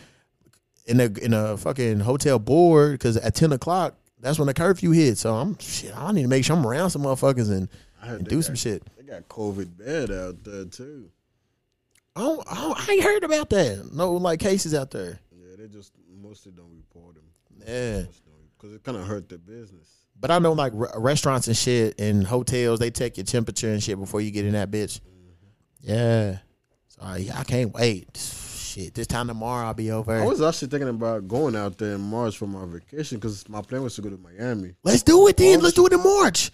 in 0.85 0.99
a 0.99 1.05
in 1.05 1.33
a 1.33 1.57
fucking 1.57 1.99
hotel 1.99 2.39
board 2.39 2.93
because 2.93 3.17
at 3.17 3.35
ten 3.35 3.51
o'clock 3.53 3.95
that's 4.19 4.39
when 4.39 4.47
the 4.47 4.53
curfew 4.53 4.91
hits. 4.91 5.21
So 5.21 5.33
I'm 5.35 5.57
shit. 5.59 5.95
I 5.95 6.11
need 6.11 6.23
to 6.23 6.27
make 6.27 6.45
sure 6.45 6.55
I'm 6.55 6.65
around 6.65 6.89
some 6.91 7.03
motherfuckers 7.03 7.51
and, 7.51 7.69
and 8.01 8.25
do 8.27 8.37
got, 8.37 8.45
some 8.45 8.55
shit. 8.55 8.83
They 8.97 9.03
got 9.03 9.27
COVID 9.27 9.77
bad 9.77 10.11
out 10.11 10.43
there 10.43 10.65
too. 10.65 11.09
I 12.15 12.21
don't, 12.21 12.51
I 12.51 12.55
don't. 12.55 12.89
I 12.89 12.93
ain't 12.93 13.03
heard 13.03 13.23
about 13.23 13.49
that. 13.49 13.89
No 13.93 14.13
like 14.13 14.39
cases 14.39 14.73
out 14.73 14.91
there. 14.91 15.19
Yeah, 15.31 15.55
they 15.57 15.67
just 15.67 15.93
mostly 16.21 16.51
don't 16.51 16.75
report 16.75 17.15
them. 17.15 17.23
Yeah. 17.67 18.03
because 18.57 18.75
it 18.75 18.83
kind 18.83 18.97
of 18.97 19.05
hurt 19.07 19.29
their 19.29 19.37
business. 19.37 19.89
But 20.19 20.31
I 20.31 20.39
know 20.39 20.53
like 20.53 20.71
re- 20.75 20.89
restaurants 20.95 21.47
and 21.47 21.57
shit 21.57 21.99
and 21.99 22.25
hotels 22.25 22.79
they 22.79 22.91
take 22.91 23.17
your 23.17 23.25
temperature 23.25 23.69
and 23.69 23.83
shit 23.83 23.99
before 23.99 24.21
you 24.21 24.31
get 24.31 24.45
in 24.45 24.53
that 24.53 24.71
bitch. 24.71 25.01
Mm-hmm. 25.01 25.91
Yeah. 25.91 26.37
So 26.95 27.01
uh, 27.01 27.05
I, 27.05 27.27
I 27.35 27.43
can't 27.43 27.73
wait. 27.73 28.17
Shit, 28.17 28.93
this 28.93 29.07
time 29.07 29.27
tomorrow 29.27 29.67
I'll 29.67 29.73
be 29.73 29.91
over. 29.91 30.15
I 30.15 30.25
was 30.25 30.41
actually 30.41 30.67
thinking 30.67 30.89
about 30.89 31.27
going 31.27 31.55
out 31.55 31.77
there 31.77 31.95
in 31.95 32.01
March 32.01 32.37
for 32.37 32.47
my 32.47 32.65
vacation 32.65 33.17
because 33.17 33.47
my 33.49 33.61
plan 33.61 33.83
was 33.83 33.95
to 33.95 34.01
go 34.01 34.09
to 34.09 34.17
Miami. 34.17 34.75
Let's 34.83 35.03
do 35.03 35.27
it 35.27 35.37
then. 35.37 35.61
Let's 35.61 35.75
do 35.75 35.85
it 35.87 35.93
in 35.93 36.03
March. 36.03 36.51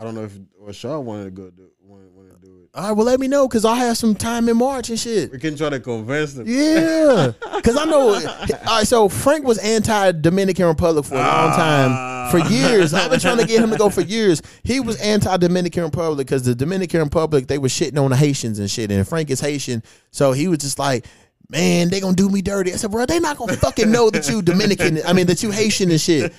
I 0.00 0.04
don't 0.04 0.14
know 0.14 0.24
if 0.24 0.32
Rashad 0.60 1.02
wanted 1.02 1.24
to 1.24 1.30
go 1.30 1.50
do 1.50 1.68
wanted, 1.80 2.14
wanted 2.14 2.40
to 2.40 2.46
do 2.46 2.62
it. 2.62 2.70
All 2.74 2.88
right, 2.88 2.92
well 2.92 3.06
let 3.06 3.20
me 3.20 3.28
know 3.28 3.46
because 3.46 3.64
I 3.64 3.76
have 3.76 3.96
some 3.96 4.14
time 4.14 4.48
in 4.48 4.56
March 4.56 4.88
and 4.88 4.98
shit. 4.98 5.30
We 5.30 5.38
can 5.38 5.56
try 5.56 5.68
to 5.68 5.80
convince 5.80 6.34
them. 6.34 6.46
Yeah, 6.48 7.32
because 7.56 7.76
I 7.76 7.84
know. 7.84 8.14
All 8.14 8.78
right, 8.78 8.86
so 8.86 9.08
Franck 9.08 9.44
was 9.44 9.58
anti 9.58 10.12
Dominican 10.12 10.66
Republic 10.66 11.04
for 11.04 11.14
a 11.14 11.18
long 11.18 11.26
ah, 11.26 11.56
time, 11.56 11.90
for 12.30 12.38
years. 12.38 12.94
I've 12.94 13.10
been 13.10 13.20
trying 13.20 13.38
to 13.38 13.46
get 13.46 13.62
him 13.62 13.70
to 13.70 13.76
go 13.76 13.90
for 13.90 14.02
years. 14.02 14.42
He 14.62 14.80
was 14.80 15.00
anti 15.00 15.36
Dominican 15.36 15.84
Republic 15.84 16.26
because 16.26 16.44
the 16.44 16.54
Dominican 16.54 17.00
Republic 17.00 17.46
they 17.46 17.58
were 17.58 17.68
shitting 17.68 18.02
on 18.02 18.10
the 18.10 18.16
Haitians 18.16 18.58
and 18.58 18.70
shit, 18.70 18.90
and 18.90 19.06
Franck 19.06 19.30
is 19.30 19.40
Haitian, 19.40 19.82
so 20.10 20.32
he 20.32 20.48
was 20.48 20.58
just 20.58 20.78
like. 20.78 21.06
Man, 21.48 21.90
they 21.90 22.00
gonna 22.00 22.16
do 22.16 22.30
me 22.30 22.40
dirty. 22.40 22.72
I 22.72 22.76
said, 22.76 22.90
bro, 22.92 23.04
they 23.04 23.20
not 23.20 23.36
gonna 23.36 23.52
fucking 23.56 23.90
know 23.90 24.08
that 24.08 24.26
you 24.26 24.40
Dominican. 24.40 25.00
I 25.04 25.12
mean, 25.12 25.26
that 25.26 25.42
you 25.42 25.50
Haitian 25.50 25.90
and 25.90 26.00
shit. 26.00 26.32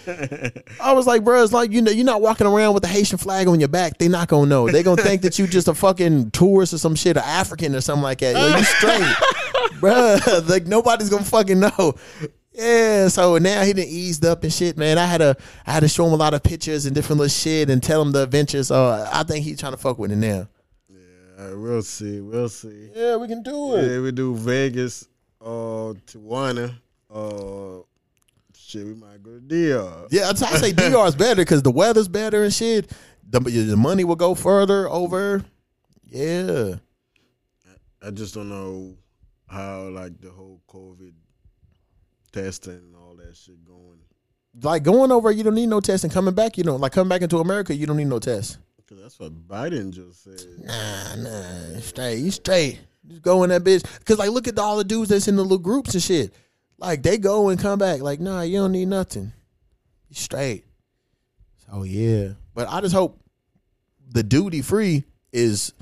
I 0.82 0.94
was 0.94 1.06
like, 1.06 1.24
bro, 1.24 1.44
it's 1.44 1.54
like 1.54 1.72
you 1.72 1.84
know, 1.84 1.92
you're 1.92 2.06
not 2.06 2.22
walking 2.22 2.48
around 2.48 2.74
with 2.74 2.82
the 2.82 2.90
Haitian 2.90 3.20
flag 3.20 3.48
on 3.48 3.60
your 3.60 3.70
back. 3.70 4.00
They 4.00 4.08
not 4.08 4.28
gonna 4.28 4.48
know. 4.48 4.72
They 4.72 4.82
gonna 4.82 5.04
think 5.04 5.22
that 5.22 5.38
you 5.38 5.46
just 5.46 5.68
a 5.68 5.76
fucking 5.76 6.32
tourist 6.32 6.74
or 6.74 6.80
some 6.80 6.96
shit, 6.96 7.16
or 7.16 7.20
African 7.20 7.76
or 7.76 7.82
something 7.82 8.02
like 8.02 8.20
that. 8.20 8.34
Yo, 8.36 8.58
you 8.58 8.64
straight, 8.64 9.80
bro. 9.80 10.18
Like 10.48 10.66
nobody's 10.66 11.10
gonna 11.10 11.24
fucking 11.26 11.60
know. 11.60 11.94
Yeah, 12.54 13.08
so 13.08 13.38
now 13.40 13.64
he 13.64 13.74
done 13.74 13.86
eased 13.88 14.24
up 14.26 14.44
and 14.44 14.54
shit, 14.54 14.78
man. 14.78 14.98
I 14.98 15.06
had 15.06 15.18
to, 15.20 15.36
I 15.66 15.72
had 15.72 15.80
to 15.80 15.88
show 15.88 16.06
him 16.06 16.14
a 16.14 16.18
lot 16.18 16.34
of 16.36 16.44
pictures 16.44 16.86
and 16.86 16.94
different 16.94 17.20
little 17.20 17.30
shit 17.30 17.70
and 17.70 17.82
tell 17.82 18.02
him 18.02 18.12
the 18.12 18.24
adventures. 18.24 18.68
So 18.68 19.08
I 19.12 19.24
think 19.24 19.44
he's 19.44 19.60
trying 19.60 19.74
to 19.74 19.78
fuck 19.78 19.98
with 19.98 20.12
it 20.12 20.18
now. 20.18 20.48
Yeah, 20.90 21.54
we'll 21.56 21.82
see. 21.82 22.22
We'll 22.22 22.50
see. 22.50 22.90
Yeah, 22.96 23.18
we 23.18 23.28
can 23.28 23.42
do 23.42 23.76
it. 23.76 23.92
Yeah, 23.92 24.02
we 24.02 24.12
do 24.12 24.36
Vegas, 24.36 25.08
uh, 25.42 25.94
Tijuana. 26.06 26.76
Uh, 27.12 27.82
shit, 28.56 28.86
we 28.86 28.94
might 28.94 29.24
go 29.24 29.32
to 29.32 29.42
DR. 29.42 30.08
Yeah, 30.12 30.30
I 30.30 30.34
say 30.34 30.72
DR 30.74 31.08
is 31.08 31.16
better 31.16 31.42
because 31.42 31.64
the 31.64 31.72
weather's 31.72 32.08
better 32.08 32.44
and 32.44 32.54
shit. 32.54 32.92
The, 33.28 33.40
the 33.40 33.78
money 33.78 34.04
will 34.04 34.16
go 34.16 34.36
further 34.36 34.88
over. 34.90 35.44
Yeah. 36.08 36.76
I 38.06 38.12
just 38.12 38.36
don't 38.36 38.50
know 38.50 38.96
how 39.48 39.88
like 39.90 40.20
the 40.20 40.30
whole 40.30 40.62
COVID 40.68 41.14
testing 42.34 42.74
and 42.74 42.96
all 42.96 43.16
that 43.16 43.38
shit 43.38 43.64
going. 43.64 44.00
Like 44.62 44.84
going 44.84 45.12
over, 45.12 45.32
you 45.32 45.44
don't 45.44 45.56
need 45.56 45.68
no 45.68 45.80
test, 45.80 46.04
and 46.04 46.12
coming 46.12 46.34
back, 46.34 46.58
you 46.58 46.64
don't 46.64 46.82
like 46.82 46.92
coming 46.92 47.10
back 47.10 47.22
into 47.22 47.40
America, 47.40 47.74
you 47.74 47.88
don't 47.88 47.98
need 47.98 48.08
no 48.08 48.20
test. 48.20 48.58
Cause 48.88 49.02
that's 49.02 49.20
what 49.20 49.48
Biden 49.48 49.92
just 49.92 50.24
said. 50.24 50.40
Nah, 50.60 51.16
nah, 51.16 51.80
straight, 51.80 52.18
you 52.18 52.32
straight. 52.32 52.80
Just 53.08 53.22
go 53.22 53.44
in 53.44 53.50
that 53.50 53.64
bitch. 53.64 53.84
Cause 54.06 54.20
like, 54.20 54.30
look 54.30 54.48
at 54.48 54.60
all 54.60 54.78
the 54.78 54.84
dudes 54.84 55.10
that's 55.10 55.28
in 55.28 55.36
the 55.36 55.42
little 55.42 55.58
groups 55.58 55.94
and 55.94 56.04
shit. 56.04 56.34
Like 56.78 57.02
they 57.02 57.18
go 57.18 57.50
and 57.50 57.60
come 57.60 57.80
back. 57.80 58.02
Like, 58.02 58.20
nah, 58.20 58.42
you 58.42 58.60
don't 58.60 58.74
need 58.74 58.90
nothing. 58.90 59.32
You 60.10 60.16
straight. 60.16 60.66
So 61.66 61.84
yeah, 61.84 62.34
but 62.54 62.68
I 62.70 62.82
just 62.82 62.94
hope 62.94 63.20
the 64.12 64.22
duty 64.22 64.62
free 64.62 65.06
is 65.32 65.74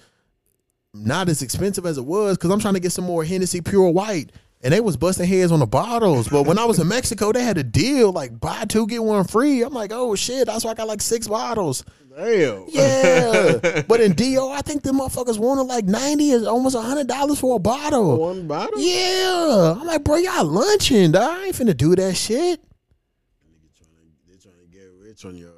not 0.93 1.27
as 1.27 1.41
expensive 1.41 1.85
as 1.85 1.97
it 1.97 2.05
was. 2.05 2.37
Cause 2.37 2.51
I'm 2.51 2.59
trying 2.59 2.75
to 2.75 2.79
get 2.79 2.91
some 2.91 3.05
more 3.05 3.25
Hennessy 3.25 3.61
Pure 3.61 3.89
White. 3.89 4.31
And 4.63 4.73
they 4.73 4.79
was 4.79 4.97
busting 4.97 5.27
heads 5.27 5.51
on 5.51 5.59
the 5.59 5.67
bottles. 5.67 6.27
But 6.27 6.43
when 6.43 6.59
I 6.59 6.65
was 6.65 6.79
in 6.79 6.87
Mexico, 6.89 7.31
they 7.31 7.43
had 7.43 7.57
a 7.57 7.63
deal 7.63 8.11
like 8.11 8.39
buy 8.39 8.65
two 8.65 8.87
get 8.87 9.03
one 9.03 9.25
free. 9.25 9.61
I'm 9.63 9.73
like, 9.73 9.91
oh 9.93 10.15
shit, 10.15 10.47
that's 10.47 10.63
why 10.63 10.71
I 10.71 10.73
got 10.75 10.87
like 10.87 11.01
six 11.01 11.27
bottles. 11.27 11.83
Damn. 12.15 12.65
Yeah, 12.67 13.83
but 13.87 14.01
in 14.01 14.13
Do, 14.13 14.49
I 14.49 14.61
think 14.61 14.83
the 14.83 14.91
motherfuckers 14.91 15.39
wanted 15.39 15.63
like 15.63 15.85
ninety 15.85 16.31
is 16.31 16.45
almost 16.45 16.75
hundred 16.75 17.07
dollars 17.07 17.39
for 17.39 17.55
a 17.55 17.59
bottle. 17.59 18.17
One 18.17 18.47
bottle? 18.47 18.79
Yeah, 18.79 19.75
I'm 19.79 19.87
like, 19.87 20.03
bro, 20.03 20.17
y'all 20.17 20.43
lunching. 20.45 21.13
Dog. 21.13 21.23
I 21.23 21.45
ain't 21.45 21.55
finna 21.55 21.75
do 21.75 21.95
that 21.95 22.15
shit. 22.15 22.61
They're 24.27 24.37
trying 24.41 24.59
to 24.59 24.77
get 24.77 24.89
rich 24.99 25.23
on 25.25 25.37
your 25.37 25.53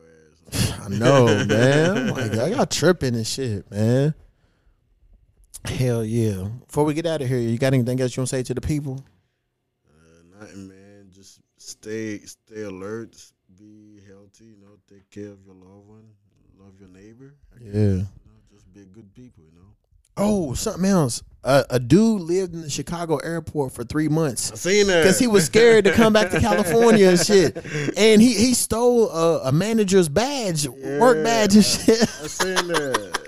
ass. 0.51 0.80
I 0.86 0.89
know, 0.89 1.26
man. 1.45 1.97
I'm 1.97 2.08
like, 2.10 2.38
I 2.38 2.49
got 2.51 2.70
tripping 2.70 3.16
and 3.16 3.26
shit, 3.26 3.70
man. 3.72 4.14
Hell 5.66 6.03
yeah. 6.03 6.47
Before 6.66 6.84
we 6.84 6.93
get 6.93 7.05
out 7.05 7.22
of 7.22 7.28
here, 7.28 7.39
you 7.39 7.57
got 7.57 7.74
anything 7.74 7.99
else 8.01 8.16
you 8.16 8.22
want 8.22 8.30
to 8.30 8.36
say 8.36 8.43
to 8.43 8.53
the 8.53 8.61
people? 8.61 9.03
Uh, 9.88 10.39
nothing, 10.39 10.68
man. 10.68 11.09
Just 11.09 11.39
stay 11.57 12.20
stay 12.20 12.64
alert. 12.64 13.16
Be 13.57 14.01
healthy. 14.07 14.45
You 14.45 14.57
know, 14.61 14.78
take 14.89 15.09
care 15.09 15.32
of 15.32 15.45
your 15.45 15.55
loved 15.55 15.88
one. 15.88 16.07
Love 16.59 16.74
your 16.80 16.89
neighbor. 16.89 17.36
I 17.55 17.64
guess. 17.64 17.74
Yeah. 17.74 17.82
You 17.82 17.97
know, 17.97 18.39
just 18.51 18.74
be 18.74 18.82
good 18.86 19.14
people. 19.14 19.43
You 19.43 19.51
know. 19.55 19.68
Oh, 20.18 20.53
something 20.53 20.86
else. 20.86 21.24
Uh, 21.43 21.64
a 21.70 21.80
dude 21.80 22.22
lived 22.22 22.53
in 22.53 22.61
the 22.61 22.70
Chicago 22.70 23.18
airport 23.18 23.74
for 23.74 23.84
three 23.84 24.07
months. 24.07 24.51
I 24.51 24.55
seen 24.55 24.88
that 24.88 25.01
because 25.01 25.20
he 25.20 25.28
was 25.28 25.45
scared 25.45 25.86
to 25.86 25.91
come 25.91 26.14
back 26.14 26.30
to 26.32 26.39
California 26.41 27.09
and 27.09 27.20
shit. 27.20 27.57
And 27.97 28.22
he 28.22 28.34
he 28.34 28.53
stole 28.53 29.09
a, 29.09 29.49
a 29.49 29.51
manager's 29.51 30.09
badge, 30.09 30.68
work 30.68 31.24
badge 31.24 31.55
and 31.55 31.66
shit. 31.66 32.01
I 32.01 32.28
seen 32.28 32.68
that. 32.68 33.22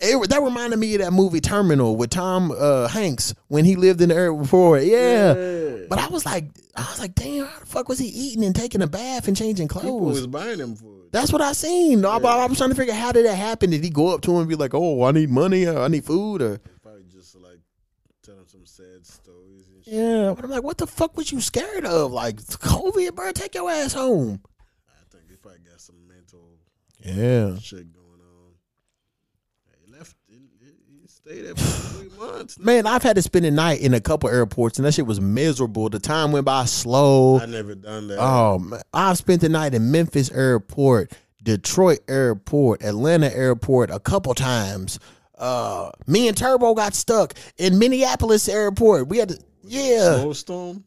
It, 0.00 0.28
that 0.30 0.42
reminded 0.42 0.78
me 0.78 0.94
of 0.94 1.00
that 1.00 1.12
movie 1.12 1.40
Terminal 1.40 1.96
with 1.96 2.10
Tom 2.10 2.52
uh, 2.56 2.86
Hanks 2.86 3.34
when 3.48 3.64
he 3.64 3.74
lived 3.74 4.00
in 4.00 4.10
the 4.10 4.14
airport. 4.14 4.84
Yeah. 4.84 5.34
Yeah. 5.34 5.76
But 5.88 5.98
I 5.98 6.06
was 6.08 6.24
like, 6.24 6.44
I 6.76 6.82
was 6.82 7.00
like, 7.00 7.14
damn, 7.16 7.46
how 7.46 7.58
the 7.58 7.66
fuck 7.66 7.88
was 7.88 7.98
he 7.98 8.06
eating 8.06 8.44
and 8.44 8.54
taking 8.54 8.80
a 8.82 8.86
bath 8.86 9.26
and 9.26 9.36
changing 9.36 9.66
clothes? 9.66 9.84
People 9.86 10.00
was 10.00 10.26
buying 10.28 10.58
them 10.58 10.76
food. 10.76 11.08
That's 11.10 11.32
what 11.32 11.40
I 11.42 11.52
seen. 11.52 12.04
I, 12.04 12.18
I 12.18 12.46
was 12.46 12.58
trying 12.58 12.70
to 12.70 12.76
figure 12.76 12.94
out 12.94 13.00
how 13.00 13.12
did 13.12 13.26
that 13.26 13.34
happen. 13.34 13.70
Did 13.70 13.82
he 13.82 13.90
go 13.90 14.14
up 14.14 14.20
to 14.22 14.30
him 14.32 14.40
and 14.40 14.48
be 14.48 14.54
like, 14.56 14.74
"Oh, 14.74 15.02
I 15.04 15.10
need 15.10 15.30
money. 15.30 15.64
Or 15.66 15.78
I 15.80 15.88
need 15.88 16.04
food," 16.04 16.42
or 16.42 16.58
Probably 16.82 17.04
just 17.10 17.34
like 17.36 17.58
telling 18.22 18.46
some 18.46 18.66
sad 18.66 19.04
stories 19.06 19.68
and 19.74 19.82
shit. 19.84 19.94
yeah? 19.94 20.34
But 20.36 20.44
I'm 20.44 20.50
like, 20.50 20.62
what 20.62 20.76
the 20.78 20.86
fuck 20.86 21.16
was 21.16 21.32
you 21.32 21.40
scared 21.40 21.86
of? 21.86 22.12
Like 22.12 22.36
COVID, 22.36 23.14
bro. 23.16 23.32
Take 23.32 23.54
your 23.54 23.70
ass 23.70 23.94
home. 23.94 24.42
I 24.90 25.00
think 25.10 25.28
they 25.30 25.36
probably 25.36 25.60
got 25.60 25.80
some 25.80 25.96
mental 26.06 26.58
Yeah. 27.00 27.58
shit 27.58 27.90
going 27.92 28.20
on. 28.20 28.52
He 29.86 29.90
left. 29.90 30.14
He, 30.28 30.34
he- 30.60 31.08
he 31.28 31.34
stayed 31.34 31.46
there 31.46 31.54
for 31.54 31.98
three 31.98 32.18
months. 32.18 32.58
Man, 32.58 32.86
I've 32.86 33.02
had 33.02 33.16
to 33.16 33.22
spend 33.22 33.46
a 33.46 33.50
night 33.50 33.80
in 33.80 33.94
a 33.94 34.00
couple 34.00 34.28
airports, 34.28 34.78
and 34.78 34.86
that 34.86 34.94
shit 34.94 35.06
was 35.06 35.20
miserable. 35.20 35.88
The 35.88 35.98
time 35.98 36.32
went 36.32 36.44
by 36.44 36.64
slow. 36.64 37.40
I 37.40 37.46
never 37.46 37.74
done 37.74 38.08
that. 38.08 38.18
Oh, 38.18 38.58
man. 38.58 38.80
I've 38.92 39.18
spent 39.18 39.40
the 39.40 39.48
night 39.48 39.74
in 39.74 39.90
Memphis 39.90 40.30
Airport, 40.30 41.12
Detroit 41.42 42.00
Airport, 42.08 42.82
Atlanta 42.82 43.34
Airport 43.34 43.90
a 43.90 43.98
couple 43.98 44.34
times. 44.34 44.98
Uh, 45.36 45.90
me 46.06 46.28
and 46.28 46.36
Turbo 46.36 46.74
got 46.74 46.94
stuck 46.94 47.34
in 47.58 47.78
Minneapolis 47.78 48.48
Airport. 48.48 49.08
We 49.08 49.18
had 49.18 49.30
to, 49.30 49.38
yeah. 49.62 50.16
Snowstorm. 50.16 50.84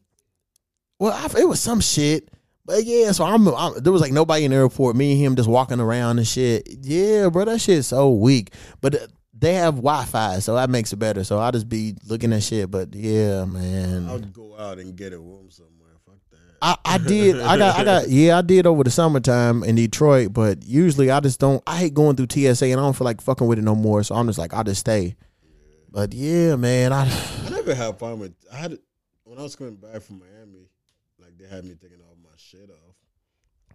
Well, 0.98 1.12
I, 1.12 1.40
it 1.40 1.48
was 1.48 1.60
some 1.60 1.80
shit. 1.80 2.28
But 2.64 2.84
yeah, 2.84 3.10
so 3.10 3.24
I'm, 3.24 3.48
I'm 3.48 3.82
there 3.82 3.92
was 3.92 4.00
like 4.00 4.12
nobody 4.12 4.44
in 4.44 4.52
the 4.52 4.56
airport. 4.56 4.94
Me 4.94 5.12
and 5.12 5.20
him 5.20 5.36
just 5.36 5.48
walking 5.48 5.80
around 5.80 6.18
and 6.18 6.26
shit. 6.26 6.68
Yeah, 6.80 7.28
bro, 7.28 7.44
that 7.46 7.60
shit's 7.60 7.88
so 7.88 8.12
weak. 8.12 8.52
But 8.80 8.94
uh, 8.94 9.06
they 9.42 9.54
have 9.54 9.74
Wi-Fi, 9.74 10.38
so 10.38 10.54
that 10.54 10.70
makes 10.70 10.92
it 10.92 10.96
better. 10.96 11.24
So 11.24 11.38
I'll 11.38 11.50
just 11.50 11.68
be 11.68 11.96
looking 12.06 12.32
at 12.32 12.44
shit. 12.44 12.70
But 12.70 12.94
yeah, 12.94 13.44
man. 13.44 14.06
I'll 14.08 14.20
go 14.20 14.56
out 14.56 14.78
and 14.78 14.94
get 14.94 15.12
a 15.12 15.18
room 15.18 15.50
somewhere. 15.50 15.90
Fuck 16.06 16.18
that. 16.30 16.38
I, 16.62 16.76
I 16.84 16.98
did. 16.98 17.40
I 17.40 17.58
got. 17.58 17.76
I 17.76 17.84
got. 17.84 18.08
Yeah, 18.08 18.38
I 18.38 18.42
did 18.42 18.66
over 18.66 18.84
the 18.84 18.90
summertime 18.90 19.64
in 19.64 19.74
Detroit. 19.74 20.32
But 20.32 20.64
usually, 20.64 21.10
I 21.10 21.18
just 21.18 21.40
don't. 21.40 21.60
I 21.66 21.76
hate 21.76 21.92
going 21.92 22.14
through 22.14 22.28
TSA, 22.30 22.66
and 22.66 22.80
I 22.80 22.84
don't 22.84 22.96
feel 22.96 23.04
like 23.04 23.20
fucking 23.20 23.48
with 23.48 23.58
it 23.58 23.62
no 23.62 23.74
more. 23.74 24.04
So 24.04 24.14
I'm 24.14 24.28
just 24.28 24.38
like, 24.38 24.54
I'll 24.54 24.62
just 24.62 24.80
stay. 24.80 25.16
But 25.90 26.14
yeah, 26.14 26.54
man. 26.54 26.92
I. 26.92 27.10
I 27.46 27.50
never 27.50 27.74
had 27.74 27.98
problem 27.98 28.20
with. 28.20 28.34
I 28.52 28.56
had 28.56 28.78
when 29.24 29.38
I 29.38 29.42
was 29.42 29.56
coming 29.56 29.74
back 29.74 30.02
from 30.02 30.20
Miami, 30.20 30.68
like 31.18 31.36
they 31.36 31.48
had 31.48 31.64
me 31.64 31.74
taking 31.74 31.98
all 32.00 32.16
my 32.22 32.30
shit 32.36 32.70
off. 32.70 32.94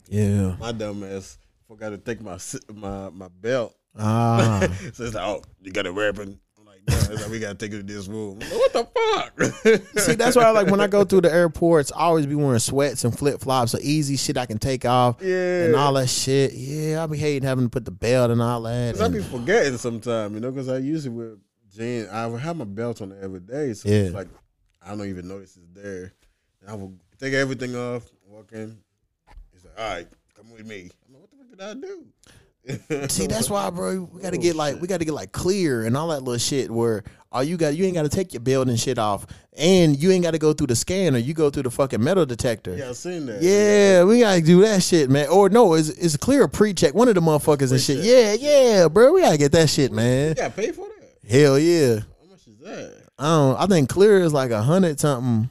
Yeah. 0.07 0.55
My 0.61 0.71
dumb 0.71 1.03
ass 1.03 1.37
forgot 1.67 1.89
to 1.89 1.97
take 1.97 2.21
my 2.21 2.37
my 2.73 3.09
my 3.09 3.27
belt. 3.27 3.76
Ah. 3.99 4.59
so 4.93 5.03
it's 5.03 5.13
like, 5.15 5.25
oh, 5.25 5.41
you 5.61 5.71
got 5.71 5.85
a 5.85 5.93
weapon. 5.93 6.39
I'm 6.57 6.65
like, 6.65 6.81
no, 6.87 6.95
it's 6.95 7.21
like 7.21 7.31
we 7.31 7.39
gotta 7.39 7.55
take 7.55 7.73
it 7.73 7.77
to 7.77 7.83
this 7.83 8.07
room. 8.07 8.39
Like, 8.39 8.51
what 8.51 8.73
the 8.73 8.85
fuck? 8.85 9.99
See, 9.99 10.15
that's 10.15 10.35
why 10.35 10.43
I 10.43 10.51
like 10.51 10.67
when 10.67 10.81
I 10.81 10.87
go 10.87 11.03
through 11.03 11.21
the 11.21 11.33
airports, 11.33 11.91
I 11.91 12.01
always 12.01 12.25
be 12.25 12.35
wearing 12.35 12.59
sweats 12.59 13.03
and 13.03 13.17
flip 13.17 13.41
flops, 13.41 13.71
so 13.71 13.79
easy 13.81 14.15
shit 14.17 14.37
I 14.37 14.45
can 14.45 14.57
take 14.59 14.85
off 14.85 15.17
yeah. 15.21 15.65
and 15.65 15.75
all 15.75 15.93
that 15.93 16.09
shit. 16.09 16.53
Yeah, 16.53 17.03
I 17.03 17.07
be 17.07 17.17
hating 17.17 17.47
having 17.47 17.65
to 17.65 17.69
put 17.69 17.85
the 17.85 17.91
belt 17.91 18.31
and 18.31 18.41
all 18.41 18.61
that. 18.63 18.95
Cause 18.95 19.01
I 19.01 19.09
be 19.09 19.17
and- 19.17 19.25
forgetting 19.27 19.77
sometimes, 19.77 20.33
you 20.33 20.39
know, 20.39 20.51
because 20.51 20.69
I 20.69 20.77
usually 20.77 21.15
wear 21.15 21.37
jeans. 21.73 22.09
I 22.09 22.25
would 22.27 22.41
have 22.41 22.55
my 22.57 22.65
belt 22.65 23.01
on 23.01 23.15
every 23.21 23.39
day, 23.41 23.73
so 23.73 23.89
Yeah. 23.89 23.95
it's 23.95 24.13
like 24.15 24.27
I 24.81 24.89
don't 24.95 25.07
even 25.07 25.27
notice 25.27 25.57
it's 25.57 25.67
there. 25.73 26.13
And 26.61 26.69
I 26.69 26.73
will 26.75 26.93
take 27.19 27.33
everything 27.33 27.75
off, 27.75 28.03
walk 28.25 28.51
in. 28.53 28.77
He's 29.51 29.65
like, 29.65 29.73
"All 29.77 29.89
right, 29.95 30.07
come 30.35 30.51
with 30.51 30.65
me." 30.65 30.89
I'm 31.07 31.13
like, 31.13 31.21
"What 31.21 31.31
the 31.31 31.37
fuck 31.37 31.49
did 31.49 31.61
I 31.61 31.73
do?" 31.73 32.05
See, 33.09 33.27
that's 33.27 33.49
why, 33.49 33.69
bro. 33.69 34.09
We 34.13 34.21
got 34.21 34.31
to 34.31 34.37
Oh, 34.37 34.41
get 34.41 34.55
like 34.55 34.81
we 34.81 34.87
got 34.87 34.99
to 34.99 35.05
get 35.05 35.13
like 35.13 35.31
clear 35.31 35.85
and 35.85 35.95
all 35.95 36.09
that 36.09 36.21
little 36.23 36.37
shit. 36.37 36.69
Where 36.69 37.03
all 37.31 37.43
you 37.43 37.57
got, 37.57 37.75
you 37.75 37.85
ain't 37.85 37.93
got 37.93 38.03
to 38.03 38.09
take 38.09 38.33
your 38.33 38.61
and 38.61 38.79
shit 38.79 38.97
off, 38.97 39.25
and 39.57 39.97
you 39.97 40.11
ain't 40.11 40.23
got 40.23 40.31
to 40.31 40.37
go 40.39 40.53
through 40.53 40.67
the 40.67 40.75
scanner. 40.75 41.17
You 41.17 41.33
go 41.33 41.49
through 41.49 41.63
the 41.63 41.71
fucking 41.71 42.03
metal 42.03 42.25
detector. 42.25 42.75
Yeah, 42.75 42.89
I 42.89 42.93
seen 42.93 43.25
that. 43.27 43.41
Yeah, 43.41 44.03
we 44.03 44.19
gotta 44.21 44.41
do 44.41 44.61
that 44.61 44.83
shit, 44.83 45.09
man. 45.09 45.27
Or 45.29 45.49
no, 45.49 45.73
it's 45.73 45.89
it's 45.89 46.17
clear 46.17 46.47
pre-check. 46.47 46.93
One 46.93 47.07
of 47.07 47.15
the 47.15 47.21
motherfuckers 47.21 47.71
and 47.71 47.79
shit. 47.81 48.03
Yeah, 48.03 48.33
yeah, 48.33 48.87
bro. 48.87 49.13
We 49.13 49.21
gotta 49.21 49.37
get 49.37 49.51
that 49.53 49.69
shit, 49.69 49.91
man. 49.91 50.29
you 50.29 50.35
got 50.35 50.55
to 50.55 50.61
pay 50.61 50.71
for 50.71 50.87
that. 50.87 51.29
Hell 51.29 51.59
yeah. 51.59 51.95
How 51.95 52.29
much 52.29 52.47
is 52.47 52.57
that? 52.59 53.03
I 53.19 53.23
don't. 53.25 53.57
I 53.57 53.65
think 53.67 53.89
clear 53.89 54.19
is 54.19 54.33
like 54.33 54.51
a 54.51 54.61
hundred 54.61 54.99
something 54.99 55.49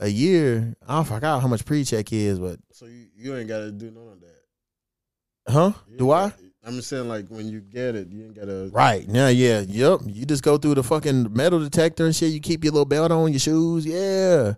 a 0.00 0.08
year. 0.08 0.74
I 0.88 1.02
forgot 1.04 1.40
how 1.40 1.48
much 1.48 1.64
pre-check 1.64 2.12
is, 2.12 2.38
but 2.38 2.58
So 2.72 2.86
you, 2.86 3.06
you 3.16 3.36
ain't 3.36 3.48
got 3.48 3.60
to 3.60 3.72
do 3.72 3.90
none 3.90 4.08
of 4.08 4.20
that. 4.20 5.52
huh? 5.52 5.72
You 5.90 5.96
Do 5.98 6.10
I? 6.10 6.32
I'm 6.66 6.74
just 6.74 6.88
saying, 6.88 7.06
like 7.08 7.28
when 7.28 7.46
you 7.48 7.60
get 7.60 7.94
it, 7.94 8.08
you 8.08 8.24
ain't 8.24 8.34
got 8.34 8.46
to. 8.46 8.68
Right 8.72 9.06
now, 9.08 9.28
yeah, 9.28 9.60
yep. 9.60 10.00
You 10.04 10.26
just 10.26 10.42
go 10.42 10.58
through 10.58 10.74
the 10.74 10.82
fucking 10.82 11.32
metal 11.32 11.60
detector 11.60 12.04
and 12.04 12.14
shit. 12.14 12.32
You 12.32 12.40
keep 12.40 12.64
your 12.64 12.72
little 12.72 12.84
belt 12.84 13.12
on, 13.12 13.32
your 13.32 13.38
shoes. 13.38 13.86
Yeah, 13.86 14.54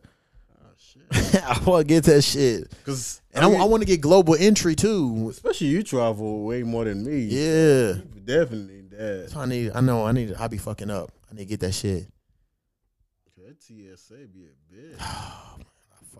Oh 0.50 0.70
shit. 0.78 1.34
I 1.44 1.60
want 1.66 1.86
to 1.86 1.94
get 1.94 2.04
that 2.04 2.22
shit, 2.22 2.70
Because 2.70 3.20
and 3.34 3.44
I, 3.44 3.48
want 3.64 3.82
to 3.82 3.86
get 3.86 4.00
global 4.00 4.34
entry 4.38 4.74
too. 4.74 5.28
especially 5.30 5.66
you 5.68 5.82
travel 5.82 6.44
way 6.44 6.62
more 6.62 6.84
than 6.86 7.04
me. 7.04 7.18
Yeah, 7.24 7.92
You 8.14 8.20
definitely 8.24 8.74
need 8.74 8.90
that. 8.92 9.28
so 9.30 9.40
I 9.40 9.44
need. 9.46 9.72
I 9.74 9.80
know. 9.80 10.06
I 10.06 10.12
need. 10.12 10.32
I 10.34 10.48
be 10.48 10.56
fucking 10.58 10.90
up. 10.90 11.12
I 11.30 11.34
need 11.34 11.42
to 11.42 11.48
get 11.48 11.60
that 11.60 11.72
shit. 11.72 12.06
That 13.36 13.62
TSA 13.62 14.14
be 14.32 14.46
a 14.46 14.74
bitch. 14.74 14.98
Oh, 15.00 15.56
fucking 15.56 15.66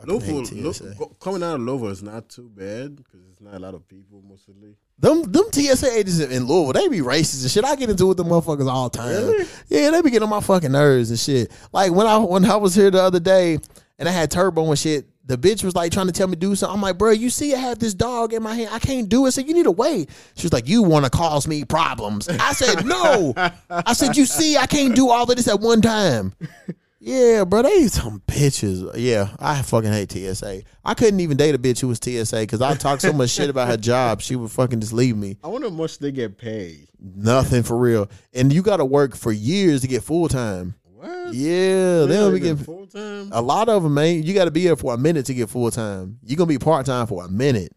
Louisville, 0.07 0.45
TSA. 0.45 0.95
coming 1.21 1.43
out 1.43 1.57
of 1.57 1.61
Louisville 1.61 1.89
is 1.89 2.03
not 2.03 2.29
too 2.29 2.49
bad 2.49 2.97
because 2.97 3.21
it's 3.31 3.41
not 3.41 3.55
a 3.55 3.59
lot 3.59 3.75
of 3.75 3.87
people 3.89 4.23
mostly. 4.29 4.77
Them 4.99 5.23
them 5.23 5.45
TSA 5.53 5.93
agents 5.93 6.19
in 6.21 6.45
Louisville, 6.45 6.73
they 6.73 6.89
be 6.89 6.99
racist 7.01 7.43
and 7.43 7.51
shit. 7.51 7.65
I 7.65 7.77
get 7.77 7.91
into 7.91 8.05
it 8.05 8.09
with 8.09 8.17
them 8.17 8.29
motherfuckers 8.29 8.69
all 8.71 8.89
the 8.89 8.99
time. 8.99 9.47
Yeah, 9.69 9.91
they 9.91 10.03
be 10.03 10.11
getting 10.11 10.25
on 10.25 10.31
my 10.31 10.41
fucking 10.41 10.73
nerves 10.73 11.11
and 11.11 11.19
shit. 11.19 11.51
Like 11.73 11.93
when 11.93 12.07
I 12.07 12.19
when 12.19 12.45
I 12.45 12.57
was 12.57 12.75
here 12.75 12.91
the 12.91 13.03
other 13.03 13.21
day 13.21 13.59
and 13.99 14.09
I 14.09 14.13
had 14.13 14.31
turbo 14.31 14.69
and 14.69 14.79
shit, 14.79 15.07
the 15.29 15.37
bitch 15.37 15.63
was 15.63 15.77
like 15.77 15.93
trying 15.93 16.07
to 16.07 16.13
tell 16.13 16.27
me 16.27 16.33
to 16.33 16.41
do 16.41 16.55
something. 16.57 16.75
I'm 16.75 16.81
like, 16.81 16.97
bro, 16.97 17.11
you 17.11 17.29
see 17.29 17.55
I 17.55 17.59
have 17.59 17.79
this 17.79 17.93
dog 17.93 18.33
in 18.33 18.43
my 18.43 18.55
hand. 18.55 18.71
I 18.73 18.79
can't 18.79 19.09
do 19.09 19.27
it. 19.27 19.33
So 19.33 19.43
you 19.43 19.53
need 19.53 19.65
to 19.65 19.71
wait. 19.71 20.09
She 20.35 20.45
was 20.45 20.55
like, 20.55 20.67
you 20.67 20.83
want 20.83 21.05
to 21.05 21.11
cause 21.11 21.47
me 21.47 21.65
problems. 21.65 22.29
I 22.29 22.53
said, 22.55 22.87
no. 22.87 23.35
I 23.71 23.93
said, 23.93 24.17
you 24.17 24.25
see, 24.25 24.57
I 24.57 24.67
can't 24.67 24.97
do 24.97 25.11
all 25.11 25.31
of 25.31 25.37
this 25.37 25.47
at 25.47 25.61
one 25.61 25.83
time. 25.83 26.33
Yeah, 27.01 27.45
bro, 27.45 27.63
they 27.63 27.87
some 27.87 28.23
bitches. 28.27 28.91
Yeah, 28.97 29.29
I 29.39 29.63
fucking 29.63 29.93
hate 29.93 30.11
TSA. 30.11 30.63
I 30.85 30.95
couldn't 30.95 31.21
even 31.21 31.37
date 31.37 31.55
a 31.55 31.59
bitch 31.59 31.81
who 31.81 31.89
was 31.89 31.99
TSA 32.03 32.41
because 32.41 32.61
I 32.61 32.75
talked 32.75 33.03
so 33.03 33.13
much 33.13 33.31
shit 33.31 33.49
about 33.49 33.69
her 33.69 33.77
job. 33.77 34.21
She 34.21 34.35
would 34.35 34.51
fucking 34.51 34.81
just 34.81 34.93
leave 34.93 35.17
me. 35.17 35.37
I 35.45 35.49
wonder 35.49 35.69
how 35.69 35.75
much 35.75 35.99
they 35.99 36.11
get 36.11 36.39
paid. 36.39 36.89
Nothing 36.99 37.63
for 37.63 37.77
real. 37.77 38.11
And 38.33 38.53
you 38.53 38.63
got 38.63 38.79
to 38.79 38.85
work 38.85 39.15
for 39.15 39.31
years 39.31 39.83
to 39.83 39.87
get 39.87 40.03
full 40.03 40.29
time. 40.29 40.75
What? 40.83 41.33
Yeah, 41.35 42.07
they'll 42.07 42.33
be 42.33 42.41
getting 42.41 42.57
full 42.57 42.87
time. 42.89 43.29
a 43.31 43.41
lot 43.41 43.69
of 43.69 43.85
them, 43.85 43.95
man. 43.95 44.25
You 44.25 44.35
got 44.35 44.47
to 44.47 44.51
be 44.51 44.63
here 44.63 44.75
for 44.75 44.93
a 44.95 44.99
minute 44.99 45.27
to 45.27 45.35
get 45.35 45.49
full 45.49 45.71
time. 45.71 46.19
You 46.25 46.37
gonna 46.37 46.49
be 46.49 46.59
part 46.59 46.87
time 46.87 47.07
for 47.07 47.25
a 47.25 47.29
minute. 47.29 47.73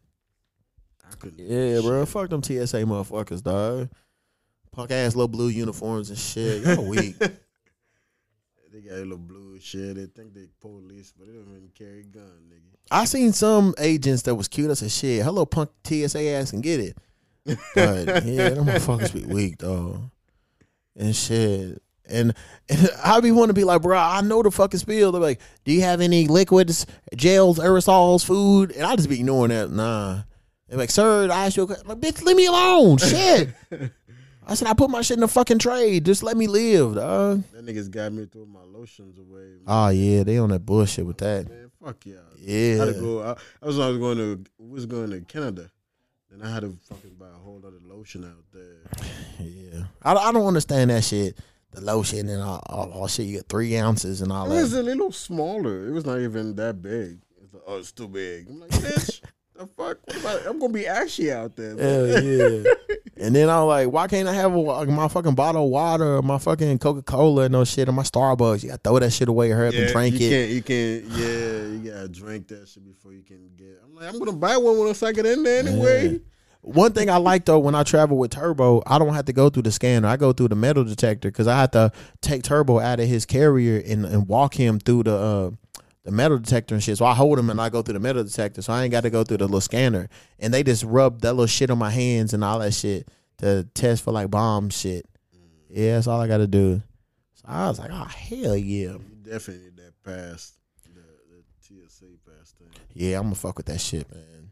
Yeah, 1.37 1.81
bro. 1.81 2.03
Fuck 2.07 2.31
them 2.31 2.41
TSA 2.41 2.77
motherfuckers, 2.77 3.43
dog. 3.43 3.89
Punk 4.71 4.89
ass 4.89 5.15
little 5.15 5.27
blue 5.27 5.49
uniforms 5.49 6.09
and 6.09 6.17
shit. 6.17 6.63
Y'all 6.65 6.83
weak. 6.87 7.15
They 8.81 8.89
got 8.89 8.97
a 8.97 9.01
little 9.01 9.17
blue 9.17 9.59
shit. 9.59 9.95
They 9.95 10.05
think 10.05 10.33
they 10.33 10.47
police, 10.59 11.13
but 11.17 11.27
they 11.27 11.33
don't 11.33 11.47
even 11.49 11.71
carry 11.75 12.03
gun, 12.03 12.23
nigga. 12.49 12.77
I 12.89 13.05
seen 13.05 13.33
some 13.33 13.75
agents 13.77 14.23
that 14.23 14.35
was 14.35 14.47
cute. 14.47 14.71
I 14.71 14.73
said, 14.73 14.91
shit, 14.91 15.23
hello, 15.23 15.45
punk 15.45 15.69
TSA 15.83 16.29
ass 16.29 16.53
and 16.53 16.63
get 16.63 16.79
it. 16.79 16.97
But 17.45 17.57
yeah, 18.25 18.49
them 18.49 18.65
motherfuckers 18.65 19.13
be 19.13 19.25
weak, 19.25 19.57
though. 19.59 20.11
And 20.95 21.15
shit. 21.15 21.81
And, 22.09 22.33
and 22.69 22.89
I 23.03 23.19
be 23.19 23.31
want 23.31 23.49
to 23.49 23.53
be 23.53 23.63
like, 23.63 23.81
bro, 23.81 23.97
I 23.97 24.21
know 24.21 24.41
the 24.41 24.51
fucking 24.51 24.79
spill. 24.79 25.11
They're 25.11 25.21
like, 25.21 25.39
do 25.63 25.71
you 25.71 25.81
have 25.81 26.01
any 26.01 26.27
liquids, 26.27 26.85
gels, 27.15 27.59
aerosols, 27.59 28.25
food? 28.25 28.71
And 28.71 28.83
I 28.83 28.95
just 28.95 29.09
be 29.09 29.19
ignoring 29.19 29.49
that. 29.49 29.71
Nah. 29.71 30.23
They're 30.67 30.77
like, 30.77 30.89
sir, 30.89 31.29
I 31.29 31.45
asked 31.45 31.57
you 31.57 31.63
a 31.63 31.67
question. 31.67 31.87
Like, 31.87 31.99
bitch, 31.99 32.23
leave 32.23 32.37
me 32.37 32.45
alone. 32.45 32.97
Shit. 32.97 33.49
I 34.51 34.53
said, 34.53 34.67
I 34.67 34.73
put 34.73 34.89
my 34.89 35.01
shit 35.01 35.15
in 35.15 35.21
the 35.21 35.29
fucking 35.29 35.59
trade. 35.59 36.03
Just 36.03 36.23
let 36.23 36.35
me 36.35 36.45
live, 36.45 36.95
dog. 36.95 37.41
That 37.53 37.65
niggas 37.65 37.89
got 37.89 38.11
me 38.11 38.25
throwing 38.25 38.51
my 38.51 38.63
lotions 38.63 39.17
away. 39.17 39.59
Oh, 39.65 39.87
yeah, 39.87 40.23
they 40.23 40.37
on 40.39 40.49
that 40.49 40.65
bullshit 40.65 41.05
with 41.05 41.19
that. 41.19 41.47
Man, 41.47 41.71
fuck 41.81 42.05
yeah. 42.05 42.15
Yeah. 42.37 42.83
I 42.83 42.85
had 42.85 42.95
to 42.95 42.99
go. 42.99 43.23
I, 43.23 43.37
I 43.61 43.65
was, 43.65 43.79
I 43.79 43.87
was 43.87 43.97
going 43.97 44.17
to 44.17 44.43
was 44.59 44.85
going 44.85 45.09
to 45.11 45.21
Canada. 45.21 45.71
Then 46.29 46.45
I 46.45 46.53
had 46.53 46.63
to 46.63 46.77
fucking 46.89 47.15
buy 47.17 47.29
a 47.29 47.39
whole 47.39 47.61
other 47.65 47.77
lotion 47.81 48.25
out 48.25 48.43
there. 48.51 48.81
Yeah. 49.39 49.83
I, 50.03 50.15
I 50.15 50.33
don't 50.33 50.45
understand 50.45 50.89
that 50.89 51.05
shit. 51.05 51.37
The 51.71 51.79
lotion 51.79 52.27
and 52.27 52.43
all, 52.43 52.61
all, 52.65 52.91
all 52.91 53.07
shit. 53.07 53.27
You 53.27 53.37
get 53.37 53.47
three 53.47 53.77
ounces 53.77 54.21
and 54.21 54.33
all 54.33 54.49
that. 54.49 54.57
It 54.57 54.63
was 54.63 54.73
a 54.73 54.83
little 54.83 55.13
smaller. 55.13 55.87
It 55.87 55.91
was 55.91 56.05
not 56.05 56.19
even 56.19 56.57
that 56.57 56.81
big. 56.81 57.19
It's 57.41 57.53
like, 57.53 57.63
oh, 57.65 57.77
it's 57.77 57.93
too 57.93 58.09
big. 58.09 58.49
I'm 58.49 58.59
like, 58.59 58.71
bitch, 58.71 59.21
the 59.61 59.67
fuck? 59.77 59.97
About, 60.19 60.47
I'm 60.47 60.59
gonna 60.59 60.73
be 60.73 60.87
ashy 60.87 61.31
out 61.31 61.55
there. 61.55 61.77
Hell 61.77 62.07
yeah. 62.23 62.73
and 63.17 63.35
then 63.35 63.49
I'm 63.49 63.67
like, 63.67 63.87
why 63.89 64.07
can't 64.07 64.27
I 64.27 64.33
have 64.33 64.53
a, 64.53 64.85
my 64.85 65.07
fucking 65.07 65.35
bottle 65.35 65.65
of 65.65 65.69
water 65.69 66.17
or 66.17 66.21
my 66.21 66.37
fucking 66.37 66.79
Coca 66.79 67.01
Cola 67.03 67.43
and 67.43 67.51
no 67.51 67.63
shit 67.63 67.87
or 67.87 67.91
my 67.91 68.03
Starbucks? 68.03 68.63
You 68.63 68.69
gotta 68.69 68.81
throw 68.83 68.99
that 68.99 69.11
shit 69.11 69.29
away, 69.29 69.49
hurry 69.49 69.69
up 69.69 69.73
and 69.73 69.91
drink 69.91 70.19
you 70.19 70.27
it. 70.27 70.29
Can't, 70.29 70.51
you 70.51 70.61
can't. 70.61 71.03
Yeah, 71.19 71.61
you 71.67 71.91
gotta 71.91 72.09
drink 72.09 72.47
that 72.49 72.67
shit 72.67 72.85
before 72.85 73.13
you 73.13 73.23
can 73.23 73.49
get. 73.57 73.81
I'm 73.83 73.95
like, 73.95 74.13
I'm 74.13 74.19
gonna 74.19 74.33
buy 74.33 74.57
one 74.57 74.77
once 74.77 75.03
I 75.03 75.11
get 75.11 75.25
in 75.25 75.43
there 75.43 75.67
anyway. 75.67 76.09
Yeah. 76.09 76.17
One 76.63 76.93
thing 76.93 77.09
I 77.09 77.17
like 77.17 77.45
though, 77.45 77.57
when 77.57 77.73
I 77.73 77.83
travel 77.83 78.17
with 78.17 78.31
Turbo, 78.31 78.83
I 78.85 78.99
don't 78.99 79.15
have 79.15 79.25
to 79.25 79.33
go 79.33 79.49
through 79.49 79.63
the 79.63 79.71
scanner. 79.71 80.07
I 80.07 80.15
go 80.15 80.31
through 80.31 80.49
the 80.49 80.55
metal 80.55 80.83
detector 80.83 81.29
because 81.29 81.47
I 81.47 81.59
have 81.59 81.71
to 81.71 81.91
take 82.21 82.43
Turbo 82.43 82.79
out 82.79 82.99
of 82.99 83.07
his 83.07 83.25
carrier 83.25 83.81
and, 83.83 84.05
and 84.05 84.27
walk 84.27 84.53
him 84.53 84.79
through 84.79 85.03
the 85.03 85.15
uh, 85.15 85.51
the 86.03 86.11
metal 86.11 86.37
detector 86.39 86.73
and 86.75 86.83
shit. 86.83 86.97
So 86.97 87.05
I 87.05 87.13
hold 87.13 87.37
them 87.37 87.49
and 87.49 87.61
I 87.61 87.69
go 87.69 87.81
through 87.81 87.93
the 87.93 87.99
metal 87.99 88.23
detector. 88.23 88.61
So 88.61 88.73
I 88.73 88.83
ain't 88.83 88.91
got 88.91 89.01
to 89.01 89.09
go 89.09 89.23
through 89.23 89.37
the 89.37 89.45
little 89.45 89.61
scanner. 89.61 90.09
And 90.39 90.53
they 90.53 90.63
just 90.63 90.83
rub 90.83 91.21
that 91.21 91.33
little 91.33 91.45
shit 91.47 91.69
on 91.69 91.77
my 91.77 91.91
hands 91.91 92.33
and 92.33 92.43
all 92.43 92.59
that 92.59 92.73
shit 92.73 93.07
to 93.37 93.67
test 93.73 94.03
for 94.03 94.11
like 94.11 94.29
bomb 94.31 94.69
shit. 94.69 95.05
Mm. 95.35 95.39
Yeah, 95.69 95.95
that's 95.95 96.07
all 96.07 96.19
I 96.19 96.27
got 96.27 96.37
to 96.37 96.47
do. 96.47 96.81
So 97.35 97.43
I 97.47 97.67
was 97.67 97.79
like, 97.79 97.91
oh 97.91 98.05
hell 98.05 98.55
yeah, 98.57 98.93
You 98.93 99.01
definitely 99.23 99.65
need 99.65 99.77
that 99.77 99.93
pass, 100.03 100.53
the, 100.93 101.01
the 101.01 101.43
TSA 101.87 102.05
pass 102.25 102.51
thing. 102.51 102.67
yeah, 102.93 103.17
I'm 103.17 103.23
gonna 103.23 103.35
fuck 103.35 103.57
with 103.57 103.67
that 103.67 103.81
shit, 103.81 104.11
man. 104.11 104.51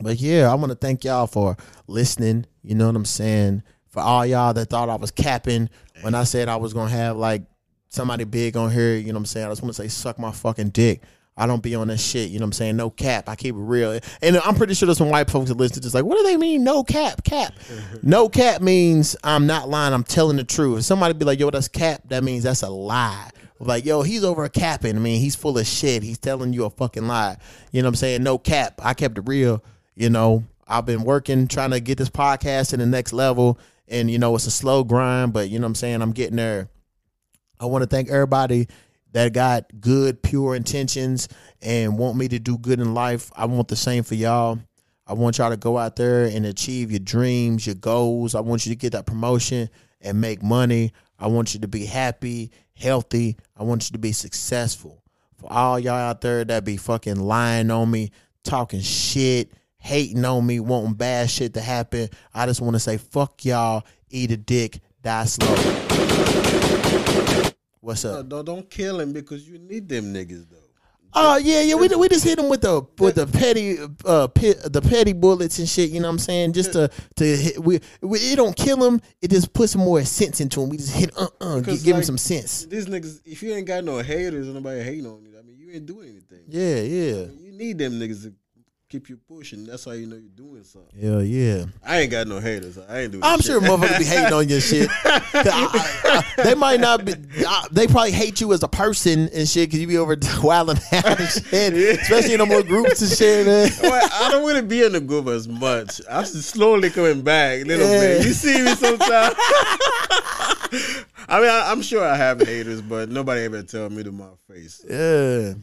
But 0.00 0.18
yeah, 0.18 0.50
I 0.50 0.54
want 0.54 0.70
to 0.70 0.76
thank 0.76 1.04
y'all 1.04 1.26
for 1.26 1.56
listening. 1.86 2.46
You 2.62 2.74
know 2.74 2.86
what 2.86 2.96
I'm 2.96 3.04
saying? 3.04 3.62
For 3.88 4.00
all 4.00 4.26
y'all 4.26 4.52
that 4.54 4.70
thought 4.70 4.88
I 4.88 4.96
was 4.96 5.10
capping 5.12 5.70
when 6.00 6.14
I 6.14 6.24
said 6.24 6.48
I 6.48 6.56
was 6.56 6.72
gonna 6.74 6.90
have 6.90 7.16
like 7.16 7.42
somebody 7.94 8.24
big 8.24 8.56
on 8.56 8.70
here, 8.70 8.96
you 8.96 9.06
know 9.06 9.14
what 9.14 9.20
I'm 9.20 9.26
saying? 9.26 9.46
I 9.46 9.50
just 9.50 9.62
want 9.62 9.74
to 9.74 9.82
say 9.82 9.88
suck 9.88 10.18
my 10.18 10.32
fucking 10.32 10.70
dick. 10.70 11.02
I 11.36 11.46
don't 11.46 11.62
be 11.62 11.74
on 11.74 11.88
that 11.88 11.98
shit, 11.98 12.30
you 12.30 12.38
know 12.38 12.44
what 12.44 12.48
I'm 12.48 12.52
saying? 12.52 12.76
No 12.76 12.90
cap. 12.90 13.28
I 13.28 13.34
keep 13.34 13.56
it 13.56 13.58
real. 13.58 13.98
And 14.22 14.36
I'm 14.38 14.54
pretty 14.54 14.74
sure 14.74 14.86
there's 14.86 14.98
some 14.98 15.10
white 15.10 15.28
folks 15.28 15.48
that 15.48 15.56
listen 15.56 15.74
to 15.74 15.80
this 15.80 15.94
like, 15.94 16.04
what 16.04 16.16
do 16.16 16.22
they 16.22 16.36
mean 16.36 16.62
no 16.62 16.84
cap? 16.84 17.24
Cap. 17.24 17.54
no 18.02 18.28
cap 18.28 18.60
means 18.60 19.16
I'm 19.24 19.46
not 19.46 19.68
lying, 19.68 19.92
I'm 19.92 20.04
telling 20.04 20.36
the 20.36 20.44
truth. 20.44 20.78
If 20.78 20.84
somebody 20.84 21.14
be 21.14 21.24
like, 21.24 21.40
yo, 21.40 21.50
that's 21.50 21.66
cap, 21.66 22.02
that 22.06 22.22
means 22.22 22.44
that's 22.44 22.62
a 22.62 22.70
lie. 22.70 23.30
Like, 23.58 23.84
yo, 23.84 24.02
he's 24.02 24.24
over 24.24 24.48
capping. 24.48 24.96
I 24.96 24.98
mean, 24.98 25.20
he's 25.20 25.36
full 25.36 25.56
of 25.58 25.66
shit. 25.66 26.02
He's 26.02 26.18
telling 26.18 26.52
you 26.52 26.64
a 26.64 26.70
fucking 26.70 27.06
lie. 27.06 27.38
You 27.72 27.82
know 27.82 27.86
what 27.86 27.92
I'm 27.92 27.96
saying? 27.96 28.22
No 28.22 28.36
cap. 28.36 28.80
I 28.82 28.94
kept 28.94 29.16
it 29.16 29.22
real. 29.26 29.62
You 29.94 30.10
know, 30.10 30.44
I've 30.68 30.86
been 30.86 31.04
working 31.04 31.48
trying 31.48 31.70
to 31.70 31.80
get 31.80 31.98
this 31.98 32.10
podcast 32.10 32.70
to 32.70 32.76
the 32.76 32.86
next 32.86 33.12
level. 33.12 33.58
And, 33.88 34.10
you 34.10 34.18
know, 34.18 34.34
it's 34.34 34.46
a 34.46 34.50
slow 34.50 34.82
grind, 34.84 35.32
but 35.32 35.50
you 35.50 35.58
know 35.58 35.64
what 35.64 35.70
I'm 35.70 35.74
saying? 35.76 36.02
I'm 36.02 36.12
getting 36.12 36.36
there. 36.36 36.68
I 37.64 37.66
want 37.66 37.82
to 37.82 37.88
thank 37.88 38.10
everybody 38.10 38.68
that 39.12 39.32
got 39.32 39.64
good, 39.80 40.22
pure 40.22 40.54
intentions 40.54 41.28
and 41.62 41.96
want 41.96 42.18
me 42.18 42.28
to 42.28 42.38
do 42.38 42.58
good 42.58 42.78
in 42.78 42.92
life. 42.92 43.32
I 43.34 43.46
want 43.46 43.68
the 43.68 43.76
same 43.76 44.02
for 44.02 44.14
y'all. 44.16 44.58
I 45.06 45.14
want 45.14 45.38
y'all 45.38 45.48
to 45.48 45.56
go 45.56 45.78
out 45.78 45.96
there 45.96 46.24
and 46.24 46.44
achieve 46.44 46.90
your 46.90 47.00
dreams, 47.00 47.66
your 47.66 47.76
goals. 47.76 48.34
I 48.34 48.40
want 48.40 48.66
you 48.66 48.72
to 48.72 48.76
get 48.76 48.92
that 48.92 49.06
promotion 49.06 49.70
and 50.02 50.20
make 50.20 50.42
money. 50.42 50.92
I 51.18 51.28
want 51.28 51.54
you 51.54 51.60
to 51.60 51.68
be 51.68 51.86
happy, 51.86 52.50
healthy. 52.74 53.38
I 53.56 53.62
want 53.62 53.88
you 53.88 53.94
to 53.94 53.98
be 53.98 54.12
successful. 54.12 55.02
For 55.36 55.50
all 55.50 55.78
y'all 55.78 55.94
out 55.94 56.20
there 56.20 56.44
that 56.44 56.66
be 56.66 56.76
fucking 56.76 57.16
lying 57.16 57.70
on 57.70 57.90
me, 57.90 58.10
talking 58.42 58.80
shit, 58.80 59.52
hating 59.78 60.24
on 60.26 60.44
me, 60.44 60.60
wanting 60.60 60.94
bad 60.94 61.30
shit 61.30 61.54
to 61.54 61.62
happen, 61.62 62.10
I 62.34 62.44
just 62.44 62.60
want 62.60 62.74
to 62.74 62.80
say 62.80 62.98
fuck 62.98 63.42
y'all, 63.42 63.84
eat 64.10 64.32
a 64.32 64.36
dick, 64.36 64.80
die 65.02 65.24
slow. 65.24 66.43
What's 67.84 68.04
No, 68.04 68.20
up? 68.20 68.28
don't, 68.28 68.44
don't 68.44 68.70
kill 68.70 69.00
him 69.00 69.12
because 69.12 69.46
you 69.48 69.58
need 69.58 69.88
them 69.88 70.12
niggas 70.12 70.48
though. 70.50 70.56
Oh 71.16 71.36
yeah, 71.36 71.60
yeah. 71.60 71.74
We 71.76 71.86
we 71.88 72.08
just 72.08 72.24
hit 72.24 72.38
him 72.38 72.48
with 72.48 72.62
the 72.62 72.84
with 72.98 73.14
the 73.14 73.26
petty 73.26 73.78
uh 74.04 74.26
pit, 74.26 74.58
the 74.64 74.82
petty 74.82 75.12
bullets 75.12 75.60
and 75.60 75.68
shit. 75.68 75.90
You 75.90 76.00
know 76.00 76.08
what 76.08 76.14
I'm 76.14 76.18
saying? 76.18 76.54
Just 76.54 76.72
to 76.72 76.90
to 77.16 77.24
hit, 77.24 77.58
we, 77.62 77.78
we 78.00 78.18
it 78.18 78.36
don't 78.36 78.56
kill 78.56 78.82
him. 78.82 79.00
It 79.22 79.30
just 79.30 79.52
puts 79.52 79.72
some 79.72 79.82
more 79.82 80.02
sense 80.04 80.40
into 80.40 80.60
him. 80.60 80.70
We 80.70 80.76
just 80.78 80.92
hit 80.94 81.16
uh 81.16 81.28
uh 81.40 81.60
give 81.60 81.84
him 81.84 81.96
like, 81.96 82.04
some 82.04 82.18
sense. 82.18 82.64
These 82.64 82.86
niggas, 82.86 83.20
if 83.24 83.42
you 83.44 83.52
ain't 83.52 83.66
got 83.66 83.84
no 83.84 83.98
haters 84.00 84.46
and 84.46 84.54
nobody 84.54 84.82
hating 84.82 85.06
on 85.06 85.22
you, 85.22 85.38
I 85.38 85.42
mean, 85.42 85.56
you 85.56 85.70
ain't 85.72 85.86
doing 85.86 86.08
anything. 86.08 86.46
Yeah, 86.48 86.80
yeah, 86.80 87.26
You 87.38 87.52
need 87.52 87.78
them 87.78 87.92
niggas 87.92 88.22
to 88.24 88.34
keep 88.94 89.08
you 89.08 89.16
pushing. 89.28 89.64
That's 89.66 89.84
how 89.84 89.90
you 89.90 90.06
know 90.06 90.14
you're 90.14 90.28
doing 90.36 90.62
something. 90.62 90.92
yeah, 90.96 91.18
yeah. 91.18 91.64
I 91.84 92.00
ain't 92.02 92.12
got 92.12 92.28
no 92.28 92.38
haters. 92.38 92.78
I 92.78 93.00
ain't 93.00 93.10
doing. 93.12 93.24
I'm 93.24 93.38
shit. 93.40 93.46
sure 93.46 93.60
motherfuckers 93.60 93.98
be 93.98 94.04
hating 94.04 94.32
on 94.32 94.48
your 94.48 94.60
shit. 94.60 94.88
I- 95.04 96.24
I- 96.36 96.42
they 96.44 96.54
might 96.54 96.78
not 96.78 97.04
be. 97.04 97.14
I- 97.44 97.66
They 97.72 97.88
probably 97.88 98.12
hate 98.12 98.40
you 98.40 98.52
as 98.52 98.62
a 98.62 98.68
person 98.68 99.28
and 99.34 99.48
shit 99.48 99.68
because 99.68 99.80
you 99.80 99.88
be 99.88 99.98
over 99.98 100.16
wilding 100.44 100.76
out 100.92 101.18
and 101.20 101.28
shit, 101.28 101.74
especially 102.02 102.34
in 102.34 102.38
the 102.38 102.46
more 102.46 102.62
groups 102.62 103.02
and 103.02 103.10
shit. 103.10 103.46
Man. 103.46 103.68
Well, 103.82 104.08
I 104.12 104.30
don't 104.30 104.44
want 104.44 104.58
to 104.58 104.62
be 104.62 104.84
in 104.84 104.92
the 104.92 105.00
group 105.00 105.26
as 105.26 105.48
much. 105.48 106.00
I'm 106.08 106.24
slowly 106.24 106.90
coming 106.90 107.22
back, 107.22 107.66
little 107.66 107.86
Yeah. 107.88 108.00
bit. 108.18 108.26
You 108.26 108.32
see 108.32 108.62
me 108.62 108.74
sometimes. 108.76 109.34
I 111.26 111.40
mean, 111.40 111.50
I, 111.50 111.70
I'm 111.72 111.82
sure 111.82 112.04
I 112.04 112.14
have 112.16 112.40
haters, 112.40 112.80
but 112.82 113.08
nobody 113.08 113.42
ever 113.42 113.62
tell 113.64 113.90
me 113.90 114.02
to 114.04 114.12
my 114.12 114.28
face. 114.48 114.84
Yeah. 114.88 115.54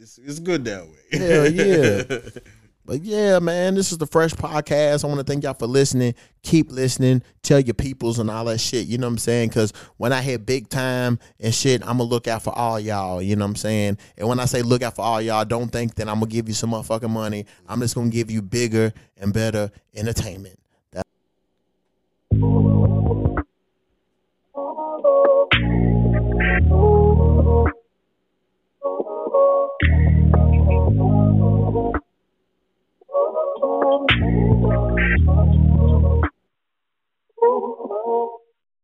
It's, 0.00 0.16
it's 0.18 0.38
good 0.38 0.64
that 0.64 0.84
way. 0.86 1.18
Hell 1.18 1.50
yeah. 1.52 2.40
But 2.88 3.04
yeah, 3.04 3.38
man, 3.38 3.74
this 3.74 3.92
is 3.92 3.98
the 3.98 4.06
Fresh 4.06 4.32
Podcast. 4.32 5.04
I 5.04 5.08
want 5.08 5.18
to 5.20 5.24
thank 5.24 5.44
y'all 5.44 5.52
for 5.52 5.66
listening. 5.66 6.14
Keep 6.42 6.70
listening. 6.72 7.22
Tell 7.42 7.60
your 7.60 7.74
peoples 7.74 8.18
and 8.18 8.30
all 8.30 8.46
that 8.46 8.60
shit. 8.60 8.86
You 8.86 8.96
know 8.96 9.06
what 9.06 9.12
I'm 9.12 9.18
saying? 9.18 9.50
Because 9.50 9.74
when 9.98 10.10
I 10.10 10.22
hit 10.22 10.46
big 10.46 10.70
time 10.70 11.18
and 11.38 11.54
shit, 11.54 11.82
I'm 11.82 11.98
going 11.98 12.08
to 12.08 12.14
look 12.14 12.26
out 12.26 12.44
for 12.44 12.58
all 12.58 12.80
y'all. 12.80 13.20
You 13.20 13.36
know 13.36 13.44
what 13.44 13.50
I'm 13.50 13.56
saying? 13.56 13.98
And 14.16 14.26
when 14.26 14.40
I 14.40 14.46
say 14.46 14.62
look 14.62 14.82
out 14.82 14.96
for 14.96 15.02
all 15.02 15.20
y'all, 15.20 15.44
don't 15.44 15.68
think 15.68 15.96
that 15.96 16.08
I'm 16.08 16.20
going 16.20 16.30
to 16.30 16.34
give 16.34 16.48
you 16.48 16.54
some 16.54 16.70
motherfucking 16.70 17.10
money. 17.10 17.44
I'm 17.68 17.80
just 17.80 17.94
going 17.94 18.10
to 18.10 18.16
give 18.16 18.30
you 18.30 18.40
bigger 18.40 18.94
and 19.18 19.34
better 19.34 19.70
entertainment. 19.94 20.58
That- 20.92 21.04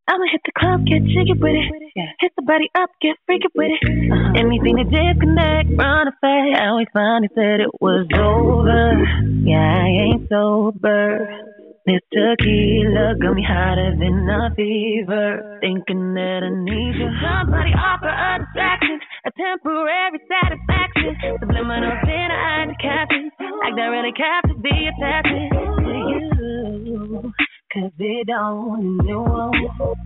I'ma 0.07 0.25
hit 0.31 0.43
the 0.45 0.53
club, 0.53 0.85
get 0.85 1.01
jiggy 1.05 1.33
with 1.33 1.57
it. 1.57 1.93
Yeah. 1.97 2.13
Hit 2.21 2.33
the 2.37 2.43
body 2.43 2.69
up, 2.75 2.91
get 3.01 3.17
freaky 3.25 3.49
with 3.55 3.73
it. 3.73 4.13
Uh-huh. 4.13 4.37
Anything 4.37 4.77
to 4.77 4.85
disconnect, 4.85 5.73
run 5.81 6.13
away. 6.13 6.53
I 6.53 6.69
always 6.69 6.93
finally 6.93 7.33
said 7.35 7.65
it 7.65 7.73
was 7.81 8.05
over. 8.13 9.01
Yeah, 9.49 9.65
I 9.65 9.89
ain't 10.13 10.29
sober. 10.29 11.25
This 11.87 12.01
tequila 12.13 13.17
got 13.17 13.33
me 13.33 13.45
hotter 13.49 13.97
than 13.97 14.29
a 14.29 14.53
fever. 14.53 15.59
Thinking 15.61 16.13
that 16.21 16.41
I 16.45 16.53
need 16.53 17.01
you. 17.01 17.09
Somebody 17.25 17.73
offer 17.73 18.09
a 18.09 18.45
distraction, 18.45 19.01
a 19.25 19.31
temporary 19.33 20.21
satisfaction. 20.29 21.17
Subliminal 21.41 21.97
dinner, 22.05 22.37
I 22.37 22.69
just 22.69 22.81
captain. 22.81 23.33
Like 23.41 23.77
that 23.77 23.89
really 23.89 24.13
captive 24.13 24.61
be 24.61 24.89
attaching 24.89 25.49
to 25.49 25.93
you. 26.13 26.34
Cause 27.75 27.91
it 27.99 28.29
don't 28.29 28.99
know 28.99 29.51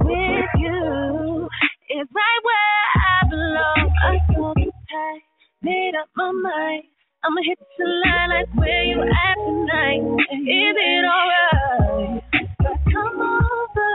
with 0.01 0.51
you. 0.59 1.49
It's 1.91 2.11
right 2.15 2.41
where 2.43 2.87
I 2.97 3.29
belong. 3.31 3.93
I 4.05 4.35
saw 4.35 4.55
you 4.57 4.73
tight, 4.73 5.23
made 5.63 5.93
up 6.01 6.09
my 6.17 6.33
mind. 6.33 6.85
I'ma 7.25 7.43
hit 7.45 7.59
the 7.79 7.85
line 7.85 8.31
like 8.31 8.49
where 8.57 8.85
you 8.85 9.03
at 9.03 9.37
tonight. 9.37 10.01
Is 10.33 10.77
it 10.81 11.05
alright? 11.05 12.25
Come 12.65 13.21
over, 13.21 13.91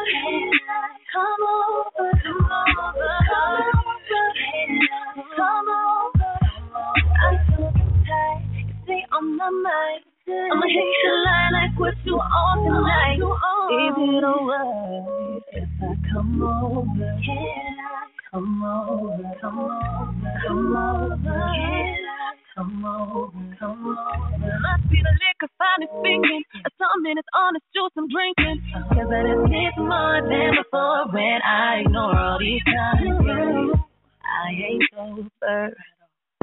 come 1.11 1.43
over, 1.49 2.11
come 2.21 2.45
over, 2.45 2.91
come 3.27 3.59
over, 3.65 4.23
come 5.35 5.69
over. 5.69 6.39
I 7.25 7.33
you 7.57 8.05
tight, 8.05 8.45
you 8.53 8.75
stay 8.85 9.03
on 9.11 9.37
my 9.37 9.49
mind. 9.49 10.12
I'ma 10.25 10.65
hit 10.71 10.87
the 11.03 11.11
line 11.25 11.51
like 11.51 11.79
what 11.79 11.93
you 12.05 12.15
on 12.15 12.57
tonight. 12.63 13.19
Is 13.19 13.95
it 14.07 14.23
alright 14.23 15.43
if 15.51 15.69
I 15.83 15.95
come 16.13 16.41
over? 16.41 17.19
Can 17.19 17.75
I 17.83 18.07
come 18.31 18.63
over? 18.63 19.19
Come 19.41 19.59
over, 19.59 20.23
come 20.47 20.75
over. 20.77 21.17
Can 21.19 22.07
I 22.07 22.33
come 22.55 22.85
over? 22.85 23.55
Come 23.59 23.83
over. 23.83 24.59
Must 24.63 24.89
be 24.89 25.03
the 25.03 25.11
liquor 25.11 25.51
finally 25.59 25.91
speaking. 25.99 26.43
Some 26.79 27.03
minutes 27.03 27.27
on 27.35 27.55
this 27.55 27.67
juice 27.75 27.91
I'm 27.97 28.07
drinking. 28.07 28.63
Cause 28.95 29.11
I 29.11 29.27
just 29.27 29.43
miss 29.51 29.75
more 29.75 30.23
than 30.23 30.55
before 30.55 31.11
when 31.11 31.39
I 31.43 31.83
ignore 31.83 32.15
all 32.17 32.39
these 32.39 32.63
signs. 32.63 33.75
I 34.23 34.55
ain't 34.55 34.83
sober. 34.95 35.75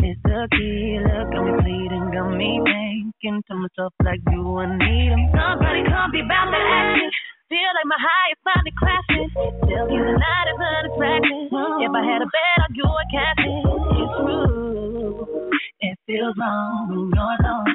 It's 0.02 0.20
the 0.24 0.48
killer, 0.56 1.28
got 1.28 1.44
me 1.44 1.52
bleeding, 1.60 2.06
got 2.12 2.32
me 2.32 2.60
thinking 2.64 3.43
to 3.48 3.55
myself 3.55 3.93
like 4.02 4.20
you 4.32 4.43
I 4.59 4.66
need 4.81 5.12
him. 5.12 5.28
Somebody 5.36 5.85
come 5.89 6.10
be 6.12 6.20
about 6.24 6.48
that 6.51 6.66
action. 6.72 7.10
Feel 7.52 7.70
like 7.77 7.89
my 7.90 8.01
high 8.01 8.28
is 8.32 8.40
finally 8.40 8.74
crashing. 8.81 9.28
Tell 9.68 9.86
you 9.93 10.01
the 10.01 10.16
night 10.16 10.47
is 10.48 10.56
a 10.56 10.72
distraction. 10.89 11.39
If 11.85 11.93
I 11.93 12.02
had 12.06 12.22
a 12.24 12.28
bet, 12.32 12.59
I'd 12.64 12.72
you 12.78 12.86
a 12.89 13.05
cash 13.12 13.43
in. 13.44 13.60
It's 14.01 14.14
true. 14.24 15.51
It 15.85 15.97
feels 16.06 16.35
wrong 16.39 16.89
when 16.89 17.12
you're 17.12 17.36
alone. 17.44 17.68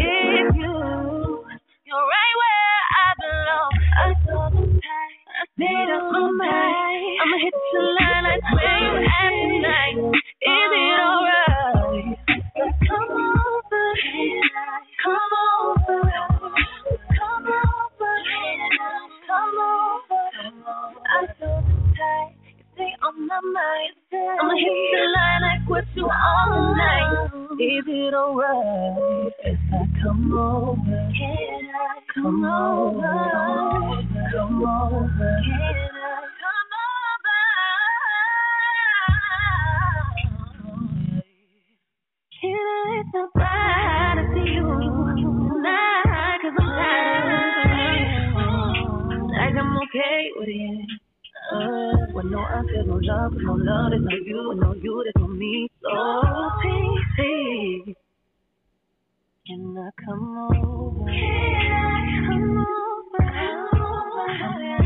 If 0.00 0.48
you, 0.56 0.72
you're 1.84 2.06
right 2.08 2.34
where 2.40 2.80
I 2.96 3.08
belong. 3.20 3.72
I 4.00 4.08
saw 4.24 4.42
the 4.48 4.64
tide. 4.64 5.20
I 5.28 5.44
made 5.60 5.90
up 5.92 6.04
my 6.08 6.24
mind. 6.24 7.20
I'ma 7.20 7.36
hit 7.44 7.52
the 7.52 7.80
line 8.00 8.24
like 8.32 8.44
where 8.56 8.78
you 8.80 8.92
at 9.04 9.32
tonight. 9.44 9.96
Is 10.40 10.70
it 10.72 11.00
alright? 11.04 11.55
Come 32.14 32.44
over, 32.44 33.02
come 34.32 34.64
over, 34.64 35.95
okay 49.86 50.30
with 50.36 50.48
it. 50.48 50.88
I 52.38 52.62
feel 52.66 52.84
no 52.86 52.96
love, 52.96 53.32
you, 54.24 54.54
you, 55.16 55.28
me. 55.28 55.68
So 55.82 55.90
can 59.46 59.78
I 59.78 59.90
come 60.04 60.38
over? 60.38 61.04
Can 61.06 61.66
I 61.72 62.00
come 62.26 62.58
over? 62.58 63.24
Come 64.40 64.52
over. 64.52 64.85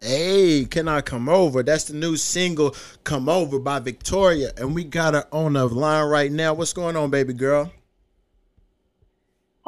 Hey, 0.00 0.64
can 0.64 0.86
I 0.86 1.00
come 1.00 1.28
over? 1.28 1.62
That's 1.62 1.84
the 1.84 1.94
new 1.94 2.16
single, 2.16 2.76
Come 3.02 3.28
Over 3.28 3.58
by 3.58 3.80
Victorya. 3.80 4.58
And 4.58 4.74
we 4.74 4.84
got 4.84 5.14
her 5.14 5.26
on 5.32 5.54
the 5.54 5.66
line 5.66 6.06
right 6.08 6.30
now. 6.30 6.54
What's 6.54 6.72
going 6.72 6.96
on, 6.96 7.10
baby 7.10 7.32
girl? 7.32 7.72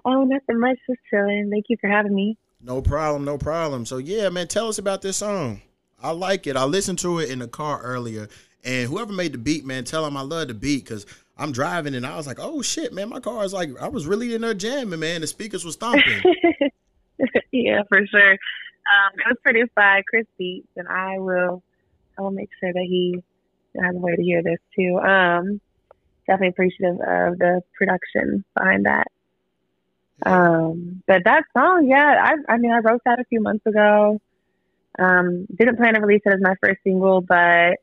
Oh, 0.05 0.24
nothing 0.24 0.61
much. 0.61 0.78
Just 0.89 1.01
chilling. 1.11 1.51
Thank 1.51 1.66
you 1.69 1.77
for 1.81 1.89
having 1.89 2.15
me. 2.15 2.39
No 2.62 2.81
problem, 2.81 3.24
no 3.24 3.39
problem. 3.39 3.86
So 3.86 3.98
yeah, 3.98 4.28
man, 4.28 4.47
tell 4.47 4.69
us 4.69 4.78
about 4.78 5.02
this 5.02 5.19
song. 5.19 5.62
I 6.02 6.12
like 6.12 6.47
it. 6.47 6.57
I 6.57 6.65
listened 6.65 6.98
to 7.01 7.19
it 7.19 7.31
in 7.31 7.40
the 7.40 7.48
car 7.48 7.81
earlier. 7.82 8.28
And 8.65 8.89
whoever 8.89 9.12
made 9.12 9.32
the 9.32 9.39
beat, 9.39 9.65
man, 9.65 9.85
tell 9.85 10.05
them 10.05 10.16
I 10.16 10.23
love 10.23 10.48
the 10.48 10.55
beat 10.55 10.85
because 10.85 11.07
I'm 11.39 11.52
driving 11.52 11.94
and 11.94 12.07
I 12.07 12.16
was 12.16 12.27
like, 12.27 12.39
oh 12.39 12.61
shit, 12.62 12.93
man, 12.93 13.09
my 13.09 13.20
car 13.20 13.44
is 13.44 13.52
like, 13.52 13.70
I 13.81 13.89
was 13.89 14.07
really 14.07 14.35
in 14.35 14.43
there 14.43 14.55
jamming, 14.55 15.01
man. 15.01 15.23
The 15.23 15.27
speakers 15.27 15.65
was 15.65 15.74
stomping. 15.74 16.23
yeah, 17.51 17.82
for 17.89 18.07
sure. 18.07 18.36
Um, 18.91 19.12
it 19.15 19.29
was 19.29 19.37
produced 19.43 19.75
by 19.75 20.03
Chris 20.09 20.27
Beats, 20.37 20.67
and 20.77 20.89
I 20.89 21.19
will, 21.19 21.62
I 22.19 22.23
will 22.23 22.33
make 22.33 22.51
sure 22.59 22.73
that 22.73 22.87
he 22.89 23.23
has 23.81 23.95
a 23.95 23.99
way 23.99 24.17
to 24.17 24.23
hear 24.23 24.43
this 24.43 24.59
too. 24.77 24.99
Um, 24.99 25.61
definitely 26.27 26.49
appreciative 26.49 26.97
of 27.01 27.39
the 27.39 27.62
production 27.77 28.45
behind 28.57 28.87
that. 28.87 29.07
Um, 30.25 31.03
but 31.07 31.25
that 31.25 31.45
song, 31.57 31.87
yeah, 31.89 32.37
I, 32.49 32.53
I 32.53 32.59
mean, 32.59 32.73
I 32.73 32.79
wrote 32.79 33.03
that 33.05 33.21
a 33.21 33.25
few 33.25 33.41
months 33.41 33.65
ago. 33.67 34.21
Um, 34.99 35.47
didn't 35.57 35.77
plan 35.77 35.95
to 35.95 36.01
release 36.01 36.23
it 36.25 36.33
as 36.33 36.41
my 36.41 36.55
first 36.62 36.81
single, 36.85 37.21
but 37.21 37.79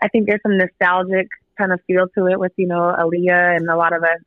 I 0.00 0.08
think 0.10 0.26
there's 0.26 0.42
some 0.42 0.56
nostalgic 0.56 1.28
kind 1.56 1.72
of 1.72 1.80
feel 1.86 2.08
to 2.16 2.26
it 2.26 2.38
with, 2.38 2.52
you 2.56 2.66
know, 2.66 2.94
Aaliyah 2.98 3.56
and 3.56 3.68
a 3.68 3.76
lot 3.76 3.92
of 3.92 4.02
us 4.02 4.20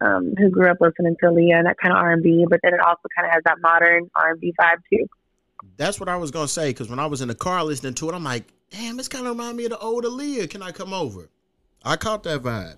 um, 0.00 0.34
who 0.36 0.50
grew 0.50 0.70
up 0.70 0.78
listening 0.80 1.16
to 1.20 1.26
Aaliyah 1.26 1.58
and 1.58 1.66
that 1.66 1.78
kind 1.78 1.92
of 1.92 1.98
R&B, 1.98 2.46
but 2.48 2.60
then 2.62 2.74
it 2.74 2.80
also 2.80 3.02
kind 3.16 3.26
of 3.26 3.32
has 3.32 3.42
that 3.44 3.60
modern 3.60 4.10
R&B 4.16 4.54
vibe 4.60 4.78
too. 4.92 5.06
That's 5.76 5.98
what 5.98 6.08
I 6.08 6.16
was 6.16 6.30
gonna 6.30 6.48
say 6.48 6.70
because 6.70 6.88
when 6.88 6.98
I 6.98 7.06
was 7.06 7.20
in 7.20 7.28
the 7.28 7.34
car 7.34 7.64
listening 7.64 7.94
to 7.94 8.08
it, 8.08 8.14
I'm 8.14 8.24
like, 8.24 8.44
damn, 8.70 8.96
this 8.96 9.08
kind 9.08 9.26
of 9.26 9.32
remind 9.36 9.56
me 9.56 9.64
of 9.64 9.70
the 9.70 9.78
old 9.78 10.04
Aaliyah. 10.04 10.48
Can 10.50 10.62
I 10.62 10.72
come 10.72 10.92
over? 10.92 11.28
I 11.84 11.96
caught 11.96 12.22
that 12.24 12.42
vibe. 12.42 12.76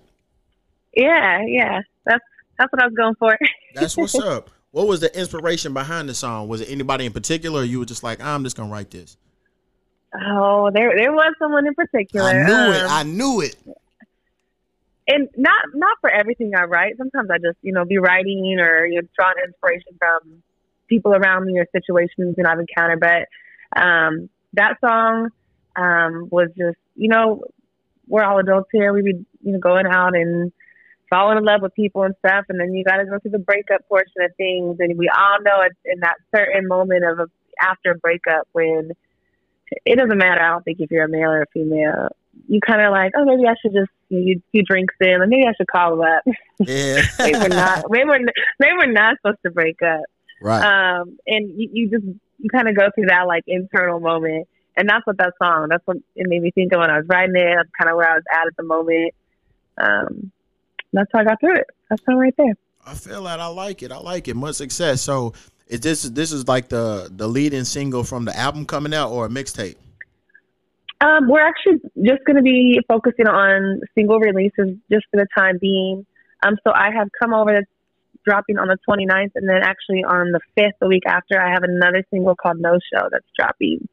Yeah, 0.95 1.41
yeah, 1.45 1.81
that's 2.05 2.23
that's 2.57 2.71
what 2.71 2.81
I 2.81 2.87
was 2.87 2.95
going 2.95 3.15
for. 3.15 3.37
That's 3.75 3.95
what's 3.95 4.15
up. 4.19 4.49
What 4.71 4.87
was 4.87 4.99
the 4.99 5.17
inspiration 5.17 5.73
behind 5.73 6.09
the 6.09 6.13
song? 6.13 6.47
Was 6.47 6.61
it 6.61 6.69
anybody 6.69 7.05
in 7.05 7.13
particular, 7.13 7.61
or 7.61 7.63
you 7.63 7.79
were 7.79 7.85
just 7.85 8.03
like, 8.03 8.21
I'm 8.21 8.43
just 8.43 8.57
gonna 8.57 8.71
write 8.71 8.91
this? 8.91 9.17
Oh, 10.13 10.71
there 10.73 10.95
there 10.95 11.11
was 11.11 11.33
someone 11.39 11.67
in 11.67 11.75
particular. 11.75 12.29
I 12.29 12.43
knew 12.45 12.73
it. 12.73 12.81
Um, 12.81 12.89
I 12.89 13.03
knew 13.03 13.41
it. 13.41 13.55
and 15.07 15.29
not 15.37 15.63
not 15.73 15.97
for 16.01 16.09
everything 16.09 16.53
I 16.55 16.63
write. 16.63 16.97
Sometimes 16.97 17.29
I 17.29 17.37
just 17.37 17.57
you 17.61 17.73
know 17.73 17.85
be 17.85 17.97
writing 17.97 18.57
or 18.59 18.85
you 18.85 19.01
know 19.01 19.07
drawing 19.17 19.35
inspiration 19.45 19.93
from 19.99 20.43
people 20.87 21.13
around 21.13 21.45
me 21.45 21.59
or 21.59 21.67
situations 21.71 22.35
that 22.37 22.47
I've 22.47 22.59
encountered. 22.59 22.99
But 22.99 23.79
um, 23.79 24.29
that 24.53 24.77
song 24.79 25.29
um, 25.75 26.29
was 26.31 26.49
just 26.57 26.77
you 26.95 27.09
know 27.09 27.43
we're 28.07 28.23
all 28.23 28.39
adults 28.39 28.69
here. 28.71 28.93
We 28.93 29.01
be 29.01 29.25
you 29.41 29.53
know 29.53 29.59
going 29.59 29.85
out 29.85 30.15
and 30.15 30.51
falling 31.09 31.37
in 31.37 31.45
love 31.45 31.61
with 31.61 31.73
people 31.73 32.03
and 32.03 32.15
stuff, 32.25 32.45
and 32.49 32.59
then 32.59 32.73
you 32.73 32.83
got 32.83 32.97
to 32.97 33.05
go 33.05 33.19
through 33.19 33.31
the 33.31 33.39
breakup 33.39 33.87
portion 33.87 34.21
of 34.21 34.31
things. 34.35 34.77
And 34.79 34.97
we 34.97 35.09
all 35.09 35.41
know 35.41 35.61
it's 35.61 35.79
in 35.85 35.99
that 36.01 36.15
certain 36.35 36.67
moment 36.67 37.03
of 37.05 37.19
a, 37.19 37.27
after 37.61 37.91
a 37.91 37.97
breakup 37.97 38.47
when 38.51 38.91
it 39.85 39.97
doesn't 39.97 40.17
matter. 40.17 40.41
I 40.41 40.49
don't 40.49 40.63
think 40.63 40.79
if 40.79 40.91
you're 40.91 41.05
a 41.05 41.09
male 41.09 41.31
or 41.31 41.43
a 41.43 41.47
female. 41.53 42.09
You 42.47 42.59
kind 42.65 42.81
of 42.81 42.91
like, 42.91 43.11
oh, 43.17 43.25
maybe 43.25 43.47
I 43.47 43.55
should 43.61 43.73
just 43.73 43.89
you, 44.09 44.41
you 44.51 44.63
drinks 44.63 44.95
in, 45.01 45.21
and 45.21 45.29
maybe 45.29 45.47
I 45.47 45.53
should 45.57 45.67
call 45.67 46.01
up. 46.01 46.23
Yeah. 46.59 47.03
maybe 47.19 47.37
we're 47.37 47.49
not. 47.49 47.85
Maybe 47.89 48.09
we're, 48.09 48.19
maybe 48.59 48.73
we're 48.77 48.91
not 48.91 49.17
supposed 49.17 49.37
to 49.45 49.51
break 49.51 49.79
up. 49.83 50.01
Right. 50.41 50.99
Um, 50.99 51.17
and 51.25 51.49
you, 51.49 51.69
you 51.71 51.89
just 51.89 52.05
you 52.39 52.49
kind 52.49 52.67
of 52.67 52.75
go 52.75 52.89
through 52.93 53.07
that 53.07 53.27
like 53.27 53.43
internal 53.47 53.99
moment, 53.99 54.47
and 54.75 54.89
that's 54.89 55.05
what 55.05 55.17
that 55.17 55.33
song. 55.41 55.67
That's 55.69 55.85
what 55.85 55.97
it 56.15 56.27
made 56.27 56.41
me 56.41 56.51
think 56.51 56.73
of 56.73 56.79
when 56.79 56.89
I 56.89 56.97
was 56.97 57.07
writing 57.07 57.35
it. 57.35 57.55
That's 57.55 57.69
kind 57.79 57.89
of 57.89 57.97
where 57.97 58.09
I 58.09 58.15
was 58.15 58.23
at 58.31 58.47
at 58.47 58.57
the 58.57 58.63
moment. 58.63 59.13
Um, 59.77 60.31
that's 60.93 61.09
how 61.13 61.19
I 61.19 61.23
got 61.23 61.39
through 61.39 61.55
it. 61.55 61.67
That 61.89 61.99
song 62.03 62.17
right 62.17 62.33
there. 62.37 62.53
I 62.85 62.93
feel 62.93 63.23
that. 63.23 63.39
I 63.39 63.47
like 63.47 63.83
it. 63.83 63.91
I 63.91 63.97
like 63.97 64.27
it. 64.27 64.35
Much 64.35 64.55
success. 64.55 65.01
So, 65.01 65.33
is 65.67 65.81
this 65.81 66.03
this 66.03 66.31
is 66.31 66.47
like 66.47 66.69
the 66.69 67.09
the 67.11 67.27
leading 67.27 67.65
single 67.65 68.03
from 68.03 68.25
the 68.25 68.37
album 68.37 68.65
coming 68.65 68.93
out 68.93 69.11
or 69.11 69.25
a 69.25 69.29
mixtape? 69.29 69.75
Um, 70.99 71.27
we're 71.27 71.45
actually 71.45 71.79
just 72.03 72.23
going 72.25 72.37
to 72.37 72.41
be 72.41 72.79
focusing 72.87 73.27
on 73.27 73.81
single 73.93 74.19
releases 74.19 74.77
just 74.91 75.05
for 75.11 75.17
the 75.17 75.27
time 75.37 75.59
being. 75.61 76.05
Um, 76.43 76.55
so 76.63 76.73
I 76.73 76.91
have 76.91 77.09
come 77.21 77.33
over 77.33 77.51
that's 77.51 77.67
dropping 78.27 78.57
on 78.57 78.67
the 78.67 78.77
29th, 78.87 79.31
and 79.35 79.47
then 79.47 79.61
actually 79.63 80.03
on 80.03 80.31
the 80.31 80.41
5th, 80.57 80.73
the 80.81 80.87
week 80.87 81.03
after, 81.07 81.39
I 81.39 81.49
have 81.51 81.63
another 81.63 82.03
single 82.11 82.35
called 82.35 82.59
No 82.59 82.77
Show 82.93 83.07
that's 83.11 83.25
dropping. 83.37 83.87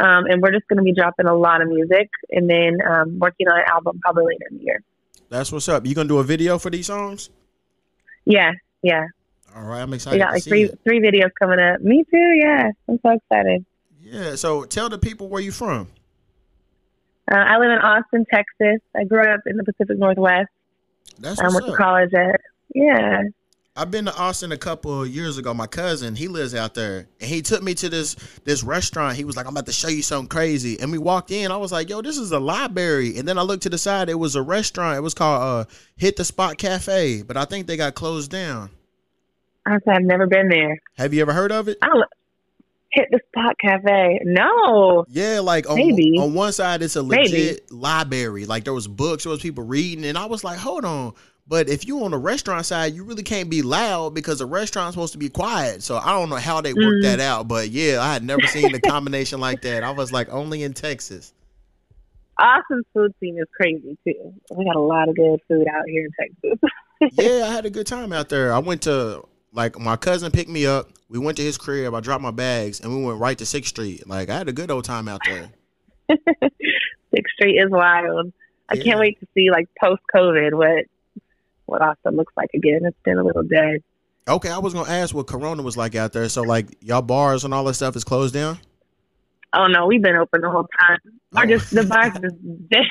Um, 0.00 0.24
and 0.26 0.40
we're 0.40 0.52
just 0.52 0.66
going 0.68 0.78
to 0.78 0.82
be 0.82 0.94
dropping 0.94 1.26
a 1.26 1.34
lot 1.36 1.60
of 1.60 1.68
music 1.68 2.08
and 2.30 2.48
then 2.48 2.78
um, 2.86 3.18
working 3.18 3.48
on 3.48 3.58
an 3.58 3.64
album 3.66 4.00
probably 4.02 4.24
later 4.26 4.46
in 4.50 4.58
the 4.58 4.64
year. 4.64 4.82
That's 5.32 5.50
what's 5.50 5.66
up. 5.70 5.86
You 5.86 5.94
gonna 5.94 6.08
do 6.10 6.18
a 6.18 6.24
video 6.24 6.58
for 6.58 6.68
these 6.68 6.86
songs? 6.86 7.30
Yeah, 8.26 8.52
yeah. 8.82 9.06
All 9.56 9.62
right, 9.62 9.80
I'm 9.80 9.94
excited. 9.94 10.16
We 10.16 10.22
got 10.22 10.32
like 10.34 10.42
see 10.42 10.50
three 10.50 10.64
it. 10.64 10.78
three 10.84 11.00
videos 11.00 11.30
coming 11.38 11.58
up. 11.58 11.80
Me 11.80 12.04
too. 12.10 12.38
Yeah, 12.38 12.70
I'm 12.86 13.00
so 13.02 13.12
excited. 13.12 13.64
Yeah. 14.02 14.34
So 14.34 14.64
tell 14.64 14.90
the 14.90 14.98
people 14.98 15.28
where 15.28 15.40
you 15.40 15.50
from. 15.50 15.88
Uh, 17.32 17.36
I 17.36 17.56
live 17.56 17.70
in 17.70 17.78
Austin, 17.78 18.26
Texas. 18.30 18.80
I 18.94 19.04
grew 19.04 19.22
up 19.22 19.40
in 19.46 19.56
the 19.56 19.64
Pacific 19.64 19.98
Northwest. 19.98 20.50
That's 21.18 21.40
I 21.40 21.44
what's 21.44 21.54
went 21.54 21.66
to 21.66 21.72
up. 21.72 21.78
college 21.78 22.12
at. 22.12 22.40
Yeah, 22.74 23.22
I've 23.74 23.90
been 23.90 24.04
to 24.04 24.14
Austin 24.14 24.52
a 24.52 24.58
couple 24.58 25.02
of 25.02 25.08
years 25.08 25.38
ago. 25.38 25.54
My 25.54 25.66
cousin, 25.66 26.14
he 26.14 26.28
lives 26.28 26.54
out 26.54 26.74
there, 26.74 27.08
and 27.20 27.30
he 27.30 27.40
took 27.40 27.62
me 27.62 27.72
to 27.76 27.88
this 27.88 28.16
this 28.44 28.62
restaurant. 28.62 29.16
He 29.16 29.24
was 29.24 29.34
like, 29.34 29.46
"I'm 29.46 29.52
about 29.52 29.64
to 29.64 29.72
show 29.72 29.88
you 29.88 30.02
something 30.02 30.28
crazy." 30.28 30.78
And 30.78 30.92
we 30.92 30.98
walked 30.98 31.30
in. 31.30 31.50
I 31.50 31.56
was 31.56 31.72
like, 31.72 31.88
"Yo, 31.88 32.02
this 32.02 32.18
is 32.18 32.32
a 32.32 32.38
library." 32.38 33.16
And 33.16 33.26
then 33.26 33.38
I 33.38 33.42
looked 33.42 33.62
to 33.62 33.70
the 33.70 33.78
side. 33.78 34.10
It 34.10 34.18
was 34.18 34.36
a 34.36 34.42
restaurant. 34.42 34.98
It 34.98 35.00
was 35.00 35.14
called 35.14 35.42
uh, 35.42 35.70
Hit 35.96 36.16
the 36.16 36.24
Spot 36.24 36.58
Cafe, 36.58 37.22
but 37.22 37.38
I 37.38 37.46
think 37.46 37.66
they 37.66 37.78
got 37.78 37.94
closed 37.94 38.30
down. 38.30 38.68
I 39.64 39.78
said 39.84 39.94
I've 39.96 40.02
never 40.02 40.26
been 40.26 40.48
there. 40.48 40.78
Have 40.98 41.14
you 41.14 41.22
ever 41.22 41.32
heard 41.32 41.50
of 41.52 41.68
it? 41.68 41.78
I 41.80 41.86
don't 41.86 42.04
hit 42.92 43.08
the 43.10 43.20
spot 43.28 43.56
cafe. 43.58 44.20
No. 44.24 45.04
Yeah, 45.08 45.40
like 45.40 45.68
on, 45.68 45.76
Maybe. 45.76 46.18
on 46.18 46.34
one 46.34 46.52
side 46.52 46.82
it's 46.82 46.96
a 46.96 47.02
Maybe. 47.02 47.22
legit 47.22 47.72
library. 47.72 48.44
Like 48.44 48.64
there 48.64 48.74
was 48.74 48.86
books, 48.86 49.24
there 49.24 49.30
was 49.30 49.40
people 49.40 49.64
reading, 49.64 50.04
and 50.04 50.18
I 50.18 50.26
was 50.26 50.44
like, 50.44 50.58
hold 50.58 50.84
on. 50.84 51.14
But 51.46 51.68
if 51.68 51.86
you 51.86 52.04
on 52.04 52.12
the 52.12 52.18
restaurant 52.18 52.64
side, 52.66 52.94
you 52.94 53.04
really 53.04 53.22
can't 53.24 53.50
be 53.50 53.62
loud 53.62 54.14
because 54.14 54.38
the 54.38 54.46
restaurant's 54.46 54.94
supposed 54.94 55.12
to 55.12 55.18
be 55.18 55.28
quiet. 55.28 55.82
So 55.82 55.96
I 55.98 56.12
don't 56.12 56.28
know 56.30 56.36
how 56.36 56.60
they 56.60 56.72
work 56.72 56.94
Mm. 56.94 57.02
that 57.02 57.20
out. 57.20 57.48
But 57.48 57.70
yeah, 57.70 57.98
I 58.00 58.12
had 58.12 58.22
never 58.22 58.46
seen 58.46 58.74
a 58.74 58.80
combination 58.80 59.40
like 59.40 59.60
that. 59.62 59.82
I 59.82 59.90
was 59.90 60.12
like, 60.12 60.28
only 60.32 60.62
in 60.62 60.72
Texas. 60.72 61.34
Austin's 62.38 62.84
food 62.94 63.12
scene 63.20 63.36
is 63.38 63.46
crazy 63.54 63.98
too. 64.06 64.32
We 64.56 64.64
got 64.64 64.76
a 64.76 64.80
lot 64.80 65.08
of 65.08 65.16
good 65.16 65.38
food 65.48 65.66
out 65.68 65.82
here 65.86 66.06
in 66.06 66.10
Texas. 66.18 66.58
Yeah, 67.14 67.46
I 67.48 67.52
had 67.52 67.66
a 67.66 67.70
good 67.70 67.88
time 67.88 68.12
out 68.12 68.28
there. 68.28 68.52
I 68.52 68.60
went 68.60 68.82
to 68.82 69.24
like 69.52 69.76
my 69.76 69.96
cousin 69.96 70.30
picked 70.30 70.48
me 70.48 70.66
up. 70.66 70.88
We 71.08 71.18
went 71.18 71.36
to 71.38 71.42
his 71.42 71.58
crib. 71.58 71.92
I 71.94 71.98
dropped 72.00 72.22
my 72.22 72.30
bags, 72.30 72.78
and 72.78 72.96
we 72.96 73.04
went 73.04 73.18
right 73.18 73.36
to 73.38 73.44
Sixth 73.44 73.70
Street. 73.70 74.06
Like 74.06 74.30
I 74.30 74.38
had 74.38 74.48
a 74.48 74.52
good 74.52 74.70
old 74.70 74.84
time 74.84 75.08
out 75.08 75.20
there. 75.26 75.50
Sixth 77.12 77.32
Street 77.34 77.56
is 77.56 77.70
wild. 77.70 78.32
I 78.68 78.74
Yeah. 78.74 78.84
can't 78.84 79.00
wait 79.00 79.18
to 79.18 79.26
see 79.34 79.50
like 79.50 79.68
post 79.82 80.00
COVID 80.14 80.54
what 80.54 80.84
what 81.66 81.82
Austin 81.82 82.16
looks 82.16 82.32
like 82.36 82.50
again. 82.54 82.80
It's 82.84 82.96
been 83.04 83.18
a 83.18 83.24
little 83.24 83.42
dead. 83.42 83.82
Okay, 84.28 84.50
I 84.50 84.58
was 84.58 84.72
gonna 84.72 84.90
ask 84.90 85.14
what 85.14 85.26
Corona 85.26 85.62
was 85.62 85.76
like 85.76 85.94
out 85.94 86.12
there. 86.12 86.28
So 86.28 86.42
like 86.42 86.66
y'all 86.80 87.02
bars 87.02 87.44
and 87.44 87.52
all 87.52 87.64
that 87.64 87.74
stuff 87.74 87.96
is 87.96 88.04
closed 88.04 88.34
down. 88.34 88.58
Oh 89.54 89.66
no, 89.66 89.86
we've 89.86 90.02
been 90.02 90.16
open 90.16 90.40
the 90.40 90.50
whole 90.50 90.68
time. 90.80 90.98
Or 91.36 91.42
Oh. 91.42 91.46
just 91.46 91.74
the 91.74 91.84
bars 91.84 92.12
is 92.22 92.32
dead. 92.68 92.84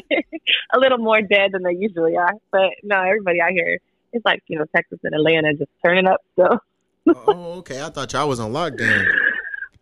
a 0.72 0.78
little 0.78 0.98
more 0.98 1.20
dead 1.22 1.52
than 1.52 1.62
they 1.62 1.74
usually 1.74 2.16
are. 2.16 2.32
But 2.50 2.70
no, 2.82 3.00
everybody 3.02 3.40
out 3.40 3.50
here 3.50 3.78
it's 4.12 4.24
like, 4.24 4.42
you 4.48 4.58
know, 4.58 4.64
Texas 4.74 4.98
and 5.04 5.14
Atlanta 5.14 5.54
just 5.54 5.70
turning 5.84 6.06
up 6.06 6.20
still. 6.32 6.58
Oh, 7.08 7.24
oh, 7.26 7.52
okay. 7.58 7.82
I 7.82 7.88
thought 7.90 8.12
y'all 8.12 8.28
was 8.28 8.40
on 8.40 8.52
lockdown. 8.52 9.06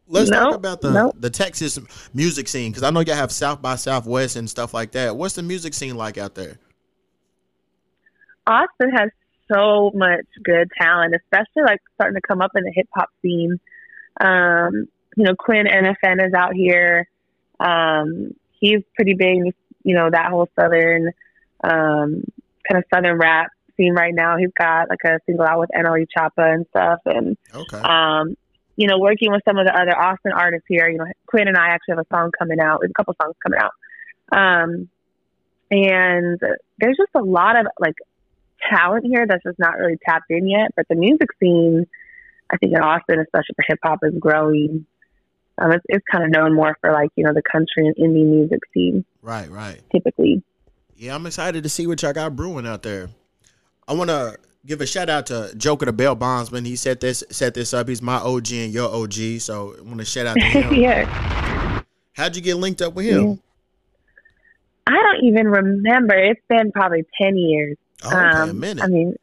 Let's 0.06 0.30
talk 0.30 0.54
about 0.54 0.80
the 0.80 0.90
nope. 0.90 1.16
the 1.18 1.28
Texas 1.30 1.78
music 2.14 2.48
scene 2.48 2.70
because 2.70 2.82
I 2.82 2.90
know 2.90 3.00
y'all 3.00 3.16
have 3.16 3.32
South 3.32 3.60
by 3.60 3.76
Southwest 3.76 4.36
and 4.36 4.48
stuff 4.48 4.72
like 4.72 4.92
that. 4.92 5.16
What's 5.16 5.34
the 5.34 5.42
music 5.42 5.74
scene 5.74 5.96
like 5.96 6.16
out 6.16 6.34
there? 6.34 6.58
Austin 8.48 8.90
has 8.90 9.10
so 9.52 9.90
much 9.94 10.26
good 10.42 10.68
talent, 10.80 11.14
especially 11.14 11.62
like 11.64 11.80
starting 11.94 12.16
to 12.16 12.26
come 12.26 12.40
up 12.40 12.52
in 12.56 12.64
the 12.64 12.72
hip 12.74 12.88
hop 12.94 13.10
scene. 13.22 13.58
Um, 14.20 14.88
you 15.16 15.24
know, 15.24 15.34
Quin 15.38 15.66
NFN 15.66 16.26
is 16.26 16.32
out 16.34 16.54
here. 16.54 17.08
Um, 17.60 18.32
he's 18.60 18.80
pretty 18.94 19.14
big, 19.14 19.54
you 19.84 19.94
know, 19.94 20.08
that 20.10 20.30
whole 20.30 20.48
southern 20.58 21.10
um 21.64 22.22
kind 22.68 22.78
of 22.78 22.84
southern 22.94 23.18
rap 23.18 23.50
scene 23.76 23.94
right 23.94 24.14
now. 24.14 24.36
He's 24.36 24.52
got 24.58 24.88
like 24.88 25.00
a 25.04 25.18
single 25.26 25.46
out 25.46 25.60
with 25.60 25.70
NLE 25.76 26.06
Choppa 26.16 26.54
and 26.54 26.66
stuff 26.70 27.00
and 27.06 27.36
Okay. 27.54 27.78
um, 27.78 28.36
you 28.76 28.86
know, 28.86 28.98
working 28.98 29.32
with 29.32 29.42
some 29.44 29.58
of 29.58 29.66
the 29.66 29.74
other 29.76 29.96
Austin 29.96 30.32
artists 30.32 30.66
here. 30.68 30.88
You 30.88 30.98
know, 30.98 31.06
Quin 31.26 31.48
and 31.48 31.56
I 31.56 31.68
actually 31.70 31.96
have 31.96 32.06
a 32.10 32.14
song 32.14 32.30
coming 32.38 32.60
out. 32.60 32.78
There's 32.80 32.90
a 32.90 32.94
couple 32.94 33.14
songs 33.20 33.34
coming 33.44 33.58
out. 33.60 33.72
Um, 34.30 34.88
and 35.70 36.38
there's 36.78 36.96
just 36.96 37.10
a 37.14 37.22
lot 37.22 37.58
of 37.58 37.66
like 37.80 37.96
talent 38.70 39.06
here 39.06 39.26
that's 39.26 39.42
just 39.42 39.58
not 39.58 39.78
really 39.78 39.98
tapped 40.06 40.30
in 40.30 40.48
yet. 40.48 40.70
But 40.76 40.86
the 40.88 40.94
music 40.94 41.28
scene, 41.40 41.86
I 42.50 42.56
think 42.56 42.72
in 42.74 42.80
Austin, 42.80 43.20
especially 43.20 43.54
for 43.56 43.64
hip 43.66 43.78
hop, 43.82 44.00
is 44.02 44.14
growing. 44.18 44.86
Um, 45.58 45.72
it's, 45.72 45.84
it's 45.88 46.04
kind 46.10 46.24
of 46.24 46.30
known 46.30 46.54
more 46.54 46.76
for 46.80 46.92
like 46.92 47.10
you 47.16 47.24
know 47.24 47.32
the 47.32 47.42
country 47.50 47.86
and 47.86 47.96
indie 47.96 48.24
music 48.24 48.60
scene 48.72 49.04
right, 49.22 49.50
right. 49.50 49.80
typically. 49.92 50.42
Yeah, 50.96 51.14
I'm 51.14 51.26
excited 51.26 51.62
to 51.62 51.68
see 51.68 51.86
what 51.86 52.02
y'all 52.02 52.12
got 52.12 52.34
brewing 52.34 52.66
out 52.66 52.82
there. 52.82 53.08
I 53.86 53.94
want 53.94 54.10
to 54.10 54.36
give 54.66 54.80
a 54.80 54.86
shout 54.86 55.08
out 55.08 55.26
to 55.26 55.52
Joker 55.56 55.86
the 55.86 55.92
Bell 55.92 56.14
Bondsman. 56.14 56.64
He 56.64 56.76
set 56.76 57.00
this 57.00 57.24
set 57.30 57.54
this 57.54 57.74
up. 57.74 57.88
He's 57.88 58.02
my 58.02 58.16
OG 58.16 58.52
and 58.52 58.72
your 58.72 58.88
OG, 58.92 59.40
so 59.40 59.74
I 59.78 59.82
want 59.82 59.98
to 59.98 60.04
shout 60.04 60.26
out 60.26 60.34
to 60.34 60.40
him. 60.44 60.74
yeah, 60.74 61.82
How'd 62.12 62.34
you 62.34 62.42
get 62.42 62.56
linked 62.56 62.82
up 62.82 62.94
with 62.94 63.06
him? 63.06 63.40
I 64.88 64.92
don't 64.92 65.24
even 65.24 65.46
remember. 65.46 66.14
It's 66.16 66.40
been 66.48 66.72
probably 66.72 67.04
ten 67.20 67.36
years. 67.36 67.76
Oh, 68.04 68.08
okay, 68.08 68.16
a 68.16 68.42
Um, 68.44 68.60
minute. 68.60 68.84
I 68.84 68.88
mean, 68.88 69.14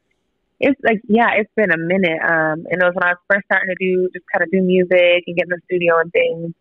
it's 0.60 0.80
like 0.84 1.02
yeah, 1.08 1.32
it's 1.36 1.52
been 1.56 1.72
a 1.72 1.78
minute. 1.78 2.20
Um, 2.22 2.66
and 2.70 2.82
it 2.82 2.86
was 2.86 2.94
when 2.94 3.04
I 3.04 3.10
was 3.12 3.18
first 3.30 3.46
starting 3.46 3.70
to 3.70 3.76
do 3.80 4.10
just 4.14 4.26
kind 4.34 4.44
of 4.44 4.52
do 4.52 4.62
music 4.62 5.24
and 5.28 5.36
get 5.36 5.46
in 5.46 5.50
the 5.50 5.60
studio 5.66 6.00
and 6.00 6.12
things. 6.12 6.54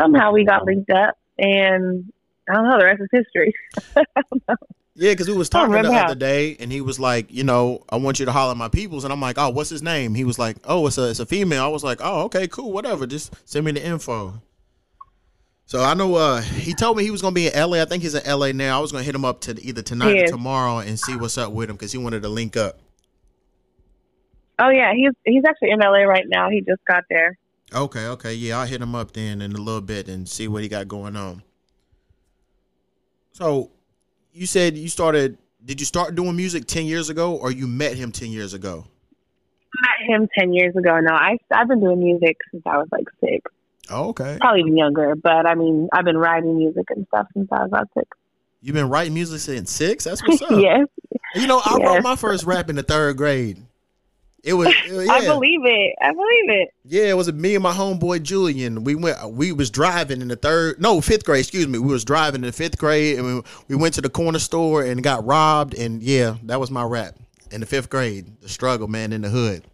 Somehow 0.00 0.32
we 0.32 0.44
got 0.44 0.64
linked 0.64 0.90
up, 0.90 1.16
and 1.38 2.12
I 2.48 2.54
don't 2.54 2.64
know. 2.68 2.78
The 2.78 2.84
rest 2.84 3.02
is 3.02 3.08
history. 3.12 3.52
Yeah, 4.96 5.10
because 5.10 5.26
we 5.28 5.34
was 5.36 5.48
talking 5.48 5.72
the 5.82 5.92
how. 5.92 6.04
other 6.04 6.14
day, 6.14 6.56
and 6.60 6.70
he 6.70 6.80
was 6.80 7.00
like, 7.00 7.26
you 7.28 7.42
know, 7.42 7.82
I 7.88 7.96
want 7.96 8.20
you 8.20 8.26
to 8.26 8.32
holler 8.32 8.52
at 8.52 8.56
my 8.56 8.68
peoples, 8.68 9.02
and 9.02 9.12
I'm 9.12 9.20
like, 9.20 9.36
oh, 9.38 9.48
what's 9.50 9.68
his 9.68 9.82
name? 9.82 10.14
He 10.14 10.22
was 10.22 10.38
like, 10.38 10.56
oh, 10.64 10.86
it's 10.86 10.98
a 10.98 11.10
it's 11.10 11.18
a 11.18 11.26
female. 11.26 11.64
I 11.64 11.66
was 11.66 11.82
like, 11.82 11.98
oh, 12.00 12.22
okay, 12.26 12.46
cool, 12.46 12.70
whatever. 12.70 13.04
Just 13.04 13.34
send 13.44 13.66
me 13.66 13.72
the 13.72 13.84
info. 13.84 14.40
So 15.66 15.82
I 15.82 15.94
know 15.94 16.14
uh 16.14 16.40
he 16.42 16.74
told 16.74 16.96
me 16.96 17.04
he 17.04 17.10
was 17.10 17.22
gonna 17.22 17.34
be 17.34 17.48
in 17.48 17.52
LA. 17.54 17.80
I 17.80 17.84
think 17.86 18.02
he's 18.02 18.14
in 18.14 18.22
LA 18.30 18.52
now. 18.52 18.78
I 18.78 18.80
was 18.80 18.92
gonna 18.92 19.04
hit 19.04 19.14
him 19.14 19.24
up 19.24 19.40
to 19.42 19.60
either 19.64 19.82
tonight 19.82 20.16
or 20.22 20.26
tomorrow 20.26 20.78
and 20.78 20.98
see 20.98 21.16
what's 21.16 21.38
up 21.38 21.52
with 21.52 21.70
him 21.70 21.76
because 21.76 21.92
he 21.92 21.98
wanted 21.98 22.22
to 22.22 22.28
link 22.28 22.56
up. 22.56 22.78
oh 24.58 24.68
yeah, 24.68 24.92
he's 24.94 25.12
he's 25.24 25.42
actually 25.48 25.70
in 25.70 25.80
LA 25.80 26.02
right 26.02 26.26
now. 26.28 26.50
He 26.50 26.60
just 26.60 26.84
got 26.86 27.04
there. 27.08 27.38
Okay, 27.74 28.06
okay, 28.06 28.34
yeah, 28.34 28.58
I'll 28.60 28.66
hit 28.66 28.80
him 28.80 28.94
up 28.94 29.12
then 29.12 29.40
in 29.40 29.52
a 29.52 29.58
little 29.58 29.80
bit 29.80 30.06
and 30.08 30.28
see 30.28 30.46
what 30.48 30.62
he 30.62 30.68
got 30.68 30.86
going 30.86 31.16
on. 31.16 31.42
So, 33.32 33.70
you 34.32 34.46
said 34.46 34.76
you 34.76 34.88
started. 34.88 35.38
Did 35.64 35.80
you 35.80 35.86
start 35.86 36.14
doing 36.14 36.36
music 36.36 36.66
ten 36.66 36.84
years 36.84 37.08
ago, 37.08 37.34
or 37.34 37.50
you 37.50 37.66
met 37.66 37.96
him 37.96 38.12
ten 38.12 38.30
years 38.30 38.54
ago? 38.54 38.84
Met 39.82 40.14
him 40.14 40.28
ten 40.38 40.52
years 40.52 40.76
ago. 40.76 41.00
No, 41.00 41.14
I 41.14 41.38
I've 41.52 41.66
been 41.68 41.80
doing 41.80 41.98
music 41.98 42.36
since 42.52 42.62
I 42.66 42.76
was 42.76 42.86
like 42.92 43.06
six, 43.18 43.50
Oh, 43.90 44.08
okay. 44.10 44.38
probably 44.40 44.60
even 44.60 44.76
younger. 44.76 45.14
But 45.14 45.46
I 45.46 45.54
mean, 45.54 45.88
I've 45.92 46.04
been 46.04 46.16
writing 46.18 46.56
music 46.58 46.84
and 46.90 47.06
stuff 47.08 47.26
since 47.34 47.48
I 47.52 47.60
was 47.62 47.68
about 47.68 47.88
six. 47.94 48.08
You've 48.62 48.74
been 48.74 48.88
writing 48.88 49.12
music 49.14 49.40
since 49.40 49.70
six. 49.70 50.04
That's 50.04 50.26
what's 50.26 50.40
up. 50.50 50.50
yes, 50.52 50.86
You 51.34 51.46
know, 51.46 51.60
I 51.64 51.76
wrote 51.82 52.02
my 52.02 52.16
first 52.16 52.44
rap 52.44 52.70
in 52.70 52.76
the 52.76 52.82
third 52.82 53.16
grade. 53.18 53.58
It 54.42 54.54
was 54.54 54.68
yeah, 54.88 55.10
I 55.10 55.24
believe 55.26 55.60
it. 55.64 55.94
I 56.02 56.12
believe 56.12 56.50
it. 56.50 56.68
yeah. 56.84 57.04
It 57.04 57.16
was 57.16 57.32
me 57.32 57.54
and 57.54 57.62
my 57.62 57.72
homeboy 57.72 58.22
Julian. 58.22 58.84
We 58.84 58.94
went. 58.94 59.16
We 59.32 59.52
was 59.52 59.70
driving 59.70 60.20
in 60.20 60.28
the 60.28 60.36
third, 60.36 60.80
no, 60.80 61.00
fifth 61.00 61.24
grade. 61.24 61.40
Excuse 61.40 61.66
me. 61.66 61.78
We 61.78 61.92
was 61.92 62.04
driving 62.04 62.42
in 62.42 62.46
the 62.46 62.52
fifth 62.52 62.76
grade, 62.78 63.18
and 63.18 63.36
we, 63.36 63.42
we 63.68 63.76
went 63.76 63.94
to 63.94 64.00
the 64.02 64.10
corner 64.10 64.38
store 64.38 64.82
and 64.82 65.02
got 65.02 65.24
robbed. 65.24 65.74
And 65.74 66.02
yeah, 66.02 66.36
that 66.44 66.60
was 66.60 66.70
my 66.70 66.84
rap 66.84 67.16
in 67.50 67.60
the 67.60 67.66
fifth 67.66 67.88
grade. 67.88 68.26
The 68.42 68.48
struggle, 68.50 68.86
man, 68.88 69.12
in 69.14 69.22
the 69.22 69.30
hood. 69.30 69.64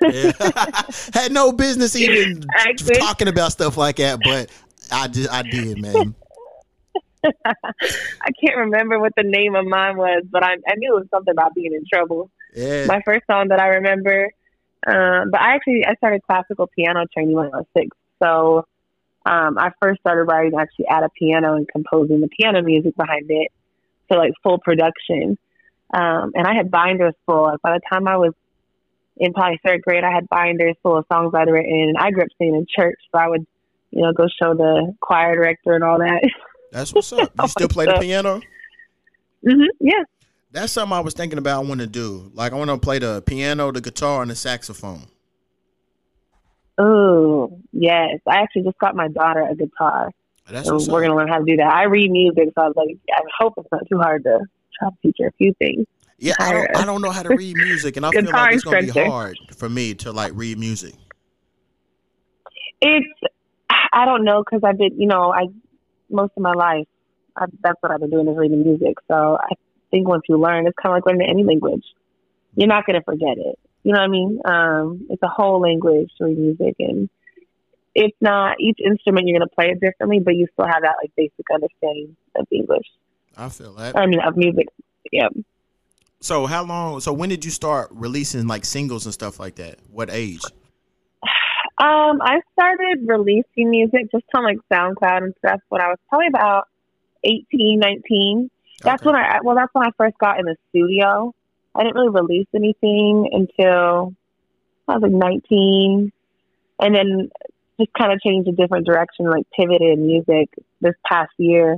Yeah. 0.00 0.32
Had 1.14 1.32
no 1.32 1.52
business 1.52 1.94
even 1.96 2.44
Actually. 2.56 2.96
talking 2.96 3.28
about 3.28 3.52
stuff 3.52 3.76
like 3.76 3.96
that, 3.96 4.20
but 4.22 4.50
I 4.90 5.08
did. 5.08 5.28
I 5.28 5.42
did, 5.42 5.80
man. 5.80 6.14
I 7.24 8.30
can't 8.42 8.56
remember 8.56 8.98
what 8.98 9.12
the 9.16 9.22
name 9.22 9.54
of 9.54 9.66
mine 9.66 9.96
was, 9.96 10.24
but 10.30 10.42
I, 10.42 10.52
I 10.52 10.74
knew 10.76 10.96
it 10.96 11.00
was 11.00 11.08
something 11.10 11.32
about 11.32 11.54
being 11.54 11.72
in 11.74 11.84
trouble. 11.92 12.30
Yeah. 12.54 12.86
My 12.86 13.02
first 13.04 13.26
song 13.30 13.48
that 13.48 13.60
I 13.60 13.68
remember, 13.68 14.30
um, 14.86 15.30
but 15.30 15.40
I 15.40 15.54
actually 15.54 15.84
I 15.86 15.94
started 15.96 16.22
classical 16.26 16.66
piano 16.66 17.04
training 17.12 17.36
when 17.36 17.46
I 17.46 17.58
was 17.58 17.66
six. 17.76 17.88
So 18.22 18.66
um, 19.26 19.58
I 19.58 19.70
first 19.80 20.00
started 20.00 20.24
writing 20.24 20.58
actually 20.58 20.86
at 20.88 21.02
a 21.02 21.08
piano 21.10 21.56
and 21.56 21.68
composing 21.68 22.20
the 22.20 22.28
piano 22.28 22.62
music 22.62 22.96
behind 22.96 23.26
it, 23.28 23.48
so 24.10 24.18
like 24.18 24.32
full 24.42 24.58
production. 24.58 25.38
Um, 25.92 26.32
and 26.34 26.46
I 26.46 26.54
had 26.54 26.70
binders 26.70 27.14
full. 27.26 27.44
Like 27.44 27.60
by 27.62 27.74
the 27.74 27.80
time 27.90 28.08
I 28.08 28.16
was 28.16 28.32
in 29.20 29.32
probably 29.34 29.60
third 29.64 29.82
grade, 29.82 30.02
I 30.02 30.10
had 30.10 30.28
binders 30.28 30.74
full 30.82 30.96
of 30.96 31.04
songs 31.12 31.32
I'd 31.34 31.48
written. 31.48 31.72
And 31.72 31.96
I 31.98 32.10
grew 32.10 32.22
up 32.22 32.28
singing 32.38 32.56
in 32.56 32.66
church, 32.74 32.98
so 33.12 33.18
I 33.18 33.28
would, 33.28 33.46
you 33.90 34.02
know, 34.02 34.12
go 34.12 34.26
show 34.42 34.54
the 34.54 34.96
choir 35.00 35.36
director 35.36 35.74
and 35.74 35.84
all 35.84 35.98
that. 35.98 36.28
That's 36.72 36.92
what's 36.94 37.12
up. 37.12 37.30
You 37.40 37.48
still 37.48 37.68
play 37.68 37.86
the 37.86 37.98
piano? 38.00 38.40
Mm-hmm. 39.46 39.62
Yeah. 39.80 40.02
That's 40.52 40.72
something 40.72 40.96
I 40.96 41.00
was 41.00 41.14
thinking 41.14 41.38
about. 41.38 41.64
I 41.64 41.68
want 41.68 41.80
to 41.80 41.86
do. 41.86 42.30
Like 42.34 42.52
I 42.52 42.56
want 42.56 42.70
to 42.70 42.78
play 42.78 42.98
the 42.98 43.22
piano, 43.22 43.70
the 43.72 43.80
guitar, 43.80 44.22
and 44.22 44.30
the 44.30 44.34
saxophone. 44.36 45.06
Oh, 46.78 47.58
yes. 47.72 48.20
I 48.26 48.36
actually 48.38 48.62
just 48.62 48.78
got 48.78 48.96
my 48.96 49.08
daughter 49.08 49.46
a 49.48 49.54
guitar. 49.54 50.10
That's 50.48 50.66
So 50.66 50.78
we're 50.90 51.04
up. 51.04 51.10
to 51.10 51.14
learn 51.14 51.28
how 51.28 51.38
to 51.38 51.44
do 51.44 51.56
that. 51.56 51.72
I 51.72 51.84
read 51.84 52.10
music, 52.10 52.48
so 52.54 52.62
I 52.62 52.66
was 52.68 52.74
like, 52.76 52.96
I 53.12 53.20
hope 53.38 53.54
it's 53.58 53.68
not 53.70 53.82
too 53.88 53.98
hard 53.98 54.24
to 54.24 54.40
try 54.78 54.88
to 54.88 54.96
teach 55.02 55.16
her 55.20 55.28
a 55.28 55.32
few 55.32 55.52
things. 55.58 55.86
Yeah, 56.20 56.34
I 56.38 56.52
don't, 56.52 56.76
I 56.76 56.84
don't 56.84 57.00
know 57.00 57.10
how 57.10 57.22
to 57.22 57.34
read 57.34 57.56
music, 57.56 57.96
and 57.96 58.04
I 58.04 58.10
feel 58.12 58.24
like 58.24 58.54
it's 58.54 58.64
gonna 58.64 58.82
be 58.82 58.88
hard 58.90 59.38
for 59.56 59.68
me 59.68 59.94
to 59.94 60.12
like 60.12 60.32
read 60.34 60.58
music. 60.58 60.94
It's, 62.82 63.06
I 63.92 64.04
don't 64.04 64.24
know, 64.24 64.44
because 64.44 64.60
I've 64.62 64.76
been, 64.76 65.00
you 65.00 65.06
know, 65.06 65.32
I, 65.32 65.46
most 66.10 66.32
of 66.36 66.42
my 66.42 66.52
life, 66.52 66.86
I, 67.36 67.46
that's 67.62 67.76
what 67.80 67.90
I've 67.90 68.00
been 68.00 68.10
doing 68.10 68.28
is 68.28 68.36
reading 68.36 68.62
music. 68.62 68.98
So 69.08 69.38
I 69.40 69.54
think 69.90 70.06
once 70.06 70.22
you 70.28 70.38
learn, 70.38 70.66
it's 70.66 70.76
kind 70.80 70.94
of 70.94 70.98
like 70.98 71.06
learning 71.06 71.28
any 71.30 71.42
language. 71.42 71.84
you're 72.54 72.68
not 72.68 72.84
gonna 72.84 73.02
forget 73.02 73.38
it. 73.38 73.58
You 73.82 73.94
know 73.94 74.00
what 74.00 74.04
I 74.04 74.08
mean? 74.08 74.40
Um, 74.44 75.06
it's 75.08 75.22
a 75.22 75.28
whole 75.28 75.60
language 75.60 76.10
to 76.18 76.24
read 76.24 76.38
music, 76.38 76.76
and 76.80 77.08
it's 77.94 78.16
not 78.20 78.56
each 78.60 78.78
instrument 78.84 79.26
you're 79.26 79.38
gonna 79.38 79.48
play 79.48 79.70
it 79.70 79.80
differently, 79.80 80.20
but 80.20 80.36
you 80.36 80.46
still 80.52 80.66
have 80.66 80.82
that 80.82 80.96
like 81.02 81.12
basic 81.16 81.46
understanding 81.50 82.14
of 82.36 82.46
English. 82.52 82.86
I 83.38 83.48
feel 83.48 83.72
that. 83.74 83.96
I 83.96 84.04
mean, 84.04 84.20
of 84.20 84.36
music. 84.36 84.66
Yeah. 85.10 85.28
So 86.20 86.46
how 86.46 86.64
long? 86.64 87.00
So 87.00 87.12
when 87.12 87.28
did 87.30 87.44
you 87.44 87.50
start 87.50 87.88
releasing 87.92 88.46
like 88.46 88.64
singles 88.64 89.06
and 89.06 89.14
stuff 89.14 89.40
like 89.40 89.54
that? 89.56 89.78
What 89.90 90.10
age? 90.10 90.42
Um, 91.78 92.20
I 92.20 92.40
started 92.52 93.06
releasing 93.06 93.70
music 93.70 94.10
just 94.12 94.24
on 94.34 94.44
like 94.44 94.58
SoundCloud 94.70 95.22
and 95.22 95.34
stuff 95.38 95.60
when 95.70 95.80
I 95.80 95.88
was 95.88 95.98
probably 96.10 96.26
about 96.26 96.68
18, 97.24 97.78
19. 97.80 98.50
That's 98.82 99.00
Okay. 99.02 99.06
when 99.06 99.16
I 99.16 99.38
well, 99.42 99.56
that's 99.56 99.72
when 99.72 99.86
I 99.86 99.90
first 99.96 100.18
got 100.18 100.38
in 100.38 100.44
the 100.44 100.56
studio. 100.68 101.34
I 101.74 101.84
didn't 101.84 101.94
really 101.94 102.10
release 102.10 102.48
anything 102.54 103.28
until 103.32 104.14
I 104.88 104.98
was 104.98 105.02
like 105.02 105.12
19, 105.12 106.12
and 106.80 106.94
then 106.94 107.30
just 107.78 107.92
kind 107.94 108.12
of 108.12 108.20
changed 108.20 108.48
a 108.48 108.52
different 108.52 108.84
direction, 108.86 109.30
like 109.30 109.46
pivoted 109.58 109.98
in 109.98 110.06
music 110.06 110.50
this 110.80 110.94
past 111.06 111.30
year. 111.38 111.74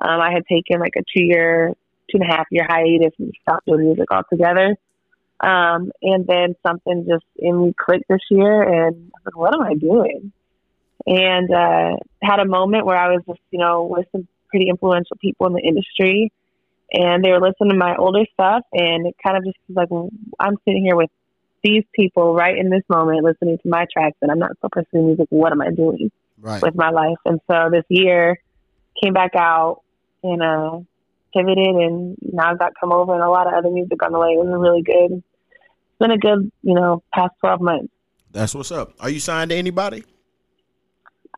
Um, 0.00 0.20
I 0.20 0.30
had 0.32 0.44
taken 0.46 0.80
like 0.80 0.94
a 0.96 1.02
two 1.16 1.24
year, 1.24 1.72
two 2.10 2.18
and 2.20 2.30
a 2.30 2.34
half 2.36 2.46
year 2.50 2.66
hiatus 2.68 3.12
and 3.18 3.32
stopped 3.42 3.66
doing 3.66 3.84
music 3.84 4.10
altogether. 4.10 4.76
Um, 5.40 5.92
and 6.02 6.26
then 6.26 6.56
something 6.66 7.06
just 7.08 7.24
in 7.36 7.66
me 7.66 7.74
clicked 7.78 8.08
this 8.08 8.20
year, 8.30 8.62
and 8.62 9.10
I 9.14 9.18
was 9.18 9.26
like, 9.26 9.36
"What 9.36 9.54
am 9.54 9.62
I 9.62 9.74
doing?" 9.74 10.32
And 11.06 11.52
uh, 11.52 11.96
had 12.22 12.40
a 12.40 12.44
moment 12.44 12.84
where 12.84 12.96
I 12.96 13.08
was 13.12 13.22
just, 13.26 13.40
you 13.50 13.60
know, 13.60 13.84
with 13.84 14.06
some 14.10 14.26
pretty 14.48 14.68
influential 14.68 15.16
people 15.20 15.46
in 15.46 15.52
the 15.52 15.62
industry, 15.62 16.32
and 16.92 17.24
they 17.24 17.30
were 17.30 17.40
listening 17.40 17.70
to 17.70 17.76
my 17.76 17.94
older 17.96 18.24
stuff, 18.32 18.62
and 18.72 19.06
it 19.06 19.14
kind 19.24 19.36
of 19.36 19.44
just 19.44 19.56
was 19.68 19.76
like, 19.76 19.90
well, 19.90 20.10
I'm 20.40 20.56
sitting 20.66 20.84
here 20.84 20.96
with 20.96 21.10
these 21.62 21.84
people 21.94 22.34
right 22.34 22.56
in 22.56 22.70
this 22.70 22.82
moment 22.88 23.22
listening 23.24 23.58
to 23.58 23.68
my 23.68 23.86
tracks, 23.92 24.16
and 24.22 24.30
I'm 24.30 24.38
not 24.38 24.56
still 24.58 24.70
pursuing 24.70 25.06
music. 25.06 25.26
What 25.30 25.52
am 25.52 25.60
I 25.62 25.70
doing 25.70 26.10
Right. 26.40 26.62
with 26.62 26.74
my 26.74 26.90
life? 26.90 27.18
And 27.24 27.40
so 27.50 27.68
this 27.70 27.84
year 27.88 28.38
came 29.02 29.12
back 29.12 29.32
out 29.36 29.82
and 30.22 30.42
uh, 30.42 30.80
pivoted, 31.34 31.58
and 31.58 32.16
now 32.20 32.50
I've 32.50 32.58
got 32.58 32.72
come 32.80 32.92
over 32.92 33.14
and 33.14 33.22
a 33.22 33.28
lot 33.28 33.46
of 33.46 33.54
other 33.54 33.70
music 33.70 34.02
on 34.02 34.12
the 34.12 34.18
way. 34.18 34.28
It 34.30 34.38
was 34.38 34.48
really 34.58 34.82
good. 34.82 35.18
It's 35.18 35.98
been 35.98 36.10
a 36.10 36.18
good, 36.18 36.50
you 36.62 36.74
know, 36.74 37.02
past 37.14 37.32
12 37.40 37.60
months. 37.60 37.92
That's 38.32 38.54
what's 38.54 38.70
up. 38.70 38.92
Are 39.00 39.10
you 39.10 39.20
signed 39.20 39.50
to 39.50 39.56
anybody? 39.56 40.04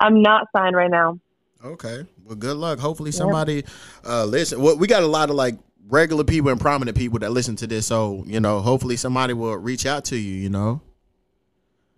I'm 0.00 0.22
not 0.22 0.46
signed 0.54 0.74
right 0.76 0.90
now. 0.90 1.18
Okay. 1.64 2.04
Well, 2.24 2.36
good 2.36 2.56
luck. 2.56 2.78
Hopefully 2.78 3.12
somebody 3.12 3.64
uh 4.04 4.24
listen. 4.24 4.60
Well, 4.62 4.76
we 4.78 4.86
got 4.86 5.02
a 5.02 5.06
lot 5.06 5.28
of 5.30 5.36
like 5.36 5.56
regular 5.88 6.24
people 6.24 6.50
and 6.50 6.60
prominent 6.60 6.96
people 6.96 7.18
that 7.18 7.32
listen 7.32 7.56
to 7.56 7.66
this, 7.66 7.86
so 7.86 8.24
you 8.26 8.40
know, 8.40 8.60
hopefully 8.60 8.96
somebody 8.96 9.34
will 9.34 9.56
reach 9.56 9.84
out 9.86 10.04
to 10.06 10.16
you. 10.16 10.34
You 10.34 10.48
know, 10.50 10.80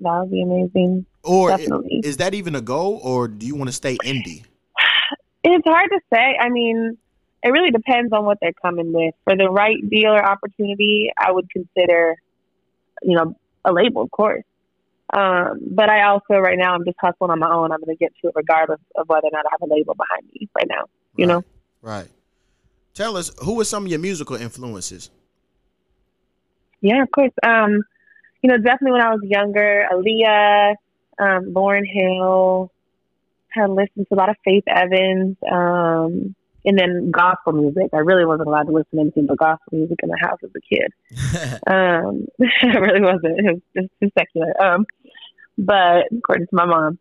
That 0.00 0.20
would 0.20 0.30
be 0.30 0.42
amazing. 0.42 1.06
or 1.22 1.50
Definitely. 1.50 2.00
is 2.04 2.16
that 2.16 2.34
even 2.34 2.54
a 2.56 2.60
goal, 2.60 3.00
or 3.04 3.28
do 3.28 3.46
you 3.46 3.54
want 3.54 3.68
to 3.68 3.72
stay 3.72 3.96
indie? 3.98 4.44
It's 5.44 5.66
hard 5.66 5.90
to 5.90 6.00
say. 6.12 6.36
I 6.40 6.48
mean, 6.48 6.96
it 7.42 7.48
really 7.48 7.70
depends 7.70 8.12
on 8.12 8.24
what 8.24 8.38
they're 8.40 8.52
coming 8.52 8.92
with. 8.92 9.14
For 9.24 9.36
the 9.36 9.48
right 9.48 9.76
deal 9.88 10.10
or 10.10 10.24
opportunity, 10.24 11.10
I 11.18 11.32
would 11.32 11.50
consider, 11.50 12.16
you 13.02 13.16
know, 13.16 13.36
a 13.64 13.72
label, 13.72 14.02
of 14.02 14.10
course. 14.10 14.44
Um, 15.12 15.60
but 15.70 15.90
I 15.90 16.04
also, 16.04 16.34
right 16.34 16.58
now, 16.58 16.74
I'm 16.74 16.84
just 16.84 16.96
hustling 17.00 17.30
on 17.30 17.38
my 17.38 17.52
own. 17.52 17.70
I'm 17.70 17.80
going 17.80 17.96
to 17.96 17.98
get 17.98 18.12
to 18.22 18.28
it 18.28 18.34
regardless 18.34 18.80
of 18.96 19.08
whether 19.08 19.26
or 19.26 19.30
not 19.32 19.44
I 19.46 19.50
have 19.52 19.68
a 19.68 19.72
label 19.72 19.94
behind 19.94 20.26
me 20.32 20.48
right 20.56 20.68
now. 20.68 20.84
You 21.16 21.26
know? 21.26 21.44
Right. 21.82 22.08
Tell 22.94 23.16
us 23.16 23.30
who 23.42 23.60
are 23.60 23.64
some 23.64 23.84
of 23.84 23.90
your 23.90 24.00
musical 24.00 24.36
influences? 24.36 25.10
Yeah, 26.80 27.02
of 27.02 27.10
course. 27.10 27.32
Um, 27.42 27.82
you 28.42 28.50
know, 28.50 28.56
definitely 28.56 28.92
when 28.92 29.02
I 29.02 29.10
was 29.10 29.20
younger, 29.22 29.86
Aaliyah, 29.92 30.74
um, 31.18 31.52
Lauryn 31.52 31.86
Hill, 31.86 32.70
had 33.48 33.70
listened 33.70 34.06
to 34.08 34.14
a 34.14 34.16
lot 34.16 34.30
of 34.30 34.36
Faith 34.44 34.64
Evans, 34.66 35.36
um, 35.50 36.34
and 36.64 36.78
then 36.78 37.10
gospel 37.10 37.52
music. 37.52 37.90
I 37.92 37.98
really 37.98 38.24
wasn't 38.24 38.48
allowed 38.48 38.64
to 38.64 38.72
listen 38.72 38.96
to 38.96 39.00
anything 39.00 39.26
but 39.26 39.38
gospel 39.38 39.78
music 39.78 39.98
in 40.02 40.08
the 40.08 40.18
house 40.20 40.38
as 40.42 40.50
a 40.54 40.60
kid. 40.60 40.92
Um, 41.64 42.26
I 42.62 42.78
really 42.78 43.00
wasn't. 43.00 43.38
It 43.38 43.44
was 43.44 43.60
just 43.76 43.88
too 44.00 44.10
secular. 44.18 44.60
Um, 44.60 44.86
but 45.56 46.04
according 46.16 46.46
to 46.48 46.56
my 46.56 46.66
mom. 46.66 46.98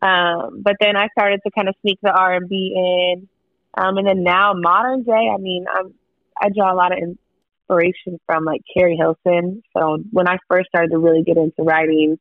Um, 0.00 0.62
but 0.62 0.76
then 0.80 0.96
I 0.96 1.08
started 1.08 1.40
to 1.44 1.50
kind 1.50 1.68
of 1.68 1.74
sneak 1.82 1.98
the 2.02 2.10
R 2.10 2.34
and 2.34 2.48
B 2.48 2.72
in. 2.74 3.28
Um, 3.76 3.96
and 3.98 4.06
then 4.06 4.22
now 4.22 4.52
modern 4.54 5.02
day, 5.02 5.30
I 5.32 5.38
mean, 5.38 5.66
I'm, 5.72 5.94
I 6.40 6.48
draw 6.54 6.72
a 6.72 6.76
lot 6.76 6.92
of 6.92 6.98
inspiration 6.98 8.20
from 8.26 8.44
like 8.44 8.62
Keri 8.72 8.96
Hilson. 8.96 9.62
So 9.76 9.98
when 10.10 10.28
I 10.28 10.38
first 10.48 10.68
started 10.68 10.90
to 10.92 10.98
really 10.98 11.22
get 11.22 11.36
into 11.36 11.62
writing, 11.62 12.18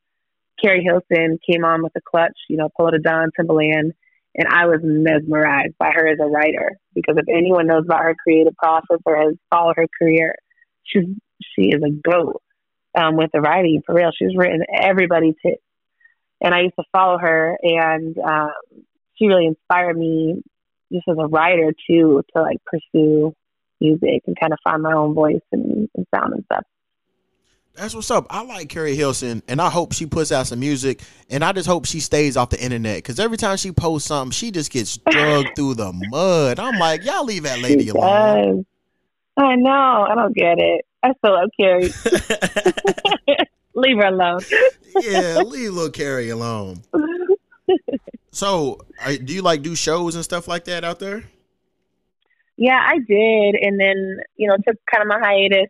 Keri 0.61 0.83
Hilson 0.83 1.39
came 1.49 1.63
on 1.63 1.83
with 1.83 1.93
the 1.93 2.01
clutch, 2.01 2.37
you 2.49 2.57
know, 2.57 2.69
Pull 2.75 2.87
It 2.89 2.95
a 2.95 2.99
Dawn, 2.99 3.29
Timbaland, 3.39 3.91
and 4.37 4.47
I 4.47 4.67
was 4.67 4.79
mesmerized 4.83 5.77
by 5.79 5.91
her 5.93 6.07
as 6.07 6.19
a 6.21 6.27
writer 6.27 6.77
because 6.93 7.17
if 7.17 7.25
anyone 7.27 7.67
knows 7.67 7.85
about 7.85 8.03
her 8.03 8.15
creative 8.15 8.55
process 8.55 8.99
or 9.05 9.17
has 9.17 9.35
followed 9.49 9.75
her 9.77 9.87
career, 9.99 10.35
she's 10.83 11.05
she 11.55 11.69
is 11.69 11.81
a 11.83 11.89
goat 11.89 12.41
um, 12.97 13.15
with 13.15 13.31
the 13.33 13.41
writing 13.41 13.81
for 13.85 13.95
real. 13.95 14.11
She's 14.17 14.35
written 14.35 14.63
everybody's 14.73 15.35
hits, 15.41 15.61
and 16.41 16.53
I 16.53 16.61
used 16.61 16.75
to 16.79 16.85
follow 16.91 17.17
her, 17.17 17.57
and 17.61 18.17
um, 18.19 18.51
she 19.15 19.27
really 19.27 19.47
inspired 19.47 19.97
me 19.97 20.41
just 20.91 21.07
as 21.09 21.17
a 21.19 21.27
writer 21.27 21.73
too 21.89 22.23
to 22.35 22.41
like 22.41 22.57
pursue 22.65 23.33
music 23.81 24.23
and 24.25 24.39
kind 24.39 24.53
of 24.53 24.59
find 24.63 24.81
my 24.81 24.93
own 24.93 25.13
voice 25.13 25.41
and, 25.51 25.89
and 25.95 26.07
sound 26.15 26.33
and 26.33 26.43
stuff. 26.45 26.63
That's 27.77 27.93
what's 27.93 28.09
up. 28.09 28.25
I 28.29 28.43
like 28.43 28.69
Keri 28.69 28.95
Hilson, 28.95 29.43
and 29.47 29.61
I 29.61 29.69
hope 29.69 29.93
she 29.93 30.05
puts 30.07 30.31
out 30.31 30.47
some 30.47 30.59
music, 30.59 31.01
and 31.29 31.43
I 31.43 31.51
just 31.51 31.67
hope 31.67 31.85
she 31.85 31.99
stays 31.99 32.35
off 32.35 32.49
the 32.49 32.61
internet 32.61 32.97
because 32.97 33.19
every 33.19 33.37
time 33.37 33.55
she 33.57 33.71
posts 33.71 34.07
something, 34.07 34.31
she 34.31 34.49
just 34.51 34.71
gets 34.71 34.97
drugged 35.09 35.49
through 35.55 35.75
the 35.75 35.91
mud. 36.09 36.57
I'm 36.59 36.79
like, 36.79 37.03
y'all 37.05 37.23
leave 37.23 37.43
that 37.43 37.59
lady 37.59 37.83
She 37.83 37.89
alone. 37.89 38.55
does. 38.57 38.65
I 39.37 39.55
know. 39.55 40.07
I 40.09 40.15
don't 40.15 40.35
get 40.35 40.57
it. 40.57 40.85
I 41.03 41.13
still 41.19 41.33
love 41.33 41.49
Keri. 41.59 41.91
Leave 43.75 43.97
her 43.97 44.07
alone. 44.07 44.39
yeah, 45.01 45.37
leave 45.45 45.71
little 45.71 45.91
Keri 45.91 46.29
alone. 46.29 46.81
So, 48.31 48.79
uh, 49.05 49.13
do 49.23 49.31
you 49.33 49.43
like 49.43 49.61
do 49.61 49.75
shows 49.75 50.15
and 50.15 50.23
stuff 50.23 50.47
like 50.47 50.65
that 50.65 50.83
out 50.83 50.97
there? 50.97 51.23
Yeah, 52.57 52.83
I 52.83 52.97
did, 52.97 53.55
and 53.61 53.79
then 53.79 54.17
you 54.35 54.47
know 54.47 54.55
took 54.67 54.77
kind 54.91 55.03
of 55.03 55.07
my 55.07 55.19
hiatus, 55.19 55.67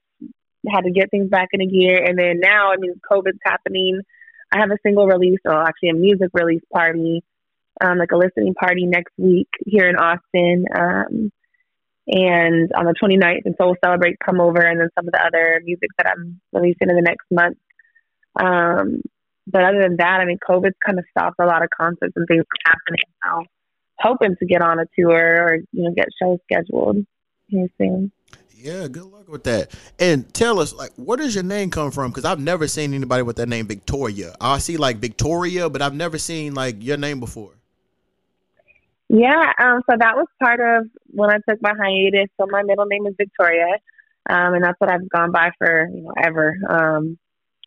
had 0.71 0.81
to 0.81 0.91
get 0.91 1.11
things 1.11 1.29
back 1.29 1.49
in 1.53 1.61
a 1.61 1.65
gear, 1.65 2.03
and 2.03 2.17
then 2.17 2.39
now 2.39 2.71
I 2.71 2.77
mean 2.77 2.99
COVID's 3.09 3.39
happening. 3.43 4.01
I 4.51 4.59
have 4.59 4.71
a 4.71 4.77
single 4.83 5.07
release, 5.07 5.39
or 5.45 5.61
actually 5.61 5.89
a 5.89 5.93
music 5.93 6.29
release 6.33 6.61
party, 6.73 7.23
um, 7.81 7.97
like 7.97 8.11
a 8.11 8.17
listening 8.17 8.53
party 8.53 8.85
next 8.85 9.13
week 9.17 9.49
here 9.65 9.89
in 9.89 9.95
Austin, 9.97 10.65
um, 10.75 11.31
and 12.07 12.71
on 12.73 12.85
the 12.85 12.93
29th, 13.01 13.41
and 13.45 13.55
so 13.57 13.67
we'll 13.67 13.75
celebrate 13.83 14.17
Come 14.25 14.39
Over, 14.39 14.61
and 14.61 14.79
then 14.79 14.89
some 14.97 15.07
of 15.07 15.11
the 15.11 15.23
other 15.23 15.61
music 15.63 15.89
that 15.97 16.07
I'm 16.07 16.39
releasing 16.53 16.89
in 16.89 16.95
the 16.95 17.01
next 17.01 17.25
month. 17.29 17.57
Um, 18.39 19.01
but 19.47 19.63
other 19.63 19.81
than 19.81 19.97
that, 19.97 20.19
I 20.21 20.25
mean, 20.25 20.37
COVID's 20.47 20.75
kind 20.85 20.99
of 20.99 21.05
stopped 21.09 21.37
a 21.39 21.45
lot 21.45 21.63
of 21.63 21.69
concerts 21.69 22.13
and 22.15 22.27
things 22.27 22.45
happening. 22.65 23.03
now. 23.25 23.43
hoping 23.99 24.35
to 24.39 24.45
get 24.45 24.61
on 24.61 24.79
a 24.79 24.85
tour 24.97 25.43
or 25.43 25.57
you 25.71 25.83
know 25.83 25.93
get 25.95 26.07
shows 26.21 26.39
scheduled 26.43 27.05
here 27.47 27.67
soon. 27.77 28.11
Yeah, 28.59 28.87
good 28.87 29.03
luck 29.03 29.29
with 29.29 29.43
that. 29.43 29.71
And 29.99 30.33
tell 30.33 30.59
us, 30.59 30.73
like, 30.73 30.91
where 30.95 31.17
does 31.17 31.35
your 31.35 31.43
name 31.43 31.69
come 31.69 31.91
from? 31.91 32.09
Because 32.09 32.25
I've 32.25 32.39
never 32.39 32.67
seen 32.67 32.93
anybody 32.93 33.21
with 33.21 33.35
that 33.35 33.47
name, 33.47 33.67
Victorya. 33.67 34.35
I 34.41 34.57
see 34.57 34.77
like 34.77 34.97
Victoria, 34.97 35.69
but 35.69 35.83
I've 35.83 35.93
never 35.93 36.17
seen 36.17 36.55
like 36.55 36.81
your 36.81 36.97
name 36.97 37.19
before. 37.19 37.51
Yeah, 39.09 39.53
um, 39.59 39.81
so 39.89 39.95
that 39.97 40.15
was 40.15 40.27
part 40.43 40.59
of 40.59 40.89
when 41.11 41.29
I 41.29 41.37
took 41.47 41.61
my 41.61 41.73
hiatus. 41.77 42.29
So 42.39 42.47
my 42.49 42.63
middle 42.63 42.85
name 42.85 43.05
is 43.05 43.13
Victoria, 43.15 43.77
um, 44.27 44.55
and 44.55 44.63
that's 44.63 44.79
what 44.79 44.91
I've 44.91 45.07
gone 45.07 45.31
by 45.31 45.51
for 45.57 45.87
you 45.93 46.01
know 46.01 46.13
ever 46.21 46.57
um, 46.67 47.17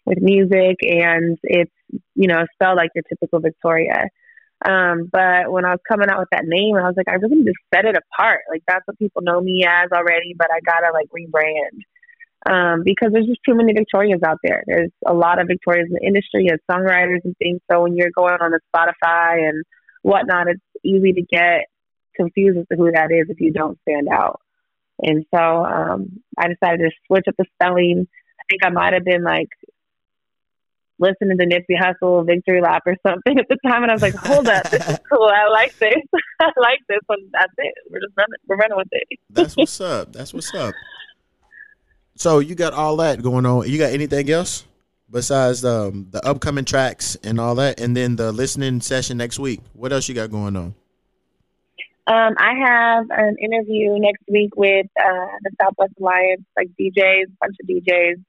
with 0.05 0.19
music, 0.21 0.79
and 0.83 1.39
it's 1.45 1.73
you 2.15 2.27
know 2.27 2.45
spelled 2.55 2.77
like 2.77 2.91
your 2.95 3.05
typical 3.09 3.39
Victoria. 3.39 4.09
Um, 4.65 5.09
but 5.11 5.51
when 5.51 5.65
I 5.65 5.71
was 5.71 5.81
coming 5.89 6.11
out 6.11 6.19
with 6.19 6.29
that 6.33 6.45
name, 6.45 6.77
I 6.77 6.83
was 6.83 6.95
like, 6.97 7.09
I 7.09 7.15
really 7.15 7.37
need 7.37 7.47
to 7.47 7.55
set 7.75 7.87
it 7.87 7.97
apart. 7.97 8.41
Like 8.51 8.63
that's 8.69 8.87
what 8.87 8.99
people 8.99 9.23
know 9.23 9.41
me 9.41 9.65
as 9.67 9.91
already, 9.93 10.35
but 10.37 10.49
I 10.53 10.61
gotta 10.61 10.93
like 10.93 11.09
rebrand. 11.09 11.81
Um, 12.47 12.83
because 12.85 13.11
there's 13.13 13.27
just 13.27 13.41
too 13.47 13.55
many 13.55 13.73
Victorias 13.75 14.21
out 14.25 14.39
there. 14.43 14.65
There's 14.67 14.91
a 15.07 15.13
lot 15.13 15.41
of 15.41 15.47
Victorias 15.47 15.89
in 15.89 15.95
the 15.95 16.07
industry 16.07 16.49
as 16.51 16.59
songwriters 16.71 17.21
and 17.25 17.37
things. 17.37 17.61
So 17.71 17.83
when 17.83 17.97
you're 17.97 18.11
going 18.15 18.39
on 18.41 18.51
the 18.51 18.61
Spotify 18.75 19.49
and 19.49 19.63
whatnot, 20.03 20.49
it's 20.49 20.61
easy 20.83 21.13
to 21.13 21.23
get 21.23 21.67
confused 22.17 22.59
as 22.59 22.67
to 22.69 22.77
who 22.77 22.91
that 22.93 23.13
is 23.13 23.27
if 23.29 23.41
you 23.41 23.53
don't 23.53 23.79
stand 23.83 24.09
out. 24.09 24.41
And 25.03 25.25
so 25.35 25.65
um, 25.65 26.21
I 26.39 26.49
decided 26.49 26.79
to 26.79 26.91
switch 27.07 27.27
up 27.29 27.35
the 27.39 27.45
spelling. 27.55 28.07
I 28.39 28.43
think 28.49 28.65
I 28.65 28.71
might 28.71 28.95
have 28.95 29.05
been 29.05 29.23
like 29.23 29.49
listening 31.01 31.39
to 31.39 31.47
Nipsey 31.47 31.77
Hussle, 31.79 32.25
Victory 32.27 32.61
Lap, 32.61 32.83
or 32.87 32.97
something 33.07 33.39
at 33.39 33.49
the 33.49 33.57
time, 33.67 33.83
and 33.83 33.91
I 33.91 33.95
was 33.95 34.03
like, 34.03 34.15
"Hold 34.15 34.49
up, 34.49 34.71
this 34.71 34.87
is 34.89 34.99
cool. 35.11 35.31
I 35.33 35.49
like 35.49 35.77
this. 35.79 35.97
I 36.41 36.53
like 36.57 36.81
this 36.89 37.01
one. 37.07 37.19
That's 37.33 37.53
it. 37.59 37.75
We're 37.91 38.01
just 38.01 38.13
running. 38.17 38.35
We're 38.47 38.57
running 38.57 38.77
with 38.77 38.89
it." 38.93 39.19
That's 39.31 39.57
what's 39.57 39.81
up. 39.81 40.13
That's 40.13 40.33
what's 40.33 40.55
up. 40.55 40.75
So 42.15 42.39
you 42.39 42.55
got 42.55 42.75
all 42.75 42.97
that 42.97 43.23
going 43.23 43.47
on. 43.47 43.69
You 43.69 43.79
got 43.79 43.93
anything 43.93 44.31
else 44.31 44.67
besides 45.11 45.65
um, 45.65 46.07
the 46.11 46.25
upcoming 46.25 46.65
tracks 46.65 47.17
and 47.25 47.41
all 47.41 47.55
that, 47.57 47.81
and 47.81 47.97
then 47.97 48.17
the 48.17 48.33
listening 48.33 48.81
session 48.81 49.17
next 49.17 49.39
week? 49.39 49.61
What 49.73 49.93
else 49.93 50.09
you 50.09 50.15
got 50.15 50.31
going 50.31 50.57
on? 50.57 50.75
Um, 52.07 52.35
I 52.39 52.55
have 52.55 53.07
an 53.11 53.37
interview 53.39 53.99
next 53.99 54.25
week 54.29 54.57
with 54.57 54.87
uh, 54.99 55.27
the 55.43 55.51
Southwest 55.61 55.93
Alliance, 56.01 56.43
like 56.57 56.69
DJs, 56.79 57.25
a 57.25 57.37
bunch 57.41 57.57
of 57.61 57.69
DJs. 57.69 58.25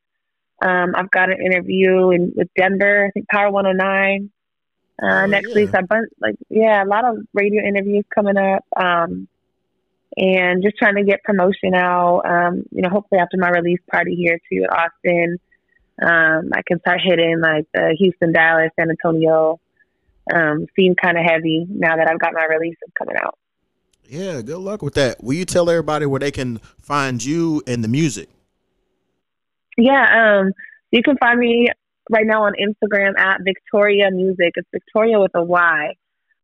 Um, 0.62 0.94
I've 0.96 1.10
got 1.12 1.32
an 1.32 1.38
interview 1.44 2.12
in 2.12 2.34
with 2.36 2.48
Denver, 2.56 3.08
I 3.08 3.12
think 3.12 3.28
Power 3.30 3.52
109. 3.52 4.30
Uh, 5.02 5.24
Oh, 5.24 5.26
next 5.26 5.50
yeah. 5.50 5.56
week, 5.56 5.70
so 5.72 5.80
a 5.80 5.84
bunch, 5.84 6.10
like 6.22 6.36
yeah, 6.50 6.84
a 6.84 6.86
lot 6.86 7.04
of 7.06 7.18
radio 7.34 7.64
interviews 7.64 8.06
coming 8.14 8.38
up, 8.38 8.64
um, 8.78 9.28
and 10.16 10.62
just 10.62 10.78
trying 10.78 10.96
to 10.96 11.04
get 11.04 11.24
promotion 11.24 11.74
out. 11.74 12.22
Um, 12.26 12.64
you 12.72 12.84
know, 12.84 12.90
hopefully 12.90 13.20
after 13.20 13.38
my 13.38 13.50
release 13.50 13.80
party 13.90 14.16
here 14.16 14.38
too 14.52 14.64
in 14.64 14.68
Austin, 14.68 15.40
um, 16.04 16.52
I 16.54 16.62
can 16.68 16.80
start 16.82 17.00
hitting 17.04 17.40
like 17.42 17.66
the 17.74 17.96
Houston, 17.98 18.32
Dallas, 18.32 18.70
San 18.80 18.90
Antonio. 18.92 19.60
Um, 20.32 20.68
seem 20.76 20.94
kind 20.94 21.18
of 21.18 21.26
heavy 21.26 21.66
now 21.68 21.96
that 21.96 22.08
I've 22.08 22.20
got 22.20 22.34
my 22.34 22.46
releases 22.46 22.78
coming 22.96 23.16
out. 23.24 23.40
Yeah, 24.08 24.42
good 24.42 24.60
luck 24.60 24.84
with 24.84 24.94
that. 24.96 25.24
Will 25.24 25.34
you 25.34 25.46
tell 25.46 25.68
everybody 25.70 26.06
where 26.06 26.20
they 26.20 26.32
can 26.32 26.60
find 26.80 27.24
you 27.24 27.64
and 27.66 27.84
the 27.84 27.88
music? 27.88 28.30
Yeah, 29.78 30.42
um, 30.42 30.52
you 30.92 31.02
can 31.02 31.18
find 31.18 31.40
me 31.40 31.70
right 32.10 32.26
now 32.26 32.44
on 32.44 32.54
Instagram 32.54 33.18
at 33.18 33.42
Victorya 33.42 34.12
Music. 34.12 34.54
It's 34.56 34.70
Victorya 34.74 35.22
with 35.22 35.32
a 35.36 35.44
Y. 35.44 35.94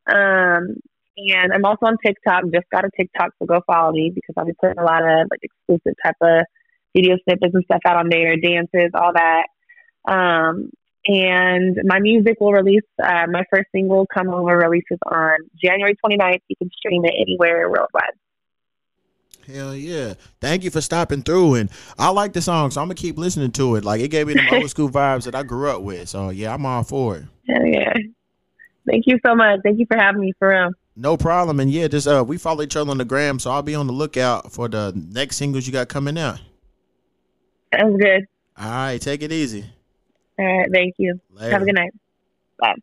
Um, 0.08 0.78
and 1.18 1.52
I'm 1.54 1.66
also 1.66 1.88
on 1.88 1.98
TikTok. 2.06 2.44
Just 2.54 2.70
got 2.72 2.86
a 2.86 2.90
TikTok, 2.96 3.32
so 3.40 3.46
go 3.46 3.62
follow 3.66 3.92
me 3.92 4.12
because 4.14 4.34
I'll 4.38 4.46
be 4.46 4.54
putting 4.54 4.80
a 4.80 4.84
lot 4.84 5.04
of 5.04 5.28
like 5.30 5.42
exclusive 5.42 5.96
type 6.04 6.16
of 6.22 6.46
video 6.96 7.18
snippets 7.24 7.54
and 7.54 7.64
stuff 7.66 7.82
out 7.86 7.98
on 7.98 8.10
there, 8.10 8.38
dances, 8.38 8.92
all 8.94 9.14
that. 9.14 9.48
Um, 10.08 10.70
and 11.08 11.80
my 11.84 12.00
music 12.00 12.38
will 12.40 12.52
release. 12.52 12.84
Uh, 13.02 13.28
my 13.30 13.44
first 13.52 13.68
single, 13.74 14.06
"Come 14.14 14.30
Over," 14.30 14.58
releases 14.58 15.00
on 15.06 15.38
January 15.62 15.96
29th. 16.04 16.42
You 16.48 16.56
can 16.58 16.70
stream 16.78 17.06
it 17.06 17.14
anywhere 17.18 17.70
worldwide. 17.70 18.14
Hell 19.48 19.74
yeah. 19.74 20.14
Thank 20.42 20.64
you 20.64 20.70
for 20.70 20.82
stopping 20.82 21.24
through. 21.24 21.56
And 21.56 21.70
I 21.98 22.10
like 22.10 22.34
the 22.34 22.42
song, 22.42 22.70
so 22.70 22.82
I'm 22.82 22.88
going 22.88 22.98
to 22.98 23.02
keep 23.02 23.18
listening 23.18 23.52
to 23.54 23.76
it. 23.76 23.86
Like, 23.86 24.02
it 24.02 24.10
gave 24.10 24.28
me 24.28 24.34
the 24.34 24.56
old 24.56 24.70
school 24.70 24.90
vibes 24.90 25.24
that 25.24 25.36
I 25.36 25.44
grew 25.44 25.70
up 25.70 25.82
with. 25.82 26.10
So, 26.10 26.30
yeah, 26.30 26.54
I'm 26.54 26.66
all 26.66 26.84
for 26.84 27.18
it. 27.18 27.26
Hell 27.48 27.66
yeah. 27.66 27.94
Thank 28.86 29.06
you 29.08 29.18
so 29.26 29.36
much. 29.36 29.62
Thank 29.64 29.80
you 29.80 29.86
for 29.86 29.98
having 29.98 30.22
me, 30.22 30.34
for 30.38 30.50
real. 30.50 30.72
No 30.96 31.16
problem. 31.16 31.60
And 31.60 31.72
yeah, 31.72 31.88
just 31.88 32.08
uh, 32.08 32.24
we 32.28 32.38
follow 32.38 32.62
each 32.62 32.76
other 32.76 32.92
on 32.92 32.98
the 32.98 33.06
gram, 33.06 33.40
so 33.40 33.52
I'll 33.52 33.62
be 33.62 33.76
on 33.76 33.88
the 33.88 33.94
lookout 33.94 34.52
for 34.52 34.68
the 34.68 34.94
next 34.96 35.38
singles 35.38 35.66
you 35.66 35.74
got 35.74 35.88
coming 35.88 36.18
out. 36.18 36.40
Sounds 37.74 38.02
good. 38.02 38.26
All 38.58 38.70
right, 38.70 39.00
take 39.00 39.22
it 39.22 39.32
easy. 39.32 39.66
All 40.40 40.46
right. 40.46 40.70
Thank 40.72 40.96
you. 40.98 41.20
Later. 41.32 41.52
Have 41.52 41.62
a 41.62 41.66
good 41.66 41.76
night. 41.76 41.92
Bye. 42.60 42.76